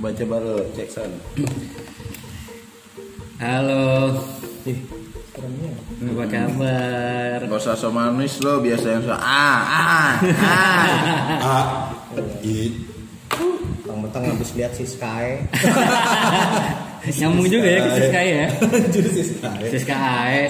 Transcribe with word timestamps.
Baca 0.00 0.24
baru 0.24 0.64
cek 0.72 0.88
sana. 0.88 1.18
Halo, 3.36 4.16
Ih, 4.64 4.78
apa 6.00 6.24
kabar? 6.30 7.38
Gak 7.44 7.60
usah 7.60 7.76
so 7.76 7.92
manis 7.92 8.40
lo, 8.40 8.64
biasa 8.64 8.86
yang 8.88 9.02
so 9.04 9.12
ah 9.12 9.20
ah 9.20 9.60
ah. 9.68 10.12
Ah, 11.52 11.64
i, 12.40 12.72
Mentang-mentang 13.84 14.32
habis 14.32 14.56
lihat 14.56 14.72
si 14.72 14.88
Sky. 14.88 15.44
Nyambung 17.18 17.48
juga 17.50 17.66
ya 17.66 17.80
ke 17.82 17.90
Siska 17.98 18.20
ya. 18.22 18.46
anjir 18.62 19.06
sih 19.10 19.24
saya. 19.34 19.66
Siska 19.68 19.94
AE. 19.96 20.44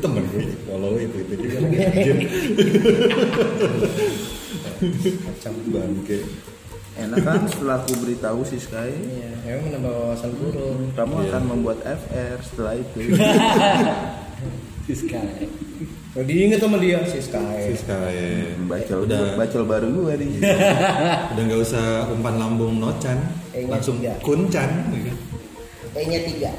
Temen 0.00 0.22
gue 0.28 0.56
follow 0.64 0.96
itu 0.96 1.16
itu 1.20 1.34
juga 1.36 1.56
anjir. 1.60 2.16
Macam. 5.20 5.52
Bangke. 5.68 6.18
Enak 6.96 7.18
kan 7.22 7.40
setelah 7.48 7.80
aku 7.80 7.92
beritahu 8.02 8.44
si 8.44 8.60
Sky, 8.60 8.92
Iya, 8.92 9.56
emang 9.56 9.72
menambah 9.72 9.92
wawasan 9.94 10.32
burung. 10.36 10.90
kamu 10.92 11.14
akan 11.28 11.42
membuat 11.48 11.78
FR 11.80 12.36
setelah 12.44 12.74
itu. 12.76 12.98
Siska 14.88 15.16
AE. 15.16 15.46
Oh, 16.10 16.26
diinget 16.26 16.58
sama 16.58 16.76
dia 16.76 16.98
si 17.06 17.22
Si 17.22 17.30
Sky. 17.30 17.72
Sky. 17.78 18.16
Bacol 18.66 19.06
udah 19.06 19.38
bacol 19.38 19.62
baru 19.62 19.86
gua 19.94 20.12
nih. 20.18 20.42
udah 21.30 21.42
nggak 21.46 21.60
usah 21.62 22.10
umpan 22.10 22.34
lambung 22.36 22.76
nocan, 22.76 23.16
langsung 23.70 24.02
tiga. 24.02 24.18
kuncan. 24.20 24.90
E-nya 25.90 26.22
tiga. 26.22 26.54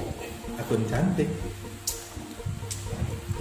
Akun 0.59 0.84
cantik. 0.91 1.30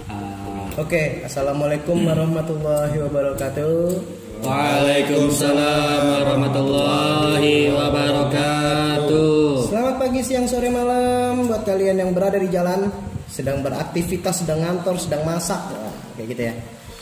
Ah, 0.07 0.71
Oke, 0.79 1.19
assalamualaikum 1.27 2.07
warahmatullahi 2.07 2.95
wabarakatuh. 2.95 3.99
Waalaikumsalam 4.41 6.01
warahmatullahi 6.07 7.75
wabarakatuh. 7.75 9.67
Selamat 9.67 9.95
pagi, 9.99 10.23
siang, 10.23 10.47
sore, 10.47 10.71
malam 10.71 11.51
buat 11.51 11.67
kalian 11.67 11.99
yang 11.99 12.15
berada 12.15 12.39
di 12.39 12.47
jalan, 12.47 12.87
sedang 13.27 13.59
beraktivitas, 13.59 14.47
sedang 14.47 14.63
ngantor, 14.63 14.95
sedang 14.95 15.27
masak, 15.27 15.59
Wah, 15.75 15.91
kayak 16.15 16.27
gitu 16.31 16.41
ya. 16.47 16.53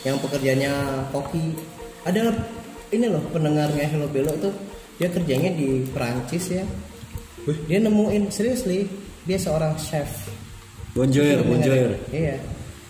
Yang 0.02 0.16
pekerjaannya 0.26 0.72
koki. 1.14 1.54
Ada 2.02 2.34
ini 2.90 3.06
loh 3.06 3.22
pendengarnya 3.30 3.86
Hello 3.86 4.10
Belo 4.10 4.34
itu 4.34 4.50
dia 4.98 5.08
kerjanya 5.14 5.54
di 5.54 5.86
Perancis 5.94 6.58
ya. 6.58 6.66
Wih. 7.48 7.58
Dia 7.68 7.78
nemuin 7.80 8.28
seriously 8.28 8.90
dia 9.24 9.38
seorang 9.40 9.76
chef. 9.78 10.08
Bonjour, 10.92 11.40
bonjour. 11.46 11.94
Iya. 12.10 12.36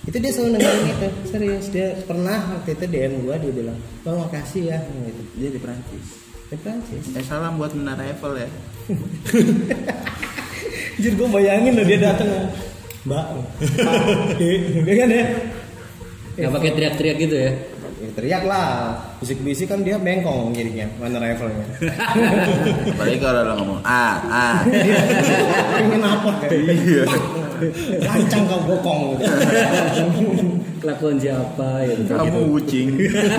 Itu 0.08 0.16
dia 0.16 0.32
selalu 0.32 0.56
dengerin 0.56 0.86
itu, 0.88 1.08
serius. 1.28 1.66
Dia 1.68 1.92
pernah 2.08 2.40
waktu 2.56 2.72
itu 2.72 2.84
DM 2.88 3.12
gua 3.28 3.36
dia 3.36 3.52
bilang, 3.52 3.78
"Bang, 4.00 4.16
makasih 4.24 4.72
ya." 4.72 4.78
gitu. 4.80 5.22
Dia 5.36 5.48
di 5.52 5.60
Prancis. 5.60 6.06
Di 6.48 6.56
Perancis. 6.56 7.04
Eh 7.12 7.24
salam 7.28 7.60
buat 7.60 7.76
Menara 7.76 8.08
Eiffel 8.08 8.40
ya. 8.40 8.48
Anjir 11.00 11.16
gue 11.16 11.28
bayangin 11.32 11.80
loh 11.80 11.86
dia 11.88 11.96
datang 11.96 12.28
Mbak 13.08 13.24
Dia 14.84 14.94
kan 15.00 15.08
ya 15.08 15.24
Gak 16.36 16.52
pakai 16.60 16.70
teriak-teriak 16.76 17.16
gitu 17.24 17.36
ya? 17.40 17.50
Ya, 18.10 18.18
teriak 18.18 18.42
lah 18.42 18.98
Bisik-bisik 19.22 19.70
kan 19.70 19.86
dia 19.86 19.94
bengkong 19.94 20.50
jadinya 20.50 20.82
Mana 20.98 21.22
rivalnya 21.22 21.62
Apalagi 22.98 23.18
kalau 23.22 23.46
lo 23.46 23.52
ngomong 23.62 23.78
ah 23.86 24.18
ah. 24.26 24.56
Pengen 25.78 26.02
apa 26.02 26.30
Iya. 26.50 27.06
Lancang 28.02 28.50
kau 28.50 28.60
bokong 28.66 29.22
Kelakuan 30.80 31.20
siapa 31.20 31.84
ya? 31.84 31.92
Kamu 32.08 32.56
kucing. 32.56 32.96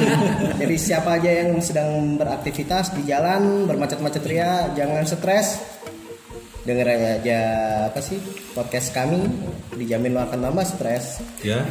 Jadi 0.62 0.76
siapa 0.78 1.18
aja 1.18 1.42
yang 1.42 1.58
sedang 1.60 2.16
beraktivitas 2.16 2.96
di 2.96 3.12
jalan 3.12 3.68
Bermacet-macet 3.68 4.24
ria 4.24 4.72
Jangan 4.72 5.04
stres 5.04 5.60
Denger 6.62 6.88
aja 6.94 7.40
apa 7.90 8.00
sih 8.06 8.22
podcast 8.54 8.94
kami 8.94 9.18
Dijamin 9.74 10.14
lo 10.14 10.22
akan 10.22 10.46
tambah 10.46 10.62
stres 10.62 11.18
Ya. 11.42 11.66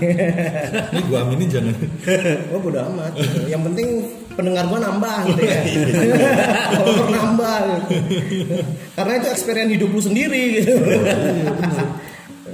Ini 0.91 1.01
gua 1.07 1.23
aminin 1.23 1.47
jangan. 1.47 1.75
Oh 2.55 2.59
bodo 2.59 2.83
amat 2.91 3.15
Yang 3.47 3.63
penting 3.71 3.89
pendengar 4.35 4.67
gua 4.67 4.83
nambah 4.83 5.17
gitu 5.31 5.43
ya 5.47 5.61
Follower 6.75 7.07
nambah 7.07 7.59
gitu. 7.63 8.57
Karena 8.99 9.13
itu 9.23 9.27
experience 9.31 9.71
hidup 9.79 9.91
lu 9.95 10.03
sendiri 10.03 10.43
gitu 10.59 10.75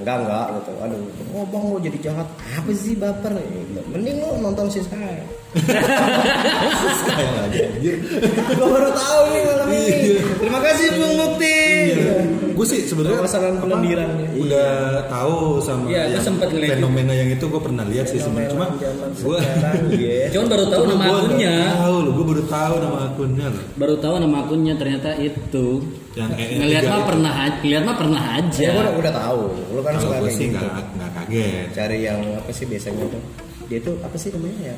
Enggak 0.06 0.22
enggak 0.22 0.46
gitu. 0.54 0.70
Aduh 0.78 0.98
Oh 1.34 1.44
bang 1.44 1.64
lo 1.66 1.78
jadi 1.82 1.98
jahat. 2.00 2.28
Apa 2.54 2.70
sih 2.72 2.94
baper? 2.94 3.34
Gitu. 3.34 3.80
Mending 3.90 4.16
lu 4.16 4.38
nonton 4.38 4.70
si 4.70 4.78
Sky. 4.78 5.18
Kayak 7.06 7.32
aja 7.42 7.62
anjir. 7.66 7.94
Gua 8.54 8.68
baru 8.70 8.90
tahu 8.92 9.20
nih 9.26 9.42
malam 9.42 9.68
ini. 9.68 9.94
Terima 10.38 10.60
kasih 10.62 10.86
Bung 10.94 11.14
Mukti 11.16 11.58
Gue 12.56 12.64
sih 12.64 12.80
sebenarnya 12.86 13.20
Pasangan 13.20 13.52
apa, 13.52 13.62
pelendirannya. 13.68 14.28
udah 14.38 14.70
tahu 15.10 15.60
sama 15.60 15.92
Iya, 15.92 16.16
yang 16.16 16.24
fenomena 16.48 17.12
yang 17.12 17.28
itu 17.28 17.44
gue 17.44 17.60
pernah 17.60 17.84
lihat 17.84 18.06
sih 18.06 18.16
sebenarnya. 18.16 18.50
Cuma 18.54 18.66
gue 19.12 19.38
Cuman 20.32 20.46
baru 20.48 20.64
tahu 20.70 20.82
nama 20.86 21.04
akunnya. 21.10 21.54
tahu 21.76 21.96
lo 22.00 22.10
gue 22.14 22.26
baru 22.30 22.42
tahu 22.46 22.74
nama 22.80 22.98
akunnya 23.10 23.46
Baru 23.74 23.94
tahu 23.98 24.14
nama 24.16 24.36
akunnya 24.40 24.74
ternyata 24.78 25.10
itu. 25.18 25.66
Yang 26.16 26.32
EE 26.32 26.54
Ngeliat 26.56 26.82
tiga 26.82 26.90
mah 26.90 27.02
pernah, 27.04 27.32
aja- 27.36 27.60
ngeliat 27.60 27.84
mah 27.84 27.96
pernah 27.96 28.22
aja. 28.34 28.58
Ya 28.58 28.70
gua 28.72 28.82
udah, 28.82 28.94
udah 28.96 29.12
tahu. 29.12 29.40
Lu 29.70 29.80
kan 29.84 29.94
suka 30.00 30.16
gue 30.16 30.24
kayak 30.24 30.32
sih 30.34 30.46
gitu. 30.48 30.66
kaget. 31.12 31.66
Cari 31.70 31.98
yang 32.02 32.20
apa 32.34 32.50
sih 32.50 32.64
biasanya 32.64 33.04
tuh? 33.06 33.22
Dia 33.66 33.78
tuh 33.82 33.94
apa 34.00 34.16
sih 34.16 34.28
namanya 34.32 34.72
ya 34.72 34.76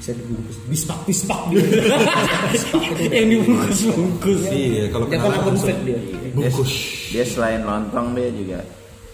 bisa 0.00 0.16
dibungkus? 0.16 0.56
Bispak 0.64 0.98
bispak 1.04 1.40
gitu. 1.52 1.66
Yang 3.12 3.26
dibungkus-bungkus. 3.36 4.40
iya. 4.48 4.84
Kalau 4.88 5.06
dia 5.06 5.18
kan 5.18 5.30
akun 5.34 5.56
fake 5.58 5.82
dia. 5.84 5.98
Bungkus. 6.32 6.72
Dia 7.12 7.24
selain 7.26 7.60
lontong 7.60 8.16
dia 8.16 8.30
juga 8.32 8.58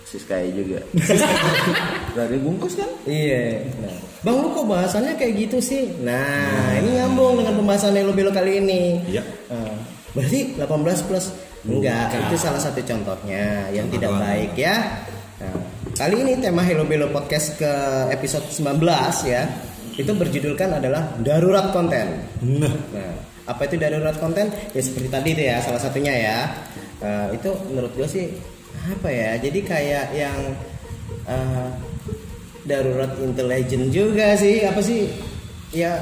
si 0.06 0.22
Sky 0.22 0.54
juga. 0.54 0.78
Dari 2.16 2.38
bungkus 2.38 2.78
kan? 2.78 2.86
iya. 3.02 3.66
Nah, 3.82 3.98
bang 4.22 4.36
lu 4.38 4.48
kok 4.54 4.66
bahasannya 4.66 5.18
kayak 5.18 5.34
gitu 5.46 5.58
sih? 5.58 5.90
Nah, 6.06 6.78
ini 6.78 7.02
nyambung 7.02 7.42
dengan 7.42 7.58
pembahasan 7.58 7.96
lo 7.96 8.14
belo 8.14 8.30
kali 8.30 8.62
ini. 8.62 9.02
Iya. 9.10 9.22
Nah, 9.50 9.74
berarti 10.14 10.54
18 10.54 11.08
plus 11.10 11.26
enggak 11.66 12.06
Bukan. 12.08 12.22
itu 12.30 12.36
salah 12.38 12.60
satu 12.62 12.80
contohnya 12.80 13.66
yang 13.70 13.86
Contoh 13.90 13.94
tidak 13.98 14.10
doang. 14.10 14.22
baik 14.22 14.52
ya 14.54 14.74
nah, 15.42 15.56
kali 15.94 16.14
ini 16.22 16.32
tema 16.38 16.62
Hello 16.62 16.84
Belo 16.84 17.10
podcast 17.10 17.58
ke 17.58 17.72
episode 18.10 18.46
19 18.48 18.78
ya 19.26 19.42
itu 19.96 20.12
berjudulkan 20.12 20.78
adalah 20.78 21.02
darurat 21.20 21.72
konten 21.72 22.06
nah 22.44 22.74
Nah, 22.92 23.12
apa 23.46 23.62
itu 23.62 23.78
darurat 23.78 24.18
konten? 24.18 24.50
Ya 24.74 24.82
seperti 24.82 25.06
tadi 25.06 25.30
itu 25.30 25.42
ya, 25.46 25.62
salah 25.62 25.78
satunya 25.78 26.10
ya. 26.10 26.38
Eh, 26.98 27.38
itu 27.38 27.46
menurut 27.70 27.94
gue 27.94 28.02
sih 28.04 28.26
apa 28.90 29.06
ya? 29.06 29.38
Jadi 29.38 29.62
kayak 29.62 30.06
yang 30.10 30.34
eh, 31.30 31.68
darurat 32.66 33.14
intelijen 33.22 33.94
juga 33.94 34.34
sih. 34.34 34.66
Apa 34.66 34.82
sih? 34.82 35.06
Ya 35.70 35.94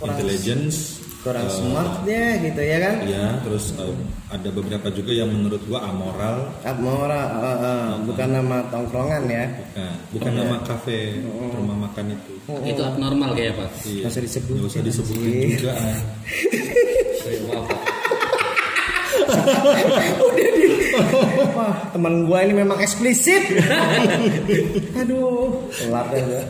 intelligence 0.00 0.95
kurang 1.26 1.42
eh, 1.42 1.50
smart 1.50 1.92
deh 2.06 2.30
gitu 2.38 2.60
ya 2.62 2.78
kan? 2.78 2.94
ya 3.02 3.26
terus 3.42 3.74
eh, 3.74 3.94
ada 4.30 4.48
beberapa 4.48 4.86
juga 4.88 5.10
yang 5.10 5.26
menurut 5.26 5.58
gua 5.66 5.82
amoral 5.82 6.54
Abmoral, 6.62 7.26
eh, 7.42 7.58
eh, 7.66 7.88
bukan 8.06 8.28
nama 8.30 8.56
tongkrongan 8.70 9.22
ya. 9.26 9.44
bukan 9.50 9.90
bukan 10.14 10.30
Iya. 10.32 10.40
nama 10.46 10.56
kafe 10.62 10.98
rumah 11.26 11.76
makan 11.84 12.14
itu 12.14 12.32
Itu 12.46 12.82
abnormal 12.82 13.34
kayak 13.34 13.58
Pak. 13.58 13.70
Iya. 13.82 14.06
Nggak 14.06 14.12
usah 14.14 14.22
disebutin, 14.22 14.56
Nggak 14.62 14.70
usah 14.70 14.82
disebutin 14.86 15.48
juga 15.58 15.72
ah. 15.82 15.98
Maaf, 17.26 17.64
Pak. 17.66 17.80
Wah, 21.56 21.74
teman 21.90 22.14
gua 22.26 22.38
ini 22.44 22.54
memang 22.54 22.78
eksplisit. 22.78 23.42
Aduh, 25.00 25.66
kelar 25.74 26.06
deh 26.10 26.22
gua. 26.22 26.42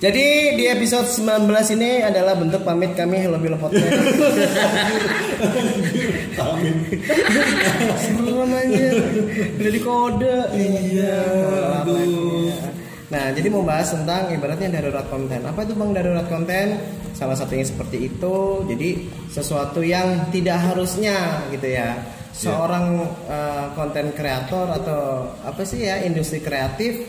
Jadi 0.00 0.56
di 0.56 0.64
episode 0.64 1.12
19 1.12 1.76
ini 1.76 2.00
adalah 2.00 2.32
bentuk 2.32 2.64
pamit 2.64 2.96
kami 2.96 3.20
Hello 3.20 3.36
Bilo 3.36 3.60
Podcast. 3.60 3.84
Serem 8.08 8.48
aja. 8.48 8.86
Udah 9.60 9.72
di 9.76 9.80
kode. 9.84 10.36
Iya. 10.56 11.20
Nah, 13.12 13.28
jadi 13.36 13.52
mau 13.52 13.60
bahas 13.60 13.92
tentang 13.92 14.32
ibaratnya 14.32 14.80
darurat 14.80 15.04
konten. 15.12 15.44
Apa 15.44 15.68
itu 15.68 15.76
Bang 15.76 15.92
darurat 15.92 16.24
konten? 16.32 16.80
Salah 17.12 17.36
satunya 17.36 17.68
seperti 17.68 18.08
itu. 18.08 18.64
Jadi 18.72 19.04
sesuatu 19.28 19.84
yang 19.84 20.32
tidak 20.32 20.64
harusnya 20.64 21.44
gitu 21.52 21.76
ya. 21.76 22.00
Seorang 22.32 23.04
eh, 23.28 23.66
konten 23.76 24.16
kreator 24.16 24.64
atau 24.80 25.28
apa 25.44 25.60
sih 25.60 25.84
ya 25.84 26.00
industri 26.08 26.40
kreatif 26.40 27.04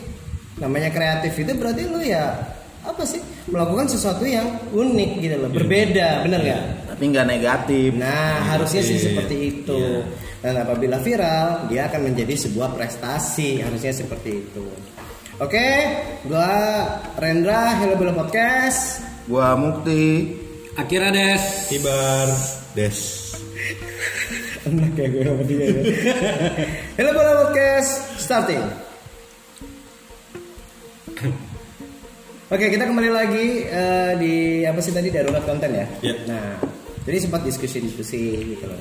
namanya 0.60 0.92
kreatif 0.92 1.32
itu 1.40 1.56
berarti 1.56 1.82
lu 1.88 2.04
ya 2.04 2.36
apa 2.82 3.02
sih 3.06 3.22
melakukan 3.46 3.86
sesuatu 3.86 4.26
yang 4.26 4.46
unik 4.70 5.10
gitu 5.18 5.36
loh 5.38 5.50
berbeda 5.50 6.26
bener 6.26 6.40
nggak 6.42 6.62
Tapi 6.92 7.08
nggak 7.08 7.26
negatif. 7.26 7.88
Nah, 7.98 8.46
harusnya 8.46 8.78
sih 8.84 8.94
Iya. 8.94 9.04
seperti 9.10 9.36
itu. 9.42 9.74
Iya. 9.74 10.02
Dan 10.38 10.54
apabila 10.60 11.00
viral, 11.00 11.66
dia 11.66 11.88
akan 11.90 12.12
menjadi 12.12 12.36
sebuah 12.36 12.76
prestasi. 12.76 13.58
Harusnya 13.58 13.90
seperti 13.90 14.30
itu. 14.44 14.62
Oke, 15.40 15.66
gua 16.28 16.52
Rendra 17.18 17.80
Hello 17.80 17.98
Belo 17.98 18.14
Podcast. 18.14 19.02
Gua 19.26 19.56
Mukti. 19.58 20.36
Akhirnya 20.78 21.10
des. 21.10 21.42
Kibar 21.72 22.28
Des. 22.76 22.98
Enak 24.62 24.94
ya 24.94 25.06
gue 25.10 25.22
sama 25.26 25.42
dia 25.42 25.64
ya. 25.74 25.82
Hello 27.02 27.10
Bola 27.16 27.32
Podcast 27.42 27.90
starting. 28.14 28.62
Oke 32.52 32.68
kita 32.68 32.84
kembali 32.84 33.08
lagi 33.08 33.64
eh, 33.64 34.12
di 34.20 34.34
apa 34.60 34.76
sih 34.84 34.92
tadi 34.92 35.08
darurat 35.08 35.40
konten 35.40 35.72
ya. 35.72 35.88
Iya. 36.04 36.14
Nah 36.28 36.60
jadi 37.00 37.24
sempat 37.24 37.48
diskusi-diskusi 37.48 38.52
gitu 38.52 38.68
loh. 38.68 38.76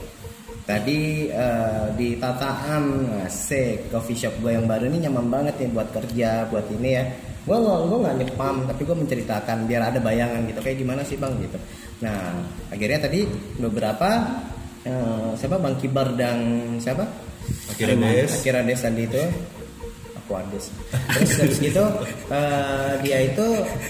Tadi 0.68 1.31
eh, 1.31 1.88
di 1.95 2.19
tataan 2.19 3.07
asik 3.31 3.88
coffee 3.88 4.19
shop 4.19 4.44
gue 4.44 4.59
yang 4.59 4.68
baru 4.68 4.91
ini 4.91 5.07
nyaman 5.07 5.31
banget 5.31 5.56
nih 5.56 5.71
buat 5.71 5.88
kerja 5.88 6.51
buat 6.51 6.68
ini 6.68 6.89
ya. 7.00 7.03
Gue 7.47 7.56
nggak 7.63 7.79
gue 7.88 7.97
nggak 8.03 8.15
nyepam 8.19 8.56
tapi 8.68 8.81
gue 8.83 8.97
menceritakan 9.07 9.57
biar 9.63 9.81
ada 9.88 10.03
bayangan 10.03 10.44
gitu 10.51 10.59
kayak 10.59 10.75
gimana 10.75 11.01
sih 11.07 11.15
bang 11.15 11.31
gitu. 11.39 11.56
Nah 12.03 12.44
akhirnya 12.75 13.07
tadi 13.07 13.24
beberapa 13.56 14.09
eh, 14.83 15.31
siapa 15.39 15.56
bang 15.56 15.79
Kibar 15.79 16.12
dan 16.19 16.38
siapa? 16.75 17.07
Akhirnya 17.71 18.19
Des. 18.19 18.35
Akhirnya 18.35 18.67
Des 18.67 18.81
tadi 18.83 19.07
itu 19.07 19.24
Ades. 20.36 20.72
Terus 21.18 21.31
habis 21.42 21.60
gitu 21.60 21.86
eh, 22.31 22.92
dia 23.04 23.18
itu 23.28 23.48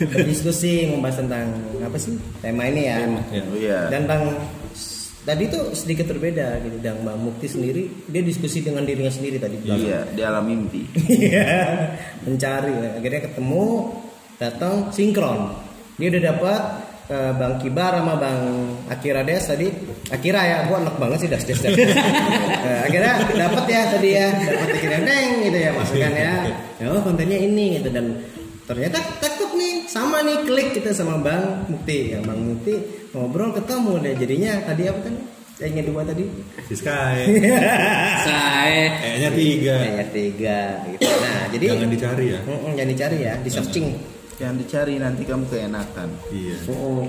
berdiskusi 0.10 0.90
membahas 0.90 1.22
tentang 1.22 1.46
apa 1.82 1.98
sih 1.98 2.16
tema 2.42 2.70
ini 2.70 2.82
ya. 2.88 2.98
Ya. 3.32 3.44
Oh 3.46 3.58
iya. 3.58 3.80
Dan 3.90 4.10
bang 4.10 4.24
tadi 5.22 5.44
tuh 5.50 5.74
sedikit 5.78 6.10
berbeda 6.10 6.62
gitu. 6.66 6.78
Dan 6.82 7.06
Bang 7.06 7.22
Mukti 7.22 7.46
sendiri 7.46 7.86
dia 8.10 8.22
diskusi 8.26 8.66
dengan 8.66 8.86
dirinya 8.86 9.14
sendiri 9.14 9.38
tadi. 9.38 9.62
Iya, 9.66 10.10
di 10.14 10.22
alam 10.26 10.46
mimpi. 10.46 10.82
Iya, 11.08 11.50
mencari. 12.26 12.98
Akhirnya 12.98 13.22
ketemu, 13.30 13.66
datang 14.42 14.90
sinkron. 14.90 15.54
Dia 16.02 16.10
udah 16.10 16.24
dapat 16.34 16.62
eh, 17.12 17.31
Bang 17.36 17.60
Kibar 17.60 18.00
sama 18.00 18.16
Bang 18.16 18.40
Akira 18.88 19.22
Des 19.28 19.44
tadi. 19.44 19.68
Akira 20.08 20.42
ya, 20.48 20.58
gua 20.72 20.80
enak 20.80 20.96
banget 20.96 21.28
sih 21.28 21.30
Das 21.30 21.44
Des. 21.44 21.60
Des. 21.60 21.75
Eh, 22.62 22.86
akhirnya 22.86 23.25
dapat 23.25 23.66
ya 23.74 23.81
tadi 23.90 24.10
ya, 24.13 24.28
dapat 24.38 24.69
Akira 24.78 25.00
Deng 25.02 25.31
gitu 25.50 25.58
ya 25.58 25.72
masukkan 25.74 26.13
ya. 26.13 26.34
Ya 26.78 26.86
oh, 26.94 27.02
kontennya 27.02 27.38
ini 27.42 27.81
gitu 27.81 27.90
dan 27.90 28.22
ternyata 28.69 29.02
takut 29.18 29.58
nih 29.58 29.90
sama 29.90 30.22
nih 30.22 30.46
klik 30.46 30.69
kita 30.78 30.94
sama 30.94 31.18
Bang 31.19 31.66
Mukti. 31.68 32.13
Ya 32.13 32.22
Bang 32.22 32.38
Mukti 32.38 32.78
ngobrol 33.12 33.52
ketemu 33.58 33.92
deh 34.00 34.13
jadinya 34.16 34.52
tadi 34.63 34.84
apa 34.88 35.00
kan? 35.10 35.16
Kayaknya 35.62 35.84
dua 35.94 36.02
tadi. 36.02 36.25
Si 36.66 36.74
Sky. 36.74 37.18
Saya. 38.25 38.86
Kayaknya 38.98 39.30
tiga. 39.30 39.75
Kayaknya 39.78 40.08
tiga 40.10 40.60
gitu. 40.90 41.06
Nah, 41.06 41.44
jadi 41.54 41.66
Jangan 41.69 41.90
dicari 41.94 42.25
ya. 42.34 42.40
Jangan 42.50 42.90
dicari 42.90 43.18
ya, 43.22 43.34
di 43.38 43.50
searching. 43.54 43.88
Jangan 44.42 44.58
dicari 44.58 44.98
nanti 44.98 45.22
kamu 45.22 45.46
keenakan. 45.46 46.10
Iya. 46.34 46.58
Oh, 46.74 47.06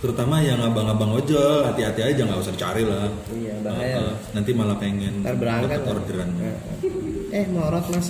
Terutama 0.00 0.40
yang 0.40 0.60
abang-abang 0.60 1.12
ojol, 1.12 1.60
hati-hati 1.64 2.00
aja 2.00 2.20
nggak 2.24 2.40
usah 2.40 2.52
dicari 2.52 2.84
lah. 2.84 3.08
iya 3.36 3.52
bahaya. 3.60 3.96
Uh, 3.96 4.04
uh, 4.08 4.14
nanti 4.32 4.50
malah 4.52 4.76
pengen 4.76 5.20
Ntar 5.20 5.36
berangkat. 5.36 5.80
orderan. 5.84 6.30
Eh, 7.32 7.44
morot 7.52 7.84
mas. 7.92 8.08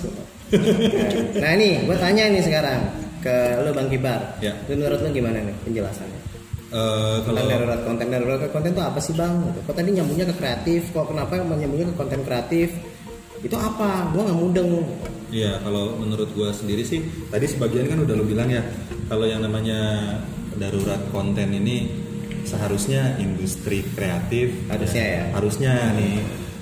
nah 1.43 1.51
ini, 1.51 1.83
gue 1.83 1.97
tanya 1.99 2.31
nih 2.31 2.43
sekarang 2.43 2.79
ke 3.19 3.35
lu 3.63 3.71
Bang 3.71 3.87
Kibar. 3.91 4.19
Ya. 4.39 4.55
Lu 4.67 4.79
menurut 4.79 4.99
lu 4.99 5.09
gimana 5.11 5.43
nih 5.43 5.55
penjelasannya? 5.63 6.19
Eh, 6.71 7.15
Tentang 7.27 7.43
kalau 7.43 7.51
darurat 7.51 7.81
konten 7.83 8.07
darurat 8.07 8.39
konten 8.47 8.71
itu 8.71 8.83
apa 8.83 8.99
sih 9.03 9.11
bang? 9.11 9.35
Kok 9.67 9.75
tadi 9.75 9.89
nyambungnya 9.91 10.25
ke 10.31 10.35
kreatif? 10.39 10.81
Kok 10.95 11.11
kenapa 11.11 11.39
nyambungnya 11.39 11.91
ke 11.91 11.95
konten 11.99 12.23
kreatif? 12.23 12.71
Itu 13.41 13.55
apa? 13.55 14.09
Gue 14.09 14.21
nggak 14.21 14.37
mudeng. 14.37 14.69
Iya, 15.31 15.63
kalau 15.63 15.95
menurut 15.95 16.27
gua 16.35 16.51
sendiri 16.51 16.83
sih, 16.83 16.99
tadi 17.27 17.47
sebagian 17.47 17.87
kan 17.87 18.03
udah 18.03 18.15
lo 18.15 18.27
bilang 18.27 18.51
ya, 18.51 18.59
kalau 19.07 19.23
yang 19.23 19.39
namanya 19.39 19.79
darurat 20.53 20.99
konten 21.09 21.49
ini 21.49 21.87
seharusnya 22.41 23.15
industri 23.15 23.85
kreatif 23.95 24.51
Harusnya 24.67 25.03
ya. 25.05 25.23
harusnya 25.31 25.73
nih 25.93 26.15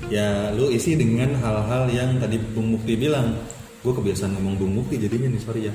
ya 0.07 0.27
lu 0.51 0.67
isi 0.69 0.93
dengan 0.93 1.33
hal-hal 1.35 1.87
yang 1.87 2.19
tadi 2.19 2.35
Bung 2.37 2.75
Mukti 2.75 2.93
bilang 2.93 3.39
gue 3.79 3.89
kebiasaan 3.89 4.35
ngomong 4.35 4.59
Bung 4.59 4.73
Mukti 4.75 4.99
jadinya 4.99 5.31
nih 5.31 5.39
sorry 5.39 5.61
ya 5.65 5.73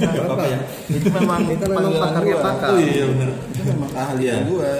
Gak 0.00 0.22
apa-apa 0.22 0.46
ya 0.46 0.58
Itu 0.88 1.08
memang 1.10 1.40
Itu 1.44 1.64
memang 1.66 1.92
pakarnya 1.92 2.30
gua. 2.32 2.46
pakar. 2.46 2.68
oh 2.70 2.78
iya 2.78 3.04
benar 3.04 3.28
Itu 3.44 3.62
memang 3.66 3.90
keahlian 3.90 4.32
Iya. 4.32 4.46
gua. 4.46 4.70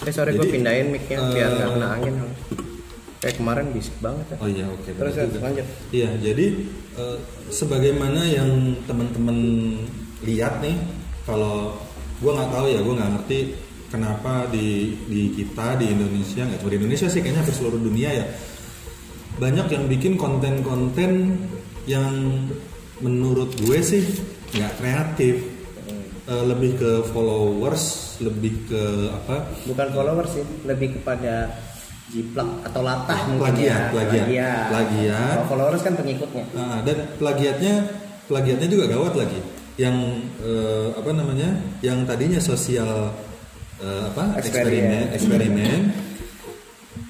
Eh 0.00 0.12
sorry 0.14 0.30
gue 0.32 0.46
pindahin 0.46 0.86
mic-nya 0.88 1.18
biar 1.28 1.48
nggak 1.50 1.66
eh, 1.66 1.72
kena 1.74 1.86
angin. 1.90 2.14
Kayak 3.18 3.36
kemarin 3.42 3.66
bisik 3.74 3.96
banget 3.98 4.26
ya. 4.30 4.36
oh 4.38 4.48
iya 4.48 4.64
oke 4.70 4.88
Terus 4.88 4.94
benar 4.94 5.10
terus, 5.10 5.30
juga. 5.34 5.44
lanjut. 5.50 5.66
Iya, 5.90 6.10
jadi 6.22 6.46
eh, 6.98 7.18
sebagaimana 7.50 8.20
yang 8.30 8.50
teman-teman 8.86 9.38
lihat 10.22 10.62
nih, 10.62 10.76
kalau 11.26 11.74
gua 12.22 12.30
nggak 12.38 12.50
tahu 12.54 12.66
ya, 12.70 12.80
gua 12.82 12.94
nggak 12.98 13.10
ngerti 13.18 13.38
kenapa 13.90 14.46
di 14.52 14.94
di 15.10 15.32
kita 15.34 15.80
di 15.80 15.90
Indonesia 15.90 16.46
nggak 16.46 16.58
cuma 16.62 16.70
di 16.70 16.78
Indonesia 16.78 17.08
sih, 17.10 17.20
kayaknya 17.24 17.40
hampir 17.42 17.56
seluruh 17.56 17.80
dunia 17.80 18.10
ya 18.12 18.26
banyak 19.38 19.66
yang 19.70 19.84
bikin 19.86 20.18
konten-konten 20.18 21.38
yang 21.86 22.10
menurut 22.98 23.54
gue 23.62 23.78
sih 23.78 24.02
nggak 24.52 24.72
kreatif, 24.82 25.36
Eh, 26.28 26.44
lebih 26.44 26.76
ke 26.76 26.90
followers, 27.08 28.12
lebih 28.20 28.52
ke 28.68 29.08
apa? 29.08 29.48
Bukan 29.64 29.88
followers 29.96 30.36
sih, 30.36 30.44
lebih 30.68 31.00
kepada 31.00 31.48
jiplak 32.08 32.48
atau 32.64 32.80
latah 32.80 33.20
mungkin 33.28 33.52
Plagiat, 33.52 33.68
ya. 33.68 33.92
plagiat. 33.92 34.24
Plagiat. 34.24 34.64
Plagiat. 34.72 35.34
Kalau 35.36 35.46
followers 35.48 35.82
kan 35.84 35.94
pengikutnya. 35.96 36.44
Nah, 36.56 36.76
dan 36.82 36.96
plagiatnya 37.20 37.74
plagiatnya 38.24 38.68
juga 38.68 38.84
gawat 38.88 39.14
lagi. 39.16 39.40
Yang 39.76 39.96
eh, 40.40 40.88
apa 40.96 41.10
namanya? 41.12 41.50
Yang 41.84 41.98
tadinya 42.08 42.40
sosial 42.40 43.12
eh, 43.78 44.02
apa? 44.08 44.40
Eksperimen. 44.40 45.12
eksperimen, 45.14 45.80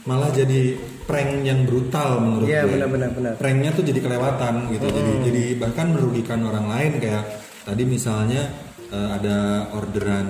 malah 0.05 0.29
jadi 0.35 0.77
prank 1.09 1.41
yang 1.41 1.65
brutal 1.65 2.21
menurut 2.21 2.45
Iya, 2.45 2.69
gue. 2.69 2.85
benar. 2.85 3.33
Pranknya 3.41 3.73
tuh 3.73 3.85
jadi 3.87 4.01
kelewatan 4.05 4.69
gitu. 4.77 4.87
Jadi 4.93 5.13
jadi 5.25 5.45
bahkan 5.57 5.97
merugikan 5.97 6.45
orang 6.45 6.69
lain 6.69 7.01
kayak 7.01 7.25
tadi 7.65 7.83
misalnya 7.89 8.68
eh, 8.89 9.09
ada 9.21 9.37
orderan 9.75 10.27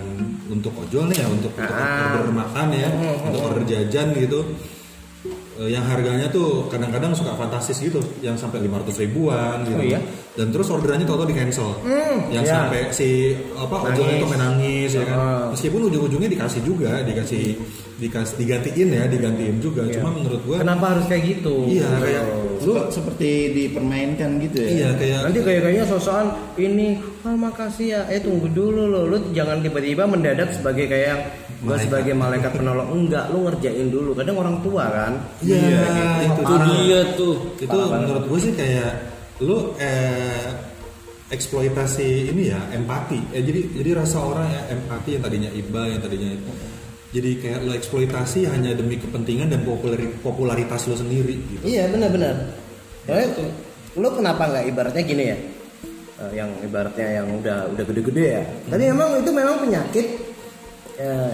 untuk 0.49 0.72
ojol 0.81 1.12
nih 1.12 1.22
ya 1.22 1.26
untuk, 1.28 1.52
untuk 1.55 1.69
Ah. 1.70 2.19
order 2.19 2.32
makan 2.32 2.66
ya, 2.75 2.88
untuk 3.28 3.40
order 3.44 3.62
jajan 3.69 4.16
gitu. 4.16 4.40
Eh, 5.58 5.75
yang 5.75 5.82
harganya 5.82 6.31
tuh 6.31 6.70
kadang-kadang 6.70 7.10
suka 7.19 7.34
fantastis 7.34 7.82
gitu, 7.82 7.99
yang 8.22 8.38
sampai 8.38 8.62
500 8.62 8.94
ribuan 9.02 9.66
gitu. 9.66 9.78
Oh, 9.78 9.82
iya? 9.82 9.99
Dan 10.38 10.55
terus 10.55 10.70
orderannya 10.70 11.02
tau-tau 11.02 11.27
di 11.27 11.34
cancel. 11.34 11.74
yang 12.31 12.46
iya. 12.46 12.55
sampai 12.62 12.94
si 12.94 13.34
apa 13.58 13.91
Nangis. 13.91 14.06
itu 14.22 14.27
menangis 14.31 14.91
ya 14.94 15.03
kan. 15.03 15.17
Oh. 15.19 15.46
Meskipun 15.51 15.81
ujung-ujungnya 15.91 16.31
dikasih 16.31 16.62
juga, 16.62 17.03
dikasih 17.03 17.58
dikasih 17.98 18.34
digantiin 18.39 18.89
ya, 18.94 19.05
digantiin 19.10 19.58
juga. 19.58 19.82
Iya. 19.91 19.98
Cuma 19.98 20.15
menurut 20.15 20.39
gua 20.46 20.62
Kenapa 20.62 20.94
harus 20.94 21.10
kayak 21.10 21.24
gitu? 21.27 21.67
Iya, 21.67 21.91
kayak 21.98 22.22
Lu 22.62 22.74
seperti 22.94 23.31
dipermainkan 23.51 24.31
gitu 24.39 24.56
ya. 24.62 24.69
iya 24.70 24.89
kayak 24.94 25.19
Nanti 25.27 25.39
kayak 25.43 25.60
kayaknya 25.67 25.84
sosokan 25.91 26.27
ini, 26.55 27.03
ah 27.27 27.34
makasih 27.34 27.86
ya, 27.98 28.01
eh 28.06 28.22
tunggu 28.22 28.46
dulu 28.55 28.86
lo, 28.86 29.10
lu 29.10 29.19
jangan 29.34 29.58
tiba-tiba 29.58 30.06
mendadak 30.06 30.55
sebagai 30.55 30.86
kayak 30.86 31.34
gue 31.58 31.74
Malaikat. 31.74 31.91
sebagai 31.91 32.15
malaikat 32.15 32.53
penolong 32.55 32.89
enggak, 32.94 33.24
lu 33.34 33.39
ngerjain 33.43 33.91
dulu. 33.91 34.15
Kadang 34.15 34.39
orang 34.39 34.56
tua 34.62 34.84
kan. 34.86 35.12
Iya, 35.43 35.82
gitu. 35.91 36.22
itu 36.22 36.43
Itu 36.46 36.55
dia 36.70 37.01
tuh. 37.19 37.34
itu 37.58 37.77
menurut 37.91 38.24
gue 38.31 38.39
sih 38.39 38.53
kayak 38.55 39.18
lu 39.38 39.74
eh, 39.78 40.48
eksploitasi 41.28 42.32
ini 42.32 42.50
ya 42.50 42.58
empati 42.72 43.20
eh, 43.36 43.42
jadi 43.44 43.60
jadi 43.78 43.90
rasa 44.00 44.18
orang 44.18 44.48
ya 44.48 44.62
empati 44.72 45.08
yang 45.14 45.22
tadinya 45.22 45.50
iba 45.52 45.80
yang 45.84 46.00
tadinya 46.00 46.30
jadi 47.08 47.30
kayak 47.40 47.58
lo 47.64 47.72
eksploitasi 47.72 48.48
hanya 48.48 48.76
demi 48.76 48.96
kepentingan 48.96 49.48
dan 49.48 49.64
populari- 49.64 50.12
popularitas 50.20 50.84
lo 50.84 50.96
sendiri 50.96 51.40
gitu 51.48 51.64
Iya 51.64 51.88
benar-benar. 51.88 52.36
Soalnya 53.08 53.48
lu 53.96 54.08
kenapa 54.12 54.44
nggak 54.44 54.64
ibaratnya 54.68 55.02
gini 55.02 55.24
ya? 55.32 55.36
Eh, 56.20 56.32
yang 56.36 56.52
ibaratnya 56.60 57.08
yang 57.24 57.26
udah 57.40 57.72
udah 57.72 57.84
gede-gede 57.88 58.24
ya. 58.28 58.44
Tapi 58.68 58.82
memang 58.92 59.24
itu 59.24 59.30
memang 59.32 59.56
penyakit 59.56 60.06
eh, 61.00 61.32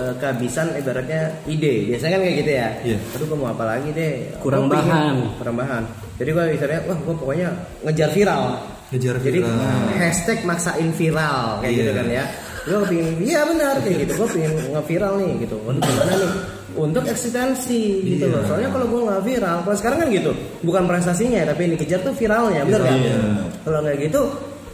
eh, 0.00 0.14
kehabisan 0.16 0.72
ibaratnya 0.80 1.44
ide. 1.44 1.92
Biasanya 1.92 2.16
kan 2.16 2.20
kayak 2.24 2.36
gitu 2.40 2.52
ya. 2.56 2.68
Iya. 2.80 2.98
Aduh 3.20 3.24
gua 3.28 3.36
mau 3.36 3.48
apa 3.52 3.64
lagi 3.68 3.88
deh? 3.92 4.32
Kurang 4.40 4.72
bahan. 4.72 5.14
Kurang 5.36 5.56
bahan. 5.60 5.84
Jadi 6.16 6.28
gua 6.32 6.44
misalnya 6.48 6.80
wah 6.88 6.98
gua 7.00 7.14
pokoknya 7.14 7.48
ngejar 7.84 8.10
viral. 8.12 8.42
ngejar 8.86 9.16
Jadi 9.18 9.38
viral 9.42 9.58
hashtag 9.98 10.38
maksain 10.46 10.90
viral 10.94 11.58
kayak 11.60 11.72
Iya. 11.74 11.80
gitu 11.82 11.92
kan 11.92 12.06
ya. 12.08 12.24
Gue 12.66 12.78
kepingin, 12.82 13.06
iya 13.22 13.40
benar 13.46 13.78
kayak 13.78 13.96
gitu. 14.02 14.12
Gue 14.18 14.28
pengen 14.34 14.52
nge-viral 14.74 15.12
nih 15.22 15.32
gitu. 15.46 15.54
Waduh 15.62 15.78
gimana 15.78 16.14
nih? 16.18 16.30
Untuk 16.74 17.04
eksistensi 17.06 17.82
gitu 18.02 18.26
Iya. 18.26 18.34
loh. 18.34 18.42
Soalnya 18.42 18.70
kalau 18.74 18.86
gue 18.90 19.00
nggak 19.06 19.22
viral, 19.22 19.56
kalau 19.62 19.76
sekarang 19.78 19.98
kan 20.02 20.08
gitu. 20.10 20.30
Bukan 20.66 20.82
prestasinya, 20.90 21.46
tapi 21.46 21.60
yang 21.62 21.72
dikejar 21.78 22.00
tuh 22.02 22.14
viralnya, 22.18 22.66
bener 22.66 22.82
kan? 22.82 22.98
Iya. 22.98 23.16
Kalau 23.62 23.78
nggak 23.86 23.96
gitu, 24.02 24.20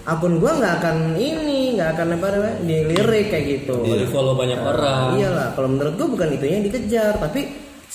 akun 0.02 0.34
gue 0.40 0.52
nggak 0.56 0.74
akan 0.80 0.96
ini, 1.20 1.60
nggak 1.76 1.88
akan 1.92 2.06
apa 2.16 2.26
namanya 2.32 2.56
dilirik 2.64 3.26
kayak 3.28 3.44
gitu. 3.60 3.76
Iya. 3.84 3.96
Di 4.00 4.06
follow 4.08 4.34
banyak 4.40 4.56
orang. 4.56 5.00
Iyalah, 5.20 5.48
kalau 5.52 5.68
menurut 5.68 5.92
gue 5.92 6.08
bukan 6.16 6.28
itu 6.32 6.44
yang 6.48 6.64
dikejar, 6.64 7.12
tapi 7.20 7.40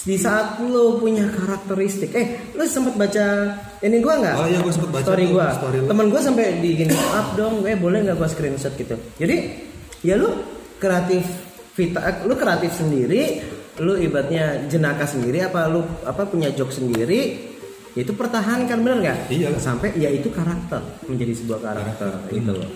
di 0.06 0.16
saat 0.20 0.62
lo 0.62 1.02
punya 1.02 1.26
karakteristik. 1.26 2.14
Eh 2.14 2.54
lo 2.54 2.62
sempat 2.70 2.94
baca 2.94 3.26
ini 3.82 3.98
gua 3.98 4.14
nggak? 4.22 4.36
Oh 4.38 4.46
iya, 4.46 4.60
gua 4.62 4.74
sempet 4.74 4.92
baca 4.94 5.06
story 5.10 5.24
tuh, 5.26 5.34
gua. 5.34 5.48
story 5.58 5.78
lo. 5.82 5.88
temen 5.90 6.06
gua 6.14 6.22
sampai 6.22 6.46
di 6.62 6.70
gini 6.78 6.94
up 6.94 7.28
dong 7.34 7.66
eh 7.66 7.74
boleh 7.74 8.06
nggak 8.06 8.18
gua 8.20 8.30
screenshot? 8.30 8.74
gitu. 8.78 8.94
Jadi 9.18 9.36
ya 10.06 10.14
lo 10.20 10.30
kreatif 10.78 11.26
vita 11.74 12.26
lu 12.26 12.34
kreatif 12.38 12.74
sendiri 12.74 13.42
lu 13.78 13.94
ibaratnya 13.98 14.66
jenaka 14.66 15.06
sendiri 15.06 15.46
apa 15.46 15.70
lu 15.70 15.86
apa 16.02 16.26
punya 16.26 16.50
joke 16.54 16.74
sendiri 16.74 17.54
itu 17.98 18.14
pertahankan 18.14 18.78
bener 18.82 18.98
nggak? 19.02 19.20
Iya. 19.34 19.58
sampai 19.58 19.94
ya 19.98 20.10
itu 20.10 20.30
karakter 20.30 20.82
menjadi 21.10 21.34
sebuah 21.34 21.60
karakter 21.62 22.10
gitu. 22.34 22.54
loh 22.54 22.70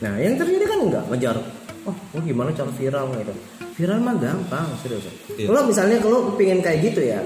nah 0.00 0.16
yang 0.20 0.36
terjadi 0.36 0.64
kan 0.68 0.78
enggak 0.84 1.04
ngejar 1.08 1.36
oh 1.86 1.94
oh 1.94 2.20
gimana 2.20 2.50
cara 2.50 2.70
viral 2.70 3.06
gitu? 3.14 3.34
Viral 3.74 3.98
mah 3.98 4.16
gampang 4.16 4.66
serius. 4.78 5.06
Iya. 5.32 5.46
kalau 5.46 5.62
misalnya 5.64 5.96
kalau 5.98 6.18
pengen 6.34 6.60
kayak 6.60 6.78
gitu 6.82 7.00
ya 7.02 7.20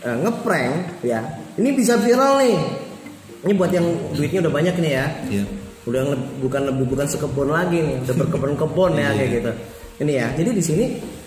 eh, 0.00 0.16
ngeprank 0.20 1.02
ya 1.02 1.20
ini 1.54 1.70
bisa 1.72 1.96
viral 1.96 2.38
nih. 2.38 2.58
Ini 3.44 3.52
buat 3.52 3.68
yang 3.68 3.84
duitnya 4.10 4.40
udah 4.40 4.52
banyak 4.52 4.74
nih 4.78 4.92
ya. 4.92 5.06
Iya. 5.30 5.44
udah 5.84 6.00
nge- 6.02 6.40
bukan 6.40 6.62
lebih 6.64 6.86
bukan 6.88 7.04
sekebun 7.04 7.48
lagi 7.48 7.76
nih 7.78 8.00
udah 8.00 8.14
berkebun-kebun 8.16 8.92
ya 8.94 9.12
kayak 9.12 9.30
gitu. 9.34 9.50
Ini 10.00 10.12
ya 10.14 10.26
jadi 10.32 10.50
di 10.50 10.62
sini 10.62 10.84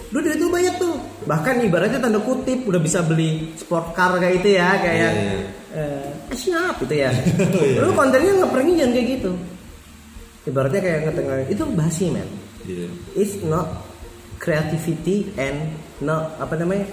lu 0.10 0.18
duit 0.20 0.36
lu 0.36 0.50
banyak 0.50 0.76
tuh. 0.76 0.98
Bahkan 1.24 1.62
ibaratnya 1.62 2.00
tanda 2.00 2.18
kutip 2.18 2.66
udah 2.66 2.80
bisa 2.80 3.04
beli 3.04 3.54
sport 3.54 3.94
car 3.94 4.18
kayak 4.18 4.42
itu 4.42 4.50
ya 4.56 4.70
kayak 4.78 5.12
Iya, 5.14 5.34
eh 5.78 6.06
siap 6.34 6.82
gitu 6.82 6.96
ya. 6.98 7.12
Oh, 7.14 7.62
iya. 7.70 7.80
lu 7.86 7.92
kontennya 7.94 8.34
ngepranknya 8.36 8.76
jangan 8.82 8.94
kayak 8.94 9.08
gitu. 9.14 9.32
Ibaratnya 10.48 10.80
kayak 10.82 11.00
ngetengah 11.06 11.38
itu 11.48 11.64
basi 11.76 12.06
men 12.10 12.28
Iya. 12.68 12.88
it's 13.16 13.40
not 13.48 13.88
creativity 14.38 15.32
and 15.40 15.72
not 16.04 16.36
apa 16.38 16.60
namanya 16.60 16.86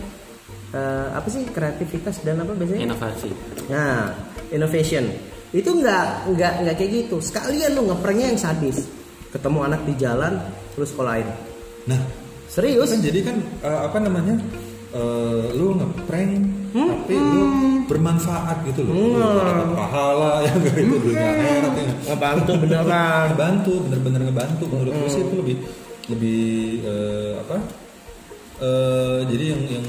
Eh, 0.75 1.09
apa 1.15 1.31
sih 1.31 1.47
kreativitas 1.55 2.19
dan 2.27 2.43
apa 2.43 2.51
biasanya 2.51 2.91
Inovasi. 2.91 3.31
Nah, 3.71 4.11
innovation 4.51 5.07
itu 5.55 5.71
nggak 5.71 6.35
nggak 6.35 6.53
nggak 6.67 6.75
kayak 6.75 6.91
gitu. 7.07 7.23
Sekalian 7.23 7.79
lu 7.79 7.87
ngepranknya 7.87 8.35
yang 8.35 8.41
sadis. 8.43 8.83
Ketemu 9.31 9.71
anak 9.71 9.87
di 9.87 9.95
jalan 9.95 10.35
terus 10.75 10.91
sekolahin. 10.91 11.31
Nah, 11.87 12.03
Serius? 12.51 12.91
kan 12.91 12.99
jadi 13.07 13.21
kan 13.23 13.37
eh, 13.63 13.81
apa 13.87 13.99
namanya? 14.03 14.35
eh, 14.99 15.45
lu 15.55 15.79
ngeprank 15.79 16.43
Hmm? 16.75 16.91
tapi 16.91 17.15
lu 17.15 17.43
bermanfaat 17.87 18.67
gitu 18.67 18.83
loh. 18.83 18.93
Lu 18.93 19.07
dapat 19.15 19.69
pahala 19.79 20.43
ya 20.43 20.53
kayak 20.59 20.83
itu 20.83 20.97
dunia 20.99 21.29
akhirat 21.31 21.73
ya. 21.79 21.87
Ngebantu 22.11 22.53
beneran. 22.59 23.25
ngebantu 23.31 23.73
bener-bener 23.87 24.21
ngebantu 24.27 24.65
menurut 24.67 24.93
gue 24.93 25.09
sih 25.09 25.23
itu 25.23 25.35
lebih 25.39 25.57
lebih 26.11 26.43
eh, 26.83 27.33
apa 27.39 27.57
eh, 28.59 29.19
jadi 29.31 29.45
yang 29.55 29.63
yang 29.79 29.87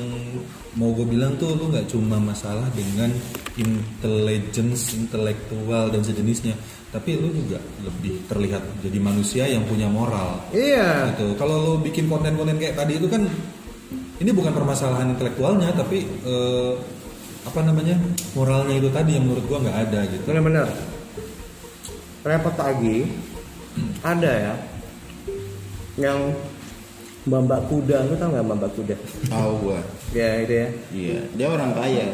mau 0.75 0.92
gue 0.92 1.08
bilang 1.08 1.34
tuh 1.36 1.56
lu 1.56 1.72
nggak 1.72 1.88
cuma 1.88 2.20
masalah 2.20 2.68
dengan 2.75 3.10
intelligence 3.56 4.94
intelektual 4.94 5.88
dan 5.88 6.04
sejenisnya 6.04 6.54
tapi 6.92 7.15
lu 7.15 7.32
juga 7.32 7.60
lebih 7.84 8.24
terlihat 8.27 8.63
jadi 8.80 9.00
manusia 9.00 9.44
yang 9.48 9.63
punya 9.68 9.88
moral 9.88 10.39
Iya. 10.51 11.15
gitu 11.15 11.36
kalau 11.36 11.56
lu 11.63 11.74
bikin 11.84 12.08
konten-konten 12.08 12.56
kayak 12.56 12.75
tadi 12.75 13.00
itu 13.00 13.08
kan 13.08 13.24
ini 14.15 14.31
bukan 14.31 14.55
permasalahan 14.55 15.12
intelektualnya 15.12 15.75
tapi 15.75 16.07
eh, 16.07 16.74
apa 17.45 17.60
namanya 17.62 18.00
moralnya 18.34 18.75
itu 18.79 18.89
tadi 18.89 19.19
yang 19.19 19.27
menurut 19.29 19.45
gua 19.45 19.60
nggak 19.62 19.77
ada 19.89 20.00
gitu 20.10 20.24
Bener-bener. 20.25 20.67
Repot 22.25 22.55
lagi. 22.57 23.05
Ada 24.01 24.31
ya. 24.34 24.53
Yang 25.95 26.19
mbak 27.25 27.62
kuda, 27.69 27.98
lu 28.10 28.17
tau 28.17 28.34
nggak 28.34 28.45
mbak 28.50 28.72
kuda? 28.74 28.95
Tahu 29.29 29.51
gua. 29.62 29.79
Ya 30.10 30.41
itu 30.41 30.53
ya. 30.57 30.67
Iya, 30.89 31.19
dia 31.38 31.48
orang 31.53 31.72
kaya. 31.77 32.07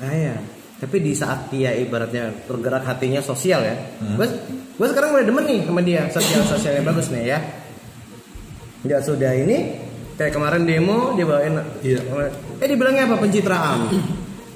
Kaya. 0.00 0.34
Tapi 0.80 0.96
di 0.96 1.12
saat 1.12 1.52
dia 1.52 1.76
ibaratnya 1.76 2.32
tergerak 2.48 2.88
hatinya 2.88 3.20
sosial 3.20 3.60
ya. 3.60 3.76
Hmm. 4.00 4.16
Gue 4.16 4.26
gue 4.80 4.86
sekarang 4.88 5.12
mulai 5.12 5.28
demen 5.28 5.44
nih 5.44 5.60
sama 5.68 5.84
dia 5.84 6.08
sosial 6.08 6.40
sosialnya 6.48 6.88
bagus 6.88 7.12
nih 7.12 7.36
ya. 7.36 7.38
Nggak 8.88 9.02
sudah 9.04 9.32
ini 9.36 9.76
kayak 10.20 10.36
kemarin 10.36 10.68
demo 10.68 11.16
dia 11.16 11.24
bawain. 11.24 11.56
Iya. 11.80 12.00
Eh 12.60 12.68
dibilangnya 12.68 13.08
apa 13.08 13.16
pencitraan. 13.16 13.88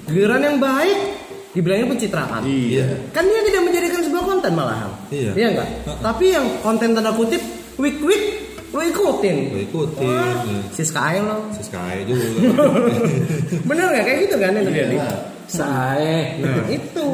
Giliran 0.05 0.41
yang 0.45 0.57
baik 0.61 0.99
dibilangnya 1.57 1.89
pencitraan. 1.89 2.45
Iya. 2.45 3.09
Kan 3.09 3.25
dia 3.25 3.41
tidak 3.49 3.61
menjadikan 3.65 3.99
sebuah 4.05 4.23
konten 4.29 4.51
malahan. 4.53 4.93
Iya. 5.09 5.33
Iya 5.33 5.47
enggak? 5.57 5.69
Tapi 6.05 6.25
yang 6.37 6.45
konten 6.61 6.93
tanda 6.93 7.09
kutip 7.17 7.41
week 7.81 7.97
week 8.05 8.45
lo 8.69 8.81
ikutin. 8.85 9.35
Gue 9.49 9.63
ikutin 9.65 10.05
Wah, 10.05 10.37
ya. 10.45 10.59
si 10.69 10.83
Sky 10.85 11.17
lo. 11.25 11.49
si 11.57 11.63
Sky 11.65 12.05
juga 12.05 12.27
Bener 13.71 13.85
nggak 13.89 14.05
kayak 14.05 14.19
gitu 14.29 14.35
kan 14.37 14.51
yang 14.53 14.65
terjadi? 14.69 14.95
Iya. 15.01 15.09
Saya. 15.49 16.17
Nah, 16.45 16.65
itu. 16.69 17.05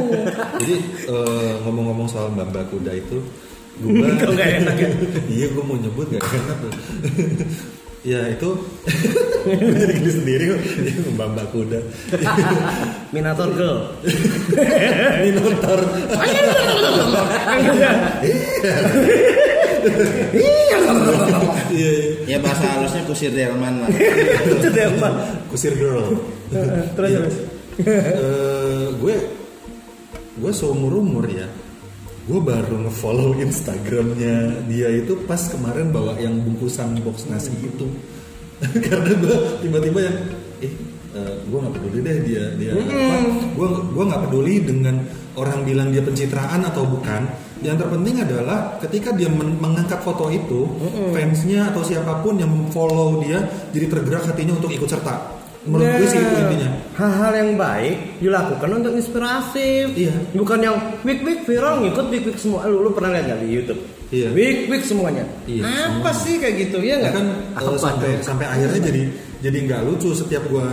Jadi 0.60 0.76
eh, 1.08 1.52
ngomong-ngomong 1.64 2.08
soal 2.12 2.36
Mbak 2.36 2.48
Mbak 2.52 2.66
Kuda 2.72 2.92
itu, 3.00 3.18
gue 3.80 4.12
nggak 4.36 4.50
enak 4.60 4.76
ya? 4.76 4.90
iya 5.40 5.48
gue 5.48 5.64
mau 5.64 5.80
nyebut 5.80 6.08
gak 6.12 6.20
enak. 6.20 6.60
Ya 8.02 8.18
itu 8.34 8.50
jadi 9.82 9.94
geli 9.94 10.12
sendiri 10.12 10.46
Mbak 11.14 11.48
Kuda. 11.54 11.80
Minator 13.14 13.50
girl. 13.54 13.78
Minotaur. 15.26 15.80
Iya. 17.62 17.92
Iya. 21.72 21.92
Ya 22.30 22.38
bahasa 22.40 22.66
halusnya 22.78 23.02
kusir 23.06 23.32
delman 23.34 23.86
lah. 23.86 23.90
Deh 24.62 24.88
Pak. 25.02 25.14
kusir 25.52 25.74
girl. 25.76 26.16
Terus 26.96 27.10
Iya. 27.10 27.20
terus. 27.22 27.36
Eh, 27.82 28.86
gue 29.00 29.16
gue 30.42 30.52
seumur 30.54 31.02
umur 31.02 31.26
ya 31.28 31.48
gue 32.30 32.40
baru 32.40 32.86
ngefollow 32.86 33.34
instagramnya 33.42 34.66
dia 34.70 34.90
itu 34.94 35.18
pas 35.26 35.42
kemarin 35.50 35.90
bawa 35.90 36.18
yang 36.22 36.38
bungkusan 36.46 37.02
box 37.02 37.26
nasi 37.30 37.50
itu. 37.62 37.90
Karena 38.86 39.12
gue 39.18 39.36
tiba-tiba 39.66 40.00
yang 40.06 40.18
eh 40.62 40.74
gue 41.50 41.58
nggak 41.60 41.74
peduli 41.76 42.00
deh 42.06 42.18
dia 42.24 42.44
dia 42.56 42.72
apa. 42.78 43.16
Gue 43.58 43.68
gue 43.90 44.04
nggak 44.06 44.22
peduli 44.30 44.56
dengan 44.62 44.96
orang 45.34 45.66
bilang 45.66 45.90
dia 45.90 46.06
pencitraan 46.06 46.62
atau 46.62 46.86
bukan. 46.86 47.26
Yang 47.62 47.86
terpenting 47.86 48.18
adalah 48.26 48.78
ketika 48.82 49.14
dia 49.14 49.30
men- 49.30 49.58
mengangkat 49.62 50.02
foto 50.02 50.34
itu 50.34 50.66
fansnya 51.14 51.70
atau 51.70 51.86
siapa 51.86 52.22
pun 52.26 52.38
yang 52.42 52.50
memfollow 52.50 53.22
dia 53.22 53.38
jadi 53.70 53.86
tergerak 53.86 54.26
hatinya 54.34 54.58
untuk 54.58 54.74
ikut 54.74 54.90
serta 54.90 55.41
menurut 55.64 55.90
gue 55.94 56.08
sih 56.08 56.20
itu 56.20 56.36
intinya 56.38 56.70
Hal-hal 56.92 57.32
yang 57.34 57.52
baik 57.56 57.98
dilakukan 58.22 58.70
untuk 58.78 58.94
inspiratif. 58.94 59.90
Iya. 59.96 60.14
Bukan 60.38 60.60
yang 60.62 60.76
week 61.02 61.24
week 61.26 61.42
viral 61.46 61.82
ngikut 61.82 62.06
week 62.10 62.24
week 62.30 62.38
semua. 62.38 62.68
Lu, 62.70 62.84
lu 62.84 62.92
pernah 62.94 63.18
lihat 63.18 63.26
nggak 63.32 63.40
di 63.42 63.48
YouTube? 63.50 63.80
Iya. 64.12 64.30
Week 64.36 64.70
week 64.70 64.84
semuanya. 64.86 65.24
Iya, 65.48 65.66
Apa 65.98 66.12
sih 66.14 66.38
kayak 66.38 66.56
gitu 66.68 66.78
ya 66.84 67.00
nggak? 67.00 67.14
kan 67.16 67.26
Apa 67.58 67.74
eh, 67.74 67.80
sampai 67.80 68.10
sampai 68.22 68.46
akhirnya 68.46 68.82
jadi 68.92 69.02
jadi 69.42 69.58
nggak 69.66 69.82
lucu 69.88 70.14
setiap 70.14 70.44
gua 70.52 70.68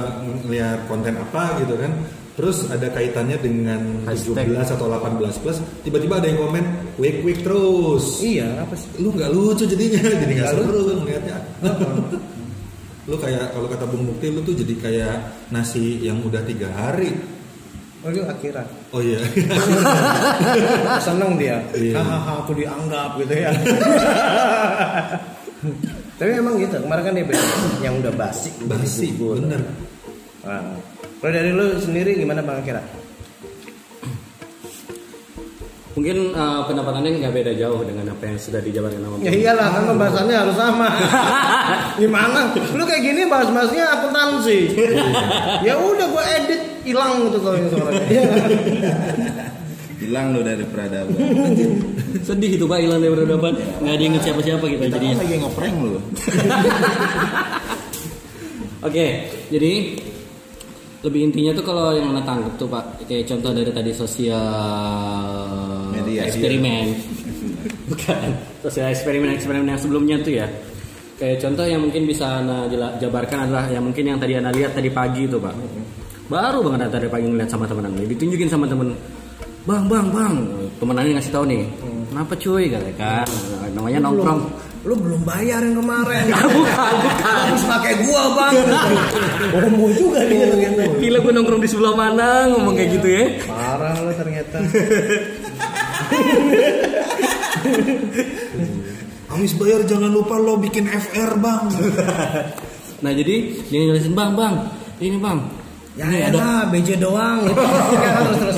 ngeliat 0.45 0.85
konten 0.85 1.17
apa 1.17 1.57
gitu 1.65 1.79
kan 1.81 1.93
terus 2.39 2.71
ada 2.71 2.87
kaitannya 2.93 3.35
dengan 3.43 3.81
Hashtag. 4.07 4.47
17 4.47 4.75
atau 4.79 4.87
18 4.87 5.43
plus 5.43 5.59
tiba-tiba 5.83 6.23
ada 6.23 6.31
yang 6.31 6.39
komen 6.39 6.65
week 6.95 7.27
week 7.27 7.43
terus 7.43 8.23
Iya, 8.23 8.63
apa 8.63 8.79
sih? 8.79 8.87
lu 9.03 9.11
nggak 9.11 9.31
lucu 9.35 9.67
jadinya 9.67 9.99
jadi 10.23 10.33
nggak 10.39 10.51
seru 10.55 10.79
ngeliatnya 11.03 11.37
lu 13.09 13.17
kayak 13.17 13.51
kalau 13.51 13.67
kata 13.67 13.89
Bung 13.89 14.05
Mukti 14.05 14.29
lu 14.29 14.45
tuh 14.45 14.53
jadi 14.53 14.75
kayak 14.77 15.17
nasi 15.49 15.97
yang 16.05 16.21
udah 16.21 16.45
tiga 16.45 16.69
hari 16.71 17.17
Oh, 17.99 18.15
itu 18.15 18.23
akhirat. 18.23 18.63
oh 18.95 19.03
iya 19.03 19.19
Seneng 21.03 21.35
dia. 21.35 21.59
Iya. 21.75 21.99
Hahaha, 21.99 22.47
aku 22.47 22.55
dianggap 22.55 23.19
gitu 23.19 23.35
ya. 23.35 23.51
Tapi 26.23 26.31
emang 26.31 26.63
gitu. 26.63 26.79
Kemarin 26.79 27.03
kan 27.03 27.13
dia 27.19 27.27
bilang 27.27 27.51
yang 27.83 27.99
udah 27.99 28.15
basi. 28.15 28.55
basi 28.71 29.11
dikubur. 29.11 29.43
bener 29.43 29.67
Nah, 30.47 30.79
kalau 31.19 31.33
dari 31.35 31.51
lu 31.51 31.75
sendiri 31.83 32.15
gimana 32.15 32.39
Bang 32.39 32.63
Akira? 32.63 32.79
Mungkin 35.99 36.31
eh, 36.31 36.61
pendapatannya 36.71 37.11
nggak 37.19 37.35
beda 37.35 37.53
jauh 37.59 37.83
dengan 37.83 38.15
apa 38.15 38.23
yang 38.31 38.39
sudah 38.39 38.63
dijabarkan 38.63 39.03
sama 39.03 39.17
Ya 39.19 39.35
iyalah 39.35 39.67
kan 39.75 39.83
pembahasannya 39.91 40.37
harus 40.39 40.55
sama. 40.55 40.89
Gimana? 42.03 42.55
Lu 42.79 42.87
kayak 42.87 43.03
gini 43.03 43.27
bahas-bahasnya 43.27 43.85
akuntansi. 43.99 44.79
ya 45.67 45.75
udah 45.75 46.07
gua 46.07 46.23
edit 46.39 46.63
hilang 46.87 47.27
gitu 47.27 47.43
kalau 47.43 47.59
suaranya. 47.67 48.23
Hilang 49.99 50.31
lo 50.31 50.47
dari 50.47 50.63
peradaban. 50.63 51.11
Sedih 52.23 52.55
itu 52.55 52.71
Pak 52.71 52.79
hilang 52.79 53.03
dari 53.03 53.11
peradaban. 53.11 53.59
Nggak 53.83 53.95
ada 53.99 53.99
yang 53.99 54.15
inget 54.15 54.23
siapa-siapa 54.31 54.65
kita 54.71 54.85
Kita 54.87 54.95
jadinya. 54.95 55.17
lagi 55.19 55.35
ngeprank 55.43 55.77
lo. 55.83 55.99
Oke, 58.87 59.07
jadi 59.51 59.73
lebih 60.99 61.21
intinya 61.31 61.51
tuh 61.51 61.67
kalau 61.67 61.95
yang 61.95 62.15
mana 62.15 62.23
tangkep 62.23 62.55
tuh 62.59 62.71
Pak, 62.71 63.11
kayak 63.11 63.27
contoh 63.27 63.51
dari 63.51 63.71
tadi 63.75 63.91
sosial 63.91 65.78
Media. 66.19 66.31
eksperimen. 66.33 66.87
Bukan, 67.89 68.29
sosial 68.61 68.89
eksperimen 68.91 69.29
eksperimen 69.33 69.67
yang 69.67 69.81
sebelumnya 69.81 70.17
tuh 70.21 70.35
ya. 70.35 70.49
kayak 71.15 71.43
contoh 71.43 71.67
yang 71.67 71.83
mungkin 71.83 72.07
bisa 72.07 72.39
Ana 72.39 72.71
jela- 72.71 72.95
jabarkan 72.97 73.51
adalah 73.51 73.67
yang 73.67 73.83
mungkin 73.83 74.07
yang 74.07 74.23
tadi 74.23 74.39
Ana 74.39 74.55
lihat 74.55 74.71
tadi 74.71 74.87
pagi 74.87 75.27
itu 75.27 75.35
Pak. 75.35 75.51
Baru 76.27 76.63
banget 76.63 76.87
Ana 76.87 76.91
tadi 76.93 77.11
pagi 77.11 77.27
ngeliat 77.27 77.51
sama 77.51 77.67
teman 77.67 77.91
Ana, 77.91 78.07
ditunjukin 78.07 78.47
sama 78.47 78.71
temen 78.71 78.95
Bang, 79.67 79.85
bang, 79.85 80.07
bang, 80.09 80.37
temen 80.79 80.95
Ana 80.95 81.19
ngasih 81.19 81.29
tahu 81.29 81.45
nih, 81.45 81.61
kenapa 82.09 82.33
cuy, 82.39 82.71
kata 82.71 82.89
kan, 82.97 83.29
namanya 83.75 83.99
nongkrong. 84.01 84.41
Lu 84.87 84.95
belum 84.95 85.27
bayar 85.27 85.61
yang 85.61 85.77
kemarin. 85.77 86.25
bukan, 86.57 86.93
bukan. 87.05 87.35
Harus 87.37 87.65
pakai 87.67 87.93
gua, 88.07 88.23
Bang. 88.33 88.55
Homo 89.59 89.91
juga 89.93 90.23
dia 90.25 90.47
ternyata. 90.49 90.83
Gila 90.97 91.19
gue 91.19 91.33
nongkrong 91.35 91.61
di 91.61 91.69
sebelah 91.69 91.93
mana 91.93 92.47
ngomong 92.49 92.79
kayak 92.79 92.91
gitu 92.97 93.09
ya. 93.11 93.25
Parah 93.45 93.99
lu 94.01 94.13
ternyata. 94.15 94.57
Habis 99.29 99.53
bayar 99.55 99.85
jangan 99.85 100.11
lupa 100.11 100.41
lo 100.41 100.57
bikin 100.59 100.89
FR 100.89 101.39
bang. 101.39 101.65
Nah 102.99 103.13
jadi 103.15 103.35
dia 103.71 103.79
ngeliatin 103.87 104.15
bang, 104.17 104.31
bang, 104.35 104.55
ini 104.99 105.19
bang, 105.23 105.39
Ya 105.99 106.07
ini 106.07 106.23
ada 106.31 106.71
BJ 106.71 107.03
doang 107.03 107.43
gitu. 107.51 107.59
Terus 107.59 108.39
terus. 108.39 108.57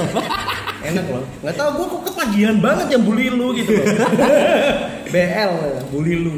Enak 0.84 1.04
loh. 1.08 1.24
Nggak 1.40 1.54
tahu 1.56 1.68
gua 1.76 1.86
kok 1.88 2.02
ketagihan 2.12 2.56
banget 2.60 2.86
yang 2.92 3.02
bully 3.08 3.26
lu 3.32 3.56
gitu 3.56 3.72
loh. 3.80 3.86
BL 5.12 5.52
bully 5.88 6.14
lu. 6.20 6.34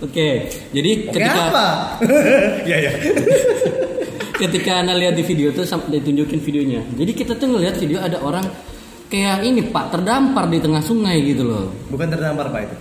Oke, 0.00 0.50
jadi 0.74 0.90
Oke 1.06 1.12
ketika 1.14 1.40
apa? 1.52 1.68
ya 2.70 2.76
ya. 2.80 2.92
ketika 4.40 4.80
anda 4.80 4.96
lihat 4.96 5.14
di 5.14 5.22
video 5.22 5.54
tuh 5.54 5.62
ditunjukin 5.68 6.40
videonya. 6.42 6.80
Jadi 6.98 7.12
kita 7.14 7.38
tuh 7.38 7.54
ngelihat 7.54 7.78
video 7.78 8.02
ada 8.02 8.18
orang 8.18 8.42
kayak 9.10 9.42
ini 9.42 9.66
pak 9.66 9.90
terdampar 9.90 10.46
di 10.46 10.58
tengah 10.58 10.78
sungai 10.80 11.18
gitu 11.20 11.42
loh, 11.42 11.66
Bukan 11.90 12.06
terdampar 12.06 12.46
Pak 12.48 12.60
itu. 12.62 12.74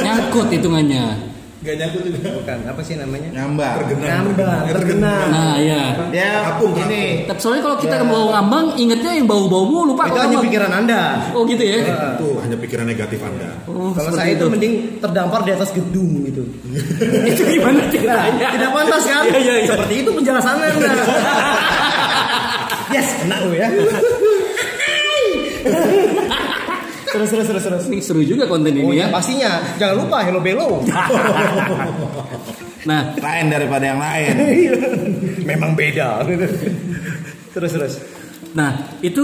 nyangkut 0.00 0.48
hitungannya. 0.48 1.36
Gak 1.56 1.82
nyangkut 1.82 2.02
juga. 2.06 2.30
Bukan, 2.30 2.58
apa 2.62 2.78
sih 2.80 2.94
namanya? 2.94 3.26
Nyambar. 3.32 3.82
Ngambang, 3.90 4.60
tergenang. 4.70 5.28
Nah 5.28 5.56
ya. 5.58 5.98
Dia 6.14 6.46
Kapung, 6.46 6.78
ini 6.78 7.26
Tapi 7.26 7.38
soalnya 7.42 7.62
kalau 7.66 7.76
kita 7.76 7.96
ke 7.98 8.06
bau 8.06 8.30
ngambang, 8.30 8.66
ingetnya 8.78 9.18
yang 9.18 9.26
bau-bau 9.26 9.66
mulu 9.66 9.98
pak. 9.98 10.06
Itu 10.06 10.14
hanya 10.14 10.26
ngambang. 10.30 10.44
pikiran 10.46 10.70
Anda. 10.70 11.00
Oh 11.34 11.42
gitu 11.42 11.62
ya. 11.66 11.82
Itu 11.82 12.28
hanya 12.38 12.56
pikiran 12.56 12.86
negatif 12.86 13.18
anda. 13.18 13.50
Oh, 13.66 13.90
Kalau 13.90 14.14
saya 14.14 14.38
itu 14.38 14.46
mending 14.46 15.02
terdampar 15.02 15.42
di 15.42 15.50
atas 15.58 15.74
gedung 15.74 16.22
gitu. 16.22 16.46
itu 17.34 17.42
gimana 17.42 17.82
ceritanya? 17.90 18.48
Tidak 18.54 18.70
pantas 18.70 19.02
kan? 19.02 19.24
Iya 19.26 19.38
iya 19.42 19.54
iya. 19.60 19.66
Seperti 19.66 19.94
itu 20.06 20.10
penjelasan 20.14 20.54
Anda. 20.54 20.90
yes, 22.94 23.08
kena 23.26 23.36
ya. 23.50 23.68
Terus 27.16 27.30
terus 27.32 27.46
terus 27.48 27.64
terus. 27.64 27.84
Ini 27.88 27.98
seru 27.98 28.20
juga 28.20 28.44
konten 28.44 28.76
Oh 28.76 28.92
ini 28.92 29.00
ya 29.00 29.08
ya. 29.08 29.14
pastinya. 29.14 29.52
Jangan 29.80 29.96
lupa 30.04 30.16
Hello 30.22 30.40
Bello. 30.40 30.68
Nah, 32.86 33.18
lain 33.18 33.50
daripada 33.50 33.82
yang 33.82 33.98
lain. 33.98 34.34
Memang 35.50 35.74
beda. 35.74 36.22
terus 37.50 37.72
terus. 37.74 37.94
Nah, 38.54 38.94
itu 39.02 39.22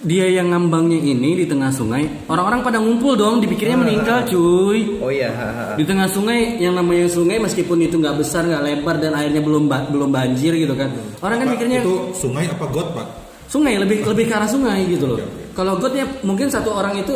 dia 0.00 0.30
yang 0.30 0.54
ngambangnya 0.54 0.96
ini 0.96 1.34
di 1.34 1.44
tengah 1.44 1.74
sungai. 1.74 2.06
Orang-orang 2.30 2.62
pada 2.62 2.78
ngumpul 2.78 3.18
dong, 3.18 3.42
dipikirnya 3.42 3.76
meninggal, 3.76 4.30
cuy. 4.30 5.02
Oh 5.02 5.10
iya. 5.10 5.26
Di 5.74 5.82
tengah 5.82 6.06
sungai 6.06 6.62
yang 6.62 6.78
namanya 6.78 7.10
sungai 7.10 7.42
meskipun 7.42 7.82
itu 7.82 7.98
nggak 7.98 8.14
besar, 8.14 8.46
nggak 8.46 8.62
lebar 8.62 9.02
dan 9.02 9.12
airnya 9.18 9.42
belum 9.42 9.66
ba- 9.66 9.90
belum 9.90 10.14
banjir 10.14 10.54
gitu 10.54 10.78
kan. 10.78 10.94
Orang 11.18 11.42
kan 11.42 11.50
Pak, 11.50 11.54
mikirnya 11.58 11.82
itu 11.82 12.14
sungai 12.14 12.46
apa 12.46 12.64
got 12.70 12.94
pak? 12.94 13.06
sungai 13.50 13.74
lebih 13.74 14.06
lebih 14.06 14.30
ke 14.30 14.34
arah 14.38 14.46
sungai 14.46 14.86
gitu 14.86 15.10
loh. 15.10 15.18
Kalau 15.54 15.76
gotnya 15.78 16.06
mungkin 16.22 16.48
satu 16.48 16.70
orang 16.74 17.00
itu 17.00 17.14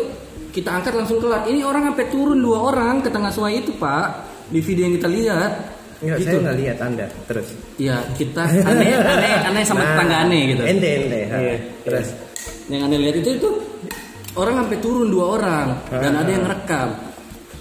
kita 0.55 0.71
angkat 0.71 0.95
langsung 0.95 1.19
kelar. 1.19 1.47
Ini 1.51 1.67
orang 1.67 1.91
sampai 1.93 2.07
turun 2.11 2.39
dua 2.39 2.71
orang 2.71 3.03
ke 3.03 3.11
tengah 3.11 3.31
sungai 3.35 3.59
itu, 3.59 3.75
Pak. 3.75 4.07
Di 4.51 4.61
video 4.63 4.87
yang 4.87 4.95
kita 4.99 5.09
lihat. 5.11 5.53
Enggak, 6.05 6.19
gitu. 6.21 6.29
saya 6.29 6.41
nggak 6.45 6.59
lihat 6.61 6.79
Anda. 6.85 7.07
Terus. 7.31 7.47
Ya, 7.81 7.97
kita 8.19 8.43
aneh 8.45 8.93
aneh 8.93 9.33
aneh 9.51 9.63
sama 9.65 9.83
Nah, 9.83 9.89
tetangga 9.95 10.17
aneh 10.29 10.43
gitu. 10.53 10.63
Ente 10.63 10.89
ente. 11.01 11.21
ha. 11.31 11.37
Iya. 11.39 11.57
Terus. 11.87 12.09
yang 12.65 12.89
aneh 12.89 12.97
lihat 12.97 13.17
itu 13.21 13.31
itu 13.37 13.51
orang 14.41 14.65
sampai 14.65 14.79
turun 14.81 15.09
dua 15.13 15.37
orang 15.37 15.67
dan 15.93 16.13
ada 16.17 16.31
yang 16.33 16.43
ngerekam 16.49 16.89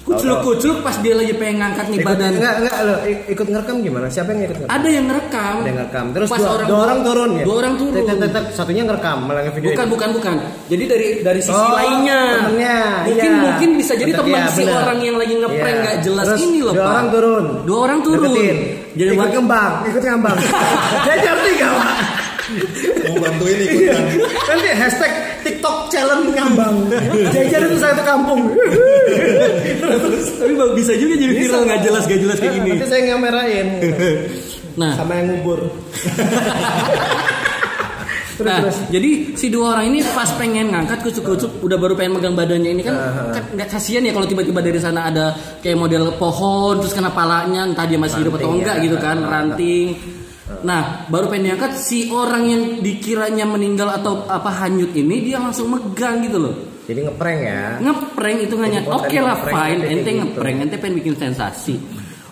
kucluk 0.04 0.40
kucluk 0.42 0.78
pas 0.80 1.00
dia 1.00 1.14
lagi 1.14 1.32
pengen 1.32 1.56
ngangkat 1.58 1.86
nih 1.88 1.98
Ikut, 1.98 2.08
badan 2.10 2.32
enggak 2.34 2.54
enggak 2.60 2.78
lo 2.82 2.96
ik- 3.04 3.26
ikut 3.30 3.48
ngerekam 3.48 3.76
gimana? 3.80 4.06
Siapa 4.08 4.30
yang 4.30 4.42
ikut 4.44 4.58
ngerekam? 4.58 4.76
ada 4.76 4.88
yang 4.90 5.06
ngerekam 5.06 5.56
Ada 5.56 5.64
yang 5.64 5.78
ngerekam. 5.80 6.06
Terus 6.12 6.28
pas 6.28 6.38
dua, 6.38 6.52
orang 6.52 6.68
dua 6.68 6.80
orang 6.82 7.00
turun 7.02 7.30
ya? 7.32 7.44
dua 7.44 7.56
orang 7.58 7.74
turun 7.74 7.94
Tet- 7.96 8.08
tet- 8.14 8.34
tet- 8.34 8.50
satunya 8.52 8.84
ngerekam 8.84 9.18
malah 9.22 9.42
video 9.48 9.70
bukan 9.72 9.88
bukan 9.90 10.10
bukan 10.12 10.36
jadi 10.68 10.84
dari 10.86 11.08
dari 11.22 11.40
sisi 11.40 11.56
Oh, 11.56 11.72
lainnya 11.72 12.20
temennya, 12.44 12.78
mungkin 13.06 13.32
iya. 13.32 13.42
mungkin 13.42 13.70
bisa 13.76 13.94
jadi 13.94 14.12
teman 14.12 14.40
iya, 14.40 14.44
si 14.50 14.62
orang 14.66 15.00
yang 15.00 15.16
lagi 15.16 15.34
ngeprank 15.36 15.64
Iya. 15.70 15.82
nggak 15.82 15.98
jelas 16.02 16.26
Terus 16.28 16.42
ini 16.44 16.60
loh 16.60 16.74
dua 16.74 16.88
orang 16.90 17.08
turun. 17.10 17.46
dua 17.64 17.80
orang 17.82 18.00
turun 18.02 18.24
Deketin. 18.28 18.58
jadi 18.94 19.10
ikut 19.10 19.20
warga 19.20 19.34
ngembang, 19.34 19.74
ikut 19.88 20.02
ngembang. 20.04 20.38
Jajar 21.08 21.36
tiga 21.42 21.68
pak. 21.72 21.96
Mau 23.04 23.16
bantuin 23.18 23.58
ikutan. 23.58 24.04
Nanti 24.44 24.70
hashtag 24.70 25.12
TikTok 25.44 25.78
challenge 25.92 26.32
ngambang. 26.32 26.76
Jajar 27.36 27.62
itu 27.68 27.78
satu 27.78 28.02
kampung. 28.02 28.42
tapi 30.44 30.54
bang, 30.56 30.72
bisa 30.76 30.92
juga 30.98 31.14
jadi 31.16 31.34
viral 31.36 31.62
nggak 31.68 31.82
jelas 31.84 32.04
nggak 32.08 32.22
jelas 32.24 32.38
kayak 32.40 32.54
gini 32.60 32.70
Nanti 32.76 32.88
saya 32.90 33.02
ngamerain 33.14 33.68
nah 34.74 34.98
sama 34.98 35.14
yang 35.22 35.28
ngubur. 35.30 35.60
terus 38.34 38.50
nah, 38.50 38.60
terus. 38.66 38.78
jadi 38.90 39.10
si 39.38 39.54
dua 39.54 39.78
orang 39.78 39.94
ini 39.94 40.02
pas 40.10 40.26
pengen 40.42 40.74
ngangkat 40.74 41.06
kucuk-kucuk, 41.06 41.62
udah 41.62 41.78
baru 41.78 41.94
pengen 41.94 42.18
megang 42.18 42.34
badannya 42.34 42.74
ini 42.74 42.82
kan, 42.82 42.98
kan 43.30 43.44
nggak 43.54 43.70
kasihan 43.70 44.02
ya 44.02 44.10
kalau 44.10 44.26
tiba-tiba 44.26 44.58
dari 44.66 44.82
sana 44.82 45.06
ada 45.14 45.38
kayak 45.62 45.78
model 45.78 46.18
pohon 46.18 46.82
terus 46.82 46.98
kena 46.98 47.14
palanya, 47.14 47.70
entah 47.70 47.86
dia 47.86 48.02
masih 48.02 48.26
hidup 48.26 48.42
atau 48.42 48.58
enggak 48.58 48.82
ya. 48.82 48.84
gitu 48.90 48.98
kan, 48.98 49.22
ranting. 49.22 49.94
Nah, 50.44 51.08
baru 51.08 51.32
pengen 51.32 51.56
diangkat 51.56 51.72
si 51.80 52.12
orang 52.12 52.44
yang 52.52 52.64
dikiranya 52.84 53.48
meninggal 53.48 53.88
atau 53.96 54.28
apa 54.28 54.52
hanyut 54.68 54.92
ini 54.92 55.24
dia 55.24 55.40
langsung 55.40 55.72
megang 55.72 56.20
gitu 56.28 56.36
loh. 56.36 56.56
Jadi 56.84 57.00
ngeprank 57.08 57.40
ya. 57.40 57.64
Ngeprank 57.80 58.38
itu 58.44 58.54
nggak 58.60 58.84
Oke 58.92 59.18
lah 59.24 59.40
ngeprank 59.40 59.56
fine, 59.56 59.82
ente 59.88 60.12
gitu. 60.12 60.20
ngeprank, 60.20 60.56
ente 60.68 60.76
pengen 60.76 60.96
bikin 61.00 61.16
sensasi. 61.16 61.76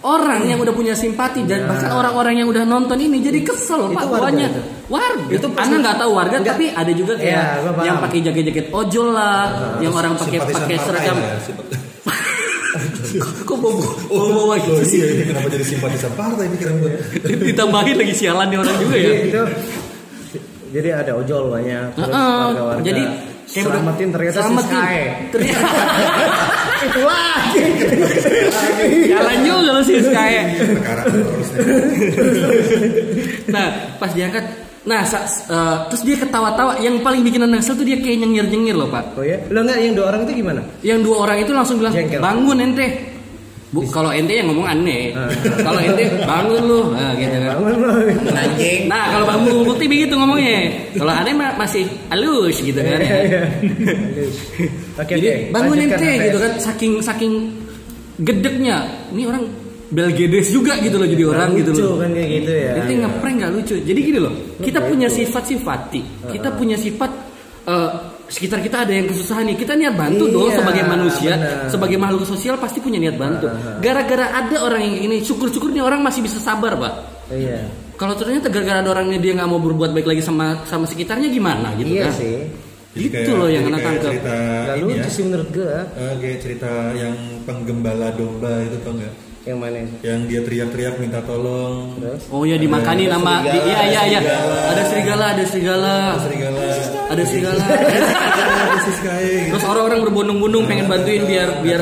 Orang 0.02 0.50
yang 0.50 0.58
udah 0.58 0.74
punya 0.74 0.97
simpati 0.97 1.45
dan 1.45 1.69
bahkan 1.69 1.93
orang-orang 1.93 2.41
yang 2.41 2.50
udah 2.50 2.65
nonton 2.65 2.97
ini 2.97 3.21
jadi 3.21 3.45
kesel 3.45 3.86
Itu 3.86 3.95
pak 4.02 4.06
warga 4.10 4.43
itu? 4.50 4.62
Warga. 4.89 5.30
Itu 5.30 5.47
Anda 5.54 5.76
nggak 5.78 5.97
tahu 6.02 6.12
warga 6.17 6.36
Enggak. 6.41 6.58
tapi 6.58 6.65
ada 6.74 6.91
juga 6.91 7.13
kayak 7.21 7.43
paham. 7.69 7.86
yang 7.86 7.97
pakai 8.02 8.19
jaket-jaket 8.26 8.65
ojol 8.74 9.08
lah, 9.13 9.78
yang 9.78 9.93
orang 9.93 10.17
pakai 10.17 10.41
pakai 10.41 10.78
seragam. 10.82 11.15
lah 11.15 11.38
ya, 11.38 11.90
Kok 13.47 13.57
bawa 13.57 13.73
bawa 14.11 14.53
Oh 14.53 14.55
gitu 14.59 14.83
sih? 14.85 14.99
iya, 15.01 15.07
ini 15.17 15.23
kenapa 15.27 15.47
jadi 15.49 15.65
simpatisan 15.65 16.11
partai 16.13 16.45
pikiran 16.53 16.75
gue? 16.79 16.93
Ditambahin 17.51 17.95
lagi 17.97 18.13
sialan 18.15 18.47
nih 18.49 18.57
orang 18.61 18.75
juga 18.79 18.95
ya. 18.95 19.11
Jadi 19.11 19.27
itu 19.29 19.41
jadi 20.71 20.89
ada 21.03 21.11
ojol 21.19 21.51
banyak. 21.51 21.85
Terus 21.99 22.09
warga-warga. 22.15 22.83
Jadi 22.85 23.03
kayak 23.51 23.65
selamatin 23.67 24.07
ternyata 24.15 24.39
selamatin. 24.39 24.63
si 24.63 24.71
Sky. 24.71 24.95
Ternyata 25.35 25.67
itu 26.87 27.01
lagi. 27.03 27.63
jalan 29.11 29.37
juga 29.43 30.09
kayak. 30.15 30.45
Perkara 30.55 31.01
terusnya. 31.03 31.59
Nah, 33.51 33.67
pas 33.99 34.11
diangkat 34.15 34.45
Nah, 34.81 35.05
sa- 35.05 35.21
eh, 35.45 35.77
terus 35.93 36.01
dia 36.01 36.17
ketawa-tawa. 36.17 36.81
Yang 36.81 37.05
paling 37.05 37.21
bikin 37.21 37.45
kesel 37.53 37.77
tuh 37.77 37.85
dia 37.85 38.01
kayak 38.01 38.17
nyengir-nyengir 38.25 38.73
loh, 38.73 38.89
Pak. 38.89 39.13
Oh 39.13 39.21
ya? 39.21 39.37
Lo 39.53 39.61
enggak 39.61 39.77
yang 39.77 39.93
dua 39.93 40.05
orang 40.09 40.21
itu 40.25 40.33
gimana? 40.41 40.61
Yang 40.81 40.99
dua 41.05 41.15
orang 41.21 41.37
itu 41.37 41.51
langsung 41.53 41.77
bilang, 41.77 41.93
Jengkel. 41.93 42.17
"Bangun 42.17 42.57
ente." 42.57 42.87
Bu, 43.71 43.87
kalau 43.87 44.11
ente 44.11 44.35
yang 44.35 44.51
ngomong 44.51 44.67
aneh. 44.67 45.15
kalau 45.65 45.79
ente 45.79 46.03
bangun 46.27 46.61
lu. 46.67 46.81
Nah, 46.91 47.15
gitu 47.15 47.31
kan. 47.39 47.55
Bangun. 47.55 47.73
Anjing. 48.35 48.79
Nah, 48.91 49.03
kalau 49.15 49.25
Bang 49.29 49.41
Bukti 49.63 49.85
begitu 49.87 50.11
ngomongnya. 50.17 50.75
Kalau 50.91 51.13
aneh 51.15 51.31
mah 51.31 51.55
masih 51.55 51.87
halus 52.11 52.59
gitu 52.59 52.81
kan. 52.83 52.99
ya. 52.99 53.47
Oke 54.99 55.13
Jadi 55.15 55.27
oke. 55.29 55.35
bangun 55.55 55.77
Lanjutkan, 55.77 55.97
ente 56.03 56.09
Ante. 56.11 56.25
gitu 56.27 56.37
kan 56.43 56.51
saking 56.59 56.93
saking 56.99 57.33
gedeknya. 58.19 58.77
Ini 59.15 59.23
orang 59.29 59.43
belgedes 59.91 60.47
juga 60.49 60.80
gitu 60.80 60.95
loh 60.95 61.06
jadi 61.06 61.23
orang 61.25 61.49
gitu 61.54 61.71
Lucu 61.71 61.84
loh. 61.84 61.95
kan 61.99 62.10
kayak 62.10 62.30
gitu 62.39 62.51
ya. 62.56 62.71
Ente 62.80 62.93
ngeprank 62.97 63.36
gak 63.38 63.51
lucu. 63.51 63.75
Jadi 63.77 63.99
gini 63.99 64.19
loh, 64.19 64.34
kita 64.58 64.80
punya 64.82 65.08
sifat 65.08 65.43
simpati. 65.45 66.01
Kita 66.25 66.49
punya 66.51 66.75
sifat 66.75 67.12
eh, 67.62 67.91
sekitar 68.25 68.63
kita 68.63 68.88
ada 68.88 68.93
yang 68.95 69.06
kesusahan 69.06 69.43
nih. 69.43 69.58
Kita 69.60 69.75
niat 69.75 69.93
bantu 69.93 70.23
dong 70.25 70.47
Iya, 70.47 70.56
sebagai 70.58 70.84
manusia, 70.86 71.34
sebagai 71.67 71.97
makhluk 71.99 72.23
sosial 72.23 72.56
pasti 72.56 72.80
punya 72.80 72.97
niat 72.97 73.15
bantu. 73.15 73.51
Gara-gara 73.77 74.32
ada 74.34 74.56
orang 74.63 74.82
yang 74.82 74.97
ini, 75.06 75.19
syukur-syukur 75.19 75.69
nih 75.69 75.84
orang 75.84 75.99
masih 75.99 76.23
bisa 76.23 76.39
sabar, 76.39 76.80
Pak. 76.80 76.93
Iya. 77.30 77.67
Kalau 77.99 78.15
ternyata 78.15 78.47
gara-gara 78.47 78.82
ada 78.82 78.89
orangnya 78.89 79.19
dia 79.19 79.36
nggak 79.36 79.45
mau 79.45 79.60
berbuat 79.60 79.91
baik 79.91 80.08
lagi 80.08 80.23
sama 80.23 80.63
sama 80.65 80.88
sekitarnya 80.88 81.30
gimana 81.30 81.75
gitu 81.77 81.93
Iya 81.93 82.10
kan? 82.10 82.13
sih. 82.17 82.38
Jadi 82.91 83.06
Itu 83.08 83.13
kayak- 83.13 83.38
loh 83.38 83.47
yang 83.47 83.63
jadi 83.63 83.71
kayak 83.71 83.86
tangkap. 83.88 84.13
Lucu 84.82 84.99
ya. 84.99 85.12
sih 85.12 85.23
menurut 85.23 85.49
gue. 85.54 85.75
Eh, 85.95 86.13
kayak 86.17 86.38
cerita 86.41 86.71
yang 86.91 87.15
penggembala 87.45 88.08
domba 88.12 88.51
itu 88.63 88.75
tau 88.82 88.95
nggak? 88.95 89.13
Yang 89.41 89.58
mana 89.58 89.77
itu? 89.82 89.95
yang 90.06 90.21
dia 90.30 90.41
teriak-teriak 90.45 90.95
minta 91.01 91.17
tolong 91.25 91.97
Terus? 91.97 92.30
Oh 92.30 92.45
ya 92.45 92.62
dimakanin 92.62 93.10
Ada 93.10 93.17
sama 93.17 93.34
serigala, 93.41 93.65
iya 93.65 93.82
iya 93.82 94.01
iya. 94.06 94.21
serigala. 94.21 94.58
Ada 94.69 94.84
serigala, 94.86 95.25
ada 95.25 95.43
serigala. 95.49 95.95
serigala 96.21 96.62
Ada 97.10 97.23
serigala. 97.25 97.63
ada 97.65 98.80
gitu 98.82 99.49
Terus 99.51 99.65
orang-orang 99.65 99.99
berbondong-bondong 100.06 100.63
pengen 100.69 100.86
bantuin 100.86 101.23
biar 101.25 101.49
biar 101.62 101.82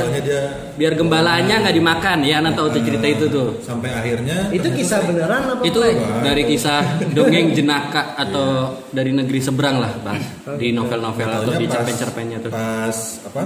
biar 0.80 0.94
gembalanya 0.96 1.56
nggak 1.60 1.76
dimakan 1.76 2.18
ya 2.24 2.40
anak 2.40 2.56
tahu 2.56 2.68
tuh 2.72 2.82
cerita 2.84 3.08
itu 3.08 3.26
tuh. 3.28 3.50
sampai 3.60 3.90
akhirnya 3.92 4.38
Itu 4.56 4.68
kisah 4.72 5.00
beneran 5.04 5.44
apa? 5.44 5.62
Itu 5.68 5.80
dari 6.24 6.44
kisah 6.48 6.82
dongeng 7.16 7.52
jenaka 7.52 8.16
atau 8.16 8.72
dari 8.90 9.12
negeri 9.12 9.40
seberang 9.44 9.84
lah 9.84 9.92
bang 10.00 10.20
di 10.56 10.72
novel-novel 10.72 11.28
atau 11.28 11.52
di 11.56 11.68
cerpen-cerpennya 11.68 12.38
tuh. 12.48 12.52
pas 12.52 12.98
apa 13.28 13.44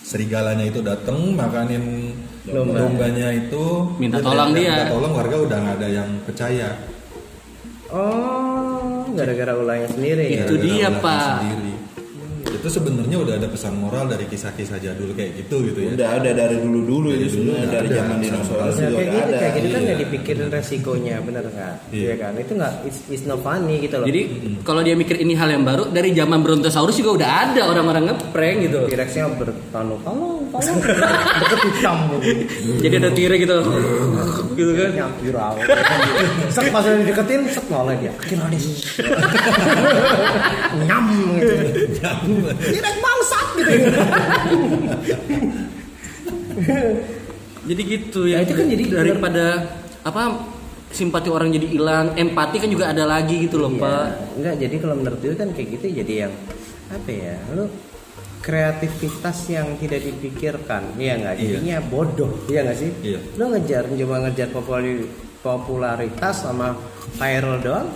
serigalanya 0.00 0.64
itu 0.64 0.80
datang 0.80 1.34
makanin 1.34 2.14
Domba. 2.46 2.78
dombanya 2.78 3.28
itu 3.32 3.64
Minta 3.98 4.18
tolong 4.20 4.54
dia. 4.54 4.70
minta 4.70 4.84
tolong 4.88 5.12
warga 5.12 5.36
udah 5.42 5.58
nggak 5.58 5.76
ada 5.76 5.88
yang 5.90 6.10
percaya 6.22 6.68
Oh, 7.86 9.06
gara-gara 9.14 9.54
ulangnya 9.54 9.86
sendiri 9.88 10.24
ya. 10.26 10.42
Itu 10.42 10.58
Gara-gara 10.58 10.66
dia, 10.66 10.86
ulangnya 10.88 11.02
Pak. 11.06 11.38
sendiri. 11.38 11.72
Itu 12.66 12.74
sebenarnya 12.74 13.16
udah 13.16 13.34
ada 13.38 13.46
pesan 13.46 13.78
moral 13.78 14.10
dari 14.10 14.26
kisah-kisah 14.26 14.82
jadul 14.82 15.14
kayak 15.14 15.38
gitu 15.38 15.62
gitu 15.64 15.78
ya 15.80 15.90
Udah 15.94 16.08
ada 16.18 16.30
dari 16.34 16.58
dulu-dulu 16.58 17.14
itu 17.14 17.30
dulu 17.30 17.54
sebenarnya 17.54 17.68
dari 17.70 17.88
zaman 17.94 18.16
dinosaurus 18.18 18.74
Nah, 18.76 18.82
juga 18.82 18.98
kayak 18.98 19.06
gitu, 19.06 19.22
ada. 19.22 19.38
kayak 19.38 19.52
gitu 19.54 19.66
kan 19.66 19.76
Iya. 19.76 19.86
nggak 19.86 19.98
dipikirin 20.02 20.48
resikonya, 20.50 21.16
bener 21.22 21.44
nggak? 21.46 21.74
Iya. 21.88 22.02
Iya 22.02 22.14
kan? 22.18 22.32
Itu 22.34 22.52
nggak, 22.54 22.72
it's, 22.82 22.98
it's 23.06 23.22
not 23.22 23.38
funny 23.38 23.76
gitu 23.78 23.96
loh. 23.96 24.06
Jadi 24.06 24.20
kalau 24.60 24.80
dia 24.82 24.94
mikir 24.94 25.16
ini 25.16 25.32
hal 25.32 25.46
yang 25.46 25.62
baru 25.62 25.86
dari 25.88 26.10
zaman 26.10 26.42
Brontosaurus 26.42 26.96
juga 26.96 27.10
udah 27.14 27.30
ada 27.46 27.62
orang-orang 27.64 28.10
ngeprank 28.10 28.56
gitu. 28.66 28.78
T-Rexnya 28.90 29.30
bertanu, 29.30 29.94
tolong, 30.02 30.42
tolong, 30.50 30.76
deket 31.40 31.60
hitam 31.70 31.96
gitu. 32.18 32.30
Jadi 32.82 32.94
ada 32.96 33.10
tire 33.12 33.36
gitu. 33.38 33.56
gitu 34.58 34.72
kan. 34.74 34.90
Nya 34.90 35.06
viral. 35.22 35.52
Set 36.50 36.66
pas 36.68 36.82
udah 36.82 36.98
dideketin, 36.98 37.40
set 37.46 37.66
noleh 37.70 37.94
dia. 38.02 38.12
Manis. 38.34 38.64
Nyam 40.86 41.04
gitu. 41.38 41.54
T-Rex 42.58 42.96
bangsat 42.98 43.46
gitu. 43.56 43.72
Jadi 47.66 47.82
gitu 47.82 48.20
Ya, 48.24 48.38
ya. 48.40 48.46
itu 48.46 48.52
kan 48.54 48.66
jadi 48.66 48.84
daripada 48.88 49.44
apa 50.06 50.22
simpati 50.86 51.28
orang 51.28 51.50
jadi 51.50 51.66
hilang, 51.66 52.14
empati 52.14 52.56
kan 52.62 52.70
juga 52.70 52.94
ada 52.94 53.04
lagi 53.04 53.42
gitu 53.42 53.58
loh, 53.58 53.68
Iya. 53.68 53.82
Pak. 53.82 54.06
Enggak, 54.38 54.54
jadi 54.62 54.74
kalau 54.78 54.94
menurut 54.96 55.18
gue 55.18 55.34
kan 55.34 55.48
kayak 55.50 55.68
gitu 55.76 55.86
jadi 55.92 56.14
yang 56.26 56.32
apa 56.88 57.10
ya? 57.10 57.36
Lu 57.52 57.64
kreativitas 58.40 59.38
yang 59.50 59.74
tidak 59.76 60.06
dipikirkan, 60.06 60.94
iya 60.96 61.18
nggak? 61.18 61.34
Iya. 61.36 61.48
Jadinya 61.58 61.76
bodoh, 61.82 62.30
iya 62.46 62.62
nggak 62.62 62.78
sih? 62.78 62.90
Iya. 63.02 63.18
Lu 63.34 63.44
ngejar 63.50 63.82
cuma 63.90 64.16
ngejar 64.22 64.48
populari- 64.54 65.10
popularitas 65.42 66.34
sama 66.38 66.78
viral 67.12 67.58
doang, 67.58 67.88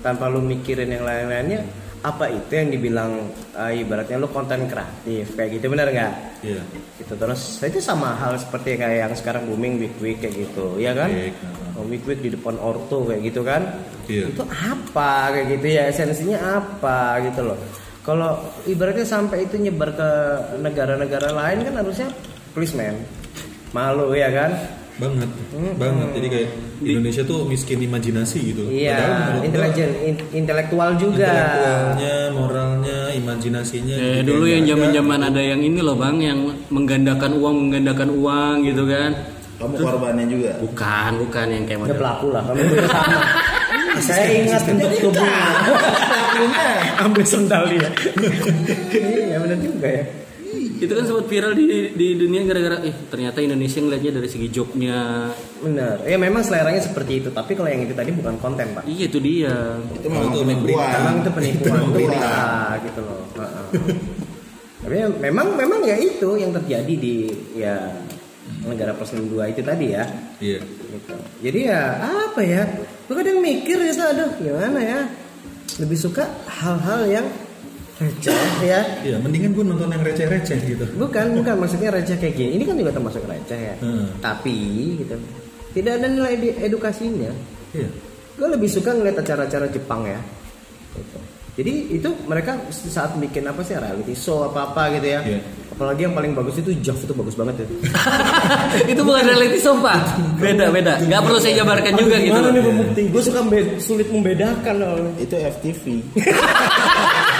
tanpa 0.00 0.24
lu 0.26 0.40
mikirin 0.40 0.88
yang 0.88 1.04
lain-lainnya. 1.04 1.60
Apa 2.04 2.28
itu 2.28 2.52
yang 2.52 2.68
dibilang 2.68 3.32
eh, 3.56 3.80
ibaratnya 3.80 4.20
lu 4.20 4.28
konten 4.28 4.68
kreatif 4.68 5.32
kayak 5.32 5.56
gitu 5.56 5.72
benar 5.72 5.88
nggak? 5.88 6.14
iya 6.44 6.60
Gitu 7.00 7.16
terus 7.16 7.64
itu 7.64 7.80
sama 7.80 8.12
hal 8.20 8.36
seperti 8.36 8.76
kayak 8.76 9.08
yang 9.08 9.14
sekarang 9.16 9.48
booming 9.48 9.80
week 9.80 9.96
week 10.04 10.20
kayak 10.20 10.36
gitu, 10.36 10.76
ya 10.76 10.92
kan? 10.92 11.08
Week, 11.08 11.32
Oh, 11.74 11.82
week 11.90 12.06
week 12.06 12.22
di 12.22 12.30
depan 12.30 12.54
orto 12.60 13.02
kayak 13.08 13.24
gitu 13.24 13.42
kan? 13.42 13.66
Iya. 14.06 14.30
Itu 14.30 14.46
apa 14.46 15.34
kayak 15.34 15.58
gitu 15.58 15.66
ya 15.74 15.82
esensinya 15.90 16.38
apa 16.60 17.24
gitu 17.24 17.40
loh. 17.50 17.58
Kalau 18.04 18.36
ibaratnya 18.68 19.02
sampai 19.08 19.48
itu 19.48 19.56
nyebar 19.56 19.96
ke 19.96 20.10
negara-negara 20.60 21.32
lain 21.32 21.64
kan 21.66 21.74
harusnya 21.80 22.08
please 22.52 22.76
man 22.76 22.94
malu 23.74 24.12
ya 24.14 24.28
kan? 24.30 24.54
Banget 24.94 25.26
banget 25.74 26.08
jadi 26.14 26.26
kayak 26.28 26.48
Indonesia 26.80 27.22
tuh 27.22 27.38
miskin 27.44 27.78
imajinasi 27.80 28.38
gitu 28.46 28.62
Padahal 28.64 28.78
Iya, 29.34 29.42
intelijen, 29.42 29.90
in- 30.00 30.28
intelektual 30.32 30.94
juga. 30.94 31.26
intelektualnya 31.26 32.14
moralnya 32.30 32.98
imajinasinya 33.12 33.94
Eh, 33.94 34.20
dulu 34.22 34.44
yang 34.44 34.62
ada. 34.62 34.70
zaman-zaman 34.70 35.20
ada 35.24 35.40
yang 35.40 35.58
ini 35.58 35.80
loh, 35.80 35.94
Bang, 35.94 36.18
yang 36.18 36.38
menggandakan 36.68 37.34
uang, 37.34 37.54
menggandakan 37.60 38.08
uang 38.12 38.54
gitu 38.62 38.84
kan. 38.84 39.10
Kamu 39.54 39.74
korbannya 39.76 40.26
juga. 40.26 40.50
Bukan, 40.58 41.10
bukan 41.20 41.46
yang 41.48 41.64
kayak 41.64 41.80
model. 41.80 41.94
pelaku 41.96 42.26
lah, 42.30 42.42
kami 42.44 42.60
juga 42.64 42.86
sama. 42.86 43.20
Saya 43.96 44.26
ingat 44.36 44.62
bentuk 44.64 44.90
tubuhnya. 45.00 45.42
Ambil 47.00 47.24
sendal 47.24 47.62
dia. 47.66 47.88
Iya 48.92 49.36
benar 49.38 49.58
juga 49.58 49.88
ya. 49.88 50.04
Itu 50.74 50.90
kan 50.90 51.04
sempat 51.06 51.26
viral 51.30 51.52
di 51.54 51.94
di 51.94 52.08
dunia 52.18 52.42
gara-gara 52.42 52.82
eh 52.82 52.94
ternyata 53.06 53.38
Indonesia 53.38 53.78
ngeliatnya 53.78 54.12
dari 54.18 54.28
segi 54.28 54.48
joknya. 54.50 55.30
Benar. 55.62 56.02
Ya 56.02 56.16
memang 56.18 56.42
seleranya 56.42 56.82
seperti 56.82 57.22
itu, 57.22 57.28
tapi 57.30 57.54
kalau 57.54 57.70
yang 57.70 57.86
itu 57.86 57.94
tadi 57.94 58.10
bukan 58.10 58.34
konten, 58.42 58.74
Pak. 58.74 58.82
Iya 58.84 59.04
itu 59.06 59.18
dia. 59.22 59.78
Itu 59.94 60.06
memang 60.10 60.34
Itu 60.34 60.42
memang 60.42 60.60
penipuan. 60.66 60.90
Memang 60.98 61.14
itu 61.22 61.30
penipuan, 61.30 61.78
Itu 61.78 61.90
berita 61.94 62.18
berita. 62.18 62.36
gitu 62.82 63.00
loh. 63.06 63.22
Heeh. 63.38 63.66
Tapi 64.84 64.94
ya, 65.00 65.08
memang 65.08 65.46
memang 65.56 65.80
ya 65.86 65.96
itu 65.96 66.28
yang 66.36 66.52
terjadi 66.52 66.94
di 66.98 67.16
ya 67.56 67.88
negara 68.68 68.92
plus 68.92 69.16
62 69.16 69.52
itu 69.56 69.60
tadi 69.64 69.86
ya. 69.94 70.04
iya 70.42 70.60
Gitu. 70.60 71.14
Jadi 71.40 71.58
ya 71.70 71.80
apa 72.28 72.40
ya? 72.44 72.62
Gue 73.08 73.14
kadang 73.18 73.40
mikir 73.40 73.78
gitu, 73.80 74.02
aduh 74.02 74.30
gimana 74.36 74.80
ya? 74.82 75.00
Lebih 75.80 75.98
suka 75.98 76.28
hal-hal 76.46 77.00
yang 77.08 77.26
receh 77.94 78.42
ya. 78.66 78.80
iya 79.06 79.16
mendingan 79.22 79.54
gue 79.54 79.64
nonton 79.70 79.86
yang 79.86 80.02
receh-receh 80.02 80.58
gitu 80.66 80.84
Bukan, 80.98 81.38
bukan 81.38 81.54
maksudnya 81.62 81.94
receh 81.94 82.18
kayak 82.18 82.34
gini. 82.34 82.50
Ini 82.58 82.64
kan 82.66 82.74
juga 82.74 82.90
termasuk 82.90 83.22
receh 83.22 83.60
ya. 83.60 83.74
Hmm. 83.78 84.10
Tapi 84.18 84.58
gitu. 84.98 85.14
Tidak 85.74 85.92
ada 86.02 86.06
nilai 86.10 86.34
di 86.38 86.48
edukasinya. 86.58 87.30
iya 87.74 87.88
Gue 88.34 88.48
lebih 88.50 88.66
suka 88.66 88.90
ngeliat 88.90 89.22
acara-acara 89.22 89.70
Jepang 89.70 90.02
ya. 90.10 90.18
Gitu. 90.98 91.18
Jadi 91.54 91.72
itu 91.94 92.10
mereka 92.26 92.58
saat 92.74 93.14
bikin 93.14 93.46
apa 93.46 93.62
sih 93.62 93.78
reality 93.78 94.10
show 94.18 94.42
apa 94.42 94.74
apa 94.74 94.90
gitu 94.98 95.06
ya. 95.14 95.22
Iya. 95.22 95.38
Apalagi 95.70 96.06
yang 96.06 96.14
paling 96.18 96.34
bagus 96.34 96.58
itu 96.58 96.74
Jav 96.82 96.98
itu 96.98 97.14
bagus 97.14 97.38
banget 97.38 97.62
ya. 97.62 97.66
itu 98.94 99.02
bukan 99.06 99.22
reality 99.22 99.58
show, 99.62 99.78
Pak. 99.78 100.18
Beda, 100.42 100.70
beda. 100.70 100.98
Gak 101.06 101.20
perlu 101.22 101.38
saya 101.38 101.62
jabarkan 101.62 101.94
juga 101.94 102.18
gitu. 102.18 102.38
Loh. 102.38 102.50
nih 102.50 102.62
pembukti? 102.62 103.02
Gue 103.06 103.22
suka 103.22 103.40
sulit 103.78 104.10
membedakan 104.10 104.74
loh. 104.82 104.98
Itu 105.18 105.38
FTV. 105.38 105.82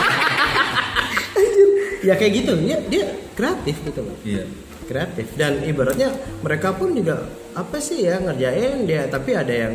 Ya 2.04 2.14
kayak 2.20 2.32
gitu. 2.44 2.52
Ya 2.68 2.78
dia 2.86 3.04
kreatif 3.32 3.76
gitu 3.82 4.00
loh. 4.04 4.16
iya. 4.22 4.44
Kreatif. 4.84 5.32
Dan 5.34 5.64
ibaratnya 5.64 6.12
mereka 6.44 6.76
pun 6.76 6.92
juga 6.92 7.24
apa 7.56 7.80
sih 7.80 8.04
ya 8.04 8.20
ngerjain 8.20 8.84
dia. 8.84 9.08
Tapi 9.08 9.30
ada 9.32 9.54
yang 9.54 9.72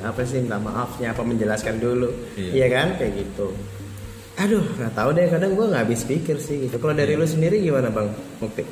apa 0.00 0.24
sih 0.24 0.40
minta 0.40 0.56
maafnya 0.56 1.12
apa 1.12 1.20
menjelaskan 1.20 1.76
dulu. 1.76 2.08
Iya. 2.40 2.50
iya 2.56 2.66
kan? 2.72 2.88
Kayak 2.96 3.12
gitu. 3.20 3.52
Aduh 4.40 4.64
nggak 4.64 4.92
tahu 4.96 5.10
deh. 5.12 5.28
Kadang 5.28 5.52
gue 5.52 5.66
nggak 5.68 5.82
habis 5.84 6.02
pikir 6.08 6.40
sih 6.40 6.64
gitu. 6.64 6.80
Kalau 6.80 6.96
dari 6.96 7.12
lu 7.12 7.28
sendiri 7.28 7.60
gimana 7.60 7.92
bang? 7.92 8.08
Mukti? 8.40 8.64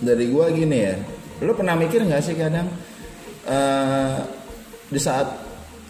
Dari 0.00 0.24
gua 0.32 0.48
gini 0.50 0.78
ya. 0.80 0.96
Lu 1.44 1.52
pernah 1.52 1.76
mikir 1.76 2.02
nggak 2.02 2.22
sih 2.24 2.34
kadang 2.34 2.66
eh, 3.46 4.18
di 4.90 4.98
saat 5.00 5.28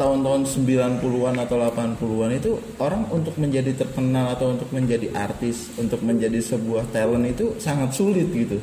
tahun-tahun 0.01 0.49
90-an 0.49 1.37
atau 1.45 1.61
80-an 1.61 2.33
itu 2.33 2.57
orang 2.81 3.05
untuk 3.13 3.37
menjadi 3.37 3.77
terkenal 3.77 4.33
atau 4.33 4.57
untuk 4.57 4.73
menjadi 4.73 5.13
artis, 5.13 5.69
untuk 5.77 6.01
menjadi 6.01 6.41
sebuah 6.41 6.89
talent 6.89 7.29
itu 7.29 7.53
sangat 7.61 7.93
sulit 7.93 8.33
gitu. 8.33 8.57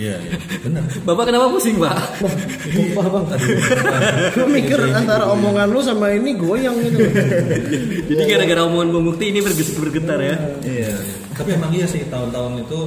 iya 0.00 0.16
iya 0.16 0.32
benar 0.64 0.80
Bapak 1.06 1.28
kenapa 1.28 1.52
pusing, 1.52 1.76
Pak? 1.76 2.24
Sumpah 2.72 3.06
bang 3.12 3.24
Gue 4.32 4.48
mikir 4.48 4.80
antara 4.96 5.28
omongan 5.28 5.68
lu 5.68 5.84
sama 5.84 6.08
ini 6.16 6.32
goyang 6.40 6.72
gitu 6.80 7.04
Jadi 8.08 8.22
gara-gara 8.24 8.64
omongan 8.64 8.96
Bang 8.96 9.04
Mukti 9.12 9.28
ini 9.28 9.44
bergetar 9.44 10.16
ya. 10.24 10.36
Iya. 10.64 10.94
tapi 11.36 11.56
emang 11.56 11.72
iya 11.72 11.84
sih 11.84 12.04
tahun-tahun 12.08 12.64
itu 12.64 12.80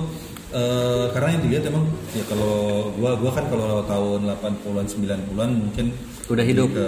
eh, 0.54 1.06
karena 1.14 1.30
yang 1.38 1.42
dilihat 1.46 1.64
emang 1.70 1.86
ya 2.14 2.24
kalau 2.30 2.90
gua 2.98 3.18
gua 3.18 3.32
kan 3.34 3.46
kalau 3.50 3.82
tahun 3.86 4.30
80-an 4.30 4.86
90-an 4.86 5.50
mungkin 5.70 5.88
Udah 6.26 6.40
hidup. 6.42 6.72
ke 6.72 6.88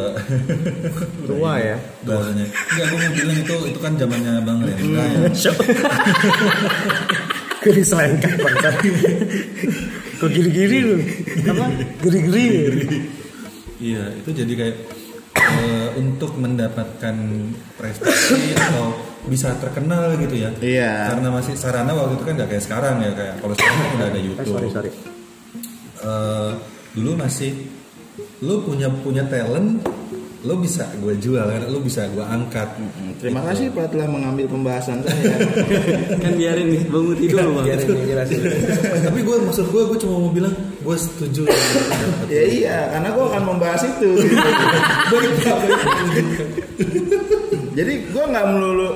Tua 1.28 1.54
ya 1.58 1.76
bahasanya 2.02 2.46
enggak 2.48 2.86
gua 2.88 2.98
mau 2.98 3.12
bilang 3.12 3.38
itu 3.38 3.56
itu 3.68 3.80
kan 3.80 3.94
zamannya 3.96 4.34
Bang 4.42 4.60
Rendra 4.62 5.04
ya 5.04 5.20
Gue 7.60 7.74
diselengkat 7.74 8.38
bang 8.38 8.58
Kok 10.16 10.30
giri-giri 10.30 10.78
lu 10.82 10.98
Apa? 11.50 11.66
Giri-giri 12.00 13.02
Iya, 13.76 14.08
itu 14.16 14.30
jadi 14.32 14.54
kayak 14.56 14.76
eh, 15.36 15.90
untuk 15.98 16.38
mendapatkan 16.38 17.16
prestasi 17.76 18.56
atau 18.56 18.96
bisa 19.28 19.52
terkenal 19.60 20.16
gitu 20.16 20.32
ya. 20.38 20.48
Iya. 20.56 21.12
Karena 21.12 21.28
masih 21.34 21.60
sarana 21.60 21.92
waktu 21.92 22.16
itu 22.16 22.24
kan 22.24 22.34
nggak 22.38 22.50
kayak 22.56 22.64
sekarang 22.64 22.96
ya 23.04 23.12
kayak 23.12 23.36
kalau 23.44 23.52
sekarang 23.52 23.78
kan 23.78 23.90
udah 23.92 24.08
ada 24.08 24.16
Eh, 24.16 24.24
YouTube. 24.24 24.48
sorry 24.48 24.70
sorry 24.72 24.90
Eh, 25.98 26.52
dulu 26.94 27.12
masih 27.18 27.52
lu 28.46 28.62
punya 28.62 28.88
punya 29.02 29.26
talent 29.26 29.82
lo 30.46 30.62
bisa 30.62 30.86
gue 31.02 31.18
jual 31.18 31.42
kan 31.42 31.66
lo 31.74 31.82
bisa 31.82 32.06
gue 32.14 32.22
angkat. 32.22 32.70
Terima 33.18 33.42
kasih 33.50 33.74
Pak 33.74 33.90
telah 33.90 34.06
mengambil 34.06 34.46
pembahasan 34.46 35.02
saya. 35.02 35.42
kan 36.22 36.38
biarin 36.38 36.70
nih 36.70 36.86
bangun 36.86 37.18
tidur 37.18 37.42
loh 37.42 37.66
bang. 37.66 37.74
Biar 37.74 37.80
ini 37.82 38.04
jelasin 38.14 38.40
tapi 39.10 39.20
gue 39.26 39.36
maksud 39.42 39.66
gue 39.74 39.82
gue 39.90 39.98
cuma 40.06 40.16
mau 40.22 40.30
bilang 40.30 40.54
gue 40.86 40.98
setuju 41.02 41.50
ya 42.30 42.44
iya, 42.46 42.78
karena 42.94 43.10
gue 43.10 43.26
akan 43.26 43.42
membahas 43.42 43.82
itu. 43.90 44.10
gitu. 46.14 46.44
Jadi 47.74 47.94
gue 48.14 48.24
nggak 48.30 48.46
melulu 48.54 48.90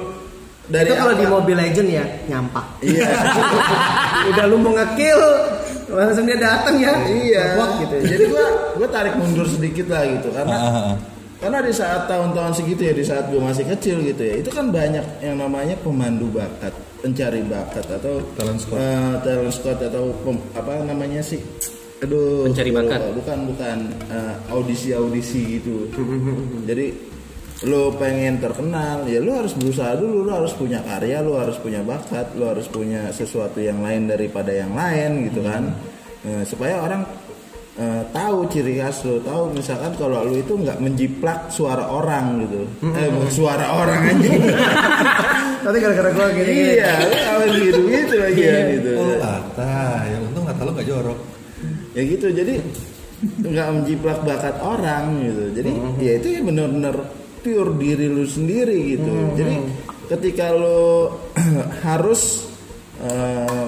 dari 0.70 0.94
itu 0.94 1.02
kalau 1.02 1.14
apa- 1.18 1.22
di 1.22 1.26
Mobile 1.26 1.60
Legend 1.66 1.90
ya 1.90 2.06
nyampak 2.30 2.66
Iya, 2.86 3.10
udah 4.30 4.46
lu 4.46 4.58
mau 4.62 4.78
ngekill 4.78 5.22
langsung 5.92 6.26
dia 6.26 6.38
datang 6.38 6.76
ya? 6.76 6.94
Iya. 7.02 7.46
Wah, 7.56 7.70
gitu 7.80 7.96
Jadi 8.00 8.24
gue 8.28 8.46
gue 8.78 8.88
tarik 8.88 9.14
mundur 9.16 9.46
sedikit 9.46 9.88
lah 9.88 10.04
gitu. 10.06 10.30
Karena 10.30 10.56
Ah, 10.56 10.92
karena 11.40 11.60
di 11.62 11.72
saat 11.72 12.06
tahun-tahun 12.06 12.52
segitu 12.54 12.82
ya 12.84 12.94
di 12.94 13.02
saat 13.02 13.26
gue 13.28 13.40
masih 13.40 13.64
kecil 13.66 14.04
gitu 14.04 14.20
ya 14.20 14.36
itu 14.38 14.50
kan 14.50 14.70
banyak 14.70 15.02
yang 15.20 15.36
namanya 15.36 15.74
pemandu 15.80 16.28
bakat 16.30 16.72
pencari 17.00 17.40
bakat 17.42 17.88
atau 17.90 18.20
Talent 18.36 18.60
scout. 18.60 18.76
eh, 18.76 19.14
talent 19.24 19.54
scout 19.54 19.80
atau 19.80 20.12
pem- 20.20 20.44
apa 20.52 20.84
namanya 20.84 21.24
sih? 21.24 21.40
Aduh. 22.00 22.44
Pencari 22.44 22.72
bakat. 22.72 23.00
bukan 23.16 23.38
bukan 23.48 23.78
audisi 24.48 24.92
audisi 24.92 25.60
gitu. 25.60 25.88
jadi 26.64 26.92
lo 27.68 27.92
pengen 28.00 28.40
terkenal 28.40 29.04
ya 29.04 29.20
lo 29.20 29.44
harus 29.44 29.52
berusaha 29.52 30.00
dulu 30.00 30.24
lo 30.24 30.32
harus 30.32 30.56
punya 30.56 30.80
karya 30.80 31.20
lo 31.20 31.36
harus 31.36 31.60
punya 31.60 31.84
bakat 31.84 32.32
lo 32.40 32.56
harus 32.56 32.72
punya 32.72 33.12
sesuatu 33.12 33.60
yang 33.60 33.84
lain 33.84 34.08
daripada 34.08 34.56
yang 34.56 34.72
lain 34.72 35.28
gitu 35.28 35.44
kan. 35.44 35.76
Eh, 36.24 36.44
supaya 36.48 36.80
orang 36.80 37.04
eh, 37.76 38.04
tahu 38.16 38.48
ciri 38.48 38.80
khas 38.80 39.04
lo 39.04 39.20
tahu 39.20 39.52
misalkan 39.52 39.92
kalau 40.00 40.24
lo 40.24 40.40
itu 40.40 40.56
nggak 40.56 40.80
menjiplak 40.80 41.52
suara 41.52 41.84
orang 41.92 42.48
gitu. 42.48 42.64
Eh 42.96 43.12
bukan 43.12 43.32
suara 43.32 43.66
orang 43.76 44.02
aja 44.08 44.32
tapi 45.68 45.76
gara-gara 45.84 46.10
gua 46.16 46.32
gini 46.32 46.80
iya 46.80 46.96
lo 47.36 47.44
gitu 47.60 47.82
gitu 47.92 48.16
lagi 48.24 48.44
ya 48.48 48.60
gitu. 48.72 48.92
Oh 48.96 49.16
lata 49.20 50.08
yang 50.08 50.22
untung 50.32 50.48
kata 50.48 50.62
lo 50.64 50.72
gak 50.80 50.88
jorok. 50.88 51.20
Ya 51.92 52.02
gitu 52.08 52.32
jadi 52.32 52.56
nggak 53.20 53.68
menjiplak 53.76 54.24
bakat 54.24 54.56
orang 54.64 55.28
gitu. 55.28 55.44
Jadi 55.60 55.72
ya 56.00 56.12
itu 56.24 56.28
ya 56.32 56.40
benar-benar 56.40 57.19
pure 57.40 57.72
diri 57.76 58.08
lu 58.08 58.24
sendiri 58.24 58.96
gitu. 58.96 59.14
Jadi 59.36 59.56
ketika 60.10 60.52
lo 60.52 61.18
harus 61.88 62.46
eh, 63.02 63.68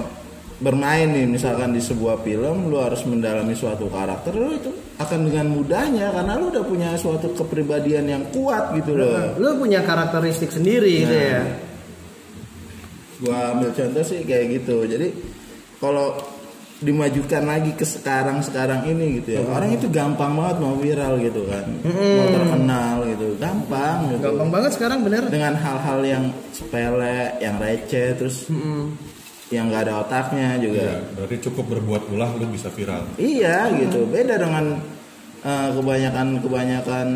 bermain 0.62 1.10
nih 1.10 1.26
misalkan 1.26 1.74
di 1.74 1.82
sebuah 1.82 2.22
film 2.22 2.70
lu 2.70 2.78
harus 2.78 3.02
mendalami 3.02 3.50
suatu 3.50 3.90
karakter 3.90 4.30
lu 4.30 4.54
itu 4.54 4.70
akan 4.94 5.26
dengan 5.26 5.50
mudahnya 5.50 6.14
karena 6.14 6.38
lu 6.38 6.54
udah 6.54 6.62
punya 6.62 6.94
suatu 6.94 7.34
kepribadian 7.34 8.06
yang 8.06 8.22
kuat 8.30 8.70
gitu 8.78 8.94
loh. 8.94 9.34
Lu 9.42 9.58
punya 9.58 9.82
karakteristik 9.82 10.54
sendiri 10.54 11.02
gitu 11.02 11.16
Nah. 11.18 11.26
ya. 11.26 11.42
Gua 13.22 13.38
ambil 13.54 13.70
contoh 13.74 14.02
sih 14.06 14.22
kayak 14.22 14.62
gitu. 14.62 14.86
Jadi 14.86 15.08
kalau 15.78 16.14
dimajukan 16.82 17.42
lagi 17.46 17.72
ke 17.78 17.86
sekarang 17.86 18.42
sekarang 18.42 18.84
ini 18.84 19.22
gitu 19.22 19.38
ya. 19.38 19.42
Orang 19.46 19.70
itu 19.72 19.86
gampang 19.88 20.34
banget 20.34 20.56
mau 20.58 20.74
viral 20.76 21.14
gitu 21.22 21.46
kan. 21.46 21.64
Mau 21.86 22.26
terkenal 22.28 22.96
gitu. 23.06 23.26
Gampang 23.38 23.98
gitu. 24.10 24.22
Gampang 24.26 24.50
banget 24.50 24.70
sekarang 24.74 24.98
bener. 25.06 25.22
Dengan 25.30 25.54
hal-hal 25.54 26.00
yang 26.02 26.24
sepele 26.50 27.38
yang 27.38 27.56
receh 27.62 28.18
terus 28.18 28.50
yang 29.54 29.68
nggak 29.70 29.88
ada 29.88 29.94
otaknya 30.02 30.58
juga. 30.58 30.82
Iya, 30.82 30.98
berarti 31.14 31.36
cukup 31.44 31.64
berbuat 31.78 32.02
ulah 32.10 32.30
lo 32.34 32.46
bisa 32.50 32.68
viral. 32.72 33.06
Iya 33.20 33.70
gitu. 33.78 34.08
Beda 34.10 34.40
dengan 34.40 34.80
eh, 35.44 35.68
kebanyakan 35.72 36.26
kebanyakan 36.42 37.08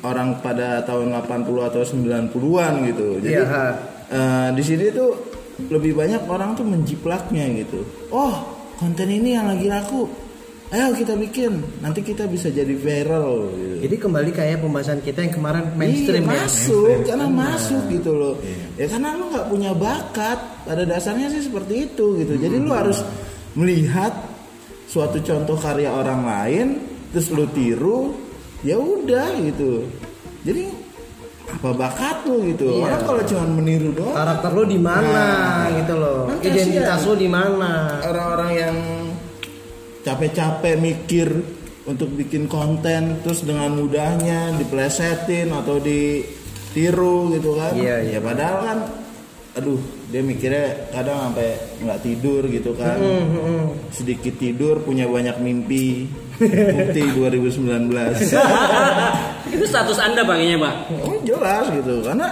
orang 0.00 0.40
pada 0.40 0.80
tahun 0.84 1.12
80 1.12 1.68
atau 1.72 1.82
90-an 1.84 2.72
gitu. 2.88 3.08
Jadi 3.20 3.42
ha. 3.44 3.64
eh, 4.12 4.48
di 4.54 4.62
sini 4.62 4.86
tuh 4.92 5.10
lebih 5.68 5.92
banyak 5.92 6.24
orang 6.24 6.56
tuh 6.56 6.64
menjiplaknya 6.64 7.44
gitu. 7.60 7.84
Oh, 8.08 8.49
konten 8.80 9.08
ini 9.12 9.36
yang 9.36 9.44
lagi 9.44 9.68
laku. 9.68 10.08
Ayo 10.70 10.94
kita 10.94 11.18
bikin. 11.18 11.60
Nanti 11.82 12.00
kita 12.00 12.30
bisa 12.30 12.46
jadi 12.46 12.70
viral 12.70 13.50
gitu. 13.52 13.74
jadi 13.82 13.96
kembali 14.06 14.30
kayak 14.30 14.62
pembahasan 14.62 15.02
kita 15.02 15.26
yang 15.26 15.34
kemarin 15.34 15.66
mainstream 15.74 16.22
Iya, 16.24 16.30
ya. 16.30 16.40
masuk. 16.46 16.96
Karena 17.10 17.26
masuk 17.26 17.82
gitu 17.90 18.12
loh. 18.14 18.34
Ya 18.78 18.86
karena 18.86 19.18
lu 19.18 19.34
nggak 19.34 19.46
punya 19.50 19.74
bakat. 19.74 20.38
Pada 20.62 20.82
dasarnya 20.86 21.26
sih 21.28 21.42
seperti 21.42 21.90
itu 21.90 22.22
gitu. 22.22 22.38
Jadi 22.38 22.56
lu 22.62 22.70
harus 22.70 23.02
melihat 23.58 24.14
suatu 24.86 25.18
contoh 25.20 25.58
karya 25.58 25.90
orang 25.90 26.22
lain 26.22 26.66
terus 27.10 27.34
lu 27.34 27.50
tiru 27.50 28.14
ya 28.62 28.78
udah 28.78 29.42
gitu. 29.42 29.82
Jadi 30.46 30.70
apa 31.60 31.76
bakat 31.76 32.24
lu 32.24 32.48
gitu. 32.56 32.72
Iya. 32.72 32.88
orang 32.88 33.02
kalau 33.04 33.22
cuma 33.28 33.44
meniru 33.60 33.92
doang. 33.92 34.16
Karakter 34.16 34.50
lu 34.56 34.64
di 34.64 34.80
mana 34.80 35.04
Nah. 35.04 35.76
gitu 35.76 35.94
loh. 36.00 36.20
Kan 36.32 36.38
identitas 36.40 37.00
lu 37.04 37.14
di 37.20 37.28
mana? 37.28 38.00
Orang-orang 38.00 38.50
yang 38.56 38.76
capek-capek 40.00 40.80
mikir 40.80 41.28
untuk 41.84 42.08
bikin 42.16 42.48
konten 42.48 43.20
terus 43.20 43.44
dengan 43.44 43.76
mudahnya 43.76 44.56
diplesetin 44.56 45.52
atau 45.52 45.76
ditiru 45.76 47.28
gitu 47.36 47.52
kan. 47.60 47.76
Iya, 47.76 48.08
iya. 48.08 48.16
ya 48.16 48.20
padahal 48.24 48.58
kan 48.64 48.78
aduh 49.50 49.80
dia 50.08 50.22
mikirnya 50.24 50.88
kadang 50.96 51.28
sampai 51.28 51.60
nggak 51.84 52.00
tidur 52.00 52.42
gitu 52.48 52.72
kan. 52.72 52.96
Sedikit 53.92 54.32
tidur 54.40 54.80
punya 54.80 55.04
banyak 55.04 55.36
mimpi 55.44 56.08
bukti 56.40 57.02
2019 57.04 57.92
itu 59.54 59.64
status 59.68 59.98
anda 60.00 60.24
bang 60.24 60.40
ini 60.40 60.56
pak? 60.56 60.74
Oh 61.04 61.16
jelas 61.20 61.68
gitu. 61.68 62.00
Karena 62.00 62.28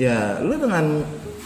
ya 0.00 0.40
lu 0.40 0.56
dengan 0.56 1.04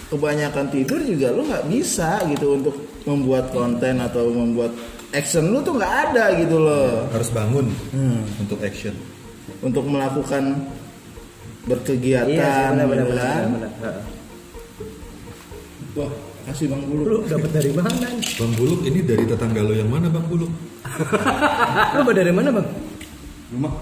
kebanyakan 0.09 0.67
tidur 0.71 1.01
juga 1.03 1.35
lu 1.35 1.43
nggak 1.51 1.67
bisa 1.67 2.23
gitu 2.31 2.55
untuk 2.57 2.75
membuat 3.05 3.51
konten 3.51 3.99
atau 3.99 4.31
membuat 4.31 4.71
action 5.11 5.51
lu 5.51 5.59
tuh 5.67 5.75
nggak 5.77 5.95
ada 6.11 6.25
gitu 6.39 6.57
loh. 6.63 7.11
Harus 7.11 7.31
bangun 7.35 7.67
untuk 8.39 8.63
action. 8.63 8.95
Untuk 9.59 9.83
melakukan 9.91 10.55
berkegiatan 11.69 12.33
iya 12.33 12.73
benar 12.73 12.87
benar 12.89 13.05
gitu 13.05 13.13
benar 13.13 13.29
kan. 13.29 13.45
benar, 13.53 13.71
benar. 13.77 13.95
wah 15.97 16.13
kasih 16.49 16.65
bang 16.73 16.81
lu 16.89 17.05
bulu 17.05 17.17
dapat 17.29 17.51
dari 17.53 17.71
mana 17.77 17.93
nih? 17.93 18.25
bang 18.41 18.53
buluk 18.57 18.81
ini 18.89 19.01
dari 19.05 19.25
tetangga 19.29 19.61
lo 19.61 19.77
yang 19.77 19.93
mana 19.93 20.09
bang 20.09 20.25
buluk 20.25 20.49
lu 22.01 22.01
dari 22.09 22.33
mana 22.33 22.49
bang 22.57 22.69
rumah 23.53 23.75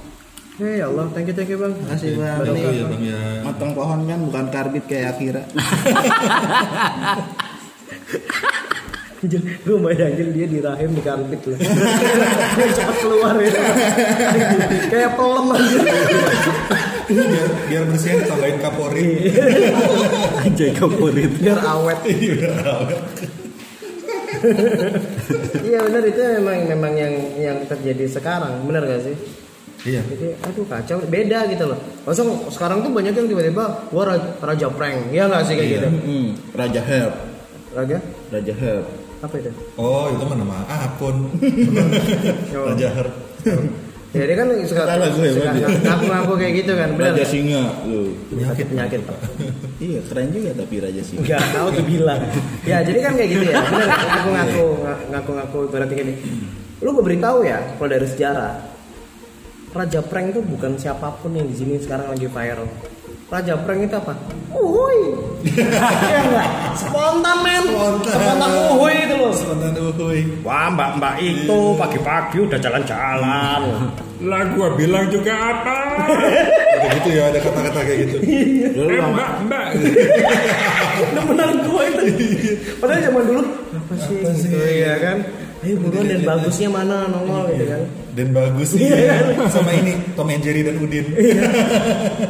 Eh 0.57 0.81
ya 0.81 0.88
Allah, 0.88 1.05
thank 1.12 1.29
you 1.29 1.37
thank 1.37 1.52
you 1.52 1.61
bang. 1.61 1.76
kasih 1.85 2.16
bang 2.16 2.40
Thank 2.40 2.64
you 2.64 2.81
ya 2.81 2.85
bang 2.88 3.02
ya 3.05 3.20
matang 3.44 3.70
pohon 3.76 4.09
kan 4.09 4.18
bukan 4.24 4.46
karbit 4.48 4.85
kayak 4.88 5.14
Akira 5.14 5.44
Anjir, 9.16 9.40
lu 9.64 9.81
bayangin 9.81 10.29
dia 10.37 10.46
di 10.46 10.61
rahim 10.61 10.92
di 10.92 11.00
karpet 11.00 11.40
loh. 11.48 11.57
Dia 11.57 12.68
cepat 12.76 12.96
keluar 13.00 13.35
ya. 13.40 13.48
Kayak 14.92 15.11
pelem 15.16 15.46
aja. 15.57 15.79
Ini 17.06 17.22
biar 17.22 17.48
biar 17.70 17.82
bersihnya 17.86 18.16
ditambahin 18.26 18.58
kapori 18.58 19.08
anjay 20.42 20.70
kaporit. 20.74 21.30
Biar 21.38 21.60
awet. 21.62 21.98
Iya 25.66 25.78
benar 25.82 26.02
itu 26.06 26.20
memang 26.38 26.58
memang 26.68 26.92
yang 26.94 27.14
yang 27.40 27.56
terjadi 27.66 28.04
sekarang, 28.06 28.62
benar 28.68 28.84
gak 28.84 29.02
sih? 29.06 29.16
iya. 29.86 30.02
Jadi 30.02 30.34
aduh 30.42 30.66
kacau, 30.66 30.98
beda 31.06 31.46
gitu 31.50 31.64
loh. 31.70 31.78
Langsung 32.04 32.28
sekarang 32.50 32.82
tuh 32.82 32.90
banyak 32.90 33.14
yang 33.14 33.26
tiba-tiba 33.30 33.64
gua 33.90 34.04
raja, 34.14 34.30
raja 34.42 34.66
prank, 34.70 35.14
ya 35.14 35.30
nggak 35.30 35.42
sih 35.46 35.54
kayak 35.54 35.70
gitu? 35.78 35.88
Hmm, 35.88 36.28
Raja 36.58 36.80
Herb 36.82 37.14
Raja? 37.74 37.98
Raja 38.34 38.54
Herb 38.54 38.86
apa 39.16 39.34
itu? 39.40 39.50
oh 39.80 40.12
itu 40.12 40.22
mah 40.28 40.36
nama 40.36 40.56
akun. 40.68 41.16
Oh. 42.56 42.72
Raja 42.72 42.88
Her 42.92 43.08
Jadi 44.16 44.33
kan 44.33 44.46
gue, 44.48 44.64
sekarang 44.64 44.96
Bang. 44.96 45.12
ngaku-ngaku 45.85 46.33
kayak 46.40 46.55
gitu 46.64 46.72
kan, 46.72 46.88
benar? 46.96 47.12
Raja 47.12 47.20
nggak? 47.20 47.29
Singa 47.29 47.62
tuh 47.85 48.07
penyakit 48.33 48.66
penyakit 48.72 49.00
pak. 49.05 49.18
iya 49.76 50.00
keren 50.09 50.29
juga 50.33 50.50
tapi 50.57 50.74
Raja 50.81 51.02
Singa 51.05 51.20
Enggak 51.20 51.42
tahu 51.52 51.68
dibilang. 51.76 52.20
Ya, 52.64 52.76
jadi 52.81 52.98
kan 53.05 53.12
kayak 53.14 53.31
gitu 53.37 53.44
ya. 53.44 53.55
Bener 53.61 53.88
ngaku-ngaku 53.92 54.66
ngaku-ngaku 55.12 55.59
berarti 55.68 55.94
gini. 55.94 56.14
Lu 56.81 56.88
gue 56.96 57.05
beritahu 57.05 57.38
ya 57.44 57.59
kalau 57.76 57.88
dari 57.92 58.07
sejarah. 58.09 58.55
Raja 59.76 60.00
prank 60.00 60.33
itu 60.33 60.40
bukan 60.40 60.81
siapa 60.81 61.12
pun 61.20 61.37
yang 61.37 61.44
di 61.44 61.57
sini 61.57 61.76
sekarang 61.76 62.09
lagi 62.09 62.24
viral. 62.33 62.64
Raja 63.26 63.58
prank 63.58 63.90
itu 63.90 63.96
apa? 63.98 64.14
Uhuy. 64.54 64.98
Iya 66.06 66.20
enggak? 66.26 66.48
Spontan 66.74 67.36
men. 67.42 67.64
Spontan. 67.70 68.14
Spontan 68.14 68.50
uhuy 68.70 68.94
itu 69.02 69.14
loh. 69.18 69.32
Spontan 69.34 69.72
uhuy 69.74 70.18
Wah, 70.46 70.70
mbak-mbak 70.70 71.14
itu 71.18 71.58
pagi-pagi 71.74 72.38
udah 72.46 72.58
jalan-jalan. 72.58 73.62
Lah 74.30 74.42
gua 74.54 74.72
bilang 74.74 75.10
juga 75.10 75.34
apa? 75.34 75.78
Kayak 76.86 76.92
gitu 77.02 77.08
ya 77.18 77.22
ada 77.28 77.38
kata-kata 77.40 77.80
kayak 77.82 77.98
gitu 78.06 78.16
dulu 78.76 78.88
Eh, 78.94 79.00
mbak, 79.00 79.30
mbak. 79.48 79.66
Udah 81.12 81.24
benar 81.24 81.48
gue 81.56 81.82
itu. 81.88 82.02
Padahal 82.78 83.00
zaman 83.00 83.22
dulu 83.26 83.42
apa 83.74 83.94
sih? 83.96 84.16
Apa 84.22 84.30
sih? 84.36 84.48
Iya 84.52 84.94
kan? 85.02 85.18
Ayo 85.64 85.74
buruan 85.80 86.04
dan 86.04 86.20
bagusnya 86.22 86.68
mana 86.68 87.08
nongol 87.08 87.48
gitu 87.52 87.64
kan? 87.68 87.82
Dan 88.16 88.28
bagus 88.32 88.72
iya. 88.76 89.20
Sama 89.52 89.76
ini 89.76 89.92
Tom 90.16 90.32
and 90.32 90.40
Jerry 90.40 90.64
dan 90.64 90.76
Udin. 90.80 91.04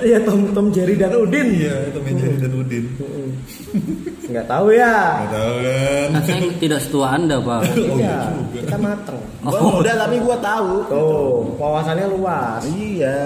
iya. 0.03 0.19
Tom 0.27 0.51
Tom 0.51 0.67
Jerry 0.75 0.99
dan 0.99 1.15
Udin. 1.15 1.47
Iya, 1.47 1.95
Tom 1.95 2.03
and 2.07 2.19
Jerry 2.19 2.37
dan 2.43 2.53
Udin. 2.55 2.85
nggak 4.27 4.47
tahu 4.51 4.67
ya. 4.75 5.23
Gak 5.23 5.31
tahu 5.31 5.55
kan? 5.63 6.09
Kan 6.11 6.23
saya 6.27 6.41
tidak 6.59 6.81
setua 6.83 7.07
anda 7.15 7.37
pak. 7.39 7.61
iya 7.99 8.19
kita 8.51 8.77
mateng 8.79 9.21
Gua 9.47 9.61
muda 9.63 9.93
tapi 9.95 10.17
gua 10.19 10.37
tahu. 10.43 10.71
tuh 10.91 11.31
wawasannya 11.59 12.07
luas. 12.11 12.63
Iya. 12.75 13.19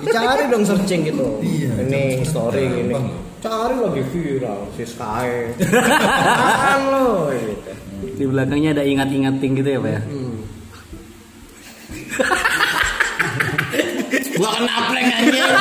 dicari 0.00 0.44
dong 0.48 0.62
searching 0.62 1.10
gitu. 1.10 1.26
Iya, 1.42 1.70
ini 1.84 2.02
story 2.22 2.64
ini. 2.86 2.94
cari 3.40 3.72
lagi 3.72 4.02
viral 4.12 4.68
si 4.76 4.84
Sky. 4.84 5.28
Apaan 5.58 6.80
lo? 6.92 7.32
Gitu 7.34 7.72
Di 8.00 8.24
belakangnya 8.24 8.70
ada 8.76 8.84
ingat-ingating 8.84 9.52
gitu 9.60 9.68
ya 9.76 9.80
pak 9.80 9.92
ya. 9.92 10.02
Gua 14.40 14.50
kena 14.56 14.76
prank 14.88 15.08
anjing. 15.20 15.52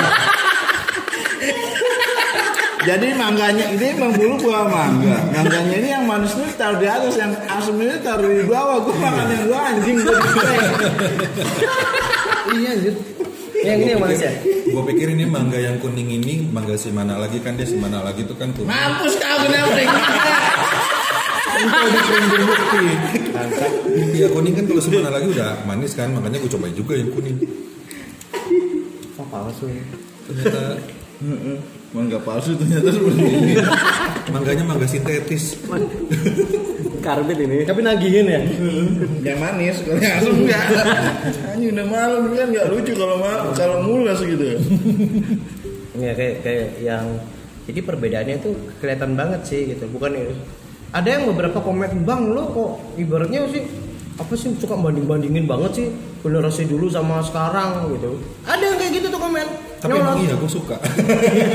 Jadi 2.79 3.07
mangganya 3.13 3.65
ini 3.75 3.85
emang 3.91 4.11
dulu 4.15 4.35
gua 4.49 4.65
mangga. 4.71 5.19
Mangganya 5.35 5.75
ini 5.77 5.89
yang 5.91 6.07
manisnya 6.07 6.47
taruh 6.55 6.79
di 6.79 6.87
atas, 6.87 7.19
yang 7.19 7.35
asamnya 7.51 7.99
taruh 7.99 8.31
di 8.31 8.47
bawah. 8.47 8.79
Gua 8.87 8.95
makan 8.97 9.27
yang 9.35 9.43
gua 9.51 9.59
anjing 9.67 9.97
gua 9.99 10.17
iya 12.55 12.69
anjir 12.73 12.93
yang 13.59 13.77
ini 13.83 13.91
yang 13.91 14.01
manis 14.01 14.21
ya 14.23 14.31
Gue 14.69 14.83
pikir 14.93 15.07
ini 15.17 15.25
mangga 15.25 15.57
yang 15.57 15.81
kuning 15.81 16.09
ini 16.13 16.45
mangga 16.45 16.77
si 16.77 16.93
mana 16.93 17.17
lagi 17.17 17.41
kan 17.41 17.57
dia 17.57 17.65
si 17.65 17.73
mana 17.73 18.05
lagi 18.05 18.21
itu 18.21 18.37
kan 18.37 18.53
kuning. 18.53 18.69
Mampus 18.69 19.17
kau 19.17 19.37
kena 19.41 19.59
Iya 24.09 24.27
kuning 24.29 24.53
kan 24.53 24.63
kalau 24.65 24.81
mana 24.89 25.09
lagi 25.11 25.27
udah 25.29 25.49
manis 25.63 25.91
kan 25.93 26.09
makanya 26.11 26.37
gue 26.39 26.51
cobain 26.51 26.75
juga 26.75 26.93
yang 26.95 27.09
kuning. 27.11 27.37
oh 29.15 29.27
palsu 29.27 29.65
Ternyata 30.27 30.77
Mangga 31.89 32.21
palsu 32.21 32.53
ternyata 32.53 32.93
seperti 32.93 33.21
ini. 33.25 33.53
mangganya 34.29 34.63
mangga 34.63 34.85
sintetis. 34.85 35.57
Karbit 37.01 37.39
ini. 37.39 37.65
tapi 37.65 37.81
nagihin 37.81 38.27
ya 38.27 38.41
yang 39.25 39.39
manis, 39.41 39.81
kalau 39.81 39.97
yang 39.97 40.19
asam 40.21 40.35
enggak. 40.37 40.63
Anjing 41.49 41.71
udah 41.73 41.87
malam 41.87 42.21
kan 42.29 42.47
enggak 42.47 42.65
lucu 42.69 42.93
kalau 42.93 43.17
ma- 43.17 43.49
kalau 43.57 43.77
mulas 43.83 44.19
gitu. 44.21 44.59
ya 45.97 46.11
kayak 46.13 46.35
kayak 46.45 46.67
yang 46.79 47.05
jadi 47.65 47.79
perbedaannya 47.81 48.35
tuh 48.39 48.53
kelihatan 48.79 49.17
banget 49.17 49.41
sih 49.43 49.61
gitu 49.67 49.83
bukan 49.89 50.13
ini 50.15 50.35
ada 50.89 51.07
yang 51.09 51.29
beberapa 51.29 51.61
komen 51.61 52.01
bang 52.05 52.21
lo 52.33 52.43
kok 52.49 52.71
ibaratnya 52.97 53.45
sih 53.53 53.63
apa 54.19 54.33
sih 54.35 54.51
suka 54.59 54.75
banding 54.75 55.07
bandingin 55.07 55.45
banget 55.47 55.71
sih 55.79 55.87
generasi 56.19 56.67
dulu 56.67 56.91
sama 56.91 57.23
sekarang 57.23 57.87
gitu 57.95 58.19
ada 58.43 58.59
yang 58.59 58.75
kayak 58.75 58.91
gitu 58.99 59.07
tuh 59.07 59.21
komen 59.21 59.47
Tapi 59.79 59.95
Nyolot. 59.95 60.03
emang 60.03 60.17
iya 60.19 60.35
gue 60.35 60.51
suka. 60.51 60.75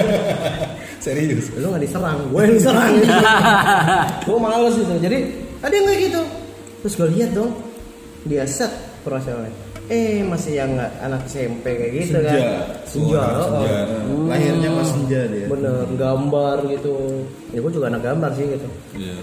Serius. 1.05 1.53
lu 1.61 1.69
nggak 1.69 1.85
diserang 1.85 2.17
gue 2.33 2.41
yang 2.41 2.55
diserang 2.57 2.93
gue 4.27 4.39
males 4.41 4.75
gitu 4.81 4.95
jadi 4.97 5.19
ada 5.61 5.75
yang 5.77 5.87
kayak 5.93 6.01
gitu 6.09 6.23
terus 6.81 6.95
gue 6.97 7.09
lihat 7.13 7.31
dong 7.37 7.53
dia 8.25 8.49
set 8.49 8.73
profesionalnya 9.05 9.53
eh 9.87 10.21
masih 10.21 10.53
yang 10.57 10.73
anak 10.99 11.25
SMP 11.25 11.65
kayak 11.71 11.93
gitu 11.95 12.17
Senja. 12.17 12.33
kan 12.33 12.41
senja 12.85 13.21
Oh, 13.21 13.43
senja. 13.43 13.77
oh. 13.85 14.25
Lahirnya 14.25 14.71
pas 14.73 14.89
senja 14.89 15.21
dia. 15.27 15.47
bener 15.47 15.85
gambar 15.95 16.57
gitu 16.67 16.95
ya 17.51 17.59
gue 17.59 17.71
juga 17.71 17.87
anak 17.89 18.03
gambar 18.03 18.31
sih 18.33 18.47
gitu 18.49 18.69
Iya. 18.95 19.17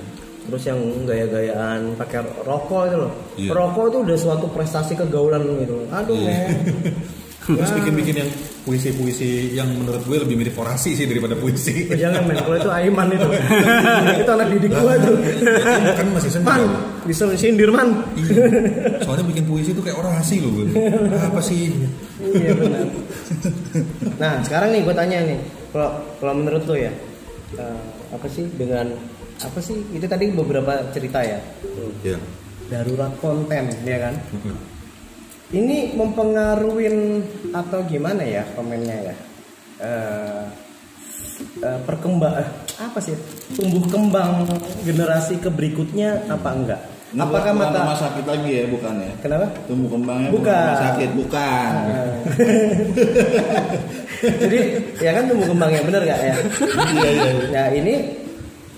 terus 0.44 0.64
yang 0.64 0.80
gaya-gayaan 1.04 1.82
pakai 1.96 2.20
rokok 2.42 2.82
itu 2.86 2.98
loh 3.00 3.12
Iya. 3.36 3.50
rokok 3.52 3.84
itu 3.88 3.98
udah 4.04 4.18
suatu 4.18 4.46
prestasi 4.48 4.94
kegaulan 4.94 5.42
gitu 5.58 5.82
aduh 5.90 6.14
Iya. 6.14 6.30
men 6.30 6.50
Terus 7.58 7.72
bikin-bikin 7.76 8.16
yang 8.18 8.30
puisi-puisi 8.62 9.30
yang 9.52 9.68
menurut 9.68 10.04
gue 10.04 10.18
lebih 10.22 10.36
mirip 10.36 10.56
orasi 10.56 10.94
sih 10.94 11.04
daripada 11.04 11.34
puisi. 11.34 11.90
Oh, 11.90 11.98
jangan 11.98 12.22
men 12.24 12.38
kalau 12.38 12.58
itu 12.58 12.70
Aiman 12.70 13.08
itu 13.10 13.28
itu 14.22 14.30
anak 14.30 14.48
didik 14.50 14.72
gue 14.72 14.94
tuh 15.02 15.16
kan 15.92 16.06
masih 16.14 16.30
senja. 16.30 16.46
man 16.46 16.62
bisa 17.04 17.24
sindir 17.34 17.70
man 17.70 17.90
Iya. 18.14 19.02
Soalnya 19.02 19.26
bikin 19.26 19.44
puisi 19.46 19.74
itu 19.74 19.82
kayak 19.82 19.98
orasi 19.98 20.36
loh 20.40 20.52
gue. 20.54 20.68
Apa 21.18 21.42
sih? 21.42 21.74
iya 22.22 22.54
benar 22.54 22.86
nah 24.22 24.38
sekarang 24.46 24.70
nih 24.70 24.82
gue 24.86 24.94
tanya 24.94 25.18
nih 25.26 25.40
kalau 25.74 25.90
kalau 26.22 26.34
menurut 26.38 26.62
lo 26.64 26.76
ya 26.78 26.94
eh, 27.58 27.82
apa 28.14 28.28
sih 28.30 28.46
dengan 28.54 28.94
apa 29.42 29.58
sih 29.58 29.82
itu 29.90 30.06
tadi 30.06 30.30
beberapa 30.30 30.86
cerita 30.94 31.26
ya 31.26 31.42
Ya. 32.06 32.18
darurat 32.70 33.10
konten 33.18 33.74
ya 33.82 33.98
kan 34.00 34.14
ini 35.52 35.92
mempengaruhi 35.94 36.88
atau 37.52 37.80
gimana 37.86 38.24
ya 38.24 38.44
komennya 38.56 38.98
ya 39.12 39.16
Eh 39.82 40.46
eh, 41.60 41.80
perkembang 41.84 42.38
eh, 42.38 42.48
apa 42.78 43.02
sih 43.02 43.18
tumbuh 43.54 43.82
kembang 43.90 44.46
generasi 44.86 45.42
ke 45.42 45.50
berikutnya 45.50 46.22
apa 46.30 46.50
enggak 46.54 46.82
Ini 47.12 47.20
apakah 47.20 47.52
bukan 47.52 47.60
mata 47.60 47.80
rumah 47.84 47.98
sakit 48.00 48.24
lagi 48.24 48.50
ya, 48.56 48.64
bukan 48.72 48.94
ya? 49.04 49.12
kenapa 49.20 49.46
Tumbuh 49.68 49.90
kembangnya 49.92 50.30
Bukan. 50.32 50.48
bukan 50.48 50.62
rumah 50.64 50.80
sakit, 50.80 51.10
bukan. 51.12 51.72
jadi 54.48 54.60
ya 55.02 55.12
kan 55.18 55.24
tumbuh 55.28 55.48
kembangnya 55.50 55.82
bener 55.84 56.02
gak 56.08 56.20
ya 56.24 56.36
Iya 56.94 57.10
iya. 57.12 57.32
ya 57.52 57.64
ini 57.76 57.94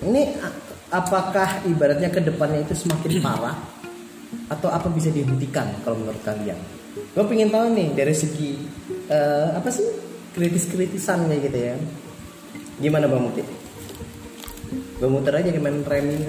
ini 0.02 0.22
apakah 0.90 1.62
ibaratnya 1.68 2.10
ke 2.10 2.20
depannya 2.22 2.64
itu 2.64 2.74
semakin 2.74 3.22
parah 3.22 3.56
atau 4.50 4.70
apa 4.70 4.88
bisa 4.92 5.10
dihentikan 5.10 5.70
kalau 5.82 6.00
menurut 6.00 6.22
kalian? 6.22 6.58
Gue 7.14 7.26
pengen 7.26 7.50
tahu 7.50 7.74
nih 7.74 7.90
dari 7.94 8.16
segi 8.16 8.58
eh, 9.10 9.48
apa 9.54 9.70
sih 9.70 9.86
kritis-kritisannya 10.34 11.38
gitu 11.42 11.58
ya? 11.58 11.76
Gimana 12.82 13.06
bang 13.06 13.22
Muti? 13.22 13.44
Gue 14.98 15.10
muter 15.10 15.34
aja 15.36 15.50
gimana 15.52 15.78
framing. 15.86 16.22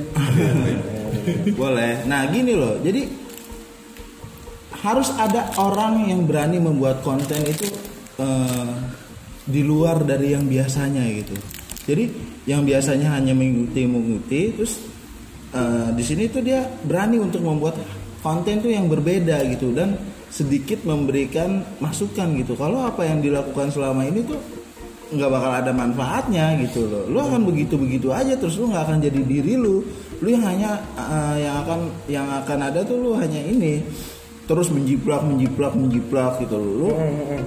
Boleh. 1.61 2.05
Nah 2.05 2.29
gini 2.29 2.53
loh, 2.53 2.77
jadi 2.85 3.07
harus 4.85 5.09
ada 5.17 5.49
orang 5.57 6.13
yang 6.13 6.29
berani 6.29 6.61
membuat 6.61 7.01
konten 7.01 7.41
itu 7.49 7.65
eh, 8.21 8.73
di 9.45 9.65
luar 9.65 10.05
dari 10.05 10.37
yang 10.37 10.45
biasanya 10.45 11.05
gitu. 11.09 11.37
Jadi 11.85 12.05
yang 12.45 12.65
biasanya 12.65 13.17
hanya 13.17 13.33
mengikuti 13.33 13.89
mengikuti, 13.89 14.41
terus 14.53 14.81
eh, 15.57 15.89
di 15.97 16.05
sini 16.05 16.29
tuh 16.29 16.45
dia 16.45 16.65
berani 16.85 17.17
untuk 17.21 17.41
membuat 17.41 17.81
konten 18.25 18.65
tuh 18.65 18.73
yang 18.73 18.89
berbeda 18.89 19.45
gitu 19.53 19.77
dan 19.77 20.01
sedikit 20.33 20.81
memberikan 20.89 21.61
masukan 21.79 22.33
gitu. 22.41 22.57
Kalau 22.57 22.89
apa 22.89 23.05
yang 23.05 23.21
dilakukan 23.21 23.69
selama 23.69 24.09
ini 24.09 24.25
tuh 24.25 24.41
nggak 25.13 25.31
bakal 25.31 25.53
ada 25.53 25.71
manfaatnya 25.71 26.57
gitu 26.65 26.89
loh. 26.89 27.05
Lu 27.07 27.21
akan 27.21 27.45
begitu 27.45 27.77
begitu 27.77 28.09
aja 28.11 28.33
terus 28.35 28.57
lu 28.57 28.73
nggak 28.73 28.89
akan 28.89 28.99
jadi 29.05 29.21
diri 29.21 29.55
lu. 29.61 29.85
Lu 30.25 30.29
yang 30.33 30.43
hanya 30.49 30.81
uh, 30.97 31.37
yang 31.37 31.57
akan 31.63 31.81
yang 32.09 32.27
akan 32.27 32.59
ada 32.73 32.81
tuh 32.81 32.97
lu 32.97 33.11
hanya 33.15 33.45
ini 33.45 33.85
terus 34.45 34.69
menjiplak 34.69 35.25
menjiplak 35.25 35.73
menjiplak 35.77 36.41
gitu 36.41 36.57
loh. 36.57 36.73
Lu 36.81 36.91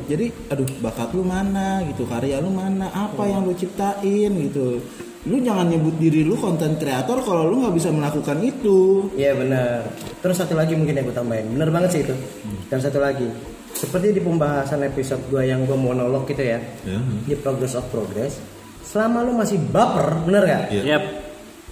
jadi 0.05 0.29
aduh 0.53 0.69
bakat 0.79 1.09
lu 1.17 1.25
mana 1.25 1.81
gitu, 1.89 2.05
karya 2.07 2.39
lu 2.39 2.53
mana, 2.53 2.87
apa 2.93 3.25
yang 3.25 3.43
lu 3.43 3.53
ciptain 3.57 4.31
gitu. 4.31 4.79
Lu 5.27 5.43
jangan 5.43 5.67
nyebut 5.67 5.99
diri 5.99 6.23
lu 6.23 6.39
konten 6.39 6.79
kreator 6.79 7.19
kalau 7.19 7.51
lu 7.51 7.67
nggak 7.67 7.75
bisa 7.75 7.91
melakukan 7.91 8.39
itu. 8.39 9.11
Iya 9.19 9.35
benar. 9.35 9.83
Terus 10.23 10.35
satu 10.39 10.55
lagi 10.55 10.73
mungkin 10.79 10.95
yang 10.95 11.05
gue 11.11 11.15
tambahin. 11.15 11.51
Bener 11.51 11.67
banget 11.67 11.89
sih 11.91 12.01
itu. 12.07 12.15
Dan 12.71 12.79
satu 12.79 13.03
lagi. 13.03 13.27
Seperti 13.75 14.15
di 14.15 14.21
pembahasan 14.23 14.81
episode 14.87 15.21
gue 15.27 15.43
yang 15.43 15.67
gue 15.67 15.75
monolog 15.75 16.23
gitu 16.25 16.41
ya. 16.41 16.63
Ya. 16.87 16.99
Di 17.27 17.35
progress 17.35 17.75
of 17.75 17.85
progress. 17.91 18.39
Selama 18.87 19.21
lu 19.27 19.35
masih 19.35 19.59
baper, 19.59 20.23
bener 20.23 20.43
gak? 20.47 20.63
Iya. 20.71 20.83
Yap. 20.95 21.03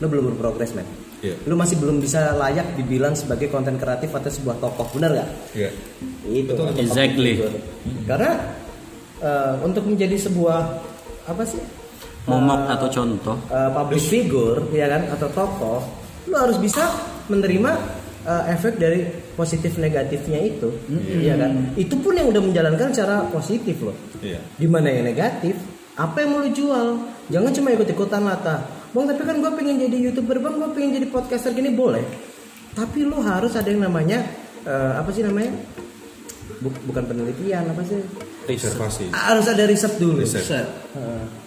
Lu 0.04 0.06
belum 0.12 0.36
berprogres 0.36 0.76
men. 0.76 0.84
Iya. 1.24 1.40
Lu 1.48 1.56
masih 1.56 1.80
belum 1.80 2.04
bisa 2.04 2.36
layak 2.36 2.76
dibilang 2.76 3.16
sebagai 3.16 3.48
konten 3.48 3.80
kreatif 3.80 4.12
atau 4.12 4.28
sebuah 4.28 4.60
tokoh, 4.60 5.00
bener 5.00 5.24
gak? 5.24 5.30
Iya. 5.56 5.70
Itu. 6.28 6.52
Betul. 6.52 6.76
Exactly. 6.76 7.40
public 7.40 7.56
figure. 7.56 7.56
Karena 8.04 8.32
eh, 9.24 9.54
untuk 9.64 9.84
menjadi 9.88 10.16
sebuah 10.28 10.60
apa 11.26 11.44
sih? 11.48 11.85
Momok 12.26 12.60
Eh, 12.60 12.74
atau 12.74 12.88
contoh. 12.90 13.36
uh, 13.48 13.70
public 13.72 14.02
figure 14.02 14.60
ya 14.72 14.88
kan 14.88 15.06
atau 15.08 15.30
tokoh 15.30 15.80
lu 16.26 16.34
harus 16.34 16.58
bisa 16.58 16.90
menerima 17.26 17.72
uh, 18.24 18.44
efek 18.50 18.76
dari 18.76 19.06
positif 19.32 19.78
negatifnya 19.78 20.42
itu 20.44 20.74
ya 21.16 21.36
kan 21.36 21.70
itu 21.76 21.94
pun 21.96 22.12
yang 22.12 22.26
udah 22.28 22.42
menjalankan 22.42 22.90
secara 22.90 23.30
positif 23.30 23.78
loh 23.80 23.94
Iya. 24.20 24.42
di 24.56 24.66
mana 24.66 24.90
yang 24.90 25.06
negatif 25.06 25.54
apa 25.94 26.18
yang 26.18 26.30
mau 26.30 26.42
lu 26.42 26.50
jual 26.50 26.98
jangan 27.28 27.52
cuma 27.52 27.70
ikut 27.72 27.86
ikutan 27.88 28.22
lata 28.22 28.66
bang 28.90 29.06
tapi 29.06 29.22
kan 29.22 29.36
gue 29.38 29.52
pengen 29.54 29.76
jadi 29.80 29.98
youtuber 30.04 30.38
bang 30.40 30.56
gue 30.56 30.70
pengen 30.72 30.92
jadi 30.94 31.08
podcaster 31.08 31.52
gini 31.52 31.70
boleh 31.70 32.02
tapi 32.74 33.04
lu 33.04 33.22
harus 33.22 33.54
ada 33.54 33.68
yang 33.68 33.84
namanya 33.84 34.26
uh, 34.64 34.98
apa 34.98 35.10
sih 35.10 35.22
namanya 35.22 35.54
Buk- 36.58 36.82
bukan 36.84 37.04
penelitian 37.06 37.68
apa 37.68 37.82
sih 37.84 38.02
Observasi. 38.46 39.06
harus 39.12 39.46
ada 39.46 39.64
riset 39.64 39.94
dulu 39.96 40.22
Riset. 40.22 40.42
Set. 40.44 40.68
Heeh. 40.92 41.45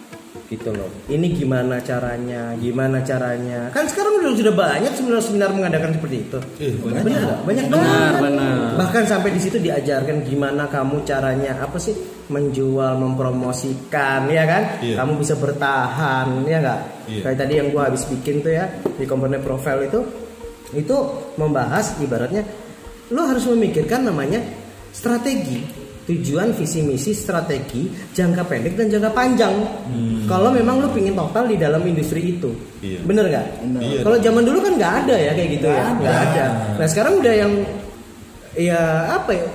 Gitu 0.49 0.73
loh. 0.73 0.89
Ini 1.05 1.29
gimana 1.29 1.77
caranya? 1.77 2.57
Gimana 2.57 3.05
caranya? 3.05 3.69
Kan 3.69 3.85
sekarang 3.85 4.17
udah 4.17 4.33
sudah 4.33 4.53
banyak 4.57 4.91
seminar-seminar 4.97 5.49
mengadakan 5.53 5.93
seperti 5.93 6.17
itu. 6.25 6.39
Eh, 6.57 6.73
benar 6.81 7.21
nggak? 7.21 7.39
banyak 7.45 7.65
Benar, 7.69 7.85
banget. 7.85 8.21
benar. 8.25 8.57
bahkan 8.81 9.03
sampai 9.05 9.29
di 9.29 9.39
situ 9.39 9.61
diajarkan 9.61 10.25
gimana 10.25 10.65
kamu 10.65 11.05
caranya 11.05 11.53
apa 11.61 11.77
sih 11.77 11.93
menjual 12.29 12.97
mempromosikan 12.97 14.25
ya 14.25 14.43
kan? 14.49 14.63
Iya. 14.81 14.95
kamu 14.97 15.11
bisa 15.21 15.37
bertahan 15.37 16.27
ya 16.43 16.57
nggak? 16.59 16.79
Iya. 17.09 17.21
kayak 17.29 17.37
tadi 17.37 17.53
yang 17.57 17.67
gua 17.69 17.89
habis 17.89 18.09
bikin 18.09 18.41
tuh 18.41 18.53
ya 18.53 18.65
di 18.97 19.05
komponen 19.05 19.41
profile 19.41 19.85
itu 19.85 20.01
itu 20.73 20.97
membahas 21.37 21.97
ibaratnya 21.97 22.41
lo 23.09 23.25
harus 23.25 23.45
memikirkan 23.49 24.05
namanya 24.05 24.41
strategi 24.93 25.65
tujuan 26.09 26.51
visi 26.51 26.81
misi 26.81 27.13
strategi 27.13 27.85
jangka 28.09 28.41
pendek 28.43 28.73
dan 28.73 28.89
jangka 28.89 29.11
panjang 29.11 29.53
kalau 30.25 30.49
memang 30.49 30.79
lo 30.79 30.89
pingin 30.89 31.13
total 31.13 31.45
di 31.45 31.55
dalam 31.55 31.81
industri 31.83 32.33
itu 32.33 32.49
Iya. 32.79 32.99
bener 33.01 33.25
nggak 33.27 33.45
Bener. 33.61 33.81
Iya. 33.83 33.99
kalau 34.01 34.17
zaman 34.17 34.41
dulu 34.41 34.57
kan 34.59 34.73
nggak 34.73 34.93
ada 34.99 35.15
ya 35.15 35.31
kayak 35.31 35.49
gitu 35.53 35.67
ya 35.67 35.85
nggak 35.93 36.17
ada 36.25 36.45
nah 36.75 36.87
sekarang 36.87 37.13
udah 37.17 37.33
yang 37.35 37.53
ya 38.53 38.81
apa 39.13 39.31
ya 39.31 39.45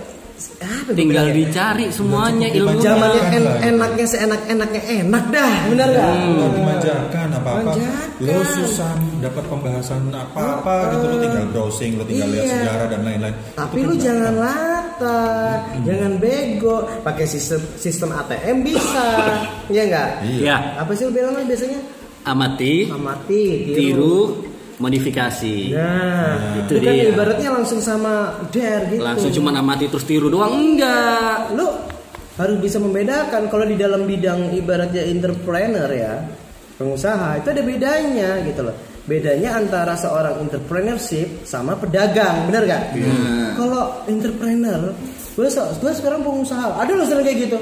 apa 0.60 0.90
ya 0.90 0.94
Tinggal 0.94 1.30
bilangnya? 1.30 1.38
dicari 1.40 1.86
semuanya 1.88 2.48
ilmunya. 2.50 2.82
zamannya 2.84 3.22
en- 3.32 3.54
enaknya 3.66 4.04
seenak 4.04 4.42
enaknya 4.44 4.82
enak 4.98 5.24
dah 5.28 5.52
bener 5.64 5.88
nggak 5.88 6.10
Nggak 6.10 6.50
dimanjakan 6.52 7.28
apa-apa. 7.32 7.70
Manjakan. 7.70 8.08
Lo 8.20 8.42
susah 8.44 8.92
dapat 9.20 9.44
pembahasan 9.44 10.02
apa-apa 10.10 10.74
gitu 10.90 11.04
lo 11.04 11.16
tinggal 11.18 11.44
browsing, 11.48 11.92
lo 11.94 12.04
tinggal 12.04 12.28
lihat 12.28 12.44
Iya. 12.44 12.54
sejarah 12.56 12.86
dan 12.88 13.00
lain-lain. 13.02 13.34
Tapi 13.54 13.76
Itu 13.76 13.86
lu 13.86 13.94
kan 13.94 14.04
jangan 14.96 15.58
latar, 15.58 15.82
jangan 15.82 16.12
bego, 16.16 16.76
pakai 17.02 17.26
sistem 17.26 17.60
sistem 17.74 18.10
ATM 18.12 18.56
bisa, 18.62 19.06
ya 19.68 19.82
enggak? 19.88 20.08
Iya. 20.22 20.40
Ya, 20.40 20.56
Apa 20.78 20.94
sih 20.94 21.04
lu 21.04 21.12
bilang 21.12 21.34
biasanya? 21.40 21.80
amati, 22.24 22.88
Amati, 22.88 23.44
tiru, 23.74 24.40
modifikasi. 24.78 25.56
Nah, 25.76 26.56
itu 26.56 26.72
itu 26.72 26.80
kan 26.80 26.94
dia. 26.96 27.04
ibaratnya 27.12 27.48
langsung 27.52 27.78
sama 27.78 28.40
der 28.48 28.88
gitu. 28.88 29.02
Langsung 29.04 29.30
cuma 29.30 29.52
amati 29.52 29.84
terus 29.86 30.08
tiru 30.08 30.32
doang 30.32 30.54
enggak. 30.54 31.52
lu 31.52 31.68
harus 32.34 32.56
bisa 32.58 32.82
membedakan 32.82 33.46
kalau 33.46 33.62
di 33.62 33.78
dalam 33.78 34.08
bidang 34.08 34.50
ibaratnya 34.50 35.06
entrepreneur 35.06 35.86
ya 35.86 36.18
pengusaha 36.74 37.38
itu 37.38 37.46
ada 37.46 37.62
bedanya 37.62 38.42
gitu 38.42 38.66
loh 38.66 38.74
bedanya 39.04 39.56
antara 39.56 39.92
seorang 39.94 40.40
entrepreneurship 40.40 41.44
sama 41.44 41.76
pedagang 41.76 42.48
benar 42.48 42.64
gak? 42.64 42.82
kalau 43.54 44.00
entrepreneur 44.04 44.80
gue 45.34 45.48
gue 45.50 45.92
sekarang 45.92 46.22
pengusaha. 46.22 46.78
Ada 46.78 46.92
loh 46.94 47.04
sering 47.04 47.26
kayak 47.26 47.38
gitu. 47.44 47.58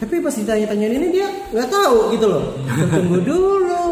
Tapi 0.00 0.16
pas 0.18 0.32
ditanya-tanya 0.32 0.86
ini 0.88 1.08
dia 1.12 1.28
nggak 1.52 1.68
tahu 1.68 2.16
gitu 2.16 2.26
loh. 2.26 2.44
Tunggu 2.88 3.20
dulu. 3.28 3.82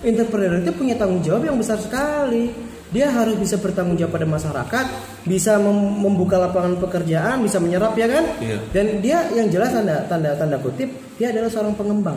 Entrepreneur 0.00 0.56
itu 0.56 0.72
punya 0.72 0.96
tanggung 0.96 1.20
jawab 1.20 1.44
yang 1.44 1.60
besar 1.60 1.76
sekali. 1.76 2.48
Dia 2.88 3.12
harus 3.12 3.36
bisa 3.36 3.60
bertanggung 3.60 4.00
jawab 4.00 4.16
pada 4.16 4.24
masyarakat 4.24 4.86
bisa 5.28 5.60
mem- 5.60 6.00
membuka 6.00 6.40
lapangan 6.40 6.80
pekerjaan 6.80 7.44
bisa 7.44 7.60
menyerap 7.60 7.92
ya 7.92 8.08
kan? 8.08 8.24
Iya. 8.40 8.56
dan 8.72 8.86
dia 9.04 9.18
yang 9.36 9.52
jelas 9.52 9.76
tanda 9.76 10.08
tanda 10.08 10.32
tanda 10.32 10.56
kutip 10.56 10.88
dia 11.20 11.28
adalah 11.28 11.52
seorang 11.52 11.76
pengembang 11.76 12.16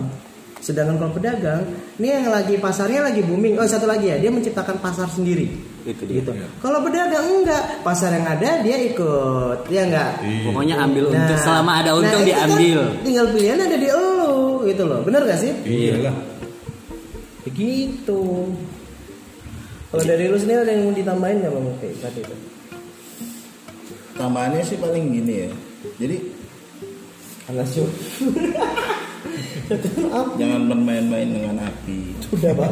sedangkan 0.62 1.01
kalau 1.01 1.12
pedagang 1.18 1.66
ini 1.97 2.07
yang 2.14 2.30
lagi 2.30 2.55
pasarnya 2.62 3.01
lagi 3.09 3.26
booming. 3.26 3.57
Oh 3.57 3.66
satu 3.66 3.89
lagi 3.89 4.14
ya 4.14 4.22
dia 4.22 4.30
menciptakan 4.30 4.78
pasar 4.78 5.09
sendiri. 5.09 5.49
Itu 5.82 6.05
dia. 6.05 6.22
gitu. 6.22 6.32
kalau 6.62 6.86
pedagang 6.86 7.26
enggak. 7.41 7.82
Pasar 7.82 8.14
yang 8.14 8.30
ada 8.30 8.62
dia 8.62 8.78
ikut. 8.78 9.66
Ya 9.74 9.89
enggak? 9.89 10.22
Iya. 10.22 10.45
Pokoknya 10.45 10.76
ambil 10.86 11.03
untung. 11.09 11.41
Selama 11.41 11.72
ada 11.82 11.91
untung 11.97 12.22
itu 12.22 12.32
kan 12.38 12.47
diambil. 12.47 12.80
tinggal 13.01 13.26
pilihan 13.34 13.57
ada 13.57 13.78
di 13.82 13.88
elu 13.89 14.38
gitu 14.70 14.84
loh. 14.86 14.99
Bener 15.01 15.22
gak 15.26 15.39
sih? 15.41 15.51
Iyalah. 15.66 16.16
begitu. 17.41 18.22
Kalau 19.91 20.03
dari 20.07 20.24
lu 20.30 20.38
sendiri 20.39 20.62
ada 20.64 20.72
yang 20.72 20.88
mau 20.88 20.95
ditambahin 20.95 21.38
nggak 21.43 21.51
bang 21.51 21.66
Oke, 21.68 21.89
tadi 21.99 22.20
itu. 22.24 22.36
Tambahannya 24.16 24.64
sih 24.64 24.78
paling 24.80 25.09
gini 25.09 25.34
ya. 25.36 25.49
Jadi 25.99 26.18
Alas. 27.49 27.74
jangan 30.36 30.61
bermain-main 30.67 31.30
dengan 31.30 31.55
api 31.63 31.99
Udah 32.32 32.51
pak. 32.53 32.72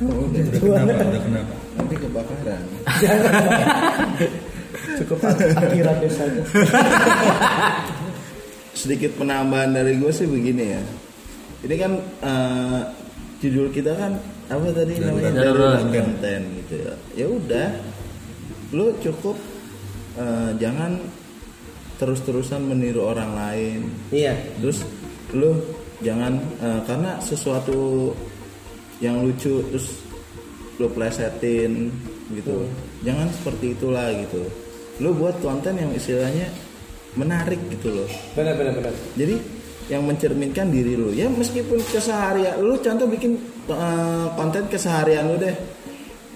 Udah 0.00 0.42
kenapa? 0.52 1.04
Udah 1.04 1.22
kenapa? 1.22 1.54
nanti 1.78 1.94
kebakaran 1.94 2.62
Cukup 4.98 5.18
akhiratnya 5.22 6.10
saja. 6.10 6.40
sedikit 8.78 9.18
penambahan 9.18 9.74
dari 9.74 9.98
gue 9.98 10.10
sih 10.10 10.26
begini 10.26 10.64
ya 10.70 10.82
ini 11.66 11.74
kan 11.74 11.92
eh, 12.22 12.80
judul 13.42 13.74
kita 13.74 13.90
kan 13.90 14.14
apa 14.46 14.70
tadi 14.70 15.02
namanya 15.02 15.34
Darurat. 15.34 15.82
konten 15.90 16.40
gitu 16.62 16.74
ya 16.78 16.94
ya 17.18 17.26
udah 17.26 17.68
lu 18.70 18.94
cukup 19.02 19.34
eh, 20.14 20.50
jangan 20.62 21.02
terus-terusan 21.98 22.62
meniru 22.62 23.02
orang 23.02 23.34
lain 23.34 23.80
Iya. 24.14 24.38
terus 24.62 24.86
lu 25.34 25.58
jangan 26.04 26.38
eh, 26.62 26.80
karena 26.86 27.18
sesuatu 27.18 28.12
yang 28.98 29.22
lucu 29.22 29.62
terus 29.70 30.02
lu 30.78 30.86
plesetin 30.90 31.90
gitu. 32.34 32.66
Jangan 33.02 33.30
seperti 33.34 33.74
itulah 33.74 34.10
gitu. 34.14 34.42
Lu 35.02 35.14
buat 35.14 35.38
konten 35.42 35.78
yang 35.78 35.90
istilahnya 35.94 36.50
menarik 37.14 37.58
gitu 37.70 37.94
loh. 38.02 38.08
Benar 38.34 38.54
benar 38.54 38.72
benar. 38.78 38.94
jadi 39.18 39.38
yang 39.88 40.04
mencerminkan 40.04 40.68
diri 40.68 41.00
lu 41.00 41.16
ya 41.16 41.32
meskipun 41.32 41.80
keseharian 41.80 42.60
lu 42.60 42.76
contoh 42.76 43.08
bikin 43.08 43.40
eh, 43.72 44.26
konten 44.36 44.68
keseharian 44.68 45.32
lu 45.32 45.40
deh 45.40 45.56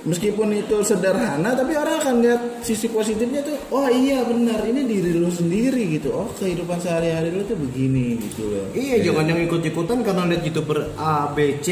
meskipun 0.02 0.50
itu 0.54 0.82
sederhana 0.82 1.54
tapi 1.54 1.78
orang 1.78 2.02
akan 2.02 2.14
lihat 2.22 2.42
sisi 2.66 2.90
positifnya 2.90 3.42
tuh 3.46 3.54
oh 3.70 3.86
iya 3.86 4.26
benar 4.26 4.62
ini 4.66 4.82
diri 4.86 5.14
lu 5.14 5.30
sendiri 5.30 5.98
gitu. 5.98 6.10
Oh 6.10 6.28
kehidupan 6.34 6.78
sehari-hari 6.82 7.30
lu 7.30 7.42
tuh 7.46 7.58
begini 7.58 8.18
gitu 8.18 8.50
loh. 8.50 8.66
Iya, 8.74 9.10
jangan 9.10 9.30
yang 9.30 9.40
ikut-ikutan 9.46 9.98
karena 10.02 10.22
lihat 10.28 10.42
youtuber 10.42 10.78
A, 10.98 11.30
B, 11.30 11.58
C 11.62 11.68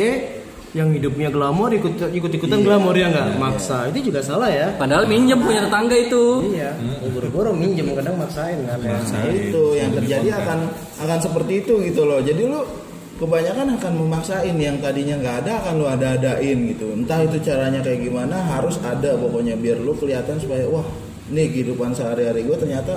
yang 0.71 0.95
hidupnya 0.95 1.35
glamor 1.35 1.75
ikut 1.75 1.99
ikut-ikutan 1.99 2.63
glamor 2.63 2.95
ya 2.95 3.11
nggak? 3.11 3.43
Maksa. 3.43 3.91
Itu 3.91 4.11
juga 4.11 4.23
salah 4.23 4.51
ya. 4.55 4.71
Padahal 4.79 5.11
minjem 5.11 5.43
punya 5.43 5.67
tetangga 5.67 5.97
itu. 5.99 6.55
iya. 6.55 6.71
Buru-buru 7.11 7.51
minjem 7.51 7.91
kadang 7.99 8.15
maksain 8.15 8.63
kan? 8.71 8.79
Ya. 8.79 8.95
Nah, 8.95 9.25
itu 9.35 9.63
yang 9.75 9.91
terjadi 9.99 10.29
akan 10.39 10.59
akan 11.03 11.19
seperti 11.19 11.67
itu 11.67 11.83
gitu 11.83 12.07
loh. 12.07 12.23
Jadi 12.23 12.43
lu 12.47 12.63
kebanyakan 13.21 13.77
akan 13.77 13.93
memaksain 14.01 14.57
yang 14.57 14.81
tadinya 14.81 15.21
nggak 15.21 15.37
ada 15.45 15.53
akan 15.61 15.73
lu 15.77 15.87
ada-adain 15.87 16.59
gitu 16.73 16.97
entah 16.97 17.21
itu 17.21 17.37
caranya 17.45 17.85
kayak 17.85 18.01
gimana 18.01 18.41
harus 18.41 18.81
ada 18.81 19.13
pokoknya 19.15 19.61
biar 19.61 19.77
lu 19.77 19.93
kelihatan 19.93 20.41
supaya 20.41 20.65
wah 20.67 20.89
nih 21.29 21.53
kehidupan 21.53 21.93
sehari-hari 21.93 22.43
gue 22.43 22.57
ternyata 22.57 22.97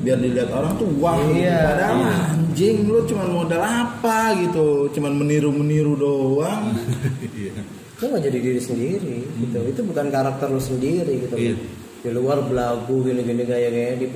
biar 0.00 0.16
dilihat 0.16 0.48
orang 0.48 0.80
tuh 0.80 0.88
wah 0.96 1.12
Iya, 1.28 1.60
padahal 1.60 1.96
iya. 2.00 2.12
anjing 2.32 2.76
lu 2.88 3.04
cuman 3.04 3.28
modal 3.28 3.60
apa 3.60 4.32
gitu 4.40 4.88
cuman 4.96 5.12
meniru-meniru 5.12 5.92
doang 5.92 6.72
Iya. 7.36 7.60
lu 8.00 8.04
nggak 8.08 8.22
jadi 8.32 8.38
diri 8.40 8.60
sendiri 8.64 9.16
gitu 9.44 9.60
itu 9.60 9.80
bukan 9.84 10.08
karakter 10.08 10.48
lu 10.48 10.56
sendiri 10.56 11.28
gitu 11.28 11.36
Iya. 11.36 11.54
Di 12.00 12.10
luar 12.12 12.40
belagu 12.44 13.04
gini-gini 13.04 13.44
gaya-gaya 13.44 13.96
di 14.00 14.08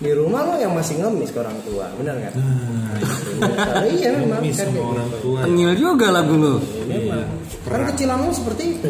di 0.00 0.10
rumah 0.16 0.42
lo 0.48 0.54
yang 0.58 0.72
masih 0.74 0.98
ngemis 0.98 1.30
ke 1.30 1.38
orang 1.38 1.58
tua 1.62 1.86
benar 1.94 2.14
nggak 2.18 2.34
Nah, 3.40 3.86
iya 3.88 4.12
memang 4.20 4.44
Ngemis 4.44 4.56
kan 4.60 4.68
sama 4.68 4.76
kayak 4.76 4.92
orang 4.92 5.08
gitu. 5.08 5.18
tua. 5.24 5.40
Tengil 5.48 5.72
juga 5.80 6.06
lagu 6.12 6.34
lu. 6.36 6.54
Memang. 6.84 7.24
Kan 7.64 7.82
kecilanmu 7.88 8.30
seperti 8.36 8.62
itu. 8.76 8.88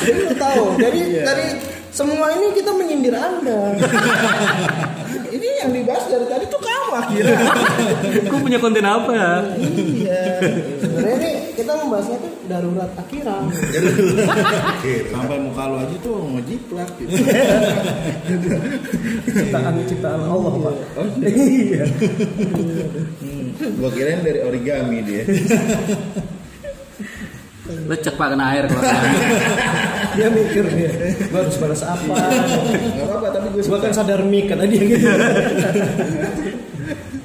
jadi 0.00 0.20
lu 0.24 0.34
tahu. 0.40 0.64
Jadi 0.80 1.00
dari 1.20 1.46
semua 1.92 2.26
ini 2.32 2.46
kita 2.56 2.70
menyindir 2.72 3.12
Anda. 3.12 3.76
ini 5.36 5.48
yang 5.60 5.70
dibahas 5.76 6.08
dari 6.08 6.24
tadi 6.24 6.44
tuh 6.48 6.60
kamu 6.90 6.98
akhirnya 7.06 7.38
Aku 8.26 8.36
punya 8.42 8.58
konten 8.58 8.82
apa 8.82 9.10
ya? 9.14 9.32
iya 9.62 10.22
Sebenarnya 10.82 11.16
ini 11.16 11.30
kita 11.54 11.72
membahasnya 11.76 12.16
tuh 12.18 12.32
darurat 12.50 12.90
akhirat. 12.98 13.46
sampai 15.06 15.38
muka 15.38 15.62
lu 15.70 15.76
aja 15.78 15.96
tuh 16.02 16.16
ngejiplak 16.34 16.90
gitu 16.98 17.14
Ciptaan 19.30 19.74
ciptaan 19.86 20.20
Allah, 20.26 20.52
Pak. 20.58 20.74
Iya. 21.30 21.84
Hmm, 23.22 23.44
gua 23.78 23.90
kirain 23.92 24.24
dari 24.24 24.40
origami 24.42 24.98
dia. 25.04 25.22
Lecek 27.70 28.18
pak 28.18 28.34
kena 28.34 28.50
air 28.50 28.66
kalau 28.66 28.82
Dia 30.18 30.26
mikir 30.26 30.64
dia, 30.74 30.90
gua 31.30 31.46
harus 31.46 31.54
balas 31.54 31.82
apa? 31.86 32.14
Gak 32.18 33.06
apa-apa, 33.06 33.28
tapi 33.30 33.46
gue 33.54 33.62
Gua 33.62 33.78
kan 33.78 33.94
sadar 33.94 34.26
mik 34.26 34.50
kata 34.50 34.66
dia 34.66 34.82
gitu. 34.82 35.06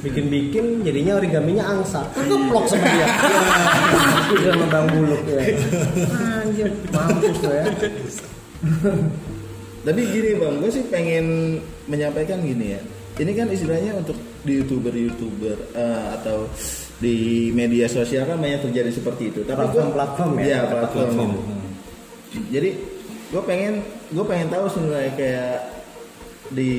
Bikin-bikin 0.06 0.86
jadinya 0.86 1.18
origaminya 1.18 1.66
angsa. 1.66 2.06
Keplok 2.14 2.66
sama 2.70 2.86
dia. 2.86 3.08
Itu 4.30 4.46
sama 4.46 4.66
Bang 4.70 4.88
Buluk 4.88 5.22
ya. 5.26 5.42
Anjir, 6.38 6.70
mampus 6.94 7.38
lo 7.42 7.52
ya. 7.52 7.66
Tapi 9.86 10.02
gini 10.02 10.30
bang, 10.36 10.54
gue 10.58 10.72
sih 10.72 10.84
pengen 10.90 11.26
menyampaikan 11.86 12.42
gini 12.42 12.74
ya. 12.74 12.82
Ini 13.16 13.32
kan 13.32 13.48
istilahnya 13.48 13.96
untuk 13.96 14.18
di 14.42 14.60
youtuber-youtuber 14.60 15.58
eh, 15.72 16.06
atau 16.20 16.50
di 16.98 17.16
media 17.50 17.86
sosial 17.86 18.26
kan 18.26 18.38
banyak 18.38 18.62
terjadi 18.62 18.92
seperti 18.92 19.30
itu. 19.30 19.40
Tapi 19.42 19.62
gua- 19.62 19.90
Platform-platform 19.90 20.32
ya? 20.36 20.44
Iya, 20.44 20.60
platform. 20.68 21.06
Platform. 21.06 21.32
Jadi 22.52 22.70
gue 23.26 23.42
pengen 23.42 23.74
gue 24.10 24.26
pengen 24.26 24.48
tahu 24.50 24.66
sebenarnya 24.68 25.14
kayak 25.16 25.54
di 26.52 26.72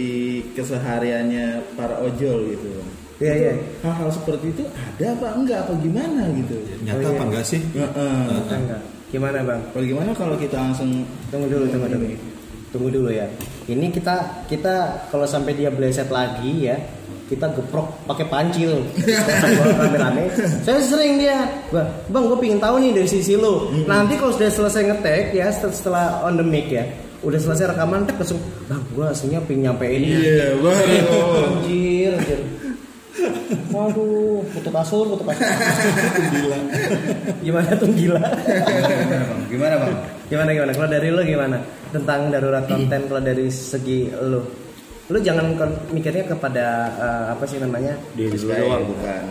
kesehariannya 0.53 1.47
para 1.74 1.99
ojol 2.01 2.53
gitu. 2.53 2.70
Iya 3.17 3.33
iya. 3.33 3.53
Hal-hal 3.81 4.12
seperti 4.12 4.53
itu 4.53 4.64
ada 4.69 5.07
apa 5.17 5.27
enggak 5.35 5.59
apa 5.64 5.73
gimana 5.81 6.23
gitu. 6.37 6.57
Nyata 6.85 6.97
Oh, 6.97 7.01
iya. 7.01 7.11
apa 7.12 7.23
enggak 7.25 7.45
sih? 7.45 7.61
Heeh. 7.73 8.17
Enggak, 8.29 8.59
enggak. 8.61 8.81
Gimana 9.07 9.39
bang? 9.41 9.61
Kalau 9.71 9.85
gimana 9.87 10.11
kalau 10.12 10.37
kita 10.37 10.57
langsung 10.59 10.91
Tunggu 11.27 11.47
dulu, 11.47 11.64
tunggu 11.67 11.89
dulu. 11.89 12.07
Tunggu 12.69 12.89
dulu 12.93 13.09
ya. 13.09 13.25
Ini 13.64 13.89
kita 13.89 14.14
kita 14.47 14.75
kalau 15.09 15.25
sampai 15.25 15.55
dia 15.55 15.71
bleset 15.71 16.07
lagi 16.07 16.69
ya, 16.69 16.77
kita 17.27 17.51
geprok 17.51 17.89
pakai 18.05 18.27
panci 18.27 18.69
tuh. 18.69 18.85
rame-rame. 19.81 20.29
Saya 20.61 20.79
sering 20.81 21.17
dia, 21.17 21.41
bang, 21.71 21.89
bang 22.07 22.23
gue 22.23 22.39
pingin 22.39 22.61
tahu 22.61 22.79
nih 22.79 22.93
dari 22.93 23.09
sisi 23.09 23.33
lo. 23.35 23.73
Nanti 23.87 24.14
kalau 24.14 24.31
sudah 24.31 24.51
selesai 24.51 24.83
ngetek 24.85 25.33
ya, 25.33 25.49
setel- 25.49 25.73
setelah 25.73 26.21
on 26.21 26.37
the 26.37 26.45
mic 26.45 26.69
ya, 26.69 26.85
udah 27.23 27.39
selesai 27.39 27.73
rekaman 27.73 28.05
tek 28.05 28.21
langsung, 28.21 28.39
bang 28.67 28.83
gue 28.93 29.05
aslinya 29.05 29.41
pingin 29.43 29.62
nyampein 29.67 29.99
ini. 29.99 30.19
Iya, 30.21 30.47
baru. 30.61 30.97
Anjir, 31.57 32.11
anjir. 32.14 32.41
Waduh, 33.71 34.41
kutu 34.53 34.71
kasur, 34.71 35.05
kutu 35.09 35.25
kasur. 35.25 35.47
Gila. 36.33 36.59
Gimana 37.41 37.71
tuh 37.75 37.89
gila? 37.93 38.23
Gimana 39.49 39.75
bang? 39.79 39.95
Gimana 40.27 40.49
gimana? 40.53 40.71
Kalau 40.73 40.89
dari 40.89 41.09
lo 41.11 41.23
gimana 41.23 41.57
tentang 41.91 42.29
darurat 42.29 42.64
konten? 42.67 43.01
Kalau 43.07 43.23
dari 43.23 43.47
segi 43.49 44.11
lo, 44.11 44.41
lo 45.07 45.19
jangan 45.19 45.55
mikirnya 45.91 46.25
kepada 46.27 46.67
eh, 46.93 47.25
apa 47.33 47.45
sih 47.47 47.59
namanya? 47.59 47.95
Diri 48.12 48.37
lu 48.37 48.49
doang. 48.51 48.83
bukan. 48.91 49.23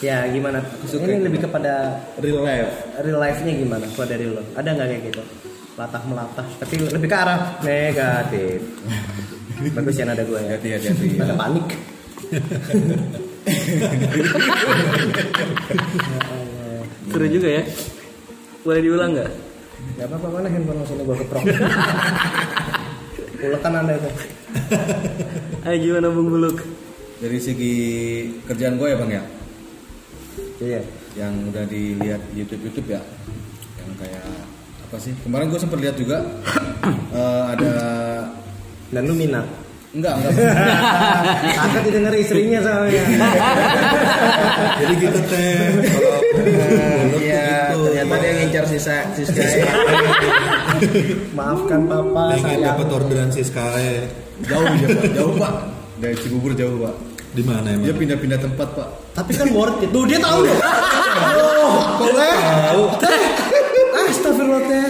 Ya 0.00 0.26
gimana? 0.26 0.58
Ini 0.82 1.22
lebih 1.22 1.44
kepada 1.44 1.98
Real 2.18 2.42
life. 2.42 2.72
real 3.00 3.18
life-nya 3.20 3.52
gimana? 3.54 3.84
Kalau 3.92 4.06
dari 4.08 4.26
lo, 4.26 4.42
ada 4.54 4.68
nggak 4.68 4.88
kayak 4.88 5.02
gitu? 5.12 5.22
Latah 5.72 6.02
melatah, 6.04 6.44
tapi 6.60 6.74
lebih 6.84 7.08
ke 7.08 7.16
arah 7.16 7.56
negatif. 7.64 8.60
Bagus 9.76 9.94
ya 9.94 10.04
nada 10.04 10.20
gue 10.20 10.36
ya. 10.36 10.58
Hati 10.58 10.68
hati. 10.74 10.88
Nada 11.16 11.32
panik. 11.32 11.64
Seru 17.12 17.26
juga 17.28 17.48
ya. 17.60 17.62
Boleh 18.62 18.80
diulang 18.80 19.10
nggak? 19.12 19.30
Gak 19.98 20.06
apa-apa 20.08 20.26
mana 20.30 20.48
handphone 20.48 20.86
sini 20.86 21.02
gue 21.02 21.16
keprok. 21.18 21.42
Ulekan 23.42 23.74
anda 23.74 23.92
itu. 23.98 24.10
Ayo 25.66 25.76
gimana 25.82 26.06
Bung 26.14 26.30
Buluk? 26.30 26.62
Dari 27.18 27.38
segi 27.38 27.74
kerjaan 28.46 28.78
gue 28.78 28.88
ya 28.90 28.96
bang 28.98 29.10
ya, 29.14 29.22
Iya. 30.58 30.82
yang 31.14 31.34
udah 31.54 31.64
dilihat 31.70 32.18
di 32.34 32.42
YouTube 32.42 32.66
YouTube 32.66 32.98
ya, 32.98 33.02
yang 33.78 33.94
kayak 33.94 34.26
apa 34.90 34.96
sih? 34.98 35.14
Kemarin 35.22 35.54
gue 35.54 35.60
sempat 35.62 35.78
lihat 35.78 35.94
juga 35.94 36.18
eh, 37.18 37.42
ada 37.54 37.72
Dan 38.90 39.06
lu 39.08 39.14
minat. 39.16 39.61
Enggak 39.92 40.14
enggak 40.18 40.32
Takut 41.60 41.82
didengar 41.84 42.12
istrinya 42.16 42.58
soalnya. 42.64 43.02
Jadi 44.80 44.94
gitu 44.98 45.20
teh. 45.28 45.56
Kalau 45.84 47.18
Iya, 47.20 47.76
ternyata 47.76 48.14
dia 48.18 48.32
ngincar 48.40 48.64
sisa 48.66 48.96
Siskae. 49.12 49.62
Maafkan 51.38 51.84
papa 51.86 52.40
sayang. 52.40 52.64
dapat 52.64 52.86
orderan 52.88 53.28
si 53.30 53.44
Sky. 53.44 54.08
jauh 54.42 54.66
ya 54.74 54.88
pak, 54.90 55.04
jauh 55.14 55.34
pak 55.38 55.54
dari 56.00 56.16
Cibubur 56.18 56.52
jauh 56.52 56.76
pak. 56.82 56.94
Di 57.32 57.40
mana 57.46 57.72
emang? 57.72 57.86
Dia 57.88 57.94
pindah-pindah 57.96 58.40
tempat 58.40 58.68
pak. 58.76 58.88
Tapi 59.12 59.32
kan 59.32 59.48
worth 59.52 59.80
it. 59.80 59.88
Tuh 59.88 60.04
dia 60.04 60.18
tahu. 60.20 60.40
Oh, 60.44 61.74
kok 61.96 62.10
tahu? 62.12 62.82
Astagfirullah 63.92 64.62
teh. 64.68 64.88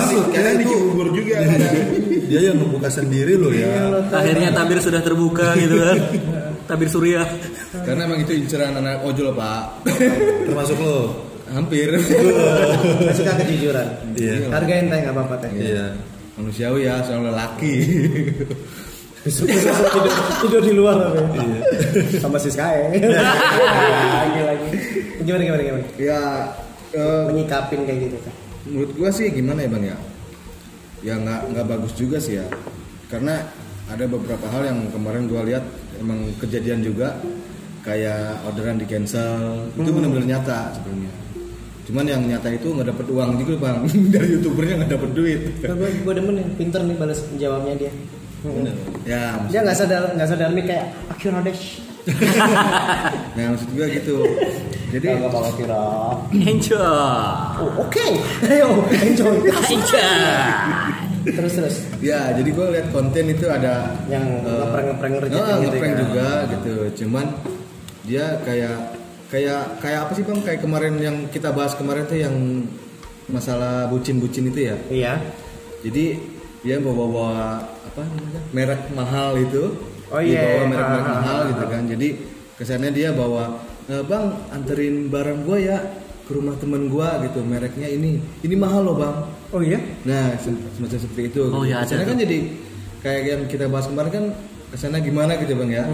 Karena 0.00 0.08
di, 0.08 0.16
karena 0.32 0.50
di 0.56 0.64
Cibubur 0.64 1.08
juga 1.12 1.34
kan. 1.44 1.60
Dia 2.30 2.40
yang 2.46 2.58
membuka 2.62 2.88
sendiri 2.88 3.34
loh 3.34 3.50
ya. 3.50 3.90
Akhirnya 4.06 4.54
tabir 4.54 4.78
sudah 4.78 5.02
terbuka 5.02 5.52
gitu 5.58 5.76
kan. 5.82 5.98
Tabir 6.70 6.88
surya. 6.88 7.26
Karena 7.82 8.06
emang 8.06 8.22
itu 8.22 8.32
inceran 8.38 8.78
anak 8.78 9.02
ojol 9.02 9.34
pak. 9.34 9.82
Termasuk 10.46 10.78
lo. 10.78 11.26
Hampir. 11.50 11.90
Suka 13.18 13.34
kejujuran. 13.42 14.14
Iya. 14.14 14.46
Hargain 14.54 14.86
teh 14.86 14.98
nggak 15.02 15.14
apa-apa 15.14 15.34
teh. 15.42 15.50
Iya. 15.58 15.98
Manusiawi 16.38 16.86
ya, 16.86 17.02
soal 17.02 17.26
lelaki. 17.26 17.74
tidur, 19.26 20.12
tidur 20.46 20.62
di 20.64 20.72
luar 20.72 20.96
tapi. 21.12 21.42
Sama 22.22 22.38
si 22.38 22.48
Sky. 22.54 22.94
lagi 24.22 24.40
lagi. 24.46 24.68
Gimana 25.26 25.42
gimana 25.42 25.62
gimana? 25.66 25.86
ya 26.00 26.20
eh, 26.94 27.22
Menyikapin 27.28 27.82
kayak 27.82 27.98
gitu 28.08 28.16
teh. 28.22 28.34
Menurut 28.68 28.90
gua 28.96 29.10
sih 29.12 29.30
gimana 29.32 29.64
ya 29.64 29.70
bang 29.70 29.84
ya? 29.92 29.96
Ya 31.00 31.14
nggak 31.16 31.40
nggak 31.54 31.66
bagus 31.66 31.92
juga 31.96 32.20
sih 32.20 32.40
ya. 32.40 32.46
Karena 33.08 33.40
ada 33.90 34.04
beberapa 34.06 34.46
hal 34.50 34.62
yang 34.68 34.78
kemarin 34.92 35.26
gua 35.26 35.42
lihat 35.44 35.64
emang 36.00 36.32
kejadian 36.40 36.84
juga 36.84 37.16
kayak 37.84 38.44
orderan 38.44 38.76
di 38.76 38.86
cancel. 38.88 39.68
Itu 39.76 39.90
benar-benar 39.90 40.26
nyata 40.28 40.76
sebenarnya. 40.76 41.12
Cuman 41.90 42.04
yang 42.06 42.22
nyata 42.22 42.48
itu 42.54 42.70
nggak 42.70 42.88
dapet 42.94 43.06
uang 43.10 43.30
juga 43.40 43.54
bang. 43.58 43.76
Dari 44.14 44.28
youtubernya 44.38 44.74
nggak 44.84 44.92
dapet 44.94 45.10
duit. 45.16 45.40
Gue 46.04 46.14
demen 46.14 46.34
nih, 46.38 46.46
pinter 46.54 46.80
nih 46.86 46.96
balas 46.96 47.20
jawabnya 47.40 47.74
dia. 47.74 47.92
Bener. 48.40 48.72
ya 49.04 49.36
Dia 49.52 49.60
nggak 49.60 49.76
sadar 49.76 50.02
nggak 50.16 50.28
sadar 50.28 50.48
nih 50.56 50.64
kayak 50.64 50.86
Dash. 51.44 51.89
nah, 53.36 53.44
maksud 53.54 53.70
gua 53.74 53.86
gitu 53.90 54.16
jadi 54.90 55.06
Nggak 55.22 55.30
bakal 55.30 55.52
kira. 55.54 55.86
Enjoy. 56.34 56.82
Oh, 57.62 57.70
oke. 57.86 58.06
Ayo, 58.50 58.82
enjoy. 58.90 59.38
Enjoy. 59.46 60.02
terus 61.20 61.52
terus. 61.52 61.76
ya 62.00 62.32
jadi 62.32 62.48
gua 62.50 62.72
lihat 62.72 62.88
konten 62.96 63.28
itu 63.28 63.44
ada 63.44 63.92
Yang 64.08 64.40
eh, 64.40 64.56
ngeprank-ngeprank 64.56 65.14
ngerjain 65.20 65.36
oh, 65.44 65.56
gitu 65.60 65.68
ngeprank 65.68 65.92
kan. 65.92 66.00
juga 66.00 66.28
gitu 66.48 66.74
cuman 67.04 67.26
dia 68.08 68.24
kayak 68.40 68.76
kayak 69.28 69.62
kayak 69.84 70.00
apa 70.08 70.12
sih 70.16 70.24
bang 70.24 70.40
kayak 70.40 70.60
kemarin 70.64 70.94
yang 70.96 71.16
kita 71.28 71.52
bahas 71.52 71.76
kemarin 71.76 72.08
tuh 72.08 72.18
yang 72.18 72.34
masalah 73.28 73.84
bucin-bucin 73.92 74.48
itu 74.48 74.72
ya 74.72 74.76
Iya. 74.88 75.14
jadi 75.84 76.04
dia 76.64 76.76
bawa-bawa 76.80 77.68
apa 77.68 78.00
namanya 78.00 78.40
merek 78.56 78.82
mahal 78.96 79.36
itu 79.36 79.76
Oh, 80.10 80.18
dia 80.18 80.26
iya. 80.26 80.42
bawa 80.42 80.64
merek-merek 80.68 81.00
Ah, 81.00 81.06
ah, 81.06 81.14
mahal 81.16 81.38
ah, 81.38 81.48
gitu 81.48 81.64
kan 81.66 81.82
jadi 81.86 82.08
kesannya 82.58 82.90
dia 82.90 83.08
bawa 83.14 83.44
"Eh, 83.86 84.02
bang 84.02 84.26
anterin 84.50 85.06
barang 85.06 85.40
gua 85.46 85.56
ya 85.56 85.78
ke 86.26 86.30
rumah 86.30 86.54
temen 86.58 86.86
gua 86.86 87.18
gitu 87.22 87.40
mereknya 87.42 87.88
ini 87.88 88.18
ini 88.42 88.54
mahal 88.54 88.82
loh 88.84 88.96
bang 88.96 89.16
Oh 89.50 89.58
iya. 89.58 89.82
Nah, 90.06 90.30
sem- 90.38 90.62
semacam 90.78 90.98
seperti 91.02 91.22
itu. 91.26 91.42
Oh, 91.50 91.66
gitu. 91.66 91.74
ya, 91.74 91.82
ada 91.82 91.90
Kesannya 91.90 92.06
kan 92.06 92.18
jadi 92.22 92.38
kayak 93.02 93.22
yang 93.26 93.42
kita 93.50 93.66
bahas 93.66 93.90
kemarin 93.90 94.10
kan 94.14 94.24
ke 94.70 94.76
sana 94.78 95.02
gimana 95.02 95.34
gitu 95.42 95.58
bang 95.58 95.70
ya, 95.74 95.84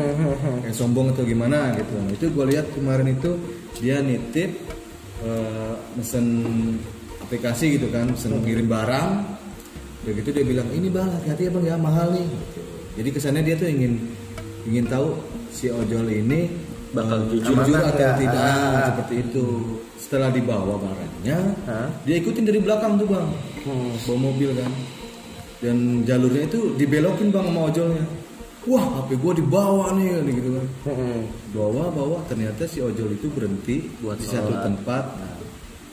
kayak 0.60 0.76
sombong 0.76 1.08
atau 1.16 1.24
gimana 1.24 1.72
gitu. 1.72 1.96
Nah, 1.96 2.12
itu 2.12 2.26
gue 2.28 2.44
lihat 2.52 2.68
kemarin 2.76 3.16
itu 3.16 3.32
dia 3.80 4.04
nitip 4.04 4.52
eh, 5.24 5.72
mesen 5.96 6.26
aplikasi 7.24 7.80
gitu 7.80 7.88
kan, 7.88 8.12
mesen 8.12 8.36
ngirim 8.44 8.68
barang. 8.68 9.08
Udah 10.04 10.12
gitu 10.12 10.28
dia 10.36 10.44
bilang 10.44 10.68
ini 10.68 10.92
bang 10.92 11.08
hati-hati 11.08 11.48
ya 11.48 11.50
bang 11.56 11.64
ya 11.64 11.76
mahal 11.80 12.12
nih. 12.12 12.26
Jadi 12.96 13.08
kesannya 13.12 13.42
dia 13.44 13.54
tuh 13.60 13.68
ingin 13.68 13.92
ingin 14.66 14.84
tahu 14.88 15.14
si 15.52 15.68
ojol 15.68 16.08
ini 16.08 16.48
Bakal 16.96 17.18
jujur 17.28 17.76
atau 17.76 18.10
tidak. 18.16 18.40
Ah. 18.40 18.88
seperti 18.94 19.14
itu. 19.20 19.46
Setelah 20.00 20.30
dibawa 20.30 20.78
barangnya, 20.78 21.38
Hah? 21.66 21.90
dia 22.06 22.22
ikutin 22.22 22.46
dari 22.46 22.62
belakang 22.62 22.94
tuh 22.94 23.10
bang. 23.10 23.28
Bawa 24.06 24.16
mobil 24.16 24.54
kan. 24.54 24.70
Dan 25.58 26.06
jalurnya 26.06 26.46
itu 26.46 26.78
dibelokin 26.78 27.34
bang 27.34 27.46
sama 27.50 27.60
ojolnya. 27.68 28.04
Wah 28.66 28.82
HP 29.02 29.18
gua 29.18 29.32
dibawa 29.34 29.84
nih 29.98 30.26
gitu 30.30 30.50
kan. 30.56 30.66
Hmm. 30.86 31.20
bawa 31.50 31.90
bawa. 31.90 32.18
Ternyata 32.30 32.70
si 32.70 32.78
ojol 32.78 33.18
itu 33.18 33.26
berhenti 33.34 33.90
buat 33.98 34.16
di 34.16 34.26
satu 34.30 34.54
tempat. 34.62 35.04
Nah, 35.18 35.36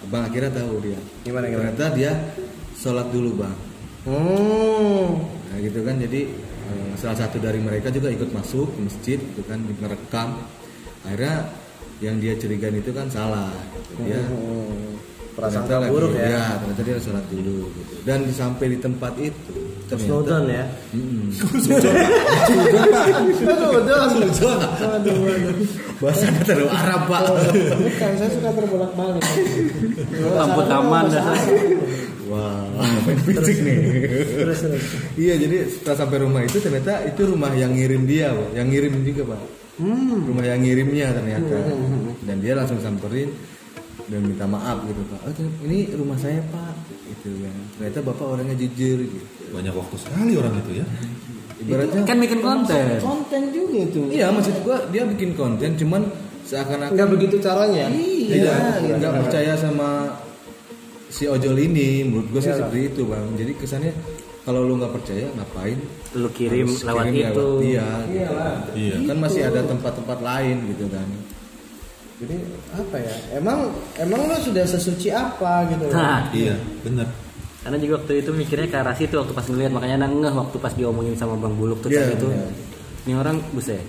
abang 0.05 0.23
akhirnya 0.29 0.51
tahu 0.61 0.77
dia. 0.77 0.99
Gimana, 1.25 1.49
gimana? 1.49 1.73
ternyata 1.73 1.85
dia 1.97 2.11
sholat 2.77 3.09
dulu 3.09 3.41
bang. 3.41 3.57
Hmm. 4.05 5.09
nah 5.49 5.57
gitu 5.57 5.79
kan. 5.81 5.97
Jadi 5.97 6.21
eh, 6.65 6.93
salah 6.95 7.17
satu 7.17 7.37
dari 7.37 7.57
mereka 7.57 7.87
juga 7.87 8.07
ikut 8.07 8.29
masuk 8.29 8.67
ke 8.67 8.79
masjid 8.81 9.17
gitu 9.17 9.41
kan 9.43 9.59
merekam 9.77 10.39
akhirnya 11.01 11.51
yang 11.99 12.17
dia 12.17 12.33
curigain 12.33 12.75
itu 12.75 12.89
kan 12.89 13.07
salah 13.07 13.51
gitu. 13.73 14.03
dia 14.03 14.19
Hmm. 14.23 14.95
ternyata 15.33 15.49
Prasangka 15.49 15.75
lagi- 15.79 15.89
buruk 15.89 16.11
ya. 16.13 16.25
ya 16.29 16.45
ternyata 16.57 16.81
dia 16.83 16.95
sholat 16.99 17.25
dulu 17.27 17.57
gitu. 17.67 17.93
dan 18.03 18.19
sampai 18.29 18.65
di 18.69 18.77
tempat 18.77 19.13
itu 19.17 19.53
Snowden 19.93 20.45
ya. 20.47 20.65
Snowden. 21.53 21.95
Aduh, 23.93 25.17
aduh. 25.23 25.55
bahasa 25.99 26.25
terlalu 26.41 26.67
Arab 26.67 27.01
pak 27.05 27.21
Bukan, 27.53 28.11
saya 28.17 28.29
suka 28.29 28.49
terbolak-balik. 28.53 29.23
Lampu 30.33 30.61
taman 30.65 31.03
dah. 31.09 31.25
Wah. 32.29 32.63
Main 33.07 33.19
fisik 33.23 33.57
nih? 33.63 33.77
Terus 34.43 34.59
terus. 34.63 34.83
iya 35.19 35.33
jadi 35.35 35.67
setelah 35.67 35.97
sampai 36.05 36.17
rumah 36.23 36.41
itu 36.43 36.57
ternyata 36.59 37.03
itu 37.03 37.21
rumah 37.27 37.51
yang 37.55 37.75
ngirim 37.75 38.03
dia 38.07 38.31
Pak. 38.31 38.49
yang 38.55 38.67
ngirim 38.69 38.93
juga 39.03 39.35
pak. 39.35 39.41
Rumah 40.29 40.45
yang 40.45 40.59
ngirimnya 40.61 41.07
ternyata. 41.17 41.55
Dan 42.23 42.37
dia 42.39 42.53
langsung 42.53 42.77
samperin 42.79 43.33
dan 44.07 44.21
minta 44.23 44.45
maaf 44.45 44.83
gitu 44.85 45.01
pak. 45.09 45.19
Oh, 45.25 45.49
ini 45.67 45.89
rumah 45.97 46.17
saya 46.19 46.39
pak. 46.47 46.75
Gitu 47.09 47.29
kan. 47.41 47.55
Ternyata 47.79 47.99
bapak 48.05 48.25
orangnya 48.25 48.55
jujur 48.59 48.97
gitu. 49.03 49.25
Banyak 49.51 49.73
waktu 49.73 49.95
sekali 49.97 50.33
orang 50.37 50.53
itu 50.61 50.71
ya. 50.81 50.85
ibaratnya 51.63 52.01
Kan 52.03 52.17
bikin 52.19 52.39
konten. 52.43 52.85
konten 52.99 53.41
juga 53.55 53.77
itu. 53.87 54.01
Iya 54.11 54.27
maksud 54.33 54.55
gua 54.67 54.83
dia 54.91 55.03
bikin 55.07 55.31
konten 55.37 55.79
cuman 55.79 56.01
seakan-akan 56.43 56.93
nggak 56.93 57.09
begitu 57.09 57.35
caranya. 57.39 57.87
Iya 57.89 58.55
nggak 58.99 59.13
percaya 59.25 59.53
sama 59.55 60.11
si 61.13 61.23
ojol 61.25 61.53
ini 61.55 62.01
menurut 62.01 62.27
gue 62.27 62.41
sih 62.41 62.49
seperti 62.51 62.79
itu 62.89 63.01
bang 63.05 63.25
jadi 63.35 63.51
kesannya 63.53 63.93
kalau 64.41 64.59
lu 64.61 64.75
nggak 64.75 64.91
percaya 64.91 65.29
ngapain 65.31 65.77
Lu 66.13 66.27
kirim 66.29 66.67
harus 66.67 66.81
lewat 66.83 67.05
kirim 67.07 67.31
itu. 67.31 67.47
dia 67.63 67.87
gitu. 68.03 68.33
Iya. 68.73 68.95
kan 69.05 69.17
masih 69.19 69.41
ada 69.43 69.61
tempat-tempat 69.63 70.19
lain 70.19 70.55
gitu 70.67 70.85
kan 70.89 71.07
jadi 72.15 72.35
apa 72.71 72.95
ya 72.97 73.13
emang 73.35 73.59
emang 73.95 74.21
lo 74.23 74.37
sudah 74.39 74.63
sesuci 74.63 75.09
apa 75.09 75.69
gitu 75.69 75.85
loh 75.85 75.93
Nah, 75.93 76.29
Iya, 76.31 76.55
benar. 76.81 77.07
karena 77.61 77.77
juga 77.77 77.93
waktu 77.95 78.13
itu 78.17 78.31
mikirnya 78.31 78.67
ke 78.67 78.77
arah 78.77 78.91
situ 78.93 79.13
waktu 79.13 79.31
pas 79.31 79.45
ngeliat 79.45 79.71
makanya 79.71 79.97
nang 80.01 80.13
ngeh 80.17 80.33
waktu 80.33 80.57
pas 80.57 80.73
diomongin 80.73 81.13
sama 81.13 81.35
Bang 81.35 81.53
Buluk 81.53 81.79
tuh 81.79 81.89
Iya, 81.89 82.09
tadi 82.09 82.15
itu. 82.15 82.27
iya. 82.27 82.45
Ini 83.03 83.19
orang 83.19 83.37
buset. 83.51 83.83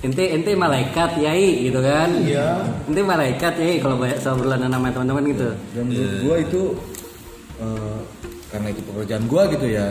Ente 0.00 0.24
ente 0.32 0.52
malaikat 0.56 1.20
yai 1.20 1.68
gitu 1.68 1.84
kan. 1.84 2.08
Iya. 2.24 2.64
Ente 2.88 3.02
malaikat 3.04 3.60
yai 3.60 3.76
kalau 3.76 4.00
banyak 4.00 4.16
sama 4.24 4.40
berlana 4.40 4.66
nama 4.72 4.88
teman-teman 4.88 5.24
gitu. 5.36 5.48
dan 5.76 5.84
menurut 5.84 6.14
gue 6.24 6.36
itu 6.48 6.62
eh, 7.60 7.98
karena 8.48 8.68
itu 8.70 8.80
pekerjaan 8.86 9.24
gue 9.26 9.42
gitu 9.58 9.66
ya 9.66 9.86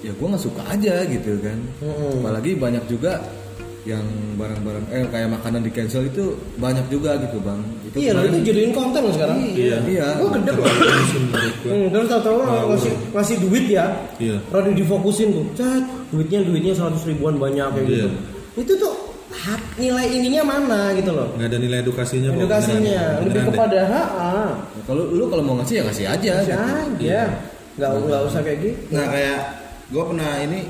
ya 0.00 0.12
gue 0.16 0.26
nggak 0.32 0.40
suka 0.40 0.62
aja 0.64 1.04
gitu 1.04 1.36
kan 1.44 1.58
apalagi 2.24 2.56
banyak 2.56 2.80
juga 2.88 3.20
yang 3.82 4.04
barang-barang 4.36 4.84
eh 4.88 5.08
kayak 5.08 5.28
makanan 5.30 5.64
di 5.64 5.72
cancel 5.72 6.04
itu 6.04 6.36
banyak 6.56 6.84
juga 6.86 7.16
gitu 7.16 7.40
bang. 7.40 7.60
Itu 7.82 7.96
iya 7.96 8.12
lo 8.12 8.20
kemarin- 8.20 8.32
itu 8.34 8.46
jadiin 8.46 8.72
konten 8.72 9.00
lo 9.00 9.10
sekarang. 9.10 9.36
Iya. 9.40 9.78
Iya. 9.82 10.08
Gue 10.20 10.30
gede 10.36 10.50
loh. 10.52 10.66
Hmm, 11.62 11.86
terus 11.88 12.06
tahu-tahu 12.06 12.36
lo 12.38 12.54
ngasih 12.70 12.92
ngasih 13.10 13.36
duit 13.40 13.64
ya. 13.66 13.86
Iya. 14.16 14.36
Rada 14.48 14.70
difokusin 14.70 15.28
tuh. 15.32 15.44
Cat 15.54 15.80
duitnya 16.08 16.38
duitnya 16.42 16.72
seratus 16.72 17.02
ribuan 17.04 17.36
banyak 17.36 17.66
kayak 17.70 17.86
Iya. 17.86 17.96
gitu. 18.04 18.08
Itu 18.58 18.72
tuh 18.76 18.92
hak 19.30 19.62
nilai 19.76 20.06
ininya 20.10 20.42
mana 20.44 20.80
gitu 20.92 21.10
loh. 21.10 21.32
Nggak 21.34 21.48
ada 21.48 21.58
nilai 21.58 21.78
edukasinya 21.80 22.28
edukasinya. 22.30 22.76
Beneran. 22.84 23.24
lebih 23.24 23.32
Beneran 23.32 23.48
kepada 23.48 23.78
ha 23.86 24.02
ah 24.12 24.50
Ya, 24.76 24.82
kalau 24.84 25.02
lu 25.08 25.24
kalau 25.26 25.42
mau 25.42 25.54
ngasih 25.56 25.74
ya 25.80 25.82
ngasih 25.88 26.04
aja 26.06 26.32
Bisa 26.36 26.52
gitu. 27.00 27.08
aja. 27.08 27.20
Nggak 27.80 27.90
nggak 27.96 28.20
usah 28.28 28.40
kayak 28.44 28.58
gitu. 28.60 28.76
Nah 28.92 29.06
kayak 29.08 29.38
gue 29.88 30.02
pernah 30.04 30.30
ini 30.44 30.60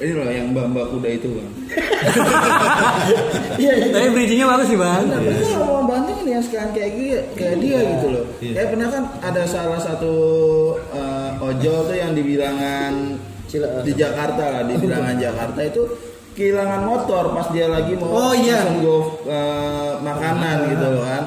ini 0.00 0.12
loh 0.12 0.26
yang 0.26 0.46
mbak 0.50 0.66
mbak 0.66 0.86
kuda 0.88 1.08
itu 1.12 1.28
bang 1.30 1.50
iya 3.56 3.72
iya 3.78 3.86
Tapi 3.90 4.08
bridgingnya 4.10 4.46
bagus 4.46 4.66
sih 4.66 4.78
bang. 4.78 5.02
Nah, 5.06 5.20
betul 5.20 5.60
mau 5.60 5.84
bandingin 5.84 6.26
yang 6.30 6.42
sekarang 6.42 6.70
kayak 6.70 6.92
dia, 6.94 7.18
kayak 7.34 7.56
dia 7.58 7.78
gitu 7.86 8.06
loh. 8.08 8.24
Iya. 8.38 8.52
Kayak 8.54 8.68
pernah 8.70 8.88
kan 8.88 9.02
ada 9.20 9.42
salah 9.44 9.76
satu 9.78 10.14
eh, 10.90 11.30
ojol 11.42 11.78
tuh 11.84 11.94
yang 11.94 12.12
di 12.12 12.22
bilangan 12.22 12.92
Cila- 13.44 13.82
di 13.82 13.92
Jakarta 13.92 14.44
lah, 14.48 14.62
di 14.64 14.74
bilangan 14.76 15.16
Jakarta 15.16 15.60
itu 15.60 15.82
kehilangan 16.32 16.82
motor 16.82 17.34
pas 17.34 17.50
dia 17.50 17.66
lagi 17.66 17.92
mau 17.94 18.08
Oh, 18.08 18.32
iya. 18.32 18.62
go 18.78 18.96
eh, 19.26 19.92
makanan 20.00 20.56
gitu 20.70 20.86
loh 20.88 21.02
kan. 21.02 21.24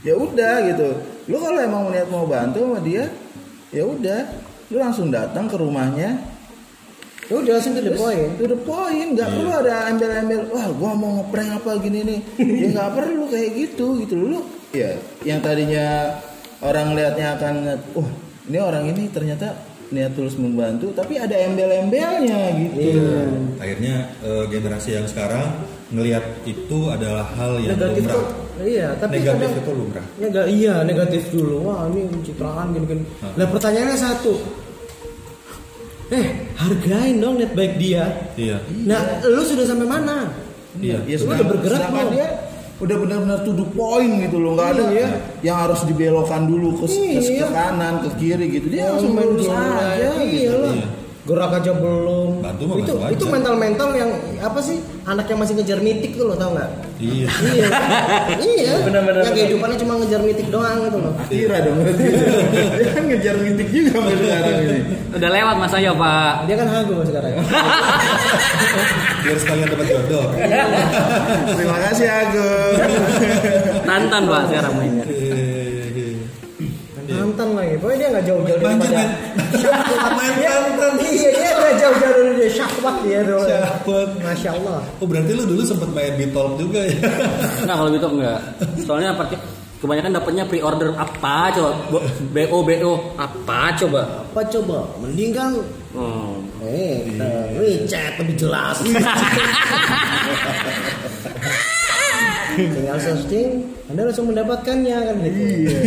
Ya 0.00 0.14
udah 0.16 0.54
gitu. 0.64 0.88
Lu 1.28 1.36
kalau 1.36 1.60
emang 1.60 1.92
niat 1.92 2.08
mau 2.08 2.24
bantu 2.24 2.64
sama 2.64 2.80
dia, 2.80 3.04
ya 3.68 3.84
udah, 3.84 4.20
lu 4.66 4.80
langsung 4.80 5.12
datang 5.12 5.44
ke 5.44 5.54
rumahnya, 5.54 6.16
Ya 7.30 7.38
udah 7.38 7.52
langsung 7.54 7.72
to 7.72 7.80
the 7.80 7.94
point 7.94 8.26
To 8.36 8.44
the 8.44 8.58
point, 8.58 9.08
nggak 9.14 9.28
perlu 9.30 9.50
ada 9.54 9.86
embel-embel. 9.86 10.50
Wah, 10.50 10.66
gua 10.74 10.92
mau 10.92 11.10
ngeprank 11.16 11.50
apa 11.56 11.78
gini 11.78 12.00
nih. 12.02 12.20
ya 12.36 12.66
nggak 12.74 12.90
perlu 12.98 13.24
kayak 13.24 13.50
gitu, 13.54 13.86
gitu 13.98 14.14
lu. 14.18 14.40
Ya, 14.70 14.98
yang 15.22 15.38
tadinya 15.38 16.18
orang 16.58 16.92
lihatnya 16.92 17.38
akan, 17.38 17.52
ngeliat, 17.62 17.82
wah, 17.94 18.10
ini 18.44 18.58
orang 18.58 18.84
ini 18.84 19.06
ternyata 19.08 19.54
niat 19.88 20.10
tulus 20.12 20.34
membantu, 20.34 20.90
tapi 20.90 21.16
ada 21.16 21.34
embel-embelnya 21.34 22.50
gitu. 22.56 22.98
Akhirnya 23.56 23.94
eh, 24.20 24.44
generasi 24.46 24.90
yang 24.92 25.06
sekarang 25.06 25.46
ngelihat 25.90 26.22
itu 26.44 26.78
adalah 26.86 27.26
hal 27.32 27.58
yang 27.58 27.74
negatif 27.74 28.06
lumrah. 28.06 28.14
tuh 28.14 28.26
iya 28.62 28.88
tapi 28.94 29.18
Negatif 29.18 29.34
kadang- 29.42 29.58
itu 29.58 29.72
lumrah. 29.74 30.06
Nega, 30.16 30.42
iya 30.46 30.74
negatif 30.84 31.22
dulu 31.30 31.56
wah 31.64 31.90
ini 31.90 32.06
pencitraan 32.06 32.66
gini 32.70 32.86
gini 32.86 33.02
nah 33.34 33.46
pertanyaannya 33.48 33.98
satu 33.98 34.32
eh 36.10 36.26
hargain 36.54 37.16
dong 37.16 37.38
net 37.38 37.52
baik 37.52 37.74
dia 37.76 38.04
Iya. 38.34 38.58
nah 38.82 38.98
lu 39.22 39.42
sudah 39.42 39.64
sampai 39.64 39.86
mana 39.86 40.16
Iya. 40.72 41.02
Ya 41.02 41.16
Lu 41.18 41.26
sudah 41.26 41.34
udah 41.34 41.46
bergerak 41.48 41.78
sedangkan 41.82 41.98
belum? 42.00 42.14
dia 42.14 42.28
udah 42.80 42.96
benar-benar 42.96 43.38
to 43.42 43.52
the 43.52 43.66
point 43.70 44.12
gitu 44.22 44.36
loh, 44.38 44.50
nggak 44.54 44.68
ada 44.72 44.84
Iya. 44.88 45.08
yang 45.42 45.56
harus 45.58 45.80
dibelokkan 45.84 46.46
dulu 46.46 46.68
ke, 46.78 46.86
ke, 46.86 46.96
ke 47.18 47.32
Iya. 47.36 47.46
kanan, 47.50 47.94
ke 48.00 48.08
kiri 48.16 48.46
gitu. 48.48 48.66
Dia 48.70 48.88
langsung 48.88 49.12
main 49.12 49.28
lurus 49.28 49.50
aja 49.50 49.90
iya 49.92 50.10
gitu. 50.24 50.56
Iya. 50.64 50.86
Gerak 51.20 51.52
aja 51.52 51.72
belum 51.72 52.40
Bantu 52.40 52.62
mah 52.64 52.76
itu 52.76 52.92
bantu 52.96 53.12
itu 53.12 53.24
mental 53.28 53.54
mental 53.54 53.88
yang 53.92 54.08
apa 54.40 54.56
sih 54.58 54.80
anak 55.04 55.28
yang 55.28 55.36
masih 55.36 55.52
ngejar 55.54 55.78
mitik 55.78 56.16
tuh 56.16 56.24
lo 56.24 56.34
tau 56.34 56.52
nggak 56.52 56.70
Iya. 56.96 57.28
iya 58.44 58.52
iya 58.60 58.74
Benar-benar. 58.84 59.24
yang 59.24 59.32
kehidupannya 59.34 59.76
cuma 59.78 59.96
ngejar 59.96 60.20
mitik 60.20 60.48
doang 60.48 60.80
gitu 60.80 60.96
loh 60.96 61.12
Akira 61.16 61.58
dong 61.60 61.76
dia 62.76 62.88
kan 62.90 63.04
ngejar 63.04 63.36
mintik 63.36 63.68
juga 63.68 63.90
sampai 63.94 64.16
sekarang 64.16 64.56
ini. 64.60 64.78
Udah 65.10 65.30
lewat 65.30 65.56
masanya 65.58 65.92
pak. 65.92 66.32
dia 66.44 66.56
kan 66.56 66.68
hago 66.68 66.96
sekarang 67.02 67.32
Biar 69.20 69.36
sekalian 69.36 69.68
dapat 69.68 69.86
jodoh. 69.86 70.24
Terima 71.50 71.76
kasih 71.84 72.06
Agung. 72.08 72.76
Tantan 73.84 74.22
pak 74.24 74.42
sekarang 74.48 74.72
mainnya. 74.74 75.04
Nggak 78.20 78.28
jauh-jauh 78.28 78.60
daripada 78.60 78.92
kan? 78.92 79.08
Main 80.12 80.32
Dia- 80.36 80.60
mantan. 80.60 80.92
Iya, 81.00 81.28
dia 81.32 81.50
nggak 81.50 81.74
jauh-jauh 81.74 82.14
dari 82.14 82.32
dia 82.36 82.48
syahwat 82.52 82.96
dia 83.00 83.18
dulu. 83.24 83.42
Syahwat. 83.42 84.08
Masya 84.20 84.50
Allah. 84.54 84.78
Oh 85.00 85.06
berarti 85.06 85.30
lu 85.32 85.42
dulu 85.46 85.62
sempat 85.62 85.88
main 85.88 86.12
Beatles 86.14 86.52
juga 86.54 86.80
ya? 86.84 86.94
Nah 87.64 87.74
kalau 87.74 87.90
gitu 87.90 88.06
enggak. 88.06 88.38
Soalnya 88.82 89.10
apa? 89.10 89.22
Kebanyakan 89.80 90.12
dapatnya 90.12 90.44
pre-order 90.44 90.92
apa 90.92 91.48
coba? 91.50 91.70
Bo- 91.88 92.04
BO 92.36 92.92
apa 93.16 93.72
coba? 93.74 94.00
Apa 94.28 94.40
coba? 94.46 94.78
Mending 95.00 95.32
kan 95.32 95.50
Hmm. 95.90 96.46
eh 96.62 97.02
kita 97.02 97.26
WeChat 97.56 98.14
lebih 98.20 98.36
jelas. 98.38 98.76
Tinggal 102.56 102.98
searching, 102.98 103.50
Anda 103.86 104.00
langsung 104.06 104.26
mendapatkannya 104.28 104.96
kan 104.96 105.16
gitu. 105.20 105.40
Iya. 105.40 105.78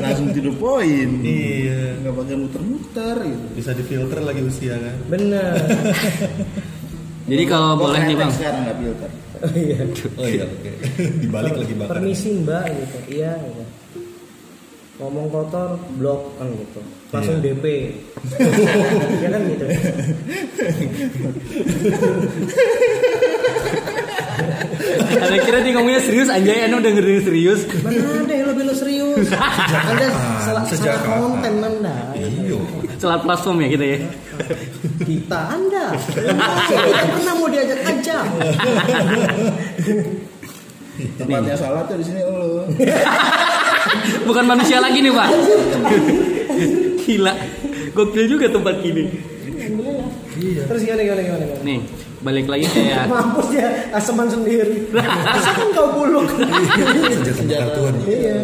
Langsung 0.00 0.26
to 0.30 0.40
the 0.40 0.52
point. 0.54 1.12
Iya. 1.20 1.80
Nggak 2.00 2.14
pakai 2.16 2.36
muter-muter 2.36 3.16
gitu. 3.20 3.46
Bisa 3.54 3.70
difilter 3.72 4.18
lagi 4.20 4.40
usia 4.40 4.74
kan? 4.76 4.94
Bener. 5.08 5.54
Jadi 7.30 7.44
kalau 7.46 7.76
boleh 7.76 8.00
nih 8.02 8.16
bang. 8.16 8.30
Sekarang 8.32 8.62
nggak 8.64 8.78
filter. 8.78 9.10
Oh 9.40 9.52
iya. 9.54 9.78
Oh 10.16 10.26
iya 10.26 10.44
oke. 10.44 10.70
Dibalik 11.20 11.54
lagi 11.56 11.74
bakar. 11.74 11.94
Permisi 11.96 12.28
Mbak 12.38 12.64
gitu. 12.70 12.98
Iya 13.08 13.32
gitu. 13.40 13.64
Ngomong 15.00 15.32
kotor, 15.32 15.80
blok 15.96 16.36
kan 16.36 16.48
gitu. 16.52 16.80
Langsung 17.08 17.40
Iya. 17.40 17.56
DP. 17.56 17.64
ya 19.24 19.28
kan 19.32 19.42
gitu. 19.48 19.64
Ada 24.98 25.36
kira 25.44 25.58
dia 25.62 25.72
ngomongnya 25.76 26.02
serius 26.02 26.28
anjay, 26.30 26.66
anu 26.66 26.82
dengerin 26.82 27.20
serius. 27.22 27.60
Mana 27.82 28.00
ada 28.24 28.34
yang 28.34 28.48
lebih 28.50 28.64
lo 28.66 28.74
serius? 28.74 29.26
Anda 29.30 30.06
salah, 30.42 30.62
salah 30.66 31.00
konten 31.04 31.54
Anda. 31.62 31.94
Iya. 32.16 32.58
Salah 33.00 33.18
platform 33.22 33.56
ya 33.64 33.68
kita 33.72 33.84
ya. 33.84 33.98
Kita 35.04 35.40
Anda. 35.54 35.84
Kita 35.96 37.06
pernah 37.16 37.34
mau 37.38 37.48
diajak 37.48 37.80
aja. 37.86 38.16
Tempatnya 41.16 41.56
salah 41.56 41.82
tuh 41.88 41.96
di 41.96 42.04
sini 42.04 42.20
lo. 42.24 42.68
Bukan 44.28 44.44
manusia 44.44 44.78
lagi 44.84 45.00
nih 45.00 45.12
pak. 45.12 45.28
Gila. 47.06 47.34
Gokil 47.96 48.24
juga 48.28 48.46
tempat 48.52 48.84
gini. 48.84 49.08
Terus 50.40 50.80
gimana 50.84 51.02
gimana 51.04 51.20
gimana? 51.24 51.44
gimana? 51.44 51.64
Nih 51.64 51.80
balik 52.20 52.46
lagi 52.48 52.66
kayak 52.68 53.08
Mampus 53.12 53.46
dia 53.52 53.68
aseman 53.96 54.28
sendiri. 54.28 54.88
Masa 54.92 55.50
kan 55.56 55.68
kau 55.72 55.88
buluk. 55.96 56.28
Senjata 57.34 57.66
makan 57.66 57.68
tuan. 57.76 57.94
Iya. 58.04 58.38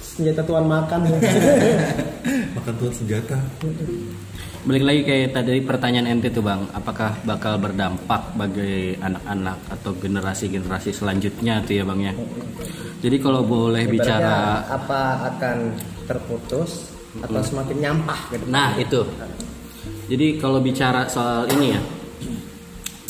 Senjata 0.00 0.42
tuan 0.46 0.64
makan. 0.68 0.98
Makan 2.56 2.74
tuan 2.78 2.92
senjata. 2.94 3.38
balik 4.62 4.86
lagi 4.86 5.02
kayak 5.02 5.34
tadi 5.34 5.58
pertanyaan 5.58 6.06
ente 6.06 6.30
tuh 6.30 6.46
bang, 6.46 6.62
apakah 6.70 7.18
bakal 7.26 7.58
berdampak 7.58 8.30
bagi 8.38 8.94
anak-anak 8.94 9.58
atau 9.74 9.90
generasi-generasi 9.98 10.94
selanjutnya 10.94 11.58
tuh 11.66 11.82
ya 11.82 11.82
bang 11.82 12.00
ya. 12.06 12.14
Jadi 13.02 13.16
kalau 13.18 13.42
boleh 13.42 13.90
bicara, 13.90 14.62
Ibaratnya 14.62 14.70
apa 14.70 15.00
akan 15.34 15.56
terputus 16.06 16.94
atau 17.26 17.42
semakin 17.42 17.76
nyampah 17.82 18.20
gitu. 18.30 18.44
nah 18.46 18.70
itu. 18.78 19.02
Jadi 20.06 20.38
kalau 20.38 20.62
bicara 20.62 21.10
soal 21.10 21.50
ini 21.50 21.74
ya, 21.74 21.80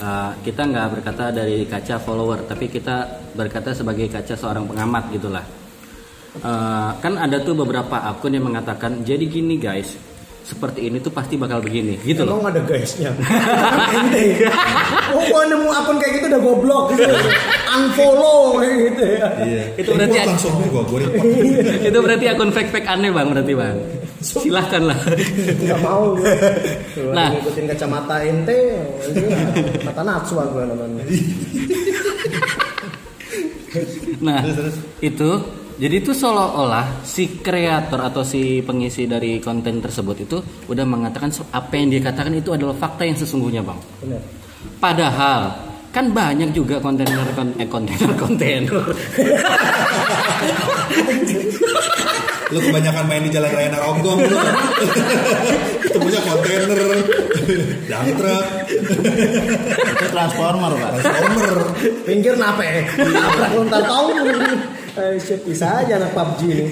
Uh, 0.03 0.35
kita 0.43 0.67
nggak 0.67 0.99
berkata 0.99 1.31
dari 1.31 1.63
kaca 1.63 1.95
follower, 2.03 2.43
tapi 2.51 2.67
kita 2.67 3.07
berkata 3.39 3.71
sebagai 3.71 4.11
kaca 4.11 4.35
seorang 4.35 4.67
pengamat 4.67 5.15
gitulah. 5.15 5.47
Uh, 6.43 6.91
kan 6.99 7.15
ada 7.23 7.39
tuh 7.39 7.55
beberapa 7.55 8.03
akun 8.11 8.35
yang 8.35 8.51
mengatakan 8.51 9.07
jadi 9.07 9.23
gini 9.31 9.63
guys, 9.63 9.95
seperti 10.43 10.91
ini 10.91 10.99
tuh 10.99 11.09
pasti 11.09 11.39
bakal 11.39 11.63
begini, 11.63 11.97
gitu 12.03 12.27
loh. 12.27 12.43
Emang 12.43 12.51
ada 12.51 12.61
guysnya. 12.61 13.15
Ente. 13.95 14.43
Oh, 15.15 15.23
gua 15.23 15.43
nemu 15.47 15.69
akun 15.71 15.97
kayak 15.97 16.13
gitu 16.19 16.27
udah 16.29 16.41
goblok 16.43 16.85
gitu. 16.93 17.05
Unfollow 17.71 18.59
kayak 18.59 18.75
gitu 18.91 19.03
ya. 19.07 19.27
Iya. 19.41 19.63
Itu 19.79 19.91
berarti- 19.95 20.19
langsung 20.27 20.53
gua 20.67 20.83
gua 20.83 20.99
report. 20.99 21.27
Itu 21.89 21.99
berarti 21.99 22.27
akun 22.27 22.51
fake-fake 22.51 22.87
aneh 22.87 23.11
bang, 23.11 23.29
berarti 23.31 23.53
bang. 23.55 23.77
Silahkan 24.19 24.83
lah. 24.87 24.99
Enggak 25.59 25.81
mau 25.81 26.15
gue. 26.15 26.27
Nah. 27.11 27.11
Nah, 27.23 27.29
ngikutin 27.33 27.67
kacamata 27.71 28.17
ente, 28.23 28.59
mata 29.83 30.03
Natsua 30.03 30.43
gue 30.49 30.63
namanya. 30.63 31.05
Nah, 34.21 34.41
itu 35.01 35.31
jadi 35.83 35.99
itu 35.99 36.15
seolah-olah 36.15 37.03
si 37.03 37.43
kreator 37.43 37.99
atau 38.07 38.23
si 38.23 38.63
pengisi 38.63 39.11
dari 39.11 39.43
konten 39.43 39.83
tersebut 39.83 40.17
itu 40.23 40.39
udah 40.71 40.87
mengatakan 40.87 41.35
apa 41.51 41.75
yang 41.75 41.91
dia 41.91 41.99
katakan 42.07 42.39
itu 42.39 42.55
adalah 42.55 42.71
fakta 42.79 43.03
yang 43.03 43.19
sesungguhnya, 43.19 43.67
Bang. 43.67 43.83
Benar. 43.99 44.23
Padahal 44.79 45.41
kan 45.91 46.15
banyak 46.15 46.55
juga 46.55 46.79
kontainer 46.79 47.27
kon 47.35 47.51
eh 47.59 47.67
kontainer 47.67 48.15
kontainer. 48.23 48.79
Lu 52.55 52.59
kebanyakan 52.63 53.05
main 53.11 53.27
di 53.27 53.31
jalan 53.35 53.51
raya 53.51 53.69
Naronggong 53.75 54.23
lu. 54.23 54.37
Ketemunya 55.83 56.21
kontainer, 56.23 56.79
dump 57.91 58.09
truck, 58.23 58.45
Itu 59.99 60.07
transformer 60.15 60.73
pak. 60.79 60.91
transformer. 60.95 61.53
Pinggir 62.07 62.35
nape? 62.39 62.87
Nabrak 63.03 63.51
lontar 63.57 63.83
tahu. 63.83 64.07
Eh, 64.93 65.17
shit, 65.17 65.41
bisa 65.49 65.81
aja 65.81 65.97
anak 65.97 66.13
PUBG 66.13 66.41
ini. 66.53 66.65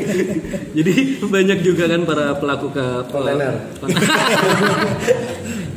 Jadi 0.76 0.92
banyak 1.24 1.58
juga 1.64 1.88
kan 1.88 2.04
para 2.04 2.36
pelaku 2.36 2.76
ke 2.76 2.84
Kontainer. 3.08 3.72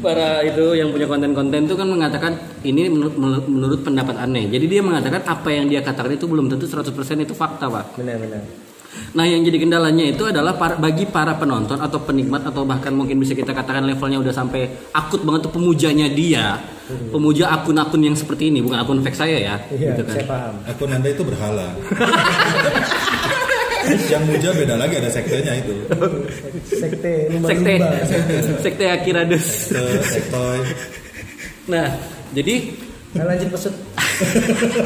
para 0.04 0.44
itu 0.44 0.76
yang 0.76 0.92
punya 0.92 1.08
konten-konten 1.08 1.70
itu 1.70 1.76
kan 1.80 1.88
mengatakan 1.88 2.36
ini 2.68 2.92
menurut, 2.92 3.16
menurut 3.48 3.80
pendapat 3.88 4.20
aneh. 4.20 4.52
Jadi 4.52 4.68
dia 4.68 4.84
mengatakan 4.84 5.24
apa 5.24 5.48
yang 5.48 5.72
dia 5.72 5.80
katakan 5.80 6.12
itu 6.12 6.28
belum 6.28 6.52
tentu 6.52 6.68
100% 6.68 6.92
itu 7.24 7.32
fakta, 7.32 7.72
Pak. 7.72 7.96
Benar, 7.96 8.20
benar. 8.20 8.44
Nah, 9.16 9.24
yang 9.24 9.40
jadi 9.48 9.56
kendalanya 9.56 10.12
itu 10.12 10.28
adalah 10.28 10.60
para- 10.60 10.76
bagi 10.76 11.08
para 11.08 11.40
penonton 11.40 11.80
atau 11.80 12.04
penikmat 12.04 12.52
atau 12.52 12.68
bahkan 12.68 12.92
mungkin 12.92 13.16
bisa 13.16 13.32
kita 13.32 13.56
katakan 13.56 13.88
levelnya 13.88 14.20
udah 14.20 14.36
sampai 14.36 14.92
akut 14.92 15.24
banget 15.24 15.48
tuh 15.48 15.56
pemujanya 15.56 16.12
dia. 16.12 16.60
Pemuja 17.12 17.46
akun-akun 17.54 18.02
yang 18.02 18.16
seperti 18.18 18.50
ini, 18.54 18.60
bukan 18.64 18.78
akun 18.80 19.00
fake 19.04 19.18
saya 19.18 19.38
ya, 19.38 19.56
Iya, 19.74 19.94
gitu 19.96 20.02
kan. 20.08 20.14
saya 20.16 20.26
paham. 20.28 20.54
Akun 20.68 20.89
Anda 20.92 21.10
itu 21.12 21.24
berhala. 21.24 21.68
yang 24.14 24.24
muja 24.30 24.50
beda 24.54 24.76
lagi 24.78 24.96
ada 25.02 25.10
sektenya 25.10 25.54
itu. 25.58 25.74
Sekte 26.70 26.78
Sekte 26.78 27.14
lumba-lumba. 27.34 27.89
Sekte 28.62 28.86
Akirades. 28.88 29.46
Sekte, 29.74 30.00
sektoy. 30.06 30.60
Nah, 31.70 31.88
jadi 32.34 32.56
Nah, 33.12 33.28
lanjut 33.28 33.52
pesut. 33.52 33.76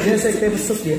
Dia 0.02 0.18
sekte 0.18 0.50
pesut 0.50 0.74
ya. 0.82 0.98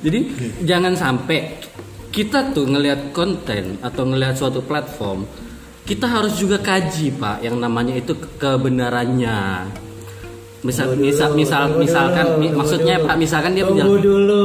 Jadi 0.00 0.20
jangan 0.64 0.96
sampai 0.96 1.60
kita 2.08 2.48
tuh 2.56 2.64
ngelihat 2.64 3.12
konten 3.12 3.76
atau 3.84 4.08
ngelihat 4.08 4.40
suatu 4.40 4.64
platform, 4.64 5.28
kita 5.84 6.08
harus 6.08 6.40
juga 6.40 6.56
kaji 6.56 7.12
pak 7.20 7.44
yang 7.44 7.60
namanya 7.60 7.92
itu 7.92 8.16
ke- 8.16 8.40
kebenarannya. 8.40 9.68
Misal, 10.64 10.84
Tunggu 10.88 11.04
misal, 11.04 11.28
dulu, 11.28 11.38
misal, 11.38 11.62
tunggu 11.68 11.80
misalkan, 11.84 12.24
dulu, 12.24 12.40
mi- 12.40 12.54
maksudnya 12.56 12.94
dulu. 12.96 13.04
pak, 13.04 13.16
misalkan 13.20 13.52
dia 13.52 13.64
Tunggu 13.68 13.96
dulu, 14.00 14.44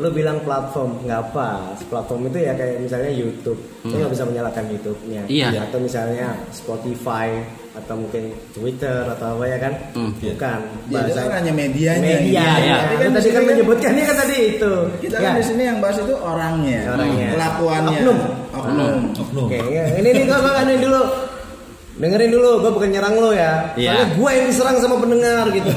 lu 0.00 0.08
bilang 0.10 0.38
platform 0.40 0.90
nggak 1.04 1.22
pas. 1.28 1.76
Platform 1.84 2.20
itu 2.26 2.38
ya 2.40 2.52
kayak 2.52 2.76
misalnya 2.80 3.12
YouTube, 3.12 3.60
lu 3.84 3.94
nggak 3.94 4.08
bisa 4.10 4.24
menyalakan 4.24 4.64
YouTube-nya. 4.66 5.22
Iya. 5.28 5.48
Atau 5.62 5.78
misalnya 5.78 6.32
Spotify 6.48 7.28
atau 7.76 7.94
mungkin 7.94 8.32
Twitter 8.50 9.06
atau 9.06 9.36
apa 9.36 9.44
ya 9.44 9.58
kan? 9.60 9.72
Hmm. 9.92 10.10
Bukan. 10.16 10.60
Ya, 10.88 10.98
itu 11.04 11.20
kan 11.20 11.32
hanya 11.36 11.52
medianya. 11.52 12.00
Media. 12.16 12.40
Iya, 12.42 12.52
iya. 12.58 12.76
Tadi 12.80 12.88
Kan 12.88 12.98
kan, 12.98 13.12
tadi 13.12 13.20
di 13.20 13.28
kan 13.28 13.36
kan- 13.36 13.48
menyebutkannya 13.52 14.02
kan 14.02 14.16
tadi 14.18 14.36
itu. 14.50 14.72
Kita 14.98 15.14
Ya. 15.14 15.22
kan 15.22 15.32
di 15.36 15.44
sini 15.44 15.62
yang 15.62 15.78
bahas 15.78 15.96
itu 16.00 16.14
orangnya, 16.16 16.80
Orangnya. 16.90 17.28
kelakuannya, 17.36 17.98
Oknum. 18.00 18.18
oknum. 18.50 18.94
Oknum. 19.14 19.46
Oke, 19.46 19.60
ya. 19.68 19.84
ini 19.94 20.08
nih 20.10 20.24
gua, 20.24 20.64
ini 20.64 20.74
dulu. 20.80 21.02
Dengerin 21.98 22.30
dulu, 22.30 22.62
gue 22.62 22.70
bukan 22.70 22.88
nyerang 22.94 23.14
lo 23.18 23.30
ya. 23.34 23.74
Soalnya 23.74 24.06
gue 24.14 24.30
yang 24.30 24.46
diserang 24.46 24.76
sama 24.78 24.96
pendengar 25.02 25.50
gitu. 25.50 25.70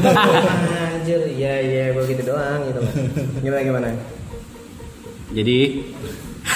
Anjir, 1.02 1.22
iya 1.34 1.54
iya 1.66 1.86
gue 1.98 2.04
gitu 2.06 2.22
doang 2.30 2.62
gitu. 2.70 2.82
Gimana 3.42 3.62
gimana? 3.66 3.90
jadi 5.32 5.60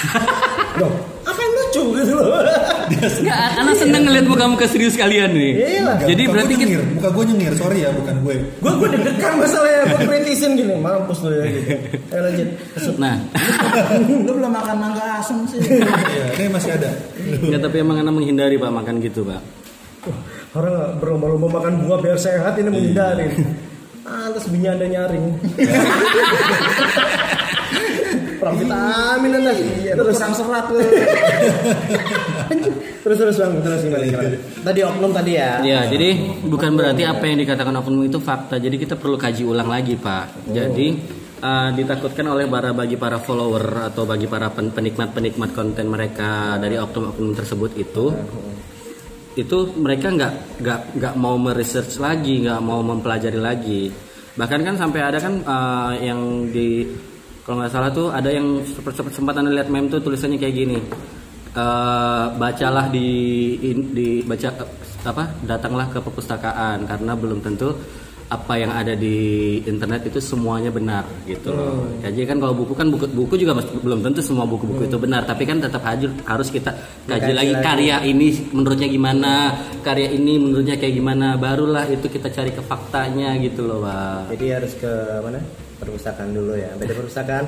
Loh, 0.80 0.92
apa 1.24 1.40
yang 1.40 1.52
lucu 1.56 1.82
gitu 1.96 2.12
loh? 2.20 2.28
nggak, 3.24 3.38
anak 3.58 3.74
seneng 3.80 4.02
ngeliat 4.04 4.26
muka-muka 4.28 4.66
serius 4.68 4.94
kalian 4.94 5.32
nih. 5.32 5.52
Iya. 5.56 6.04
Jadi 6.04 6.22
muka 6.28 6.32
berarti 6.36 6.52
gue 6.52 6.58
kita, 6.60 6.68
nyengir, 6.68 6.82
muka 6.92 7.08
gue 7.08 7.24
nyengir, 7.32 7.52
sorry 7.56 7.78
ya 7.80 7.90
bukan 7.96 8.14
gue. 8.20 8.34
Gue 8.60 8.72
gue 8.76 8.88
deg-degan 8.92 9.32
masalahnya, 9.40 9.80
gue 9.88 9.98
kritisin 10.04 10.52
gini, 10.54 10.74
mampus 10.76 11.18
lu 11.24 11.30
ya 11.32 11.44
gitu. 11.48 11.68
Ayo 12.12 12.20
lanjut. 12.28 12.48
nah, 13.00 13.16
Lu 14.26 14.32
belum 14.36 14.52
makan 14.52 14.76
mangga 14.76 15.04
asem 15.24 15.38
sih. 15.48 15.60
Iya, 15.64 16.24
ini 16.38 16.48
masih 16.52 16.70
ada. 16.76 16.90
ya 17.26 17.58
tapi 17.58 17.76
emang 17.80 18.04
anak 18.04 18.12
menghindari 18.12 18.60
pak 18.60 18.70
makan 18.70 18.94
gitu 19.00 19.24
pak. 19.24 19.40
Orang 20.54 21.00
berlomba-lomba 21.02 21.48
makan 21.58 21.72
buah 21.84 21.98
biar 22.04 22.18
sehat 22.20 22.54
ini 22.60 22.68
menghindari. 22.70 23.32
Atas 24.06 24.46
binya 24.46 24.76
anda 24.76 24.86
nyaring. 24.86 25.24
Kurang 28.46 28.62
vitamin 28.62 29.42
anda. 29.42 29.52
Iya, 29.58 29.98
lu 29.98 30.06
terus 30.06 30.22
kurang 30.22 30.34
serat 30.38 30.66
terus 33.02 33.18
terus 33.18 33.36
bang 33.42 33.58
terus 33.58 33.80
gimana 33.82 34.04
gimana. 34.06 34.38
Tadi 34.62 34.80
oknum 34.86 35.10
tadi 35.10 35.32
ya. 35.34 35.50
Ya, 35.66 35.80
jadi 35.90 36.14
bukan 36.46 36.78
berarti 36.78 37.02
apa 37.02 37.26
yang 37.26 37.42
dikatakan 37.42 37.74
oknum 37.74 38.06
itu 38.06 38.22
fakta. 38.22 38.62
Jadi 38.62 38.78
kita 38.78 38.94
perlu 38.94 39.18
kaji 39.18 39.42
ulang 39.42 39.66
lagi, 39.66 39.98
Pak. 39.98 40.46
Jadi 40.54 40.94
uh, 41.42 41.74
ditakutkan 41.74 42.22
oleh 42.30 42.46
para 42.46 42.70
bagi 42.70 42.94
para 42.94 43.18
follower 43.18 43.90
atau 43.90 44.06
bagi 44.06 44.30
para 44.30 44.46
pen- 44.54 44.70
penikmat-penikmat 44.70 45.50
konten 45.50 45.90
mereka 45.90 46.54
dari 46.62 46.78
oknum-oknum 46.78 47.34
tersebut 47.34 47.74
itu 47.74 48.14
itu 49.34 49.58
mereka 49.74 50.14
nggak 50.14 50.62
nggak 50.62 50.80
nggak 51.02 51.14
mau 51.18 51.34
meresearch 51.34 51.98
lagi, 51.98 52.46
nggak 52.46 52.62
mau 52.62 52.78
mempelajari 52.78 53.42
lagi. 53.42 53.90
Bahkan 54.38 54.60
kan 54.62 54.78
sampai 54.78 55.00
ada 55.02 55.18
kan 55.18 55.34
uh, 55.42 55.98
yang 55.98 56.46
di 56.54 56.86
kalau 57.46 57.62
nggak 57.62 57.70
salah 57.70 57.90
tuh 57.94 58.10
ada 58.10 58.26
yang 58.26 58.58
sempat 58.66 59.14
sempat 59.14 59.38
anda 59.38 59.54
lihat 59.54 59.70
meme 59.70 59.86
tuh 59.86 60.02
tulisannya 60.02 60.34
kayak 60.34 60.54
gini. 60.66 60.78
Eh, 61.56 62.24
bacalah 62.36 62.90
di, 62.92 63.08
in- 63.64 63.94
di 63.94 64.20
baca 64.26 64.50
eh, 64.50 64.68
apa 65.06 65.24
datanglah 65.46 65.86
ke 65.88 66.02
perpustakaan 66.02 66.84
karena 66.84 67.14
belum 67.14 67.38
tentu 67.40 67.70
apa 68.26 68.58
yang 68.58 68.74
ada 68.74 68.98
di 68.98 69.14
internet 69.62 70.10
itu 70.10 70.18
semuanya 70.18 70.74
benar 70.74 71.06
gitu 71.24 71.54
loh. 71.54 71.86
Jadi 72.02 72.26
kan 72.26 72.42
kalau 72.42 72.58
buku 72.58 72.74
kan 72.74 72.90
buku, 72.90 73.06
buku 73.14 73.38
juga 73.38 73.54
mas- 73.54 73.70
belum 73.70 74.02
tentu 74.02 74.18
semua 74.18 74.42
buku-buku 74.42 74.90
itu 74.90 74.98
benar, 74.98 75.22
tapi 75.22 75.46
kan 75.46 75.62
tetap 75.62 75.78
harus 75.86 76.10
harus 76.26 76.48
kita 76.50 76.74
kaji 77.06 77.30
lagi 77.30 77.54
lagi. 77.54 77.62
karya 77.62 77.96
ini 78.02 78.50
menurutnya 78.50 78.90
gimana, 78.90 79.32
karya 79.86 80.10
ini 80.10 80.42
menurutnya 80.42 80.74
kayak 80.74 80.98
gimana, 80.98 81.38
barulah 81.38 81.86
itu 81.86 82.10
kita 82.10 82.26
cari 82.34 82.50
ke 82.50 82.60
faktanya 82.66 83.38
gitu 83.38 83.62
loh, 83.62 83.86
Pak. 83.86 84.34
Jadi 84.34 84.46
harus 84.50 84.72
ke 84.74 84.92
mana? 85.22 85.38
Perpustakaan 85.76 86.32
dulu 86.32 86.56
ya. 86.56 86.72
Beda 86.76 86.92
perpustakaan. 86.96 87.46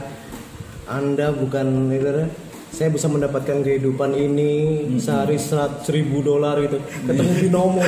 Anda 0.89 1.33
bukan 1.37 1.93
ibaratnya, 1.93 2.33
saya 2.69 2.89
bisa 2.89 3.09
mendapatkan 3.09 3.65
kehidupan 3.65 4.13
ini 4.13 4.53
sehari 5.01 5.37
serat 5.41 5.85
seribu 5.85 6.21
dolar 6.21 6.61
gitu 6.65 6.81
ketemu 7.09 7.33
binomo 7.45 7.81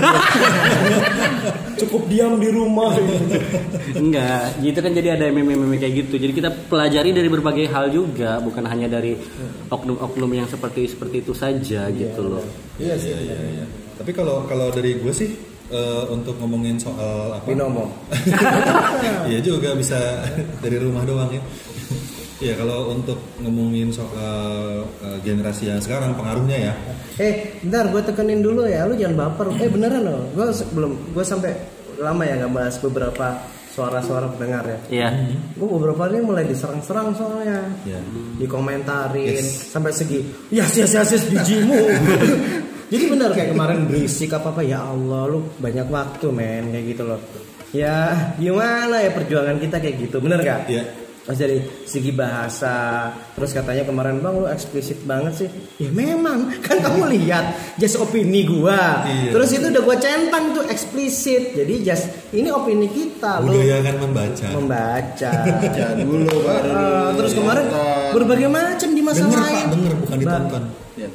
cukup 1.81 2.03
diam 2.13 2.37
di 2.37 2.49
rumah 2.53 2.93
gitu. 2.97 3.41
Enggak, 3.97 4.57
gitu 4.61 4.79
kan 4.81 4.93
jadi 4.93 5.17
ada 5.17 5.33
meme-meme 5.33 5.81
kayak 5.81 6.05
gitu. 6.05 6.21
Jadi 6.21 6.33
kita 6.37 6.53
pelajari 6.69 7.13
dari 7.13 7.29
berbagai 7.33 7.67
hal 7.73 7.89
juga, 7.89 8.37
bukan 8.41 8.69
hanya 8.69 8.89
dari 8.89 9.17
oknum-oknum 9.69 10.31
yang 10.33 10.49
seperti 10.49 10.89
seperti 10.93 11.25
itu 11.25 11.33
saja 11.33 11.89
gitu 11.89 12.21
loh. 12.21 12.45
iya 12.77 12.97
sih 13.01 13.13
Iya, 13.13 13.37
iya. 13.37 13.65
Tapi 14.01 14.13
kalau 14.17 14.45
kalau 14.49 14.73
dari 14.73 14.97
gue 14.97 15.13
sih 15.13 15.29
eh, 15.71 16.05
untuk 16.09 16.35
ngomongin 16.37 16.77
soal 16.77 17.33
apa? 17.33 17.47
binomo 17.47 17.87
Iya 19.31 19.39
juga 19.41 19.73
bisa 19.73 19.97
dari 20.59 20.77
rumah 20.77 21.03
doang 21.03 21.31
ya. 21.31 21.43
Iya 22.41 22.57
kalau 22.57 22.89
untuk 22.91 23.21
ngomongin 23.39 23.93
soal 23.93 24.81
eh, 24.99 25.19
generasi 25.21 25.69
yang 25.69 25.77
sekarang 25.79 26.13
pengaruhnya 26.15 26.57
ya. 26.59 26.75
eh 27.17 27.61
bentar 27.61 27.85
gue 27.87 28.01
tekenin 28.03 28.41
dulu 28.41 28.65
ya 28.65 28.85
lu 28.85 28.97
jangan 28.97 29.29
baper 29.29 29.53
eh 29.57 29.69
beneran 29.69 30.01
loh 30.03 30.25
gue 30.33 30.45
belum 30.73 31.13
gue 31.13 31.21
sampai 31.21 31.53
lama 32.01 32.25
ya 32.25 32.41
nggak 32.41 32.49
bahas 32.51 32.81
beberapa 32.81 33.37
suara-suara 33.71 34.33
pendengar 34.33 34.65
ya 34.65 34.79
Iya. 34.89 35.09
gue 35.53 35.69
beberapa 35.69 36.09
kali 36.09 36.19
mulai 36.19 36.49
diserang-serang 36.49 37.13
soalnya 37.13 37.61
Ya. 37.85 38.01
dikomentarin 38.41 39.37
Yes. 39.37 39.69
sampai 39.69 39.93
segi 39.93 40.25
yes 40.49 40.73
yes 40.75 40.91
yes 40.91 41.13
yes 41.13 41.25
bijimu 41.29 41.77
Jadi 42.91 43.05
benar 43.07 43.31
kayak 43.31 43.49
kemarin 43.51 43.87
berisik 43.87 44.31
apa 44.31 44.51
apa 44.51 44.61
ya 44.61 44.83
Allah 44.83 45.23
lu 45.27 45.39
banyak 45.57 45.87
waktu 45.87 46.27
men 46.29 46.69
kayak 46.69 46.87
gitu 46.89 47.03
loh. 47.05 47.21
Ya 47.71 47.95
gimana 48.35 48.99
ya 48.99 49.11
perjuangan 49.11 49.57
kita 49.57 49.79
kayak 49.79 49.97
gitu 50.01 50.19
bener 50.19 50.43
gak? 50.43 50.67
Iya. 50.67 50.85
Terus 51.21 51.37
dari 51.39 51.59
segi 51.85 52.11
bahasa, 52.11 53.07
terus 53.31 53.53
katanya 53.53 53.85
kemarin 53.85 54.19
bang 54.19 54.35
lu 54.35 54.49
eksplisit 54.49 55.05
banget 55.05 55.33
sih. 55.37 55.49
Ya 55.79 55.87
memang 55.89 56.51
kan 56.67 56.83
kamu 56.83 57.07
lihat 57.15 57.45
just 57.77 57.95
opini 57.95 58.43
gua. 58.43 59.07
Iya. 59.07 59.31
Terus 59.31 59.55
itu 59.55 59.71
udah 59.71 59.83
gua 59.85 59.95
centang 59.95 60.51
tuh 60.51 60.67
eksplisit. 60.67 61.55
Jadi 61.55 61.75
just 61.81 62.11
ini 62.33 62.51
opini 62.51 62.91
kita 62.91 63.39
lu 63.39 63.55
Budayakan 63.55 63.97
membaca. 64.03 64.47
membaca. 64.51 65.31
Baca 65.61 65.87
dulu 65.95 66.35
baru 66.43 66.75
terus 67.15 67.33
kemarin 67.33 67.65
berbagai 68.11 68.49
macam 68.51 68.89
di 68.91 69.03
masa 69.05 69.23
Denger 69.23 69.39
lain. 69.39 69.55
pak, 69.63 69.71
denger 69.71 69.95
bukan 69.95 70.11
Ba- 70.11 70.23
ditonton. 70.25 70.63
Ya, 70.99 71.09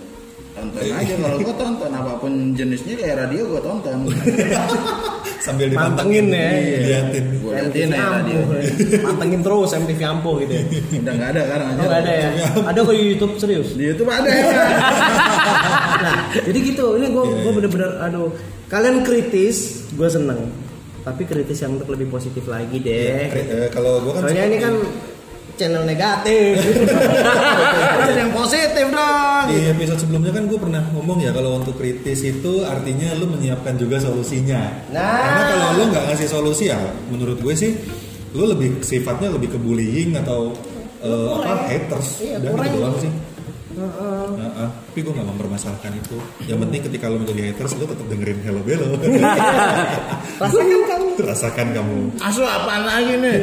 tonton 0.72 0.98
aja 0.98 1.14
kalau 1.22 1.38
gua 1.38 1.56
tonton 1.56 1.92
apa 1.94 2.12
pun 2.18 2.34
jenisnya 2.58 2.94
kayak 2.98 3.16
radio 3.26 3.42
gua 3.46 3.62
tonton. 3.62 3.98
Sambil 5.46 5.70
dipantengin. 5.70 6.26
Ya. 6.34 6.50
Liatin. 6.82 7.26
Gua 7.44 7.52
liatin 7.54 7.90
ya 7.94 8.06
radio. 8.18 8.40
Mantengin 9.06 9.42
terus 9.46 9.70
MTV 9.78 10.02
Ampuh 10.02 10.36
gitu 10.42 10.54
ya. 10.58 10.64
Udah 11.06 11.14
nggak 11.14 11.30
ada 11.38 11.42
sekarang 11.46 11.68
aja. 11.70 11.78
Oh, 11.78 11.86
nggak 11.86 12.02
ada 12.02 12.14
ya? 12.14 12.30
Ada 12.66 12.80
kok 12.82 12.94
di 12.98 13.04
YouTube 13.14 13.34
serius. 13.38 13.70
Di 13.78 13.84
YouTube 13.94 14.10
ada 14.10 14.30
ya. 14.30 14.46
Nah, 15.96 16.28
jadi 16.44 16.60
gitu. 16.60 17.00
Ini 17.00 17.08
gue 17.08 17.24
gue 17.46 17.52
bener-bener 17.56 17.90
aduh. 18.04 18.30
Kalian 18.68 19.06
kritis, 19.06 19.88
gue 19.96 20.10
seneng. 20.10 20.52
Tapi 21.06 21.22
kritis 21.24 21.62
yang 21.62 21.78
untuk 21.78 21.94
lebih 21.94 22.10
positif 22.10 22.50
lagi 22.50 22.82
deh. 22.82 23.30
Eh, 23.30 23.70
kalau 23.70 24.02
gua 24.02 24.18
kan 24.18 24.22
Soalnya 24.26 24.44
ini 24.50 24.58
kan 24.58 24.74
channel 25.56 25.84
negatif. 25.88 26.60
Channel 28.06 28.18
yang 28.28 28.32
positif 28.36 28.86
dong. 28.92 29.44
di 29.50 29.58
episode 29.72 30.00
sebelumnya 30.04 30.32
kan 30.36 30.44
gue 30.46 30.60
pernah 30.60 30.84
ngomong 30.94 31.20
ya 31.22 31.32
kalau 31.32 31.58
untuk 31.60 31.76
kritis 31.80 32.22
itu 32.22 32.64
artinya 32.68 33.16
lu 33.18 33.26
menyiapkan 33.32 33.76
juga 33.80 33.98
solusinya. 34.00 34.62
Nah. 34.94 35.22
Karena 35.26 35.44
kalau 35.50 35.68
lu 35.80 35.84
nggak 35.92 36.04
ngasih 36.12 36.28
solusi 36.30 36.70
ya, 36.70 36.80
menurut 37.10 37.40
gue 37.40 37.54
sih 37.56 37.72
lu 38.36 38.46
lebih 38.52 38.84
sifatnya 38.84 39.32
lebih 39.32 39.56
ke 39.56 39.60
bullying 39.60 40.20
atau 40.20 40.52
eh, 41.02 41.30
apa 41.40 41.72
haters. 41.72 42.08
Iya, 42.22 42.36
Udah 42.44 42.52
kurang. 42.52 42.66
gitu 42.68 42.78
doang 42.84 42.96
sih. 43.76 43.84
Heeh. 43.84 44.28
Nah, 44.40 44.50
ah. 44.56 44.70
tapi 44.72 45.00
gue 45.04 45.14
nggak 45.14 45.28
mempermasalahkan 45.36 45.92
itu. 46.00 46.18
Yang 46.48 46.60
penting 46.68 46.82
ketika 46.88 47.06
lu 47.12 47.18
menjadi 47.20 47.42
haters, 47.52 47.74
lu 47.76 47.86
tetap 47.86 48.08
dengerin 48.08 48.40
Hello 48.48 48.62
Bello. 48.64 48.88
Rasakan 50.42 50.82
kamu. 50.88 51.08
Rasakan 51.20 51.68
kamu. 51.76 52.00
Asu 52.24 52.42
apaan 52.48 52.84
lagi 52.88 53.14
nih? 53.20 53.38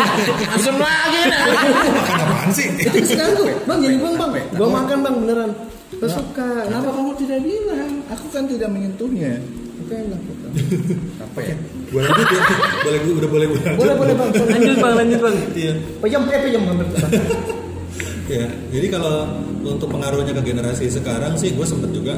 Asem 0.58 0.76
lagi 0.76 1.20
nih. 1.30 1.40
Makan 1.94 2.18
apaan 2.26 2.50
sih? 2.50 2.66
Itu 2.82 2.98
kesukaan 2.98 3.30
gue. 3.38 3.54
Bang 3.64 3.78
jadi 3.78 3.96
bang 3.98 4.14
bang. 4.18 4.30
Gue 4.54 4.68
makan 4.68 4.98
bang 5.06 5.14
beneran. 5.22 5.50
Gue 5.98 6.10
suka. 6.10 6.48
Kenapa 6.66 6.90
kamu 6.92 7.10
tidak 7.16 7.40
bilang? 7.46 7.92
Aku 8.12 8.26
kan 8.34 8.44
tidak 8.50 8.68
menyentuhnya. 8.70 9.38
Oke 9.78 9.94
lah. 9.94 10.20
Apa 11.22 11.40
ya? 11.40 11.54
boleh 11.88 12.04
lanjut 12.04 12.28
ya? 12.28 12.42
Boleh 12.84 12.98
gue 13.00 13.14
udah 13.16 13.30
boleh 13.30 13.46
gue 13.48 13.60
lanjut. 13.62 13.78
Boleh 13.80 13.94
boleh 13.94 14.14
bang. 14.18 14.30
Lanjut 14.52 14.76
bang, 14.76 14.94
lanjut 14.98 15.20
bang. 15.24 15.36
Iya. 15.56 15.72
Pejam 16.02 16.22
eh 16.28 16.40
pejam 16.44 16.62
bang. 16.66 16.88
Ya, 18.28 18.44
jadi 18.68 18.86
kalau 18.92 19.24
untuk 19.64 19.88
pengaruhnya 19.88 20.36
ke 20.36 20.52
generasi 20.52 20.92
sekarang 20.92 21.40
sih 21.40 21.56
gue 21.56 21.64
sempet 21.64 21.96
juga 21.96 22.12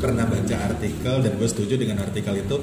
pernah 0.00 0.24
baca 0.24 0.56
artikel 0.64 1.14
dan 1.20 1.32
gue 1.36 1.48
setuju 1.48 1.76
dengan 1.76 2.00
artikel 2.00 2.40
itu. 2.40 2.56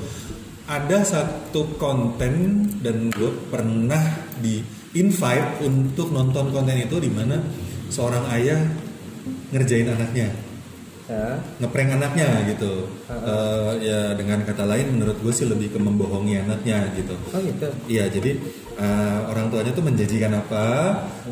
Ada 0.68 1.00
satu 1.06 1.80
konten 1.80 2.66
dan 2.82 3.14
gue 3.14 3.32
pernah 3.48 4.02
di 4.42 4.60
invite 4.98 5.64
untuk 5.64 6.12
nonton 6.12 6.52
konten 6.52 6.76
itu 6.76 6.98
di 7.00 7.08
mana 7.14 7.40
seorang 7.88 8.26
ayah 8.36 8.60
ngerjain 9.54 9.94
anaknya. 9.94 10.30
Ya. 11.08 11.40
ngeprank 11.64 11.96
anaknya 11.96 12.28
gitu. 12.52 12.84
Eh, 13.08 13.72
ya 13.80 14.12
dengan 14.20 14.44
kata 14.44 14.68
lain 14.68 15.00
menurut 15.00 15.16
gue 15.24 15.32
sih 15.32 15.48
lebih 15.48 15.72
ke 15.72 15.80
membohongi 15.80 16.44
anaknya 16.44 16.84
gitu. 17.00 17.16
Oh 17.32 17.40
gitu. 17.40 17.72
Iya, 17.88 18.12
jadi 18.12 18.36
eh, 18.78 19.20
orang 19.28 19.50
tuanya 19.50 19.72
tuh 19.74 19.84
menjanjikan 19.84 20.34
apa, 20.34 20.66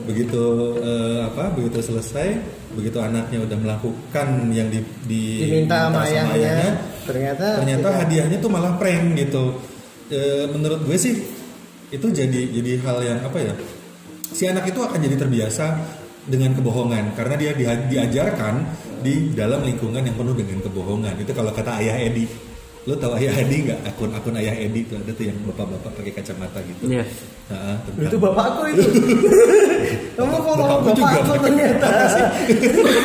begitu 0.04 0.44
eh, 0.82 1.20
apa, 1.26 1.54
begitu 1.54 1.82
selesai, 1.82 2.38
begitu 2.74 2.98
anaknya 3.00 3.42
udah 3.42 3.58
melakukan 3.58 4.28
yang 4.52 4.68
di, 4.68 4.82
di- 5.06 5.46
Diminta 5.46 5.88
sama 5.88 6.04
diminta 6.04 6.34
ayahnya. 6.34 6.72
Ternyata. 7.06 7.46
ternyata 7.62 7.88
tidak. 7.88 8.00
hadiahnya 8.02 8.38
tuh 8.42 8.50
malah 8.50 8.74
prank 8.76 9.14
gitu. 9.16 9.62
Eh, 10.10 10.46
menurut 10.50 10.86
gue 10.86 10.98
sih 10.98 11.16
itu 11.90 12.08
jadi 12.10 12.42
jadi 12.50 12.72
hal 12.82 12.98
yang 13.02 13.20
apa 13.22 13.38
ya? 13.40 13.54
Si 14.26 14.44
anak 14.46 14.68
itu 14.68 14.82
akan 14.82 15.00
jadi 15.00 15.16
terbiasa 15.16 15.66
dengan 16.26 16.58
kebohongan 16.58 17.14
karena 17.14 17.38
dia 17.38 17.52
dia- 17.54 17.86
diajarkan 17.86 18.66
di 19.06 19.30
dalam 19.32 19.62
lingkungan 19.62 20.02
yang 20.02 20.18
penuh 20.18 20.34
dengan 20.34 20.66
kebohongan. 20.66 21.14
Itu 21.22 21.32
kalau 21.32 21.54
kata 21.54 21.78
ayah 21.78 21.98
Edi. 22.02 22.26
Lo 22.86 22.94
tahu 22.94 23.18
ayah 23.18 23.34
Edi 23.42 23.66
nggak 23.66 23.80
akun-akun 23.90 24.38
ayah 24.38 24.54
Edi 24.54 24.86
itu 24.86 24.94
ada 24.94 25.10
tuh 25.10 25.26
yang 25.26 25.38
bapak-bapak 25.42 25.92
pakai 25.98 26.14
kacamata 26.14 26.62
gitu. 26.62 26.84
Iya. 26.86 27.04
Nah, 27.50 27.76
tentang- 27.82 28.06
Itu 28.06 28.18
bapakku 28.22 28.62
itu. 28.70 28.84
Kamu 30.18 30.30
kok 30.32 30.42
ngomong 30.46 30.70
Bapakku 30.70 30.90
juga 30.94 31.16
bapakku 31.18 31.32
pakai 31.34 31.44
ternyata. 31.50 31.90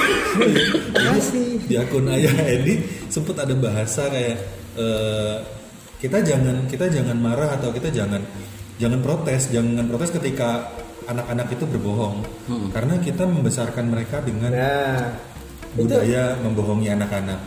Makasih. 0.94 1.48
di 1.70 1.74
akun 1.78 2.06
ayah 2.10 2.34
Edi 2.46 2.74
sempet 3.08 3.36
ada 3.38 3.54
bahasa 3.54 4.10
kayak 4.10 4.36
eh, 4.76 5.36
kita 6.00 6.18
jangan 6.20 6.66
kita 6.66 6.88
jangan 6.88 7.16
marah 7.16 7.56
atau 7.56 7.70
kita 7.70 7.92
jangan 7.92 8.20
jangan 8.80 9.00
protes 9.00 9.52
jangan 9.52 9.84
protes 9.86 10.10
ketika 10.10 10.66
anak-anak 11.06 11.52
itu 11.52 11.64
berbohong 11.66 12.22
karena 12.70 12.94
kita 12.98 13.24
membesarkan 13.26 13.86
mereka 13.90 14.22
dengan 14.22 14.50
Nah, 14.50 15.04
itu 15.76 15.86
budaya 15.86 16.34
membohongi 16.42 16.88
anak-anak 16.90 17.38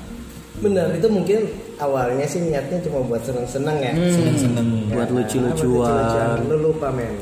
benar 0.61 0.87
itu 0.95 1.07
mungkin 1.11 1.39
awalnya 1.77 2.25
sih 2.25 2.41
niatnya 2.41 2.77
cuma 2.83 3.01
buat 3.03 3.21
seneng-seneng 3.23 3.77
ya. 3.79 3.93
seneng-seneng 3.95 4.67
Buat 4.93 5.09
Nah, 5.09 5.15
lucu-lucuan. 5.21 6.37
Lu 6.49 6.57
lupa 6.71 6.89
men 6.93 7.15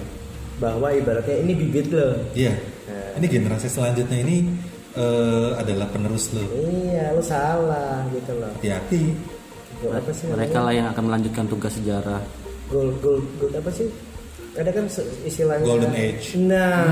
bahwa 0.61 0.93
ibaratnya 0.93 1.41
ini 1.41 1.51
bibit 1.57 1.89
lo. 1.89 2.13
iya 2.37 2.53
ini 3.17 3.25
generasi 3.25 3.65
selanjutnya 3.65 4.17
ini 4.21 4.45
eh, 4.93 5.49
adalah 5.57 5.89
penerus 5.89 6.29
lo 6.31 6.45
Iya, 6.53 7.17
lu 7.17 7.23
salah 7.23 8.05
gitu 8.11 8.31
loh. 8.37 8.51
hati-hati 8.59 9.15
Gol 9.81 9.97
apa 9.97 10.11
sih? 10.13 10.29
Mereka 10.29 10.57
lah 10.61 10.73
yang 10.77 10.87
akan 10.93 11.03
melanjutkan 11.09 11.45
tugas 11.49 11.73
sejarah. 11.73 12.21
Gol 12.69 12.93
gol 13.01 13.17
gol 13.41 13.49
apa 13.49 13.73
sih? 13.73 13.89
Ada 14.51 14.67
kan 14.69 14.85
istilahnya 15.23 15.63
Golden 15.63 15.93
age. 15.95 16.35
Nah, 16.35 16.83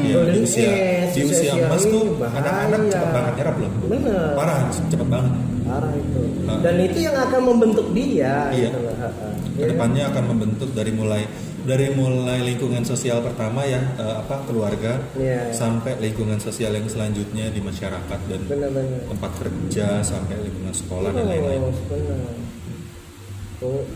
Iya, 0.00 0.14
golden 0.14 0.34
di 0.34 0.40
usia 0.46 0.70
age, 0.70 1.12
di 1.12 1.22
usia 1.26 1.52
emas 1.58 1.82
tuh 1.82 2.14
anak-anak 2.16 2.80
cepet 2.86 3.08
banget 3.10 3.32
nyerap 3.34 3.56
loh 3.58 3.70
Bener. 3.90 4.28
parah 4.38 4.58
cepet 4.70 5.08
banget 5.10 5.32
Parah 5.68 5.92
itu. 5.92 6.20
Nah. 6.46 6.58
Dan 6.64 6.74
itu 6.80 6.98
yang 7.04 7.16
akan 7.18 7.40
membentuk 7.44 7.86
dia. 7.92 8.48
Iya. 8.48 8.70
Gitu 8.70 8.78
ha. 8.80 8.88
Iya 8.88 9.08
kan? 9.10 9.34
ke 9.58 9.64
depannya 9.68 10.02
akan 10.08 10.24
membentuk 10.30 10.70
dari 10.70 10.92
mulai 10.94 11.22
dari 11.60 11.90
mulai 11.90 12.38
lingkungan 12.40 12.86
sosial 12.86 13.18
pertama 13.20 13.66
ya 13.66 13.82
eh, 13.98 14.14
apa 14.16 14.46
keluarga 14.46 15.02
Iya. 15.12 15.50
sampai 15.50 15.98
lingkungan 15.98 16.38
sosial 16.38 16.70
yang 16.72 16.86
selanjutnya 16.86 17.50
di 17.50 17.60
masyarakat 17.60 18.18
dan 18.24 18.40
Bener-bener. 18.46 19.02
tempat 19.04 19.30
kerja 19.36 19.86
sampai 20.00 20.38
lingkungan 20.38 20.72
sekolah 20.72 21.10
dan 21.10 21.26
lain-lain. 21.26 21.62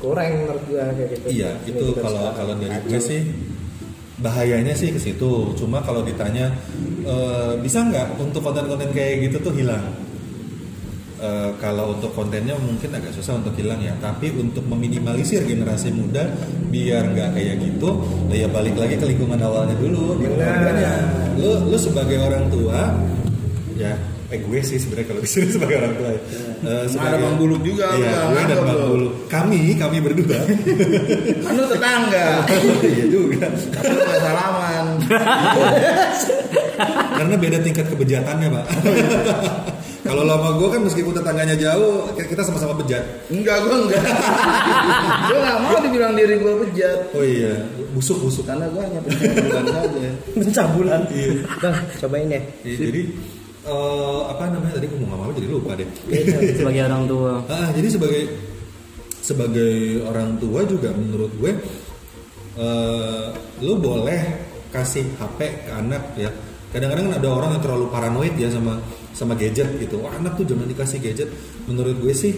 Kurang 0.03 0.31
menurut 0.43 0.63
gua 0.67 0.91
kayak 0.91 1.09
gitu. 1.15 1.27
Iya 1.31 1.51
Ini 1.63 1.71
itu 1.71 1.87
kalau 2.03 2.35
kalau 2.35 2.55
dari 2.59 2.79
gue 2.83 2.99
sih 2.99 3.21
bahayanya 4.19 4.75
sih 4.75 4.91
ke 4.91 4.99
situ. 4.99 5.55
Cuma 5.55 5.79
kalau 5.87 6.03
ditanya 6.03 6.51
eh, 7.07 7.53
bisa 7.63 7.87
nggak 7.87 8.19
untuk 8.19 8.43
konten-konten 8.43 8.91
kayak 8.91 9.31
gitu 9.31 9.39
tuh 9.39 9.55
hilang? 9.55 9.87
Eh, 11.23 11.51
kalau 11.63 11.95
untuk 11.95 12.11
kontennya 12.19 12.59
mungkin 12.59 12.91
agak 12.91 13.15
susah 13.15 13.39
untuk 13.39 13.55
hilang 13.55 13.79
ya. 13.79 13.95
Tapi 14.03 14.35
untuk 14.35 14.67
meminimalisir 14.67 15.47
generasi 15.47 15.95
muda 15.95 16.27
biar 16.75 17.15
nggak 17.15 17.31
kayak 17.39 17.55
gitu, 17.63 18.03
ya 18.35 18.51
balik 18.51 18.75
lagi 18.75 18.99
ke 18.99 19.07
lingkungan 19.07 19.39
awalnya 19.39 19.79
dulu 19.79 20.19
di 20.19 20.27
Benar. 20.27 20.59
keluarganya. 20.59 20.93
Lu 21.39 21.71
lu 21.71 21.79
sebagai 21.79 22.19
orang 22.19 22.51
tua 22.51 22.99
ya 23.79 23.95
eh 24.33 24.41
gue 24.41 24.61
sih 24.65 24.81
sebenarnya 24.81 25.07
kalau 25.13 25.21
disuruh 25.23 25.51
sebagai 25.61 25.77
orang 25.79 25.95
tua 25.95 26.11
ya. 26.11 26.21
Eh, 26.63 26.87
Ada 26.89 27.17
Bang 27.19 27.37
Buluk 27.37 27.61
juga, 27.61 27.91
Iya, 27.93 28.23
Bang. 28.23 28.31
gue 28.31 28.39
dan 28.39 28.47
Nangkep 28.47 28.63
Bang 28.63 28.79
lu. 28.79 28.87
Buluk. 28.89 29.13
Kami, 29.27 29.61
kami 29.75 29.97
berdua. 29.99 30.39
Kan 31.43 31.53
lu 31.53 31.65
tetangga. 31.67 32.27
iya 32.81 33.05
juga. 33.11 33.45
Tapi 33.51 33.91
nggak 33.91 34.21
salaman. 34.21 34.87
Karena 37.19 37.35
beda 37.37 37.59
tingkat 37.61 37.87
kebejatannya, 37.87 38.49
Pak. 38.49 38.65
Kalau 40.03 40.27
lama 40.27 40.59
gue 40.59 40.67
kan 40.67 40.83
meskipun 40.83 41.15
tetangganya 41.15 41.55
jauh, 41.55 42.11
kita 42.13 42.43
sama-sama 42.43 42.75
bejat. 42.75 43.07
Enggak, 43.31 43.63
gua 43.63 43.87
enggak. 43.87 44.03
gua 45.23 45.39
nggak 45.39 45.59
mau 45.63 45.77
dibilang 45.79 46.13
diri 46.19 46.43
gua 46.43 46.59
bejat. 46.59 46.99
Oh 47.15 47.23
iya, 47.23 47.55
busuk-busuk. 47.95 48.43
Karena 48.43 48.67
gua 48.67 48.83
hanya 48.83 48.99
pencabulan 48.99 49.63
saja. 49.63 50.11
pencabulan. 50.35 51.01
Iya. 51.07 51.33
Bang, 51.63 51.77
cobain 52.03 52.27
deh. 52.29 52.43
Iya, 52.67 52.77
Jadi 52.83 53.03
eh, 53.63 54.21
apa 54.27 54.43
namanya 54.51 54.75
tadi 54.79 54.87
ngomong 54.91 55.21
apa 55.29 55.33
jadi 55.39 55.49
lupa 55.49 55.71
deh. 55.79 55.89
Sebagai 56.59 56.83
orang 56.91 57.05
tua. 57.07 57.33
Ah, 57.47 57.69
jadi 57.75 57.89
sebagai 57.91 58.23
sebagai 59.23 60.03
orang 60.03 60.35
tua 60.43 60.67
juga 60.67 60.91
menurut 60.91 61.31
gue 61.39 61.53
eh 62.53 63.27
lu 63.63 63.79
boleh 63.79 64.21
kasih 64.75 65.07
HP 65.17 65.39
ke 65.69 65.71
anak 65.73 66.03
ya. 66.19 66.29
Kadang-kadang 66.73 67.13
ada 67.13 67.29
orang 67.29 67.51
yang 67.57 67.63
terlalu 67.63 67.87
paranoid 67.93 68.35
ya 68.37 68.49
sama 68.51 68.81
sama 69.13 69.37
gadget 69.39 69.69
gitu. 69.79 70.03
Wah 70.03 70.13
anak 70.17 70.41
tuh 70.41 70.45
jangan 70.49 70.67
dikasih 70.67 70.99
gadget. 70.99 71.29
Menurut 71.69 71.97
gue 72.03 72.13
sih 72.13 72.35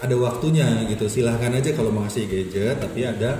ada 0.00 0.16
waktunya 0.16 0.88
gitu. 0.88 1.06
Silahkan 1.06 1.52
aja 1.54 1.70
kalau 1.76 1.92
mau 1.92 2.04
ngasih 2.04 2.26
gadget 2.26 2.76
tapi 2.80 3.06
ada 3.06 3.38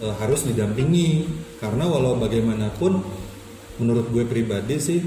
eh, 0.00 0.14
harus 0.22 0.46
didampingi. 0.48 1.28
Karena 1.60 1.84
walau 1.84 2.16
bagaimanapun 2.16 3.02
menurut 3.76 4.08
gue 4.08 4.24
pribadi 4.24 4.80
sih 4.80 5.00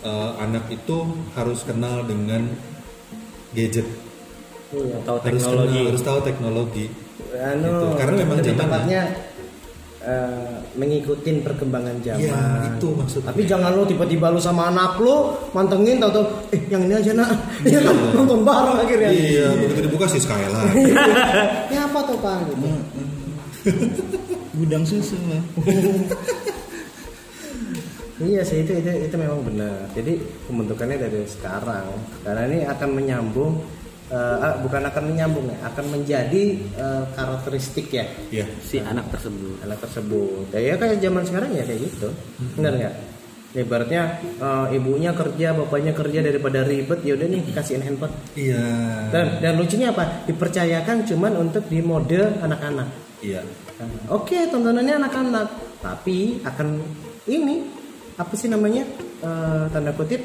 eh, 0.00 0.30
anak 0.38 0.64
itu 0.68 0.98
harus 1.32 1.60
kenal 1.62 2.02
dengan 2.02 2.46
gadget 3.50 3.86
Atau 4.68 5.16
harus 5.16 5.24
teknologi. 5.40 5.72
kenal, 5.74 5.88
harus 5.90 6.04
tahu 6.04 6.18
teknologi 6.20 6.86
anu 7.28 7.66
Gitu, 7.66 7.86
karena 7.96 8.14
memang 8.18 8.38
zamannya. 8.38 8.56
tepatnya 8.56 9.02
eh, 9.98 10.54
mengikutin 10.72 11.36
perkembangan 11.42 11.96
zaman. 12.00 12.22
Iya, 12.22 12.40
itu 12.70 12.88
maksudnya. 12.94 13.28
Tapi 13.28 13.42
jangan 13.44 13.70
lo 13.72 13.82
tiba-tiba 13.82 14.30
lu 14.30 14.38
sama 14.38 14.70
anak 14.70 14.96
lu 14.96 15.34
mantengin 15.50 15.98
tau 15.98 16.22
eh 16.48 16.60
yang 16.68 16.86
ini 16.86 16.94
aja 16.94 17.12
nak. 17.12 17.34
Iya 17.62 17.82
kan 17.82 17.96
nonton 18.14 18.46
bareng 18.46 18.78
akhirnya. 18.78 19.10
iya 19.10 19.48
begitu 19.52 19.80
dibuka 19.84 20.06
sih 20.06 20.22
Skylar 20.22 20.70
ya 21.74 21.80
apa 21.84 21.98
tuh 22.04 22.16
pak 22.20 22.38
gitu. 22.46 22.68
gudang 24.54 24.82
susu 24.82 25.18
lah 25.28 25.42
Iya 28.18 28.42
sih 28.42 28.66
itu 28.66 28.72
itu 28.74 28.90
itu 29.06 29.14
memang 29.14 29.46
benar. 29.46 29.86
Jadi 29.94 30.18
pembentukannya 30.50 30.98
dari 30.98 31.22
sekarang 31.22 31.86
karena 32.26 32.42
ini 32.50 32.58
akan 32.66 32.88
menyambung 32.90 33.62
eh, 34.10 34.36
ah, 34.42 34.58
bukan 34.58 34.82
akan 34.90 35.02
menyambung 35.14 35.46
ya, 35.46 35.58
akan 35.70 35.84
menjadi 35.94 36.44
eh, 36.74 37.04
karakteristik 37.14 37.86
ya 37.94 38.04
Iya 38.34 38.46
Si 38.58 38.82
anak 38.82 39.14
tersebut. 39.14 39.62
anak 39.62 39.78
tersebut. 39.86 40.50
Ya, 40.50 40.60
ya 40.60 40.74
kayak 40.74 40.98
zaman 40.98 41.22
sekarang 41.22 41.50
ya 41.54 41.62
kayak 41.62 41.80
gitu. 41.86 42.08
Benar 42.58 42.72
nggak? 42.74 42.94
Ibaratnya 43.54 44.02
eh, 44.42 44.66
ibunya 44.76 45.14
kerja, 45.14 45.54
bapaknya 45.54 45.92
kerja 45.94 46.18
daripada 46.18 46.66
ribet, 46.66 46.98
ya 47.06 47.14
udah 47.14 47.26
nih 47.30 47.42
kasihin 47.54 47.86
handphone. 47.86 48.12
iya 48.34 48.58
Dan, 49.14 49.38
dan 49.38 49.54
lucunya 49.54 49.94
apa? 49.94 50.26
Dipercayakan 50.26 51.06
cuman 51.06 51.32
untuk 51.38 51.64
di 51.70 51.78
mode 51.78 52.18
anak-anak. 52.42 52.88
iya 53.22 53.46
Nah, 53.78 53.86
Oke, 54.10 54.50
tontonannya 54.50 54.98
anak-anak, 54.98 55.46
tapi 55.78 56.42
akan 56.42 56.82
ini 57.30 57.77
apa 58.18 58.34
sih 58.34 58.46
namanya 58.46 58.82
Eh, 59.18 59.64
tanda 59.68 59.90
kutip 59.90 60.22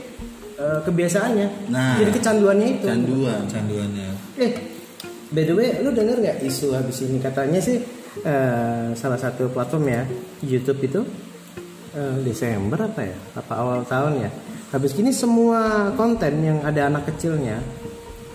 eh, 0.53 0.79
kebiasaannya. 0.81 1.47
Nah, 1.67 1.97
Jadi 1.97 2.11
kecanduannya 2.13 2.67
itu. 2.71 2.85
canduan 2.85 3.41
canduannya 3.47 4.09
Eh, 4.35 4.51
by 5.29 5.41
the 5.41 5.53
way, 5.53 5.69
lu 5.79 5.89
denger 5.89 6.17
nggak 6.19 6.37
isu 6.41 6.73
habis 6.73 7.01
ini 7.01 7.17
katanya 7.17 7.57
sih 7.57 7.81
eh, 8.21 8.85
salah 8.93 9.17
satu 9.17 9.49
platform 9.49 9.89
ya 9.89 10.01
YouTube 10.41 10.77
itu 10.83 11.01
eh, 11.91 12.17
Desember 12.21 12.77
apa 12.79 13.01
ya? 13.01 13.17
Apa 13.33 13.53
awal 13.55 13.81
tahun 13.83 14.21
ya? 14.21 14.29
Habis 14.69 14.93
ini 14.95 15.09
semua 15.09 15.89
konten 15.93 16.37
yang 16.39 16.61
ada 16.61 16.85
anak 16.87 17.05
kecilnya 17.07 17.57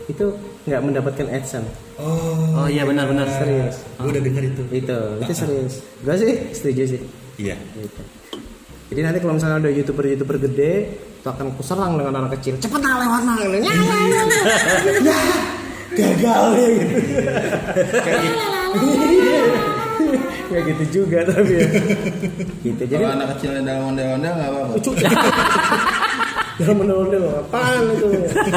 itu 0.07 0.27
nggak 0.65 0.83
mendapatkan 0.83 1.27
AdSense. 1.29 1.71
oh 1.99 2.51
Oh 2.57 2.67
iya 2.67 2.83
benar-benar. 2.83 3.31
Serius. 3.31 3.79
gue 3.95 4.11
udah 4.11 4.23
denger 4.23 4.43
itu 4.45 4.63
Itu, 4.75 4.99
itu 5.23 5.33
serius. 5.47 5.75
Gue 6.03 6.15
sih 6.15 6.35
setuju 6.51 6.83
sih. 6.99 7.01
iya 7.39 7.55
Gitu. 7.75 8.03
Jadi 8.89 9.01
nanti 9.05 9.19
kalau 9.21 9.37
misalnya 9.37 9.57
ada 9.61 9.71
youtuber-youtuber 9.71 10.37
gede, 10.41 10.73
itu 11.21 11.29
akan 11.29 11.53
kuserang 11.61 12.01
dengan 12.01 12.25
anak 12.25 12.41
kecil. 12.41 12.57
Cepet 12.57 12.81
nah 12.85 12.97
lewat 12.97 13.23
nah, 13.29 13.37
ya, 13.37 13.61
ya, 15.05 15.19
gagal 15.93 16.45
ya 16.57 16.69
gitu. 16.73 16.97
Kayak 18.01 18.19
gitu. 18.25 18.39
Kayak 20.49 20.63
gitu 20.73 20.85
juga 20.89 21.19
tapi 21.29 21.53
ya. 21.53 21.69
Gitu. 22.65 22.83
Jadi 22.89 23.03
kalau 23.05 23.13
anak 23.13 23.29
kecilnya 23.37 23.61
dalam 23.61 23.93
ondel-ondel 23.93 24.33
nggak 24.33 24.49
apa-apa. 24.49 24.75
Jangan 26.59 26.75
menondel 26.75 27.25
apaan 27.39 27.83
itu? 27.95 28.09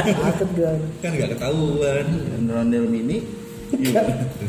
Takut 0.02 0.50
gue. 0.58 0.74
kan 1.04 1.12
nggak 1.14 1.30
ketahuan 1.38 2.06
ondel-ondel 2.40 2.84
mini. 2.88 3.20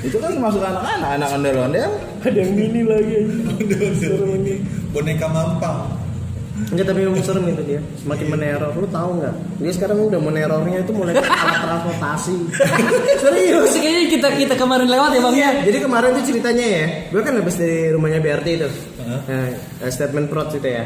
Itu 0.06 0.16
kan 0.18 0.32
masuk 0.38 0.62
anak-anak 0.62 1.10
anak 1.18 1.28
ondel-ondel. 1.38 1.90
Ada 2.26 2.38
yang 2.42 2.52
mini 2.58 2.82
lagi. 2.82 3.18
Serem 3.98 4.30
ini. 4.42 4.54
boneka 4.90 5.26
mampang. 5.30 6.02
Enggak 6.68 6.94
tapi 6.94 7.00
memang 7.08 7.22
serem 7.24 7.44
itu 7.48 7.62
dia. 7.64 7.80
Semakin 8.02 8.26
meneror. 8.28 8.72
Lu 8.76 8.86
tahu 8.86 9.18
nggak? 9.18 9.34
Dia 9.58 9.72
sekarang 9.72 9.98
udah 10.12 10.20
menerornya 10.20 10.78
itu 10.84 10.92
mulai 10.94 11.16
ke 11.16 11.24
alat 11.24 11.58
transportasi. 11.64 12.36
Serius? 13.24 13.72
Kayaknya 13.74 14.04
kita 14.12 14.28
kita 14.36 14.54
kemarin 14.60 14.86
lewat 14.86 15.10
ya 15.16 15.20
bang 15.24 15.36
ya. 15.36 15.50
Jadi 15.66 15.78
kemarin 15.80 16.08
tuh 16.14 16.24
ceritanya 16.28 16.66
ya 16.66 16.84
Gue 17.08 17.22
kan 17.24 17.34
habis 17.40 17.56
dari 17.56 17.90
rumahnya 17.90 18.20
BRT 18.20 18.48
itu. 18.60 18.68
Nah, 19.02 19.20
eh, 19.82 19.90
Statement 19.90 20.26
prod 20.28 20.52
itu 20.54 20.68
ya 20.68 20.84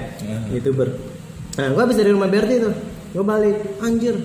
Youtuber. 0.55 0.89
Nah 1.57 1.67
gue 1.73 1.83
habis 1.83 1.97
dari 1.99 2.11
rumah 2.15 2.29
BRT 2.31 2.53
itu 2.63 2.71
Gue 3.17 3.25
balik 3.25 3.57
Anjir 3.83 4.17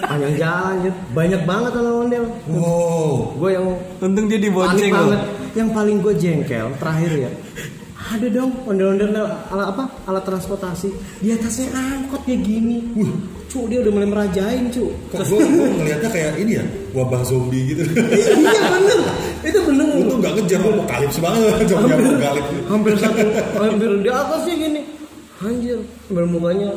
Panjang 0.00 0.34
jalan 0.40 0.64
anjir 0.80 0.94
Banyak 1.12 1.42
banget 1.44 1.72
orang 1.76 1.96
ondel 2.08 2.24
wow. 2.48 3.36
Gue 3.36 3.50
yang 3.52 3.66
Untung 4.00 4.26
dia 4.26 4.40
dibonceng 4.40 4.92
banget. 4.92 5.20
Yang 5.52 5.68
paling 5.76 5.96
gue 6.00 6.14
jengkel 6.16 6.66
Terakhir 6.80 7.12
ya. 7.28 7.30
Ada 8.02 8.26
dong 8.28 8.50
ondel-ondel 8.66 9.24
alat 9.48 9.66
apa? 9.72 9.84
Alat 10.10 10.24
transportasi. 10.26 10.90
Di 11.22 11.32
atasnya 11.32 11.70
angkot 11.72 12.26
kayak 12.28 12.44
gini. 12.44 12.82
Wih, 12.92 13.08
cu 13.48 13.70
dia 13.70 13.78
udah 13.80 13.92
mulai 13.94 14.08
merajain 14.10 14.68
cu 14.68 14.90
kok 15.12 15.22
gue 15.28 15.38
ngeliatnya 15.78 16.10
kayak 16.10 16.36
ini 16.40 16.60
ya 16.60 16.64
wabah 16.92 17.22
zombie 17.24 17.72
gitu. 17.72 17.88
Iya 17.88 18.62
bener. 18.68 18.98
Itu 19.46 19.58
bener. 19.64 19.86
Tuh 20.08 20.16
nggak 20.18 20.32
ngejar 20.34 20.60
apokalips 20.60 21.16
banget 21.22 21.68
apokalips 21.72 22.50
hampir 22.68 22.92
satu 23.00 23.26
hampir 23.60 23.90
di 24.02 24.10
atasnya 24.10 24.54
gini. 24.56 24.80
Anjir 25.42 25.78
sambil 26.06 26.26
mukanya 26.28 26.70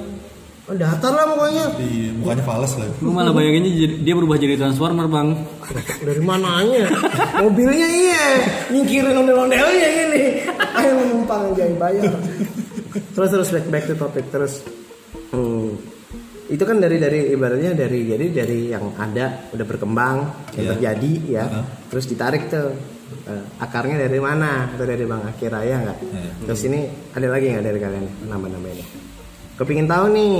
datar 0.74 1.14
lah 1.14 1.26
pokoknya. 1.30 1.66
Iya 1.78 2.10
mukanya 2.18 2.42
fals 2.42 2.74
lah. 2.82 2.90
Gue 2.98 3.14
malah 3.14 3.30
bayanginnya 3.30 3.70
dia 4.02 4.14
berubah 4.18 4.38
jadi 4.42 4.58
transformer 4.58 5.06
bang. 5.06 5.30
dari 6.02 6.22
mananya? 6.26 6.90
Mobilnya 7.38 7.86
iya. 7.86 8.26
Nyingkirin 8.74 9.14
ondel-ondelnya 9.14 9.88
ini. 10.10 10.24
Ayo 10.74 10.92
numpang 11.14 11.54
aja 11.54 11.70
bayar. 11.78 12.10
Terus 13.14 13.30
terus 13.30 13.50
back 13.54 13.66
back 13.70 13.84
to 13.86 13.94
topic 13.94 14.26
terus. 14.34 14.66
Hmm, 15.30 15.78
itu 16.50 16.64
kan 16.66 16.82
dari 16.82 16.98
dari 16.98 17.30
ibaratnya 17.30 17.78
dari 17.78 18.10
jadi 18.10 18.26
dari 18.34 18.60
yang 18.74 18.90
ada 18.98 19.54
udah 19.54 19.66
berkembang 19.70 20.18
yang 20.58 20.66
Iya. 20.66 20.72
terjadi 20.74 21.14
ya. 21.30 21.44
Uh-huh. 21.46 21.66
terus 21.94 22.06
ditarik 22.10 22.50
tuh. 22.50 22.74
Eh, 23.26 23.44
akarnya 23.62 24.02
dari 24.02 24.18
mana? 24.18 24.66
Atau 24.74 24.86
dari 24.90 25.06
bang 25.06 25.22
Akhir 25.30 25.54
Raya 25.54 25.78
nggak? 25.78 25.98
Iya. 26.02 26.32
terus 26.50 26.62
ini 26.66 26.90
ada 27.14 27.28
lagi 27.30 27.54
nggak 27.54 27.66
dari 27.70 27.78
kalian? 27.78 28.06
Nama-nama 28.26 28.66
ini 28.74 29.05
kepingin 29.56 29.88
tahu 29.88 30.06
nih 30.12 30.36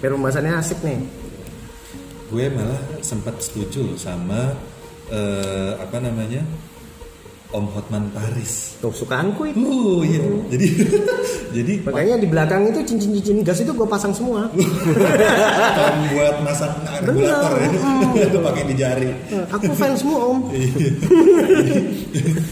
biar 0.00 0.12
pembahasannya 0.16 0.52
asik 0.60 0.80
nih. 0.84 1.00
Gue 2.28 2.52
malah 2.52 3.00
sempat 3.00 3.40
setuju 3.40 3.96
sama 3.96 4.52
eh, 5.08 5.72
apa 5.80 5.96
namanya 5.96 6.44
Om 7.48 7.64
Hotman 7.72 8.12
Paris 8.12 8.76
tuh 8.76 8.92
sukaanku 8.92 9.48
itu 9.48 9.64
uh 9.64 10.04
iya 10.04 10.20
jadi 10.52 10.66
jadi 11.56 11.72
Makanya 11.80 12.20
di 12.20 12.28
belakang 12.28 12.68
itu 12.68 12.84
cincin-cincin 12.84 13.40
gas 13.40 13.64
itu 13.64 13.72
gue 13.72 13.88
pasang 13.88 14.12
semua. 14.12 14.52
Tom 15.80 15.96
buat 16.12 16.36
masak 16.44 16.76
regulator 17.08 17.56
ya 17.56 17.68
itu 18.28 18.38
pakai 18.44 18.62
di 18.68 18.74
jari 18.76 19.08
Aku 19.48 19.72
fans 19.72 20.04
semua 20.04 20.20
om. 20.28 20.38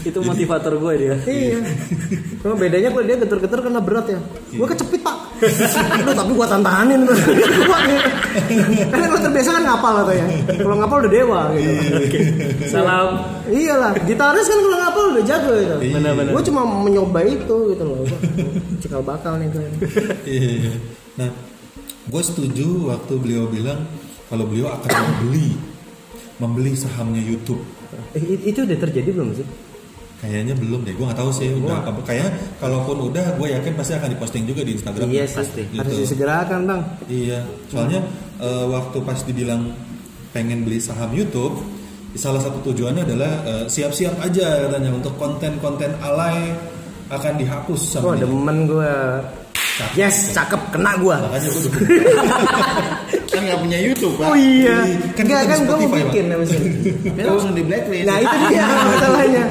Itu 0.07 0.19
motivator 0.23 0.73
gue 0.79 0.93
dia. 0.97 1.15
iya. 1.27 1.59
Cuma 2.41 2.55
bedanya 2.55 2.89
kalau 2.93 3.05
dia 3.05 3.17
geter-geter 3.19 3.59
karena 3.59 3.81
berat 3.83 4.07
ya. 4.07 4.19
Gue 4.55 4.67
kecepit 4.69 5.01
pak. 5.03 5.17
Aduh 5.99 6.15
tapi 6.15 6.31
gue 6.31 6.47
tantanin. 6.47 7.01
Ya. 7.03 7.15
Karena 8.87 9.05
kalau 9.11 9.21
terbiasa 9.27 9.49
kan 9.51 9.63
ngapal 9.67 9.93
atau 10.05 10.13
ya. 10.15 10.27
Kalau 10.57 10.75
ngapal 10.79 10.97
udah 11.05 11.11
dewa 11.11 11.41
gitu. 11.53 11.75
Salam. 12.71 13.07
Iyalah, 13.47 13.91
gitaris 14.07 14.47
kan 14.47 14.59
kalau 14.59 14.77
ngapal 14.87 15.03
udah 15.11 15.23
jago 15.27 15.51
gitu. 15.59 15.75
Benar-benar. 15.99 16.31
Gue 16.31 16.43
cuma 16.47 16.61
mencoba 16.63 17.19
itu 17.27 17.57
gitu 17.75 17.83
loh. 17.83 17.99
Cikal 18.79 19.03
bakal 19.03 19.35
nih 19.43 19.47
gue. 19.51 19.67
Iya. 20.23 20.73
Nah, 21.19 21.29
gue 22.07 22.21
setuju 22.23 22.87
waktu 22.87 23.13
beliau 23.19 23.51
bilang 23.51 23.83
kalau 24.31 24.47
beliau 24.47 24.71
akan 24.71 24.87
membeli 24.87 25.51
membeli 26.37 26.71
sahamnya 26.77 27.19
YouTube. 27.19 27.61
Eh, 28.13 28.23
itu 28.45 28.63
udah 28.63 28.77
terjadi 28.77 29.09
belum 29.09 29.33
sih? 29.35 29.47
Kayaknya 30.17 30.57
belum 30.57 30.81
deh, 30.81 30.97
gue 30.97 31.05
nggak 31.05 31.19
tahu 31.21 31.29
sih. 31.29 31.49
Udah 31.61 31.85
apa? 31.85 32.01
Kayaknya 32.01 32.31
kalaupun 32.57 33.05
udah, 33.09 33.37
gue 33.37 33.47
yakin 33.53 33.73
pasti 33.77 33.93
akan 33.93 34.09
diposting 34.17 34.49
juga 34.49 34.65
di 34.65 34.73
Instagram. 34.73 35.05
Iya 35.13 35.25
pasti. 35.29 35.61
Gitu. 35.69 35.77
Harus 35.77 35.97
disegerakan 36.01 36.59
bang. 36.65 36.81
Iya, 37.05 37.39
soalnya 37.69 38.01
eh, 38.41 38.65
waktu 38.65 38.97
pas 39.05 39.19
dibilang 39.25 39.77
pengen 40.33 40.65
beli 40.65 40.81
saham 40.81 41.13
YouTube, 41.13 41.61
salah 42.17 42.41
satu 42.41 42.59
tujuannya 42.65 43.05
adalah 43.05 43.31
eh, 43.45 43.65
siap-siap 43.65 44.17
aja 44.19 44.67
katanya 44.67 44.91
untuk 44.91 45.13
konten-konten 45.15 45.93
alay 46.01 46.51
akan 47.07 47.33
dihapus 47.37 47.95
Oh 47.95 48.11
sama 48.11 48.17
dia. 48.17 48.25
demen 48.25 48.67
gue. 48.67 48.93
Yes, 49.93 50.33
cakep, 50.33 50.73
kena 50.73 50.97
gue. 50.97 51.13
Makanya 51.13 51.47
gue 51.47 51.69
kan 53.29 53.41
nggak 53.45 53.59
punya 53.61 53.77
YouTube 53.77 54.17
Oh 54.17 54.33
pak 54.33 54.33
iya. 54.33 54.77
Kan 55.13 55.23
Enggak 55.29 55.41
kita 55.45 55.51
kan 55.53 55.59
gue 55.61 55.77
mau 55.77 55.89
bikin 56.01 56.25
habis 56.33 56.49
ini. 56.51 56.69
dia 57.13 57.23
langsung 57.23 57.53
di 57.53 57.61
blacklist 57.61 58.05
Nah 58.09 58.17
itu 58.17 58.35
dia 58.49 58.65
masalahnya. 58.65 59.43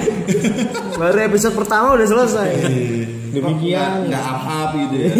Baru 0.98 1.18
episode 1.22 1.54
pertama 1.54 1.94
udah 1.94 2.06
selesai. 2.10 2.50
Demikian. 3.30 4.10
nggak 4.10 4.24
up 4.24 4.42
up 4.42 4.70
gitu 4.74 4.94
ya 4.98 5.10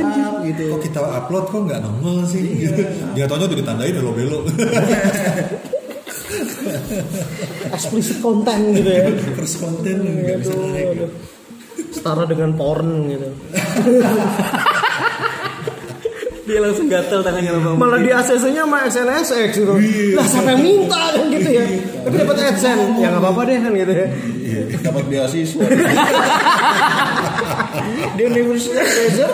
up 0.00 0.36
gitu 0.40 0.62
Kok 0.70 0.80
kita 0.80 1.00
upload 1.02 1.44
kok 1.46 1.60
nggak 1.68 1.80
nongol 1.84 2.24
sih? 2.24 2.44
Gitu. 2.56 2.80
Dia 3.12 3.28
taunya 3.28 3.44
udah 3.44 3.58
ditandain 3.60 3.92
belo-belo. 3.92 4.38
Explicit 7.76 8.18
konten 8.22 8.58
gitu 8.76 8.90
ya. 8.90 9.06
Terus 9.10 9.52
konten 9.58 9.96
nggak 10.02 10.36
bisa 10.42 10.52
Aduh, 10.52 10.66
naik. 10.72 10.86
aduh. 10.96 11.10
Setara 11.92 12.24
dengan 12.24 12.50
porn 12.56 12.90
gitu. 13.10 13.28
Dia 16.42 16.58
langsung 16.58 16.90
gatel 16.90 17.22
tangannya 17.22 17.54
sama 17.54 17.78
Malah 17.78 18.02
di 18.02 18.10
ACC-nya 18.10 18.66
sama 18.66 18.78
SNSX 18.90 19.62
gitu. 19.62 19.74
Lah 20.18 20.26
siapa 20.26 20.58
yang 20.58 20.62
minta 20.66 21.14
kan 21.14 21.30
gitu 21.30 21.48
ya. 21.54 21.64
Tapi 22.02 22.14
dapat 22.18 22.36
AdSense. 22.50 22.98
Ya 22.98 23.14
nggak 23.14 23.22
apa-apa 23.22 23.40
deh 23.46 23.58
kan 23.62 23.72
gitu 23.78 23.92
ya. 23.94 24.06
dapat 24.82 25.04
beasiswa 25.08 25.64
di 28.18 28.22
universitas 28.28 28.84
Fraser 28.84 29.30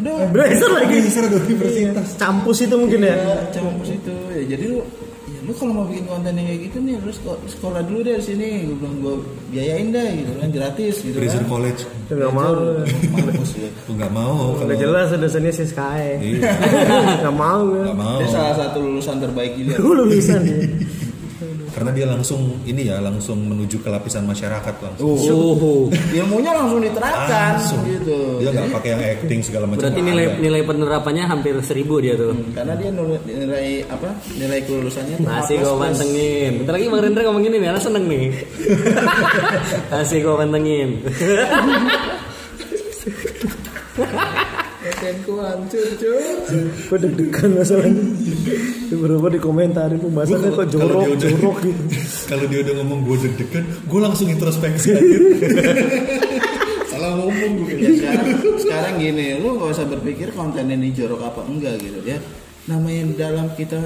udah 0.00 0.14
Blazer 0.32 0.70
lagi. 0.74 0.96
Bisa 1.00 1.18
ada 1.24 1.38
universitas. 1.38 2.08
Campus 2.18 2.58
itu 2.66 2.74
mungkin 2.76 3.00
ya. 3.04 3.14
ya 3.14 3.36
campus 3.54 3.88
itu 3.94 4.14
ya 4.34 4.42
jadi 4.50 4.64
lu 4.74 4.80
ya 5.22 5.38
lu 5.40 5.52
kalau 5.52 5.72
mau 5.74 5.84
bikin 5.84 6.04
konten 6.04 6.32
yang 6.32 6.46
kayak 6.46 6.60
gitu 6.64 6.78
nih 6.80 6.94
lu 6.96 7.10
seko- 7.10 7.40
sekolah 7.46 7.80
dulu 7.82 8.00
deh 8.00 8.14
di 8.14 8.24
sini 8.24 8.46
gue 8.64 8.74
bilang 8.74 8.96
gue 8.98 9.14
biayain 9.48 9.88
deh 9.88 10.08
gitu 10.16 10.32
kan 10.34 10.48
gratis 10.50 10.94
gitu 11.00 11.16
Fraser 11.16 11.38
kan 11.38 11.46
College. 11.46 11.80
Itu 12.00 12.12
nggak 12.14 12.32
mau. 12.32 12.52
mampus 13.12 13.50
ya 13.52 13.68
nggak 13.70 14.10
mau 14.10 14.34
Udah 14.56 14.76
jelas 14.76 15.06
udah 15.10 15.30
sini 15.30 15.50
si 15.50 15.64
Sky. 15.64 16.02
Iya. 16.18 16.50
Nggak 17.20 17.36
mau 17.36 17.58
gue. 17.64 17.82
nggak 17.84 17.98
mau. 17.98 18.18
dia 18.18 18.28
salah 18.28 18.54
satu 18.56 18.78
lulusan 18.80 19.16
terbaik 19.18 19.52
dia 19.54 19.76
Lu 19.76 20.04
bisa 20.04 20.34
nih. 20.36 20.58
Karena 21.80 21.96
dia 21.96 22.06
langsung 22.12 22.60
ini 22.68 22.92
ya 22.92 23.00
langsung 23.00 23.40
menuju 23.40 23.80
ke 23.80 23.88
lapisan 23.88 24.28
masyarakat 24.28 24.74
langsung. 24.84 25.16
Oh, 25.16 25.88
ilmunya 26.12 26.52
langsung 26.52 26.84
diterapkan 26.84 27.56
Langsung. 27.56 27.80
gitu 27.88 28.36
Dia 28.36 28.52
nggak 28.52 28.68
pakai 28.68 28.88
yang 28.92 29.02
acting 29.16 29.40
segala 29.40 29.64
macam. 29.64 29.88
berarti 29.88 30.00
nilai 30.04 30.24
ada. 30.28 30.36
nilai 30.44 30.60
penerapannya 30.60 31.24
hampir 31.24 31.56
seribu 31.64 32.04
dia 32.04 32.20
tuh. 32.20 32.36
karena 32.52 32.76
dia 32.76 32.92
nilai 32.92 33.80
apa 33.88 34.12
nilai 34.36 34.60
kelulusannya 34.68 35.16
Masih 35.24 35.56
A++. 35.56 35.64
gue 35.64 35.74
pantengin. 35.74 36.52
Bentar 36.60 36.72
lagi 36.76 36.86
Bang 36.92 37.00
Rendra 37.00 37.22
ngomong 37.24 37.42
gini 37.42 37.56
nih, 37.56 37.68
anak 37.72 37.80
seneng 37.80 38.04
nih. 38.04 38.26
Masih 39.96 40.18
gue 40.20 40.34
pantengin. 40.36 40.88
Kontenku 45.30 45.38
hancur 45.38 45.86
cuy 45.94 46.26
Gue 46.90 46.98
deg-degan 46.98 47.50
masalahnya. 47.54 48.04
Beberapa 48.90 49.26
dikomentarin 49.30 49.98
pembahasannya 49.98 50.50
kok 50.50 50.66
jorok, 50.68 50.90
Kalau 50.90 50.98
dia 50.98 51.14
udah- 51.14 51.30
jorok 51.30 51.56
gitu. 51.62 51.82
Kalau 52.30 52.44
dia 52.46 52.58
udah 52.60 52.74
ngomong 52.82 53.00
gue 53.06 53.16
deg-degan, 53.22 53.64
gue 53.86 54.00
langsung 54.02 54.26
introspeksi 54.26 54.88
aja. 54.90 55.18
Salah 56.90 57.12
ngomong 57.16 57.52
gue. 57.62 57.74
ya 57.78 57.90
sekarang 57.94 58.26
sekarang 58.58 58.94
gini 58.98 59.26
lu 59.38 59.54
gak 59.56 59.70
usah 59.72 59.86
berpikir 59.86 60.34
konten 60.34 60.66
ini 60.66 60.90
jorok 60.90 61.22
apa 61.22 61.46
enggak 61.46 61.78
gitu 61.78 62.02
ya 62.02 62.18
namanya 62.66 63.02
dalam 63.16 63.46
kita 63.54 63.78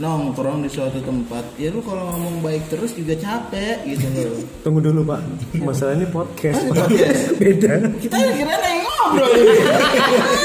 nongkrong 0.00 0.64
di 0.64 0.68
suatu 0.68 0.96
tempat 0.98 1.44
ya 1.54 1.68
lu 1.68 1.78
kalau 1.78 2.08
ngomong 2.08 2.40
baik 2.40 2.64
terus 2.66 2.90
juga 2.92 3.12
capek 3.14 3.84
gitu 3.84 4.06
loh 4.10 4.40
Tunggu 4.60 4.80
dulu 4.80 5.04
pak, 5.04 5.20
masalah 5.60 5.92
ini 5.92 6.08
podcast. 6.08 6.56
Pak. 6.66 6.88
podcast. 6.88 7.20
Beda. 7.40 7.72
kita 8.00 8.16
kira 8.16 8.54
lagi 8.54 8.80
ngobrol 8.80 9.30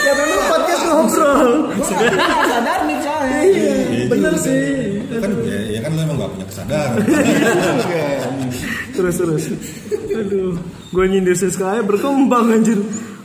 Ya 0.04 0.12
memang 0.14 0.42
podcast 0.46 0.82
ngobrol. 0.84 1.50
gua 1.72 2.44
sadar 2.46 2.80
nih 2.84 2.98
soalnya 3.00 3.40
Iya, 3.46 3.74
bener 4.10 4.34
sih. 4.36 4.64
Kan 5.16 5.32
ya, 5.46 5.60
ya 5.70 5.80
kan 5.80 5.92
lo 5.92 6.02
emang 6.02 6.18
gak 6.18 6.32
punya 6.34 6.46
kesadaran. 6.50 6.98
Terus 8.96 9.16
terus. 9.16 9.44
Aduh, 10.10 10.56
gue 10.90 11.06
nyindir 11.06 11.36
si 11.36 11.48
Sky 11.48 11.84
berkembang 11.84 12.48
anjir. 12.50 12.80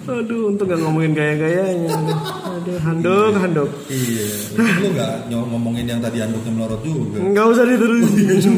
Aduh, 0.08 0.48
untung 0.48 0.64
gak 0.64 0.80
ngomongin 0.80 1.12
gaya-gayanya. 1.12 1.92
Aduh, 1.92 2.76
handuk, 2.80 3.32
handuk. 3.36 3.70
iya. 3.92 4.26
Lo 4.56 4.88
gak 4.96 5.12
ngomongin 5.28 5.84
yang 5.84 6.00
tadi 6.00 6.24
anduknya 6.24 6.52
melorot 6.56 6.80
juga. 6.80 7.20
Enggak 7.20 7.44
usah 7.52 7.64
diterusin. 7.68 8.54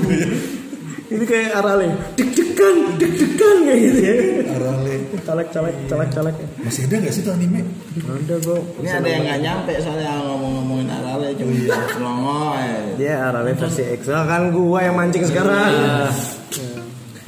Ini 1.13 1.25
kayak 1.29 1.51
arale, 1.61 1.93
deg-degan, 2.17 2.97
deg-degan 2.97 3.57
kayak 3.69 3.81
gitu 3.85 4.01
ya. 4.01 4.15
Arale. 4.57 4.95
Caleg, 5.29 5.49
caleg, 5.53 5.75
caleg, 5.85 6.09
caleg. 6.09 6.35
Masih 6.65 6.89
ada 6.89 6.97
gak 7.05 7.13
sih 7.13 7.21
tuh 7.21 7.33
anime? 7.37 7.61
Ada 8.01 8.35
bro. 8.41 8.57
ini 8.81 8.89
ada 8.89 9.09
yang 9.13 9.23
nggak 9.29 9.41
nyampe 9.45 9.73
soalnya 9.85 10.13
ngomong-ngomongin 10.25 10.89
arale 10.89 11.29
cuma 11.37 11.53
selongo 11.93 12.43
ya. 12.57 12.77
Dia 12.97 13.15
arale 13.29 13.51
versi 13.53 13.83
Excel 13.93 14.23
kan 14.25 14.43
gua 14.57 14.79
yang 14.89 14.97
mancing 14.97 15.25
sekarang. 15.29 15.69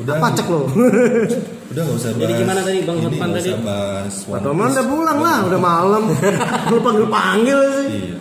Udah. 0.00 0.16
Apa 0.16 0.28
cek 0.32 0.46
lo? 0.48 0.64
Udah 1.74 1.82
gak 1.82 1.96
usah 1.96 2.10
bahas. 2.10 2.22
Jadi 2.22 2.32
gimana 2.38 2.60
tadi, 2.62 2.78
Bang 2.80 2.98
Hotman 3.00 3.18
nggak 3.26 3.34
tadi? 3.36 3.50
usah 3.50 3.60
bahas 3.60 4.14
One 4.22 4.30
Pak 4.30 4.40
Toman 4.40 4.66
udah 4.70 4.86
pulang 4.86 5.18
lah, 5.18 5.38
udah 5.44 5.60
malam. 5.60 6.02
Lu 6.70 6.78
panggil 6.78 7.06
panggil 7.08 7.58
sih. 7.74 7.88
Iya. 7.90 8.16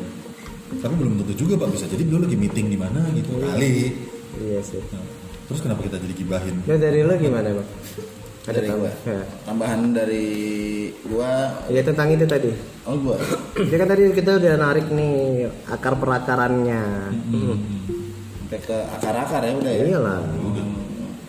Tapi 0.74 0.94
belum 0.94 1.14
tentu 1.16 1.34
juga 1.38 1.54
pak 1.56 1.70
bisa 1.70 1.86
jadi 1.86 2.02
beliau 2.02 2.26
lagi 2.26 2.36
meeting 2.36 2.68
di 2.68 2.76
mana 2.76 3.00
gitu 3.14 3.38
kali. 3.38 3.94
Iya 4.36 4.60
sih. 4.60 4.82
Nah, 4.84 5.06
terus 5.46 5.62
kenapa 5.62 5.80
kita 5.82 5.96
jadi 5.96 6.14
gibahin? 6.14 6.56
Ya 6.66 6.76
dari 6.76 7.00
lo 7.02 7.14
gimana 7.16 7.54
bang? 7.54 7.70
Ada 8.44 8.60
Dari 8.60 8.68
tambah? 8.68 8.92
gua. 9.00 9.20
Tambahan 9.46 9.82
dari 9.96 10.28
gua 11.08 11.32
Ya 11.72 11.80
tentang 11.80 12.12
itu 12.12 12.26
tadi. 12.26 12.52
oh 12.84 12.98
gua 13.00 13.16
Ya 13.72 13.78
kan 13.78 13.88
tadi 13.88 14.12
kita 14.12 14.36
udah 14.36 14.54
narik 14.58 14.90
nih 14.90 15.48
akar 15.66 15.96
perakarannya. 15.96 16.84
sampai 18.36 18.60
ke 18.60 18.78
akar-akar 18.92 19.42
ya 19.42 19.54
udah 19.56 19.72
ya 19.72 19.84
Iyalah. 19.88 20.20
Kan 20.20 20.68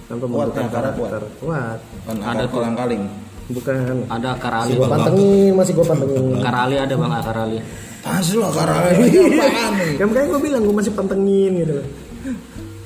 Akar 0.05 0.29
kuat. 0.29 0.49
karakter. 0.69 1.23
Kuat. 1.41 1.79
kan 2.05 2.17
Ada 2.21 2.45
kolang 2.53 2.77
kaling 2.77 3.05
Bukan. 3.45 4.09
Ada 4.09 4.41
akar 4.41 4.53
Masih 4.57 4.73
ali. 4.73 4.81
gua 4.81 4.89
pantengin, 4.89 5.53
masih 5.53 5.73
gua 5.77 5.87
pantengin. 5.93 6.25
Akar 6.41 6.55
ali 6.65 6.77
ada 6.81 6.95
bang 6.97 7.13
akar 7.13 7.37
ali. 7.45 7.59
Asli 8.05 8.37
lo 8.37 8.49
akar 8.53 8.69
lagi 8.69 9.17
apaan 9.49 9.73
nih 9.81 9.97
Ya 9.97 10.05
makanya 10.05 10.27
gue 10.37 10.41
bilang 10.45 10.63
gue 10.69 10.77
masih 10.77 10.93
pantengin 10.93 11.53
gitu 11.57 11.73
loh. 11.81 11.87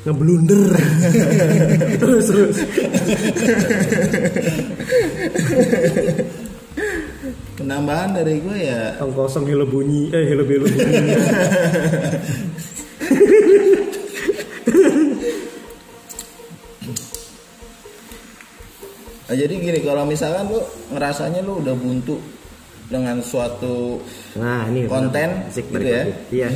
Ngeblunder. 0.06 0.70
terus 2.00 2.24
terus. 2.30 2.56
penambahan 7.58 8.14
dari 8.14 8.38
gue 8.38 8.56
ya 8.70 8.94
Tong 8.96 9.10
kosong 9.10 9.42
hilo 9.50 9.66
bunyi, 9.66 10.14
eh 10.14 10.24
hilo 10.30 10.46
belo 10.46 10.70
bunyi. 10.70 11.10
Nah, 19.28 19.36
jadi 19.36 19.54
gini 19.54 19.78
kalau 19.84 20.08
misalkan 20.08 20.48
lu 20.48 20.60
ngerasanya 20.88 21.44
lu 21.44 21.60
udah 21.60 21.76
buntu 21.76 22.16
dengan 22.88 23.20
suatu 23.20 24.00
Nah 24.40 24.64
ini 24.66 24.88
Konten, 24.88 25.44
Asik, 25.52 25.68
gitu 25.68 25.84
ya. 25.84 26.04
Iya. 26.32 26.48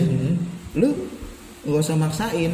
lu 0.72 0.88
nggak 1.68 1.82
usah 1.84 1.96
maksain. 2.00 2.52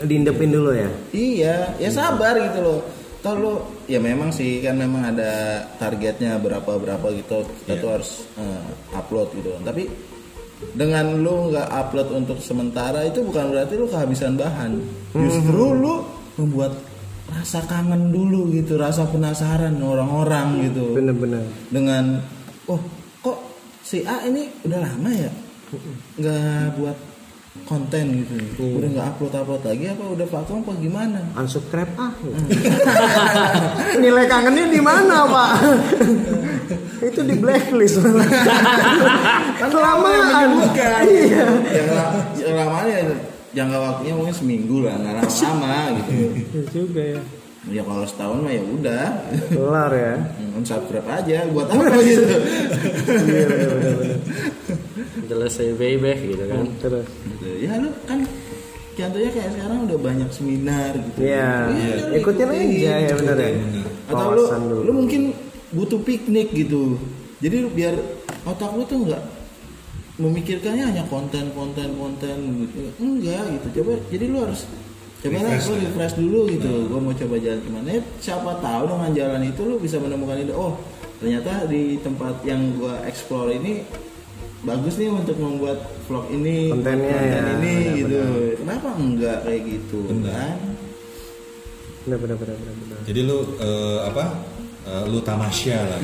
Diindepin 0.00 0.50
dulu 0.50 0.74
ya. 0.74 0.88
iya 1.12 1.70
ya 1.78 1.90
sabar 1.92 2.34
gitu 2.34 2.58
loh. 2.58 2.80
Toh 3.20 3.36
lu 3.36 3.52
ya 3.86 4.00
memang 4.00 4.32
sih 4.32 4.64
kan 4.64 4.74
memang 4.74 5.14
ada 5.14 5.62
targetnya 5.78 6.34
berapa 6.42 6.66
berapa 6.80 7.06
gitu. 7.14 7.46
Kita 7.62 7.78
Iya. 7.78 7.82
tuh 7.84 7.90
harus 7.94 8.10
eh, 8.34 8.66
upload 8.98 9.28
gitu. 9.38 9.54
Tapi 9.62 9.86
dengan 10.74 11.22
lu 11.22 11.54
nggak 11.54 11.68
upload 11.70 12.08
untuk 12.10 12.42
sementara 12.42 13.06
itu 13.06 13.22
bukan 13.22 13.54
berarti 13.54 13.78
lu 13.78 13.86
kehabisan 13.86 14.34
bahan. 14.34 14.82
Justru 15.14 15.62
lu 15.70 16.02
membuat 16.34 16.72
rasa 17.30 17.62
kangen 17.64 18.10
dulu 18.10 18.50
gitu 18.50 18.74
rasa 18.76 19.06
penasaran 19.06 19.78
orang-orang 19.78 20.66
gitu. 20.70 20.94
Bener-bener. 20.98 21.46
dengan 21.70 22.18
oh 22.66 22.80
kok 23.22 23.38
si 23.82 24.02
A 24.02 24.26
ini 24.26 24.50
udah 24.66 24.80
lama 24.82 25.10
ya? 25.14 25.30
Nggak 26.18 26.74
buat 26.78 26.98
konten 27.66 28.22
gitu. 28.26 28.78
Udah 28.78 28.88
nggak 28.94 29.06
upload 29.14 29.34
upload 29.34 29.62
lagi 29.66 29.84
apa 29.90 30.04
udah 30.06 30.26
vakum 30.26 30.62
apa 30.62 30.72
gimana? 30.78 31.20
Unsubscribe 31.34 31.92
ah. 31.98 32.12
Nilai 34.02 34.26
kangennya 34.26 34.66
di 34.70 34.80
mana 34.82 35.26
pak? 35.26 35.50
itu 37.10 37.20
di 37.26 37.34
blacklist. 37.38 38.02
Kan 39.60 39.70
lama. 39.74 40.10
Bukan 40.62 41.02
Iya. 41.10 41.46
yang, 41.74 42.12
yang 42.38 42.54
lama 42.54 42.78
ya 42.86 43.00
jangka 43.50 43.78
waktunya 43.78 44.14
mungkin 44.14 44.32
seminggu 44.32 44.76
lah 44.82 44.94
nggak 44.94 45.14
lama-lama 45.18 45.74
gitu 45.98 46.12
Iya 46.54 46.62
juga 46.70 47.02
ya. 47.02 47.20
ya 47.68 47.82
kalau 47.84 48.04
setahun 48.04 48.38
mah 48.40 48.52
ya 48.52 48.62
udah 48.64 49.04
Kelar 49.48 49.92
ya. 49.92 50.14
Hmm, 50.16 50.62
subscribe 50.62 51.08
aja 51.08 51.38
buat 51.48 51.68
apa 51.72 51.96
gitu 52.00 52.24
Iya. 53.20 53.46
Jelas 55.26 55.52
saya 55.52 55.72
baby 55.74 56.12
gitu 56.26 56.44
kan. 56.44 56.64
Terus. 56.80 57.06
Gitu. 57.06 57.48
ya 57.62 57.72
lu 57.76 57.90
kan 58.04 58.18
contohnya 58.90 59.30
kayak 59.30 59.50
sekarang 59.54 59.78
udah 59.86 59.98
banyak 59.98 60.28
seminar 60.30 60.92
gitu 60.92 61.18
Iya. 61.22 61.50
Iya, 61.70 61.94
lu 62.04 62.14
Ikutin 62.18 62.48
aja 62.48 62.94
ya 63.00 63.12
bener 63.14 63.36
ya. 63.38 63.50
atau 64.10 64.26
lu 64.30 64.42
dulu. 64.44 64.80
lu 64.84 64.92
mungkin 65.04 65.22
butuh 65.70 66.00
piknik 66.02 66.50
gitu 66.50 66.98
jadi 67.38 67.64
biar 67.66 67.94
otak 68.42 68.74
lu 68.74 68.82
tuh 68.84 69.06
nggak 69.06 69.22
memikirkannya 70.20 70.84
hanya 70.84 71.04
konten 71.08 71.48
konten 71.56 71.88
konten 71.96 72.36
gitu 72.68 72.92
enggak 73.00 73.40
gitu 73.56 73.66
coba 73.80 73.92
jadi 74.12 74.24
lu 74.28 74.38
harus 74.44 74.68
coba 75.20 75.38
lah 75.40 75.52
ya. 75.56 75.74
refresh 75.80 76.14
dulu 76.20 76.40
gitu 76.52 76.72
gua 76.92 77.00
mau 77.00 77.14
coba 77.16 77.34
jalan 77.40 77.60
ke 77.64 77.70
mana 77.72 77.88
ya, 77.96 78.02
siapa 78.20 78.50
tahu 78.60 78.82
dengan 78.88 79.10
jalan 79.16 79.42
itu 79.48 79.60
lu 79.64 79.76
bisa 79.80 79.96
menemukan 79.96 80.36
ide 80.36 80.52
oh 80.52 80.76
ternyata 81.20 81.64
di 81.68 81.96
tempat 82.04 82.44
yang 82.44 82.60
gua 82.76 83.00
explore 83.08 83.52
ini 83.56 83.84
bagus 84.60 85.00
nih 85.00 85.08
untuk 85.08 85.40
membuat 85.40 85.80
vlog 86.04 86.28
ini 86.28 86.68
Kontennya 86.68 87.16
konten 87.16 87.32
ya, 87.32 87.40
ini 87.56 87.72
benar-benar. 87.72 87.96
gitu 87.96 88.20
kenapa 88.60 88.88
enggak 89.00 89.38
kayak 89.48 89.62
gitu 89.64 89.98
kan 90.04 90.56
benar 92.00 92.16
benar 92.16 92.36
benar 92.40 92.56
benar, 92.56 92.74
benar. 92.80 92.98
Jadi 93.04 93.20
lu 93.28 93.38
eh, 93.60 93.98
apa? 94.08 94.24
Eh, 94.80 95.04
lu 95.06 95.20
tamasya 95.20 95.76
lah. 95.86 96.00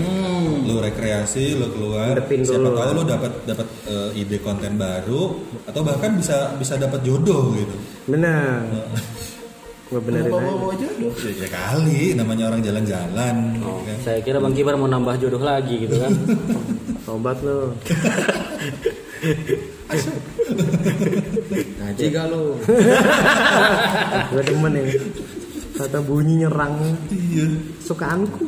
Lu 0.63 0.79
rekreasi, 0.79 1.57
lu 1.57 1.67
keluar. 1.71 2.13
Hadepin 2.13 2.45
Siapa 2.45 2.61
dulu 2.61 2.77
tahu 2.77 2.91
lu 2.93 3.03
dapat 3.05 3.33
dapat 3.45 3.67
eh, 3.85 4.11
ide 4.17 4.37
konten 4.39 4.77
baru 4.77 5.33
atau 5.65 5.81
bahkan 5.81 6.13
bisa 6.15 6.53
bisa 6.55 6.77
dapat 6.77 7.01
jodoh 7.01 7.53
gitu. 7.53 7.77
benar 8.07 8.63
gue 9.87 10.01
benerin 10.01 10.29
bawa 10.29 10.43
aja 10.43 10.55
bawa 10.57 10.75
jodoh 10.77 11.13
Ya, 11.23 11.31
ya 11.37 11.49
kali 11.49 12.03
namanya 12.13 12.51
orang 12.51 12.59
jalan-jalan 12.61 13.37
Oh, 13.63 13.79
kan. 13.81 13.97
saya 14.03 14.19
kira 14.19 14.39
Bang 14.39 14.51
Kibar 14.51 14.75
mau 14.75 14.87
nambah 14.87 15.15
jodoh 15.17 15.39
lagi 15.39 15.79
gitu 15.81 15.95
kan. 15.97 16.11
tobat 17.07 17.39
lo 17.41 17.71
Ngaji 21.79 22.05
gak 22.09 22.27
lo? 22.29 22.59
gue 24.29 24.43
demen 24.43 24.73
ini 24.77 24.93
kata 25.77 26.01
bunyi 26.03 26.45
nyerang. 26.45 26.75
Sukaanku. 27.85 28.45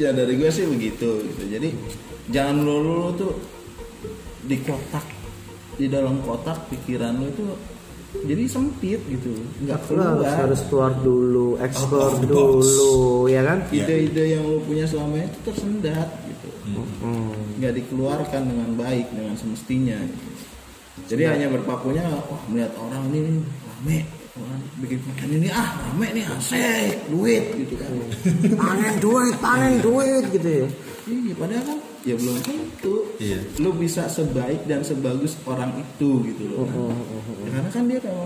Ya 0.00 0.10
dari 0.10 0.34
gue 0.34 0.50
sih 0.50 0.66
begitu 0.66 1.22
gitu. 1.22 1.42
Jadi 1.46 1.68
jangan 2.34 2.60
lulu 2.66 3.14
tuh 3.14 3.32
di 4.42 4.58
kotak 4.66 5.06
di 5.78 5.86
dalam 5.86 6.18
kotak 6.26 6.66
pikiran 6.68 7.22
lu 7.22 7.26
itu 7.30 7.44
jadi 8.28 8.44
sempit 8.44 9.00
gitu. 9.08 9.32
Nggak 9.64 9.78
Lo 9.94 10.02
harus 10.02 10.20
keluar. 10.26 10.36
harus 10.42 10.60
keluar 10.68 10.92
dulu 11.00 11.48
explore 11.62 12.16
dulu 12.26 13.30
ya 13.30 13.40
kan? 13.46 13.58
Ide-ide 13.72 14.36
yang 14.36 14.44
lu 14.44 14.58
punya 14.66 14.84
selama 14.84 15.22
itu 15.22 15.38
tersendat 15.46 16.08
gitu. 16.28 16.48
Hmm. 17.02 17.34
nggak 17.58 17.74
dikeluarkan 17.74 18.42
dengan 18.46 18.70
baik 18.78 19.10
dengan 19.10 19.34
semestinya 19.34 19.98
gitu. 19.98 20.30
jadi 21.10 21.34
hanya 21.34 21.46
berpakunya 21.50 22.06
wah 22.06 22.38
melihat 22.46 22.70
orang 22.78 23.10
ini 23.10 23.42
rame 23.42 23.98
bikin 24.80 24.96
konten 25.04 25.28
ini 25.28 25.48
ah 25.52 25.76
rame 25.76 26.08
nih 26.16 26.24
asik 26.24 26.96
duit 27.12 27.44
gitu 27.52 27.74
kan. 27.76 27.92
Panen 28.56 28.94
duit 28.96 29.34
panen 29.36 29.74
duit 29.78 30.24
gitu 30.32 30.48
ya. 30.48 30.66
Iya 31.02 31.32
padahal 31.36 31.64
kan 31.68 31.78
ya 32.02 32.14
belum 32.16 32.36
tentu. 32.40 32.94
Iya. 33.20 33.38
lu 33.60 33.70
bisa 33.76 34.08
sebaik 34.08 34.64
dan 34.64 34.80
sebagus 34.80 35.36
orang 35.44 35.76
itu 35.76 36.24
gitu 36.24 36.42
loh 36.48 36.66
Ya, 37.44 37.48
karena 37.52 37.70
kan 37.70 37.82
dia 37.86 37.98
kalau 38.00 38.24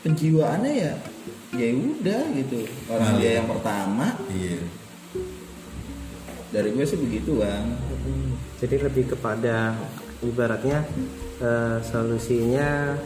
penjiwaannya 0.00 0.72
ya 0.74 0.92
ya 1.54 1.68
udah 1.76 2.22
gitu. 2.34 2.58
Orang 2.88 3.10
Nah. 3.12 3.18
dia 3.20 3.30
yang 3.38 3.48
pertama. 3.48 4.06
Iya. 4.32 4.58
dari 6.48 6.72
gue 6.72 6.80
sih 6.80 6.96
begitu 6.96 7.44
bang 7.44 7.76
jadi 8.56 8.88
lebih 8.88 9.12
kepada 9.12 9.76
ibaratnya 10.24 10.80
eh, 11.38 11.76
solusinya 11.84 12.96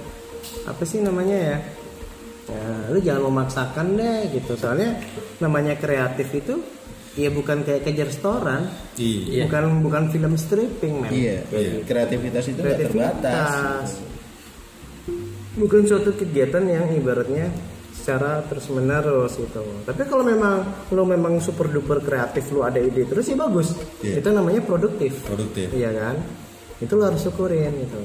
apa 0.63 0.83
sih 0.87 1.03
namanya 1.03 1.35
ya 1.35 1.57
ya 2.51 2.65
lu 2.91 2.99
jangan 2.99 3.23
memaksakan 3.31 3.87
deh 3.95 4.19
gitu. 4.35 4.53
Soalnya 4.59 4.99
namanya 5.39 5.79
kreatif 5.79 6.29
itu 6.35 6.59
ya 7.13 7.29
bukan 7.29 7.63
kayak 7.63 7.85
kejar 7.87 8.09
setoran. 8.09 8.67
Iya. 8.99 9.47
bukan 9.47 9.65
bukan 9.85 10.03
film 10.11 10.35
stripping 10.35 11.07
men. 11.07 11.11
Iya 11.13 11.39
Iya. 11.53 11.73
kreativitas 11.87 12.45
itu 12.51 12.61
nggak 12.61 12.79
terbatas. 12.89 13.31
Kreativitas 13.31 13.91
bukan 15.53 15.85
suatu 15.85 16.17
kegiatan 16.17 16.65
yang 16.65 16.89
ibaratnya 16.97 17.53
secara 17.93 18.41
terus 18.49 18.67
menerus 18.73 19.37
gitu. 19.37 19.63
Tapi 19.85 20.03
kalau 20.09 20.25
memang 20.25 20.65
lu 20.91 21.05
memang 21.05 21.39
super 21.39 21.69
duper 21.69 22.01
kreatif 22.03 22.49
lu 22.51 22.65
ada 22.65 22.81
ide 22.81 23.05
terus 23.05 23.29
ya 23.29 23.37
bagus. 23.37 23.77
Iya. 24.03 24.19
itu 24.25 24.29
namanya 24.33 24.61
produktif. 24.65 25.23
Produktif. 25.29 25.69
iya 25.77 25.93
kan? 25.93 26.17
Itu 26.83 26.99
lu 26.99 27.07
harus 27.07 27.23
syukurin 27.23 27.71
gitu 27.79 28.01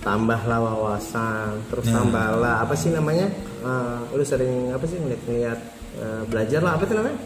tambahlah 0.00 0.58
wawasan 0.58 1.60
terus 1.68 1.84
Nah. 1.86 2.00
tambahlah 2.00 2.54
apa 2.62 2.72
sih 2.72 2.88
namanya? 2.88 3.28
Eh, 3.60 3.98
lu 4.10 4.24
sering 4.24 4.72
apa 4.72 4.84
sih 4.84 4.96
ngeliat-ngeliat 4.96 5.58
eh, 5.96 6.22
belajar 6.26 6.60
lah 6.60 6.72
apa 6.74 6.84
itu 6.84 6.94
namanya? 6.94 7.18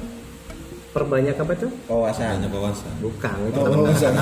Perbanyak 0.90 1.36
apa 1.36 1.52
itu? 1.54 1.68
Wawasan. 1.86 2.38
Banyak 2.38 2.52
wawasan. 2.52 2.92
bukan 2.98 3.36
itu 3.48 3.58
Oh, 3.58 3.66
wawasan 3.82 4.12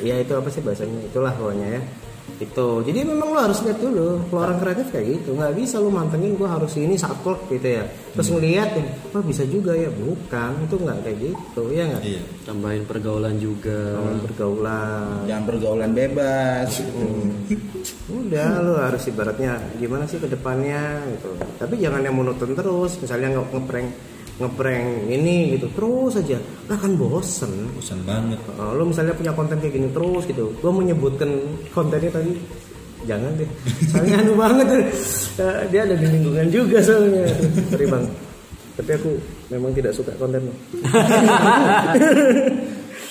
ya 0.00 0.16
itu 0.16 0.32
apa 0.32 0.48
sih 0.48 0.60
bahasanya? 0.60 1.00
Itulah 1.04 1.32
pokoknya 1.32 1.68
ya 1.78 1.82
itu 2.40 2.68
jadi 2.88 3.04
memang 3.04 3.36
lo 3.36 3.40
harus 3.44 3.60
lihat 3.60 3.84
dulu 3.84 4.16
kalau 4.32 4.40
orang 4.48 4.58
kreatif 4.58 4.88
kayak 4.88 5.06
gitu 5.12 5.36
nggak 5.36 5.52
bisa 5.52 5.76
lu 5.76 5.92
mantengin 5.92 6.40
gua 6.40 6.56
harus 6.56 6.72
ini 6.80 6.96
saklek 6.96 7.36
gitu 7.52 7.68
ya. 7.76 7.84
Terus 8.16 8.28
ngeliat 8.32 8.68
wah 9.12 9.20
bisa 9.20 9.44
juga 9.44 9.76
ya? 9.76 9.92
Bukan 9.92 10.64
itu 10.64 10.76
nggak 10.80 10.98
kayak 11.04 11.18
gitu 11.20 11.62
ya 11.68 11.84
nggak? 11.84 12.02
Iya. 12.02 12.22
Tambahin 12.48 12.84
pergaulan 12.88 13.36
juga. 13.36 13.80
Orang 14.00 14.24
bergaulan 14.24 15.28
jangan 15.28 15.44
pergaulan 15.44 15.90
bebas. 15.92 16.68
Udah 18.08 18.48
lu 18.64 18.74
harus 18.74 19.02
ibaratnya 19.04 19.60
gimana 19.76 20.08
sih 20.08 20.16
ke 20.16 20.26
depannya 20.26 21.04
gitu. 21.12 21.30
Tapi 21.60 21.76
jangan 21.76 22.00
yang 22.02 22.16
monoton 22.16 22.56
terus 22.56 22.96
misalnya 22.98 23.36
nge- 23.36 23.50
ngeprank 23.52 23.88
ngeprank 24.40 25.12
ini 25.12 25.54
gitu 25.54 25.68
terus 25.76 26.16
aja. 26.16 26.40
Lah 26.66 26.78
kan 26.80 26.96
bosen. 26.96 27.68
Bosan 27.76 28.00
banget. 28.08 28.40
Uh, 28.56 28.72
lo 28.74 28.88
misalnya 28.88 29.12
punya 29.12 29.36
konten 29.36 29.60
kayak 29.60 29.76
gini 29.76 29.88
terus 29.92 30.24
gitu 30.24 30.50
gue 30.56 30.72
menyebutkan 30.72 31.28
kontennya 31.70 32.10
tadi 32.10 32.32
jangan 33.04 33.36
deh. 33.36 33.50
Soalnya 33.92 34.16
anu 34.24 34.32
banget 34.34 34.68
Uh, 35.40 35.64
dia 35.72 35.88
ada 35.88 35.96
di 35.96 36.04
lingkungan 36.04 36.52
juga 36.52 36.84
soalnya. 36.84 37.24
Sorry 37.72 37.86
bang. 37.88 38.04
Tapi 38.76 38.90
aku 38.96 39.10
memang 39.52 39.76
tidak 39.76 39.92
suka 39.92 40.12
konten 40.16 40.48
lo 40.48 40.54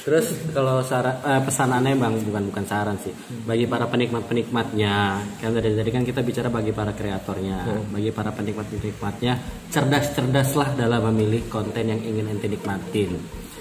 Terus 0.05 0.31
kalau 0.55 0.79
saran 0.85 1.15
eh, 1.23 1.41
pesanannya 1.43 1.95
bang 1.99 2.13
bukan 2.23 2.43
bukan 2.53 2.65
saran 2.65 2.97
sih. 3.01 3.11
Bagi 3.43 3.65
para 3.67 3.85
penikmat 3.89 4.23
penikmatnya 4.29 5.19
kan 5.39 5.51
dari 5.51 5.75
tadi 5.75 5.89
kan 5.91 6.03
kita 6.07 6.21
bicara 6.23 6.47
bagi 6.47 6.71
para 6.71 6.95
kreatornya. 6.95 7.89
Bagi 7.91 8.09
para 8.15 8.31
penikmat 8.31 8.67
penikmatnya 8.69 9.33
cerdas 9.67 10.15
cerdaslah 10.15 10.75
dalam 10.77 11.11
memilih 11.11 11.47
konten 11.51 11.83
yang 11.83 11.99
ingin 11.99 12.31
ente 12.31 12.47
nikmatin 12.47 13.17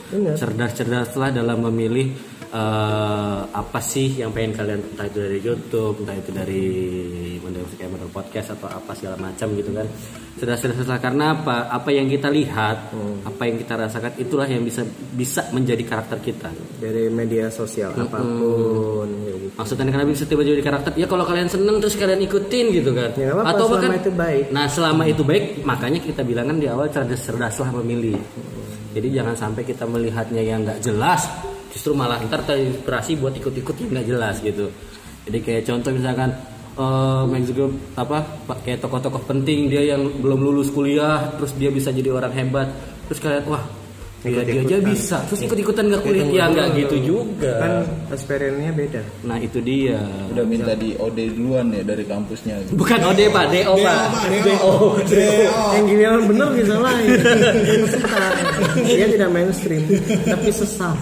Benar. 0.09 0.35
cerdas 0.41 0.73
cerdaslah 0.73 1.31
dalam 1.31 1.59
memilih 1.69 2.17
eh, 2.49 3.41
apa 3.49 3.81
sih 3.85 4.21
yang 4.21 4.33
pengen 4.33 4.57
kalian 4.57 4.81
entah 4.81 5.07
itu 5.09 5.19
dari 5.21 5.39
YouTube 5.45 5.95
entah 6.05 6.17
itu 6.17 6.31
dari 6.33 6.65
kayak 7.79 7.91
model 7.95 8.11
podcast 8.11 8.59
atau 8.59 8.67
apa 8.67 8.93
segala 8.99 9.17
macam 9.17 9.55
gitu 9.55 9.71
kan. 9.71 9.87
Cerdas 10.39 10.59
cerdaslah 10.63 10.99
karena 10.99 11.35
apa? 11.35 11.71
Apa 11.71 11.91
yang 11.95 12.11
kita 12.11 12.27
lihat 12.31 12.91
apa 13.23 13.43
yang 13.47 13.57
kita 13.59 13.75
rasakan 13.79 14.13
itulah 14.19 14.47
yang 14.51 14.67
bisa 14.67 14.83
bisa 15.15 15.47
menjadi 15.55 15.83
karakter 15.87 16.19
kita. 16.19 16.51
Dari 16.83 17.07
media 17.11 17.51
sosial 17.55 17.95
apa 17.95 18.19
pun 18.19 19.07
kayak 19.07 19.39
gitu. 19.47 19.55
maksudnya 19.55 19.91
kenapa 19.91 20.11
bisa 20.11 20.25
tiba-tiba 20.27 20.55
jadi 20.59 20.65
karakter? 20.67 20.91
Ya 20.99 21.07
kalau 21.07 21.25
kalian 21.27 21.47
seneng 21.51 21.79
terus 21.79 21.95
kalian 21.95 22.21
ikutin 22.27 22.67
gitu 22.75 22.91
kan. 22.95 23.11
Ya, 23.15 23.35
nggak 23.35 23.47
apa-apa, 23.47 23.79
selama 23.79 23.97
itu 23.99 24.13
baik. 24.15 24.45
nah 24.51 24.67
selama 24.67 25.03
itu 25.07 25.23
baik 25.23 25.45
makanya 25.63 26.01
kita 26.03 26.23
bilang 26.27 26.51
kan 26.51 26.57
di 26.59 26.67
awal 26.67 26.87
cerdas 26.91 27.23
cerdaslah 27.23 27.71
memilih 27.83 28.19
jadi 28.99 29.23
jangan 29.23 29.39
sampai 29.39 29.63
kita 29.63 29.87
melihatnya 29.87 30.43
yang 30.43 30.67
nggak 30.67 30.83
jelas 30.83 31.31
justru 31.71 31.95
malah 31.95 32.19
ntar 32.27 32.43
terinspirasi 32.43 33.23
buat 33.23 33.31
ikut-ikut 33.39 33.75
yang 33.79 33.91
nggak 33.95 34.09
jelas 34.11 34.43
gitu. 34.43 34.67
Jadi 35.31 35.39
kayak 35.39 35.63
contoh 35.71 35.95
misalkan 35.95 36.35
Max 37.31 37.43
Zuckerberg, 37.51 37.75
apa 37.95 38.19
kayak 38.67 38.83
tokoh-tokoh 38.83 39.23
penting 39.27 39.71
dia 39.71 39.95
yang 39.95 40.03
belum 40.19 40.43
lulus 40.43 40.75
kuliah 40.75 41.31
terus 41.39 41.55
dia 41.55 41.71
bisa 41.71 41.95
jadi 41.95 42.11
orang 42.11 42.35
hebat. 42.35 42.69
Terus 43.07 43.19
kalian 43.23 43.47
wah 43.47 43.63
dia, 44.19 44.43
dia 44.43 44.61
aja 44.67 44.79
bisa. 44.83 45.23
Terus 45.31 45.47
ikut-ikutan 45.47 45.85
nggak 45.95 46.03
kuliah 46.03 46.27
ya 46.27 46.45
nggak 46.51 46.69
gitu 46.75 46.97
juga. 47.07 47.55
Kan 47.63 47.73
experience-nya 48.11 48.73
beda. 48.75 49.03
Nah 49.23 49.39
itu 49.39 49.59
dia. 49.63 50.03
udah 50.35 50.45
minta 50.45 50.75
di 50.75 50.99
OD 50.99 51.19
duluan 51.39 51.71
ya 51.71 51.83
dari 51.87 52.03
kampusnya. 52.03 52.59
Bukan 52.75 52.99
OD 52.99 53.21
pak, 53.31 53.45
DO 53.55 53.75
pak. 53.79 53.99
DO. 54.43 54.73
yang 55.79 55.85
gini 55.87 56.03
yang 56.03 56.25
bener 56.27 56.49
bisa 56.55 56.75
lain 56.79 57.09
dia 58.87 59.07
tidak 59.09 59.31
mainstream 59.31 59.83
tapi 60.27 60.49
sesat 60.51 60.97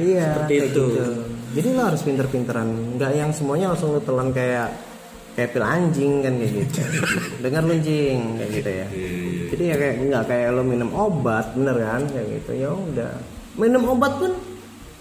iya 0.00 0.28
Seperti 0.40 0.54
kayak 0.56 0.68
itu. 0.72 0.84
gitu. 0.88 1.04
jadi 1.52 1.68
lo 1.76 1.82
harus 1.84 2.00
pinter-pinteran. 2.00 2.68
Nggak 2.96 3.12
yang 3.12 3.30
semuanya 3.36 3.66
langsung 3.76 3.92
lo 3.92 4.00
telan 4.00 4.32
kayak 4.32 4.72
kayak 5.32 5.50
pil 5.52 5.64
anjing 5.64 6.12
kan 6.20 6.32
kayak 6.36 6.52
gitu. 6.60 6.80
Dengar 7.40 7.62
lu 7.64 7.72
anjing 7.74 8.18
kayak 8.36 8.50
gitu 8.52 8.70
ya. 8.70 8.86
Jadi 9.52 9.62
ya 9.64 9.74
kayak 9.76 9.94
nggak 10.08 10.24
kayak 10.28 10.48
lo 10.52 10.62
minum 10.62 10.90
obat 10.92 11.46
bener 11.56 11.76
kan? 11.76 12.02
Kayak 12.08 12.26
gitu. 12.40 12.50
Ya 12.56 12.70
udah. 12.70 13.12
Minum 13.56 13.82
obat 13.88 14.12
pun 14.16 14.32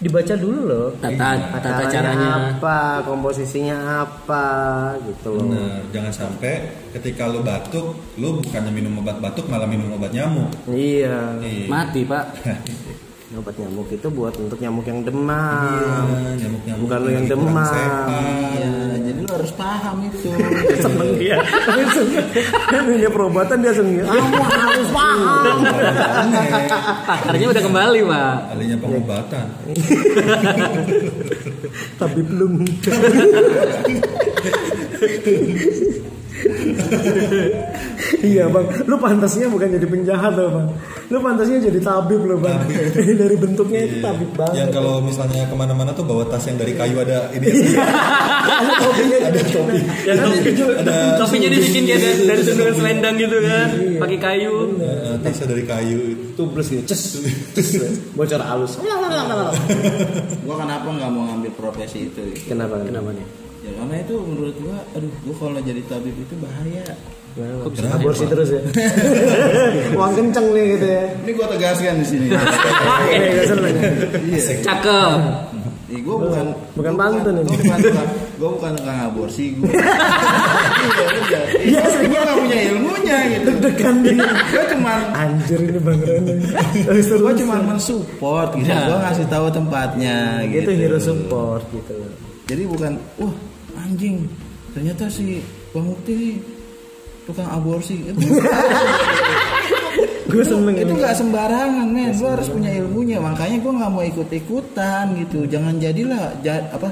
dibaca 0.02 0.34
dulu 0.34 0.60
loh. 0.66 0.88
Tata, 0.98 1.30
tata 1.62 1.70
Caranya 1.86 1.94
caranya. 1.94 2.30
apa 2.58 2.78
komposisinya 3.06 3.78
apa 4.02 4.46
gitu 5.06 5.30
loh. 5.38 5.46
Nah, 5.54 5.78
jangan 5.94 6.10
sampai 6.10 6.54
ketika 6.90 7.30
lu 7.30 7.46
batuk, 7.46 7.94
lu 8.18 8.42
bukannya 8.42 8.72
minum 8.74 8.98
obat 8.98 9.22
batuk 9.22 9.46
malah 9.46 9.70
minum 9.70 9.94
obat 9.94 10.10
nyamuk. 10.10 10.50
iya. 10.74 11.38
Iya. 11.38 11.68
Mati 11.70 12.02
pak. 12.04 12.26
obat 13.40 13.56
nyamuk 13.56 13.88
itu 13.88 14.08
buat 14.12 14.36
untuk 14.36 14.60
nyamuk 14.60 14.84
yang 14.84 15.08
demam. 15.08 16.08
Iya, 16.12 16.36
nyamuk-nyamuk 16.44 16.84
bukan 16.84 17.00
lu 17.00 17.10
yang 17.16 17.28
demam. 17.32 17.64
sehat. 17.64 18.12
ya 18.60 18.72
jadi 19.00 19.20
lu 19.24 19.32
harus 19.32 19.52
paham 19.56 19.96
itu. 20.04 20.30
Seneng 20.84 21.10
dia. 21.16 21.38
Kan 22.72 22.82
punya 22.88 23.08
perobatan 23.08 23.58
dia 23.64 23.72
seneng 23.72 24.04
kamu 24.04 24.44
harus 24.44 24.90
paham. 24.92 25.58
Pakarnya 27.08 27.48
udah 27.56 27.64
kembali, 27.64 28.00
Pak. 28.04 28.36
Ahlinya 28.52 28.78
pengobatan. 28.84 29.46
tapi 32.02 32.20
belum 32.26 32.54
iya 38.32 38.46
bang. 38.50 38.66
Lu 38.88 38.96
pantasnya 38.98 39.48
bukan 39.48 39.78
jadi 39.78 39.88
penjahat 39.88 40.34
loh 40.38 40.50
bang. 40.50 40.68
Lu 41.12 41.18
pantasnya 41.22 41.58
jadi 41.70 41.80
tabib 41.82 42.22
loh 42.26 42.40
bang. 42.42 42.66
Dari 43.22 43.36
bentuknya 43.38 43.80
itu 43.86 43.96
tabib 44.02 44.32
banget. 44.34 44.66
Yang 44.66 44.70
kalau 44.76 45.02
misalnya 45.04 45.46
ke 45.46 45.56
mana-mana 45.56 45.92
tuh 45.94 46.06
bawa 46.06 46.26
tas 46.28 46.46
yang 46.48 46.58
dari 46.58 46.74
kayu 46.74 46.96
ada 47.02 47.30
ini. 47.36 47.48
ada 48.62 48.74
topinya. 48.82 49.18
Ada 49.30 49.42
topi. 49.52 49.80
Ya, 50.08 50.14
ada 50.82 50.96
topinya 51.22 51.50
dibikin 51.52 51.84
dia 51.86 51.98
dari, 51.98 52.24
dari 52.26 52.42
sundungan 52.42 52.76
selendang 52.78 53.16
gitu 53.20 53.38
kan, 53.44 53.68
pakai 54.02 54.18
kayu. 54.18 54.54
eh, 54.82 55.16
tasnya 55.22 55.46
dari 55.52 55.64
kayu. 55.68 56.00
Itu. 56.12 56.32
tubles 56.40 56.68
gitu. 56.72 56.86
Ces. 56.90 57.22
Ces. 57.54 57.72
Bocor 58.18 58.42
halus. 58.42 58.80
Gua 60.42 60.56
kenapa 60.58 60.88
nggak 60.90 61.10
mau 61.12 61.24
ngambil 61.30 61.52
profesi 61.54 62.10
itu? 62.10 62.22
Kenapa? 62.48 62.82
Kenapa 62.82 63.14
nih? 63.14 63.51
Ya 63.62 63.72
karena 63.78 63.96
itu 64.02 64.16
menurut 64.26 64.56
gua 64.58 64.78
aduh 64.98 65.14
gua 65.26 65.36
kalau 65.38 65.62
jadi 65.62 65.82
tabib 65.86 66.16
itu 66.18 66.36
bahaya 66.42 66.86
Kok 67.32 67.72
bisa 67.72 67.88
aborsi 67.96 68.28
terus 68.28 68.52
ya 68.52 68.60
uang 69.98 70.12
kenceng 70.20 70.52
nih 70.52 70.64
gitu 70.76 70.88
ya 70.92 71.04
ini 71.24 71.32
gua 71.32 71.48
tegaskan 71.48 72.04
di 72.04 72.08
sini 72.12 72.26
ya. 72.36 72.42
Cakep. 74.68 75.20
Ih, 75.92 76.00
gue 76.08 76.16
bukan 76.16 76.46
Bukan 76.72 76.94
gua 76.96 77.04
pantun 77.04 77.36
ini. 77.44 77.52
Gue 77.52 77.60
bukan 77.68 77.80
tukang, 77.84 78.10
gue 78.40 78.50
bukan 78.56 78.72
tukang 78.80 78.98
aborsi. 79.12 79.46
Gue 79.60 79.68
Iya, 81.68 81.84
gue 81.84 82.08
gak 82.16 82.38
punya 82.40 82.58
ilmunya 82.72 83.18
gitu. 83.28 83.50
Deg-degan. 83.60 83.96
Gue 84.56 84.64
cuma 84.72 84.94
anjir 85.12 85.60
ini 85.60 85.80
bang 85.84 86.00
Rene 86.00 86.34
gue 86.96 87.34
cuma 87.44 87.56
mensupport 87.60 88.50
gitu. 88.56 88.72
Gue 88.72 88.98
ngasih 89.04 89.28
tahu 89.28 89.46
tempatnya 89.52 90.48
gitu. 90.48 90.72
itu 90.72 90.72
hero 90.80 91.00
support 91.00 91.68
gitu 91.76 91.96
Jadi 92.48 92.64
bukan, 92.68 92.92
wah 93.20 93.36
anjing. 93.86 94.30
Ternyata 94.72 95.10
si 95.12 95.44
Bang 95.76 95.90
Mukti 95.90 96.12
ini 96.14 96.32
tukang 97.26 97.50
aborsi. 97.50 98.02
gue 100.32 100.44
seneng 100.44 100.74
itu 100.74 100.94
nggak 100.94 101.12
sembarangan 101.14 101.86
men. 101.86 102.16
Lu 102.16 102.26
harus 102.26 102.48
punya 102.48 102.72
ilmunya. 102.72 103.20
Makanya 103.20 103.60
gue 103.60 103.72
nggak 103.74 103.92
mau 103.92 104.02
ikut 104.02 104.30
ikutan 104.30 105.12
gitu. 105.18 105.44
Jangan 105.46 105.76
jadilah 105.78 106.32
ja- 106.40 106.66
apa? 106.72 106.88